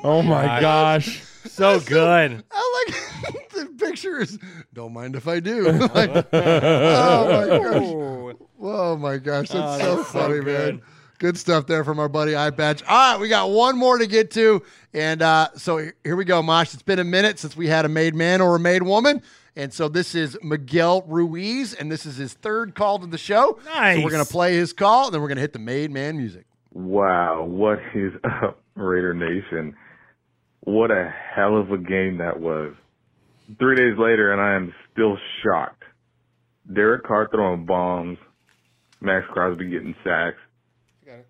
Oh 0.03 0.21
my 0.21 0.59
gosh. 0.61 1.23
So 1.47 1.79
good. 1.79 2.43
I 2.51 2.85
like 2.87 3.49
the 3.51 3.65
pictures. 3.77 4.37
Don't 4.73 4.91
mind 4.93 5.15
if 5.15 5.27
I 5.29 5.39
do. 5.39 5.63
Like, 5.95 6.09
oh 6.33 7.27
my 7.31 7.47
gosh. 7.57 8.35
Oh 8.61 8.97
my 8.97 9.17
gosh. 9.17 9.47
That's 9.49 9.53
Oh, 9.55 9.79
so 9.79 9.95
that's 9.95 10.09
so 10.09 10.19
funny, 10.19 10.35
man. 10.35 10.43
good. 10.43 10.81
Good 11.19 11.37
stuff 11.37 11.65
there 11.65 11.83
from 11.85 11.99
our 11.99 12.09
buddy 12.09 12.35
Eye 12.35 12.51
Patch. 12.51 12.83
All 12.83 13.13
right, 13.13 13.19
we 13.19 13.27
got 13.29 13.49
one 13.49 13.77
more 13.77 13.97
to 13.97 14.05
get 14.05 14.29
to. 14.31 14.61
And 14.93 15.21
uh, 15.21 15.47
so 15.55 15.77
here 16.03 16.15
we 16.17 16.25
go, 16.25 16.43
Mosh. 16.43 16.73
It's 16.73 16.83
been 16.83 16.99
a 16.99 17.03
minute 17.05 17.39
since 17.39 17.55
we 17.55 17.67
had 17.67 17.85
a 17.85 17.89
made 17.89 18.13
man 18.13 18.41
or 18.41 18.57
a 18.57 18.59
made 18.59 18.83
woman. 18.83 19.21
And 19.55 19.73
so 19.73 19.87
this 19.87 20.13
is 20.13 20.37
Miguel 20.43 21.03
Ruiz, 21.07 21.73
and 21.73 21.89
this 21.91 22.05
is 22.05 22.17
his 22.17 22.33
third 22.33 22.75
call 22.75 22.99
to 22.99 23.07
the 23.07 23.17
show. 23.17 23.57
So 23.95 24.03
we're 24.03 24.11
going 24.11 24.23
to 24.25 24.31
play 24.31 24.55
his 24.55 24.73
call, 24.73 25.05
and 25.05 25.13
then 25.13 25.21
we're 25.21 25.29
going 25.29 25.37
to 25.37 25.41
hit 25.41 25.53
the 25.53 25.59
made 25.59 25.91
man 25.91 26.17
music. 26.17 26.45
Wow, 26.77 27.45
what 27.49 27.79
is 27.95 28.11
up, 28.43 28.61
Raider 28.75 29.15
Nation? 29.15 29.75
What 30.59 30.91
a 30.91 31.11
hell 31.35 31.57
of 31.57 31.71
a 31.71 31.77
game 31.79 32.19
that 32.19 32.39
was. 32.39 32.75
Three 33.57 33.75
days 33.75 33.97
later, 33.97 34.31
and 34.31 34.39
I 34.39 34.53
am 34.53 34.71
still 34.93 35.17
shocked. 35.43 35.81
Derek 36.71 37.03
Carr 37.03 37.29
throwing 37.31 37.65
bombs, 37.65 38.19
Maxx 39.01 39.25
Crosby 39.33 39.71
getting 39.71 39.95
sacks, 40.03 40.37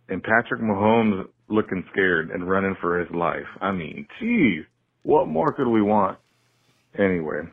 and 0.10 0.22
Patrick 0.22 0.60
Mahomes 0.60 1.28
looking 1.48 1.86
scared 1.94 2.30
and 2.30 2.50
running 2.50 2.76
for 2.82 3.00
his 3.00 3.10
life. 3.16 3.48
I 3.62 3.72
mean, 3.72 4.06
geez, 4.20 4.66
what 5.04 5.30
more 5.30 5.54
could 5.54 5.70
we 5.70 5.82
want? 5.82 6.18
Anyway, 7.00 7.44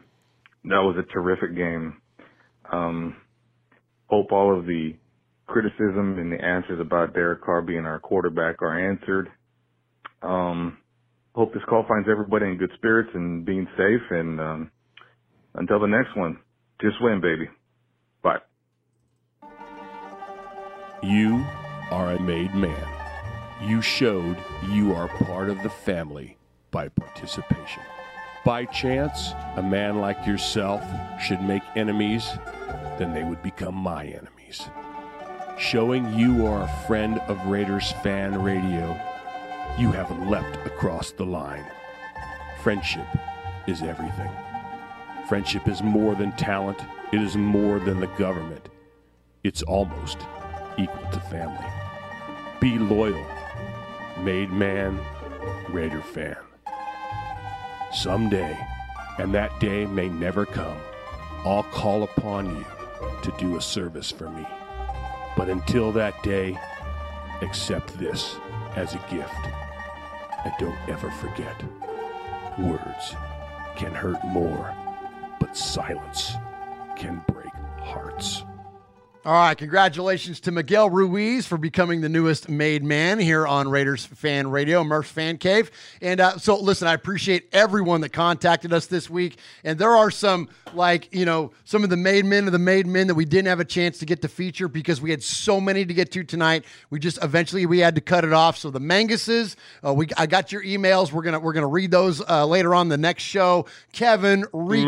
that 0.64 0.82
was 0.82 0.96
a 0.98 1.12
terrific 1.12 1.54
game. 1.54 2.00
Um, 2.72 3.16
hope 4.08 4.32
all 4.32 4.58
of 4.58 4.66
the 4.66 4.94
criticism 5.46 6.18
and 6.18 6.32
the 6.32 6.42
answers 6.42 6.80
about 6.80 7.14
Derek 7.14 7.42
Carr 7.42 7.62
being 7.62 7.84
our 7.84 7.98
quarterback 7.98 8.62
are 8.62 8.90
answered. 8.90 9.30
Um, 10.22 10.78
hope 11.34 11.52
this 11.52 11.62
call 11.68 11.84
finds 11.86 12.08
everybody 12.10 12.46
in 12.46 12.56
good 12.56 12.70
spirits 12.76 13.10
and 13.14 13.44
being 13.44 13.66
safe. 13.76 14.02
And 14.10 14.40
um, 14.40 14.70
until 15.54 15.80
the 15.80 15.86
next 15.86 16.16
one, 16.16 16.38
just 16.80 16.96
win, 17.00 17.20
baby. 17.20 17.48
Bye. 18.22 18.38
You 21.02 21.44
are 21.90 22.12
a 22.12 22.20
made 22.20 22.54
man. 22.54 22.88
You 23.62 23.82
showed 23.82 24.36
you 24.70 24.94
are 24.94 25.08
part 25.08 25.48
of 25.48 25.62
the 25.62 25.70
family 25.70 26.38
by 26.70 26.88
participation. 26.88 27.82
By 28.44 28.66
chance, 28.66 29.32
a 29.56 29.62
man 29.62 30.00
like 30.00 30.26
yourself 30.26 30.82
should 31.22 31.40
make 31.40 31.62
enemies, 31.76 32.28
then 32.98 33.14
they 33.14 33.22
would 33.22 33.42
become 33.42 33.74
my 33.74 34.04
enemies. 34.04 34.68
Showing 35.56 36.12
you 36.18 36.47
are 36.47 36.62
a 36.62 36.86
friend 36.89 37.20
of 37.28 37.47
Raiders 37.47 37.93
Fan 38.02 38.43
Radio, 38.43 39.01
you 39.78 39.93
have 39.93 40.10
leapt 40.26 40.56
across 40.66 41.12
the 41.12 41.24
line. 41.24 41.64
Friendship 42.60 43.06
is 43.68 43.81
everything. 43.81 44.31
Friendship 45.28 45.68
is 45.68 45.81
more 45.81 46.16
than 46.16 46.32
talent, 46.32 46.81
it 47.12 47.20
is 47.22 47.36
more 47.36 47.78
than 47.78 48.01
the 48.01 48.09
government. 48.18 48.68
It's 49.44 49.62
almost 49.62 50.18
equal 50.76 51.09
to 51.12 51.20
family. 51.20 51.66
Be 52.59 52.76
loyal. 52.76 53.24
Made 54.22 54.51
man, 54.51 54.98
Raider 55.68 56.02
fan. 56.02 56.36
Someday, 57.93 58.59
and 59.18 59.32
that 59.32 59.60
day 59.60 59.86
may 59.86 60.09
never 60.09 60.47
come, 60.47 60.78
I'll 61.44 61.62
call 61.62 62.02
upon 62.02 62.56
you 62.56 62.66
to 63.22 63.32
do 63.39 63.56
a 63.56 63.62
service 63.62 64.10
for 64.10 64.28
me. 64.31 64.44
But 65.36 65.48
until 65.48 65.93
that 65.93 66.23
day, 66.23 66.59
accept 67.43 67.98
this 67.98 68.36
as 68.77 68.94
a 68.94 69.05
gift. 69.11 69.35
And 70.44 70.52
don't 70.59 70.89
ever 70.89 71.11
forget 71.11 71.62
words 72.59 73.16
can 73.77 73.93
hurt 73.93 74.23
more, 74.24 74.74
but 75.40 75.56
silence 75.56 76.35
can 76.97 77.23
break 77.27 77.52
hearts. 77.81 78.44
All 79.26 79.32
right, 79.32 79.56
congratulations 79.56 80.38
to 80.40 80.52
Miguel 80.52 80.90
Ruiz 80.90 81.46
for 81.46 81.56
becoming 81.56 82.02
the 82.02 82.10
newest 82.10 82.51
made 82.51 82.84
man 82.84 83.18
here 83.18 83.46
on 83.46 83.70
Raiders 83.70 84.05
Fan 84.05 84.51
Radio, 84.51 84.84
Murph's 84.84 85.10
Fan 85.10 85.38
Cave. 85.38 85.70
And 86.02 86.20
uh, 86.20 86.36
so, 86.36 86.60
listen, 86.60 86.88
I 86.88 86.92
appreciate 86.92 87.48
everyone 87.51 88.02
that 88.02 88.10
contacted 88.10 88.74
us 88.74 88.84
this 88.84 89.09
week. 89.09 89.38
And 89.64 89.78
there 89.78 89.96
are 89.96 90.10
some, 90.10 90.51
like, 90.74 91.09
you 91.10 91.24
know, 91.24 91.52
some 91.64 91.84
of 91.84 91.88
the 91.88 91.96
made 91.96 92.26
men 92.26 92.44
of 92.44 92.52
the 92.52 92.59
made 92.59 92.86
men 92.86 93.06
that 93.06 93.14
we 93.14 93.24
didn't 93.24 93.46
have 93.48 93.60
a 93.60 93.64
chance 93.64 93.96
to 94.01 94.05
get 94.05 94.20
to 94.20 94.28
feature 94.28 94.68
because 94.68 95.01
we 95.01 95.10
had 95.10 95.22
so 95.22 95.59
many 95.59 95.86
to 95.86 95.94
get 95.94 96.12
to 96.12 96.22
tonight. 96.22 96.66
We 96.90 96.98
just 96.98 97.16
eventually 97.24 97.64
we 97.64 97.78
had 97.78 97.94
to 97.94 98.02
cut 98.02 98.24
it 98.26 98.34
off. 98.34 98.59
So 98.59 98.68
the 98.68 98.78
Manguses, 98.78 99.56
uh, 99.82 99.94
we 99.94 100.06
I 100.18 100.26
got 100.26 100.52
your 100.52 100.62
emails. 100.62 101.12
We're 101.12 101.22
gonna 101.22 101.40
we're 101.40 101.55
gonna 101.55 101.66
read 101.66 101.90
those 101.90 102.20
uh, 102.20 102.44
later 102.44 102.74
on 102.74 102.90
the 102.90 102.98
next 102.98 103.22
show. 103.22 103.64
Kevin, 103.92 104.44
Rico, 104.52 104.84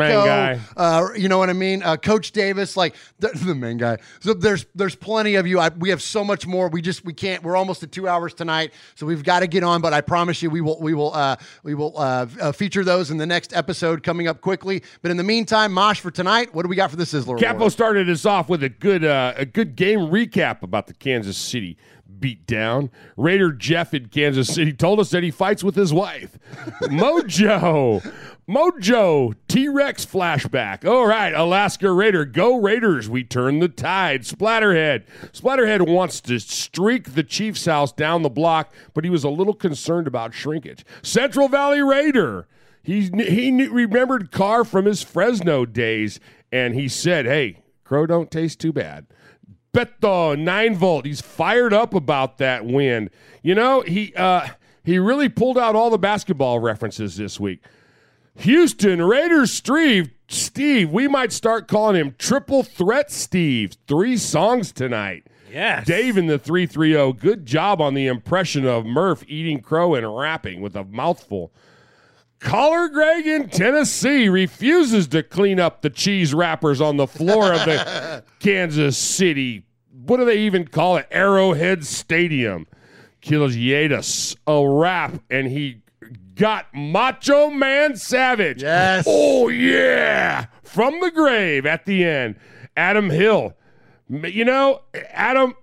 uh, 0.77 1.07
you 1.15 1.27
know 1.27 1.39
what 1.39 1.49
I 1.49 1.53
mean? 1.53 1.81
Uh, 1.81 1.97
Coach 1.97 2.33
Davis, 2.33 2.77
like 2.77 2.93
the, 3.19 3.29
the 3.29 3.55
main 3.55 3.77
guy. 3.77 3.97
So 4.26 4.26
there's 4.33 4.65
there's 4.75 4.95
plenty 4.95 5.35
of 5.35 5.47
you. 5.47 5.59
I, 5.59 5.69
we 5.69 5.89
have 5.89 6.01
so 6.01 6.23
much 6.23 6.47
more. 6.47 6.69
We 6.69 6.81
just 6.81 7.05
we 7.05 7.13
can't. 7.13 7.43
We're 7.43 7.55
almost 7.55 7.83
at 7.83 7.91
two 7.91 8.07
hours 8.07 8.33
tonight, 8.33 8.73
so 8.95 9.05
we've 9.05 9.23
got 9.23 9.41
to 9.41 9.47
get 9.47 9.63
on. 9.63 9.81
But 9.81 9.93
I 9.93 10.01
promise 10.01 10.41
you, 10.41 10.49
we 10.49 10.61
will 10.61 10.79
we 10.79 10.93
will 10.93 11.13
uh, 11.13 11.37
we 11.63 11.73
will 11.73 11.97
uh, 11.97 12.27
uh, 12.41 12.51
feature 12.51 12.83
those 12.83 13.11
in 13.11 13.17
the 13.17 13.25
next 13.25 13.55
episode 13.55 14.03
coming 14.03 14.27
up 14.27 14.41
quickly. 14.41 14.83
But 15.01 15.11
in 15.11 15.17
the 15.17 15.23
meantime, 15.23 15.73
Mosh 15.73 15.99
for 15.99 16.11
tonight. 16.11 16.53
What 16.53 16.63
do 16.63 16.69
we 16.69 16.75
got 16.75 16.89
for 16.89 16.97
the 16.97 17.05
Sizzler? 17.05 17.39
Capo 17.39 17.69
started 17.69 18.09
us 18.09 18.25
off 18.25 18.49
with 18.49 18.63
a 18.63 18.69
good 18.69 19.03
uh, 19.03 19.33
a 19.35 19.45
good 19.45 19.75
game 19.75 19.99
recap 19.99 20.63
about 20.63 20.87
the 20.87 20.93
Kansas 20.93 21.37
City 21.37 21.77
beatdown. 22.19 22.89
Raider 23.15 23.51
Jeff 23.51 23.93
in 23.93 24.07
Kansas 24.07 24.53
City 24.53 24.73
told 24.73 24.99
us 24.99 25.09
that 25.11 25.23
he 25.23 25.31
fights 25.31 25.63
with 25.63 25.75
his 25.75 25.93
wife. 25.93 26.37
Mojo. 26.83 28.01
Mojo 28.49 29.35
T 29.49 29.67
Rex 29.67 30.05
flashback. 30.05 30.85
All 30.85 31.05
right, 31.05 31.33
Alaska 31.33 31.91
Raider. 31.91 32.23
Go 32.23 32.55
Raiders. 32.55 33.09
We 33.09 33.25
turn 33.25 33.59
the 33.59 33.67
tide. 33.67 34.21
Splatterhead. 34.21 35.03
Splatterhead 35.33 35.85
wants 35.85 36.21
to 36.21 36.39
streak 36.39 37.13
the 37.13 37.23
Chiefs 37.23 37.65
house 37.65 37.91
down 37.91 38.21
the 38.21 38.29
block, 38.29 38.73
but 38.93 39.03
he 39.03 39.09
was 39.09 39.25
a 39.25 39.29
little 39.29 39.53
concerned 39.53 40.07
about 40.07 40.33
shrinkage. 40.33 40.85
Central 41.01 41.49
Valley 41.49 41.81
Raider. 41.81 42.47
He, 42.81 43.09
he 43.09 43.51
knew, 43.51 43.69
remembered 43.69 44.31
Carr 44.31 44.63
from 44.63 44.85
his 44.85 45.03
Fresno 45.03 45.65
days, 45.65 46.21
and 46.49 46.73
he 46.73 46.87
said, 46.87 47.25
Hey, 47.25 47.63
Crow 47.83 48.05
don't 48.05 48.31
taste 48.31 48.61
too 48.61 48.71
bad. 48.71 49.07
Beto, 49.77 50.37
nine 50.37 50.75
volt. 50.75 51.05
He's 51.05 51.21
fired 51.21 51.71
up 51.71 51.93
about 51.93 52.39
that 52.39 52.65
win. 52.65 53.11
You 53.43 53.53
know, 53.53 53.81
he 53.81 54.11
uh, 54.15 54.47
he 54.83 54.97
really 54.97 55.29
pulled 55.29 55.57
out 55.57 55.75
all 55.75 55.91
the 55.91 55.99
basketball 55.99 56.59
references 56.59 57.15
this 57.15 57.39
week. 57.39 57.61
Houston 58.37 59.03
Raiders 59.03 59.51
Steve, 59.53 60.09
Steve, 60.27 60.89
we 60.89 61.07
might 61.07 61.31
start 61.31 61.67
calling 61.67 61.95
him 61.95 62.15
Triple 62.17 62.63
Threat 62.63 63.11
Steve. 63.11 63.73
Three 63.87 64.17
songs 64.17 64.71
tonight. 64.71 65.27
Yes. 65.51 65.85
Dave 65.85 66.17
in 66.17 66.25
the 66.25 66.39
330. 66.39 67.13
Good 67.19 67.45
job 67.45 67.79
on 67.79 67.93
the 67.93 68.07
impression 68.07 68.65
of 68.65 68.85
Murph 68.85 69.23
eating 69.27 69.61
crow 69.61 69.93
and 69.93 70.17
rapping 70.17 70.59
with 70.59 70.75
a 70.75 70.83
mouthful. 70.83 71.51
Collar 72.39 72.89
Greg 72.89 73.25
in 73.25 73.49
Tennessee 73.49 74.27
refuses 74.29 75.07
to 75.09 75.23
clean 75.23 75.59
up 75.59 75.81
the 75.81 75.89
cheese 75.89 76.33
wrappers 76.33 76.81
on 76.81 76.97
the 76.97 77.07
floor 77.07 77.53
of 77.53 77.65
the 77.65 78.23
Kansas 78.39 78.97
City. 78.97 79.66
What 80.07 80.17
do 80.17 80.25
they 80.25 80.39
even 80.39 80.67
call 80.67 80.97
it? 80.97 81.07
Arrowhead 81.11 81.85
Stadium. 81.85 82.65
Kills 83.19 83.55
Jadis 83.55 84.35
a 84.45 84.67
rap, 84.67 85.21
and 85.29 85.47
he 85.47 85.81
got 86.35 86.67
Macho 86.73 87.49
Man 87.49 87.95
Savage. 87.97 88.61
Yes. 88.61 89.05
Oh, 89.07 89.49
yeah. 89.49 90.45
From 90.63 90.99
the 91.01 91.11
grave 91.11 91.65
at 91.65 91.85
the 91.85 92.05
end. 92.05 92.35
Adam 92.77 93.09
Hill. 93.09 93.53
You 94.09 94.45
know, 94.45 94.83
Adam, 95.11 95.55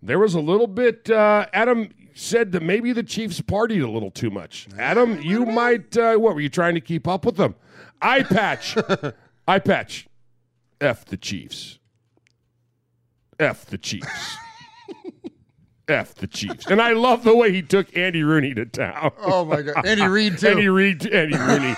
there 0.00 0.20
was 0.20 0.34
a 0.34 0.40
little 0.40 0.68
bit, 0.68 1.10
uh, 1.10 1.46
Adam 1.52 1.88
said 2.14 2.52
that 2.52 2.62
maybe 2.62 2.92
the 2.92 3.02
Chiefs 3.02 3.40
partied 3.40 3.82
a 3.82 3.90
little 3.90 4.12
too 4.12 4.30
much. 4.30 4.68
Adam, 4.78 5.20
you 5.22 5.44
might, 5.44 5.96
uh, 5.96 6.14
what 6.16 6.34
were 6.36 6.40
you 6.40 6.48
trying 6.48 6.74
to 6.74 6.80
keep 6.80 7.08
up 7.08 7.24
with 7.24 7.36
them? 7.36 7.56
Eye 8.00 8.22
patch. 8.22 8.76
Eye 9.48 9.58
patch. 9.58 10.06
F 10.80 11.04
the 11.04 11.16
Chiefs. 11.16 11.80
F 13.38 13.66
the 13.66 13.78
Chiefs. 13.78 14.36
F 15.88 16.14
the 16.14 16.26
Chiefs. 16.26 16.66
And 16.66 16.80
I 16.80 16.92
love 16.92 17.24
the 17.24 17.34
way 17.36 17.52
he 17.52 17.60
took 17.62 17.94
Andy 17.96 18.22
Rooney 18.22 18.54
to 18.54 18.64
town. 18.66 19.12
Oh 19.20 19.44
my 19.44 19.62
God. 19.62 19.84
Andy 19.86 20.06
Reid, 20.06 20.38
too. 20.38 20.48
Andy 20.48 20.68
Reid, 20.68 21.06
Andy 21.06 21.36
Rooney. 21.36 21.74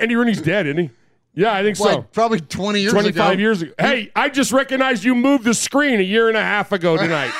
Andy 0.00 0.16
Rooney's 0.16 0.40
dead, 0.40 0.66
isn't 0.66 0.78
he? 0.84 0.90
Yeah, 1.36 1.52
I 1.52 1.62
think 1.62 1.76
so. 1.76 2.02
Probably 2.12 2.40
20 2.40 2.80
years 2.80 2.92
25 2.92 3.32
ago. 3.32 3.40
years 3.40 3.62
ago. 3.62 3.72
Hey, 3.78 4.10
I 4.14 4.28
just 4.28 4.52
recognized 4.52 5.02
you 5.04 5.14
moved 5.16 5.44
the 5.44 5.52
screen 5.54 5.98
a 5.98 6.02
year 6.04 6.28
and 6.28 6.36
a 6.36 6.42
half 6.42 6.70
ago 6.72 6.96
tonight. 6.96 7.32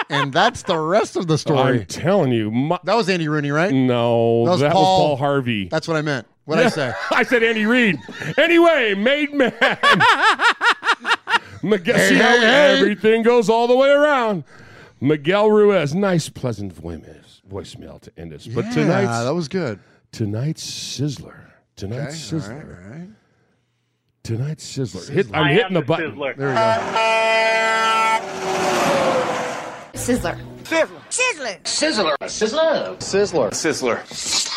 and 0.10 0.32
that's 0.32 0.62
the 0.64 0.78
rest 0.78 1.16
of 1.16 1.26
the 1.28 1.38
story. 1.38 1.80
I'm 1.80 1.86
telling 1.86 2.32
you. 2.32 2.52
My, 2.52 2.78
that 2.84 2.94
was 2.96 3.10
Andy 3.10 3.28
Rooney, 3.28 3.50
right? 3.52 3.74
no, 3.74 4.46
That 4.46 4.52
was 4.52 4.60
that 4.62 4.72
Paul- 4.74 4.82
was 4.84 5.00
Paul 5.00 5.18
Harvey. 5.18 5.70
That's 5.70 5.88
what 5.88 5.98
I 5.98 6.02
meant. 6.02 6.28
What 6.46 6.58
would 6.58 6.66
I 6.68 6.70
say? 6.70 6.94
I 7.12 7.24
said 7.24 7.44
Andy 7.44 7.66
Reid. 7.66 8.00
Anyway, 8.38 8.94
made 8.96 9.34
man. 9.34 9.54
Miguel, 11.64 11.96
Hey, 11.98 12.10
see 12.10 12.16
how 12.16 12.30
hey, 12.30 12.40
hey. 12.40 12.78
everything 12.80 13.24
goes 13.24 13.50
all 13.50 13.68
the 13.68 13.76
way 13.76 13.90
around. 13.90 14.44
Miguel 15.00 15.50
Ruiz, 15.52 15.94
nice, 15.96 16.30
pleasant 16.30 16.74
voice- 16.74 17.42
voicemail 17.50 18.00
to 18.02 18.12
end 18.18 18.34
us. 18.34 18.48
But 18.48 18.66
Yeah, 18.66 18.72
tonight's 18.74 19.24
that 19.26 19.34
was 19.34 19.48
good. 19.48 19.80
Tonight's 20.12 20.64
sizzler. 20.70 21.36
Tonight's 21.76 22.32
Okay, 22.32 22.46
sizzler. 22.46 22.50
right, 22.80 22.94
all 22.94 23.00
right. 23.00 23.10
Tonight's 24.24 24.78
sizzler. 24.78 25.10
Hit, 25.10 25.28
I'm 25.34 25.46
I 25.46 25.54
hitting 25.54 25.74
the 25.74 25.80
the 25.82 25.86
button. 25.86 26.12
sizzler. 26.16 26.36
There 26.38 26.50
we 26.50 26.54
go. 26.54 26.62
Sizzler. 29.94 30.38
Sizzler. 30.70 31.60
Sizzler. 31.64 32.18
Sizzler. 32.24 32.98
Sizzler. 32.98 33.50
Sizzler. 33.52 34.48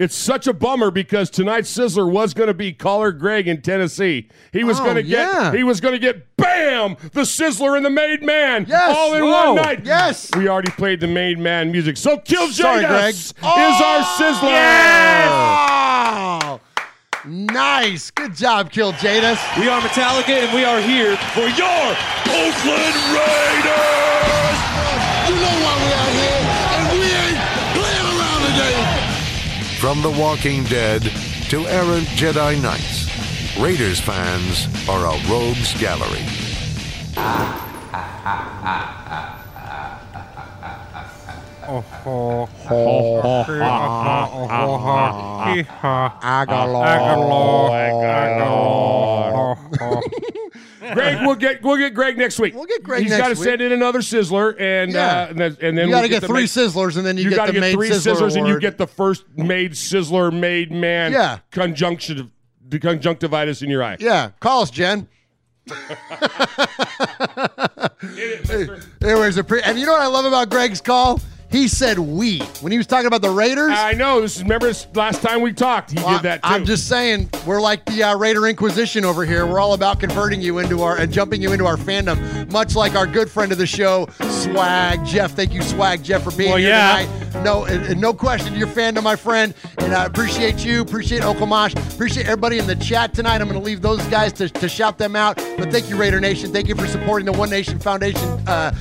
It's 0.00 0.16
such 0.16 0.48
a 0.48 0.52
bummer 0.52 0.90
because 0.90 1.30
tonight's 1.30 1.70
sizzler 1.74 2.10
was 2.10 2.34
going 2.34 2.48
to 2.48 2.54
be 2.54 2.72
caller 2.72 3.12
Greg 3.12 3.46
in 3.46 3.62
Tennessee. 3.62 4.28
He 4.52 4.64
was 4.64 4.80
Oh, 4.80 4.84
going 4.84 4.96
to 4.96 5.04
get 5.04 5.10
yeah. 5.32 5.52
he 5.52 5.62
was 5.62 5.80
going 5.80 5.92
to 5.94 6.00
get 6.00 6.36
bam 6.36 6.96
the 7.12 7.20
sizzler 7.20 7.76
and 7.76 7.86
the 7.86 7.90
made 7.90 8.20
man 8.22 8.66
Yes. 8.68 8.92
all 8.96 9.14
in 9.14 9.22
Whoa. 9.22 9.52
one 9.54 9.62
night. 9.62 9.84
Yes. 9.84 10.30
We 10.36 10.48
already 10.48 10.72
played 10.72 10.98
the 10.98 11.06
made 11.06 11.38
man 11.38 11.70
music. 11.70 11.96
So 11.96 12.18
Kill 12.18 12.48
Sorry, 12.48 12.84
Greg. 12.84 13.14
is 13.14 13.32
our 13.40 14.02
sizzler. 14.18 14.64
Oh, 15.30 16.60
nice. 17.24 18.10
Good 18.10 18.34
job, 18.34 18.72
Kill 18.72 18.92
Jadis. 18.94 19.38
We 19.58 19.68
are 19.68 19.80
Metallica, 19.80 20.30
and 20.44 20.52
we 20.54 20.64
are 20.64 20.80
here 20.80 21.16
for 21.34 21.46
your 21.46 21.86
Oakland 22.34 22.96
Raiders. 23.14 24.58
You 25.28 25.36
know 25.38 25.54
why 25.62 25.74
we 25.86 25.92
out 25.94 26.03
From 29.84 30.00
The 30.00 30.18
Walking 30.18 30.64
Dead 30.64 31.02
to 31.50 31.66
errant 31.66 32.06
Jedi 32.16 32.58
Knights, 32.62 33.58
Raiders 33.58 34.00
fans 34.00 34.66
are 34.88 35.04
a 35.04 35.28
rogues 35.30 35.78
gallery. 35.78 36.24
Greg, 50.92 51.18
we'll 51.22 51.34
get 51.34 51.62
we'll 51.62 51.78
get 51.78 51.94
Greg 51.94 52.18
next 52.18 52.38
week. 52.38 52.54
We'll 52.54 52.66
get 52.66 52.82
Greg 52.82 53.02
He's 53.02 53.10
next 53.10 53.22
got 53.22 53.28
to 53.34 53.40
week. 53.40 53.48
send 53.48 53.62
in 53.62 53.72
another 53.72 54.00
sizzler, 54.00 54.54
and 54.60 54.92
Yeah. 54.92 55.22
uh, 55.22 55.26
and 55.30 55.38
then, 55.38 55.56
and 55.62 55.78
then 55.78 55.88
You 55.88 55.94
we'll 55.94 56.00
gotta 56.00 56.08
get 56.08 56.20
the 56.20 56.26
three 56.26 56.42
made- 56.42 56.48
sizzlers, 56.50 56.96
and 56.98 57.06
then 57.06 57.16
you 57.16 57.30
get 57.30 57.36
gotta 57.36 57.52
the 57.52 57.60
made 57.60 57.72
three 57.74 57.88
sizzler 57.90 58.16
sizzlers, 58.16 58.36
and 58.36 58.46
you 58.46 58.52
award. 58.54 58.60
get 58.62 58.76
the 58.78 58.86
first 58.86 59.24
made 59.36 59.72
sizzler, 59.72 60.30
made 60.32 60.70
man. 60.72 61.12
Yeah. 61.12 61.38
conjunction, 61.50 62.30
the 62.68 62.78
conjunctivitis 62.78 63.62
in 63.62 63.70
your 63.70 63.82
eye. 63.82 63.96
Yeah, 63.98 64.30
call 64.40 64.62
us, 64.62 64.70
Jen. 64.70 65.08
Anyways, 69.02 69.38
a 69.38 69.44
pre- 69.44 69.62
and 69.62 69.78
you 69.78 69.86
know 69.86 69.92
what 69.92 70.02
I 70.02 70.06
love 70.08 70.26
about 70.26 70.50
Greg's 70.50 70.82
call? 70.82 71.20
He 71.54 71.68
said 71.68 72.00
we 72.00 72.40
when 72.62 72.72
he 72.72 72.78
was 72.78 72.88
talking 72.88 73.06
about 73.06 73.22
the 73.22 73.30
Raiders. 73.30 73.70
I 73.70 73.92
know. 73.92 74.20
This 74.20 74.36
is 74.38 74.42
remember 74.42 74.66
this 74.66 74.88
last 74.92 75.22
time 75.22 75.40
we 75.40 75.52
talked. 75.52 75.92
He 75.92 75.96
Well, 76.02 76.14
did 76.16 76.22
that 76.24 76.42
too. 76.42 76.48
I'm 76.48 76.64
just 76.64 76.88
saying, 76.88 77.30
we're 77.46 77.60
like 77.60 77.84
the 77.84 78.02
uh, 78.02 78.16
Raider 78.18 78.48
Inquisition 78.48 79.04
over 79.04 79.24
here. 79.24 79.46
We're 79.46 79.60
all 79.60 79.74
about 79.74 80.00
converting 80.00 80.40
you 80.40 80.58
into 80.58 80.82
our 80.82 80.96
and 80.98 81.12
jumping 81.12 81.40
you 81.40 81.52
into 81.52 81.64
our 81.64 81.76
fandom, 81.76 82.50
much 82.50 82.74
like 82.74 82.96
our 82.96 83.06
good 83.06 83.30
friend 83.30 83.52
of 83.52 83.58
the 83.58 83.66
show, 83.68 84.08
Swag 84.30 85.04
Jeff. 85.04 85.30
Thank 85.36 85.52
you, 85.54 85.62
Swag 85.62 86.02
Jeff, 86.02 86.24
for 86.24 86.32
being 86.32 86.50
Well, 86.50 86.58
here 86.58 86.70
yeah. 86.70 87.06
tonight. 87.06 87.44
No, 87.44 87.66
and, 87.66 87.84
and 87.86 88.00
no 88.00 88.12
question, 88.12 88.54
your 88.56 88.66
fandom, 88.66 89.04
my 89.04 89.14
friend, 89.14 89.54
I 89.94 90.06
appreciate 90.06 90.64
you. 90.64 90.82
Appreciate 90.82 91.22
Okomash. 91.22 91.74
Appreciate 91.94 92.24
everybody 92.26 92.58
in 92.58 92.66
the 92.66 92.76
chat 92.76 93.14
tonight. 93.14 93.40
I'm 93.40 93.48
going 93.48 93.58
to 93.58 93.64
leave 93.64 93.80
those 93.80 94.02
guys 94.06 94.32
to, 94.34 94.48
to 94.48 94.68
shout 94.68 94.98
them 94.98 95.14
out. 95.16 95.36
But 95.36 95.70
thank 95.70 95.88
you, 95.88 95.96
Raider 95.96 96.20
Nation. 96.20 96.52
Thank 96.52 96.68
you 96.68 96.74
for 96.74 96.86
supporting 96.86 97.26
the 97.26 97.32
One 97.32 97.50
Nation 97.50 97.78
Foundation 97.78 98.28
uh, 98.48 98.74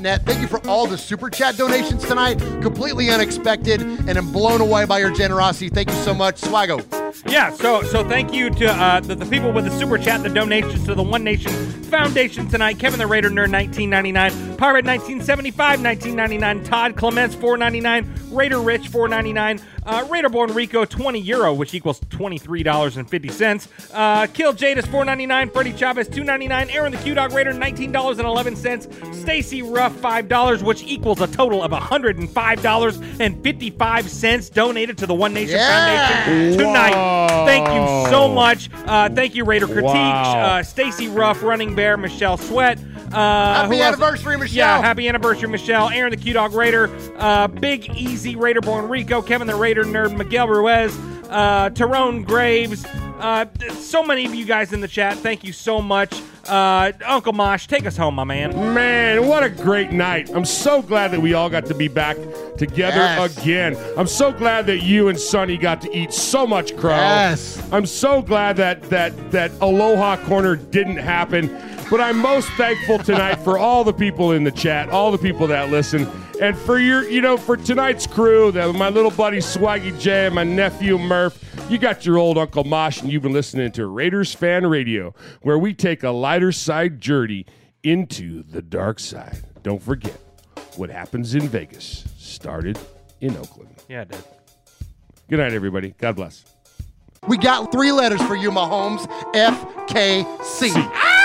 .net. 0.00 0.24
Thank 0.24 0.40
you 0.40 0.46
for 0.46 0.64
all 0.68 0.86
the 0.86 0.98
super 0.98 1.30
chat 1.30 1.56
donations 1.56 2.04
tonight. 2.04 2.38
Completely 2.60 3.10
unexpected, 3.10 3.80
and 3.80 4.16
I'm 4.16 4.30
blown 4.30 4.60
away 4.60 4.84
by 4.84 4.98
your 4.98 5.12
generosity. 5.12 5.68
Thank 5.68 5.88
you 5.88 5.96
so 5.96 6.14
much, 6.14 6.40
Swago. 6.40 7.07
Yeah, 7.26 7.50
so 7.52 7.82
so 7.82 8.06
thank 8.08 8.32
you 8.32 8.50
to 8.50 8.66
uh, 8.70 9.00
the, 9.00 9.14
the 9.14 9.26
people 9.26 9.52
with 9.52 9.64
the 9.64 9.70
super 9.78 9.98
chat, 9.98 10.22
the 10.22 10.28
donations 10.28 10.84
to 10.86 10.94
the 10.94 11.02
One 11.02 11.24
Nation 11.24 11.52
Foundation 11.84 12.48
tonight. 12.48 12.78
Kevin 12.78 12.98
the 12.98 13.06
Raider 13.06 13.30
Nerd, 13.30 13.50
1999. 13.52 14.30
Pirate, 14.56 14.84
1975, 14.84 15.82
1999. 15.82 16.64
Todd 16.64 16.96
Clements, 16.96 17.34
499. 17.34 18.14
Raider 18.30 18.60
Rich, 18.60 18.88
499. 18.88 19.60
Uh, 19.86 20.04
Raiderborn 20.04 20.54
Rico, 20.54 20.84
20 20.84 21.18
euro, 21.20 21.54
which 21.54 21.72
equals 21.72 21.98
$23.50. 22.00 23.68
Uh, 23.94 24.26
Kill 24.26 24.52
Jadis, 24.52 24.84
499. 24.84 25.48
Freddie 25.50 25.72
Chavez, 25.72 26.08
299. 26.08 26.68
Aaron 26.70 26.92
the 26.92 26.98
Q 26.98 27.14
Dog 27.14 27.32
Raider, 27.32 27.52
$19.11. 27.52 29.14
Stacy 29.14 29.62
Ruff, 29.62 29.94
$5, 29.96 30.62
which 30.62 30.82
equals 30.82 31.22
a 31.22 31.26
total 31.26 31.62
of 31.62 31.70
$105.55 31.70 34.52
donated 34.52 34.98
to 34.98 35.06
the 35.06 35.14
One 35.14 35.32
Nation 35.32 35.56
Foundation 35.58 36.58
tonight. 36.58 36.97
Thank 37.46 37.66
you 37.68 38.10
so 38.10 38.28
much. 38.28 38.68
Uh, 38.86 39.08
thank 39.08 39.34
you, 39.34 39.44
Raider 39.44 39.66
Critique, 39.66 39.84
Wow. 39.84 40.40
uh, 40.58 40.62
Stacy 40.62 41.08
Ruff, 41.08 41.42
Running 41.42 41.74
Bear, 41.74 41.96
Michelle 41.96 42.36
Sweat. 42.36 42.78
Uh, 43.12 43.54
Happy 43.62 43.76
who 43.76 43.82
else? 43.82 43.94
anniversary, 43.94 44.36
Michelle. 44.36 44.56
Yeah, 44.56 44.82
happy 44.82 45.08
anniversary, 45.08 45.48
Michelle. 45.48 45.88
Aaron 45.88 46.10
the 46.10 46.16
Q 46.18 46.34
Dog 46.34 46.52
Raider, 46.52 46.90
uh, 47.18 47.46
Big 47.48 47.88
Easy 47.96 48.36
Raider 48.36 48.60
Born 48.60 48.88
Rico, 48.88 49.22
Kevin 49.22 49.46
the 49.46 49.54
Raider 49.54 49.84
Nerd, 49.84 50.14
Miguel 50.16 50.46
Ruiz, 50.48 50.94
uh, 51.28 51.70
Tyrone 51.70 52.22
Graves. 52.22 52.84
Uh, 52.84 53.46
so 53.72 54.02
many 54.02 54.24
of 54.26 54.34
you 54.34 54.44
guys 54.44 54.72
in 54.72 54.80
the 54.80 54.88
chat. 54.88 55.16
Thank 55.18 55.42
you 55.44 55.52
so 55.52 55.80
much. 55.82 56.14
Uh, 56.46 56.92
Uncle 57.04 57.32
Mosh, 57.34 57.66
take 57.66 57.84
us 57.84 57.96
home, 57.96 58.14
my 58.14 58.24
man. 58.24 58.56
Man, 58.72 59.26
what 59.26 59.42
a 59.42 59.50
great 59.50 59.92
night. 59.92 60.30
I'm 60.32 60.44
so 60.46 60.80
glad 60.80 61.10
that 61.10 61.20
we 61.20 61.34
all 61.34 61.50
got 61.50 61.66
to 61.66 61.74
be 61.74 61.88
back 61.88 62.16
together 62.56 62.96
Yes. 62.96 63.36
again. 63.38 63.76
I'm 63.98 64.06
so 64.06 64.32
glad 64.32 64.66
that 64.66 64.78
you 64.78 65.08
and 65.08 65.18
Sonny 65.20 65.58
got 65.58 65.82
to 65.82 65.94
eat 65.94 66.12
so 66.12 66.46
much 66.46 66.74
crow. 66.76 66.92
Yes. 66.96 67.60
I'm 67.72 67.84
so 67.86 68.22
glad 68.22 68.56
that 68.56 68.82
that 68.84 69.30
that 69.32 69.50
Aloha 69.60 70.16
Corner 70.24 70.56
didn't 70.56 70.96
happen. 70.96 71.48
But 71.90 72.00
I'm 72.00 72.18
most 72.18 72.48
thankful 72.52 72.98
tonight 72.98 73.36
for 73.36 73.58
all 73.58 73.82
the 73.84 73.92
people 73.94 74.32
in 74.32 74.44
the 74.44 74.50
chat, 74.52 74.88
all 74.90 75.10
the 75.10 75.18
people 75.18 75.46
that 75.48 75.70
listen, 75.70 76.06
and 76.40 76.56
for 76.56 76.78
your, 76.78 77.08
you 77.08 77.20
know, 77.20 77.36
for 77.36 77.56
tonight's 77.56 78.06
crew, 78.06 78.52
that 78.52 78.72
my 78.74 78.88
little 78.88 79.10
buddy 79.10 79.38
Swaggy 79.38 79.98
J 79.98 80.26
and 80.26 80.34
my 80.34 80.44
nephew 80.44 80.98
Murph. 80.98 81.44
You 81.68 81.78
got 81.78 82.06
your 82.06 82.16
old 82.16 82.38
Uncle 82.38 82.64
Mosh, 82.64 83.02
and 83.02 83.12
you've 83.12 83.22
been 83.22 83.32
listening 83.32 83.72
to 83.72 83.86
Raiders 83.86 84.34
Fan 84.34 84.66
Radio, 84.66 85.14
where 85.42 85.58
we 85.58 85.74
take 85.74 86.02
a 86.02 86.10
lighter 86.10 86.50
side 86.50 87.00
journey 87.00 87.44
into 87.82 88.42
the 88.42 88.62
dark 88.62 88.98
side. 88.98 89.42
Don't 89.62 89.82
forget, 89.82 90.18
what 90.76 90.88
happens 90.88 91.34
in 91.34 91.48
Vegas 91.48 92.04
started 92.16 92.78
in 93.20 93.36
Oakland. 93.36 93.74
Yeah, 93.88 94.02
it 94.02 94.10
did. 94.10 94.24
Good 95.28 95.40
night, 95.40 95.52
everybody. 95.52 95.94
God 95.98 96.16
bless. 96.16 96.44
We 97.26 97.36
got 97.36 97.70
three 97.70 97.92
letters 97.92 98.22
for 98.22 98.36
you, 98.36 98.50
Mahomes. 98.50 99.06
FKC. 99.34 101.17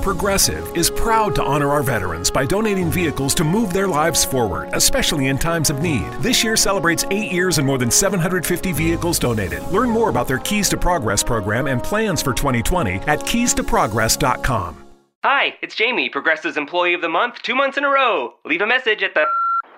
Progressive 0.00 0.76
is 0.76 0.90
proud 0.90 1.34
to 1.34 1.42
honor 1.42 1.68
our 1.68 1.82
veterans 1.82 2.30
by 2.30 2.46
donating 2.46 2.90
vehicles 2.90 3.34
to 3.34 3.44
move 3.44 3.72
their 3.72 3.86
lives 3.86 4.24
forward, 4.24 4.70
especially 4.72 5.26
in 5.26 5.36
times 5.38 5.70
of 5.70 5.82
need. 5.82 6.10
This 6.20 6.42
year 6.42 6.56
celebrates 6.56 7.04
eight 7.10 7.30
years 7.30 7.58
and 7.58 7.66
more 7.66 7.78
than 7.78 7.90
750 7.90 8.72
vehicles 8.72 9.18
donated. 9.18 9.62
Learn 9.64 9.90
more 9.90 10.08
about 10.08 10.26
their 10.26 10.38
Keys 10.38 10.68
to 10.70 10.76
Progress 10.76 11.22
program 11.22 11.66
and 11.66 11.82
plans 11.82 12.22
for 12.22 12.32
2020 12.32 12.94
at 13.06 13.20
keystoprogress.com. 13.20 14.86
Hi, 15.22 15.54
it's 15.60 15.74
Jamie, 15.74 16.08
Progressive's 16.08 16.56
Employee 16.56 16.94
of 16.94 17.02
the 17.02 17.08
Month, 17.10 17.42
two 17.42 17.54
months 17.54 17.76
in 17.76 17.84
a 17.84 17.90
row. 17.90 18.34
Leave 18.46 18.62
a 18.62 18.66
message 18.66 19.02
at 19.02 19.12
the. 19.12 19.26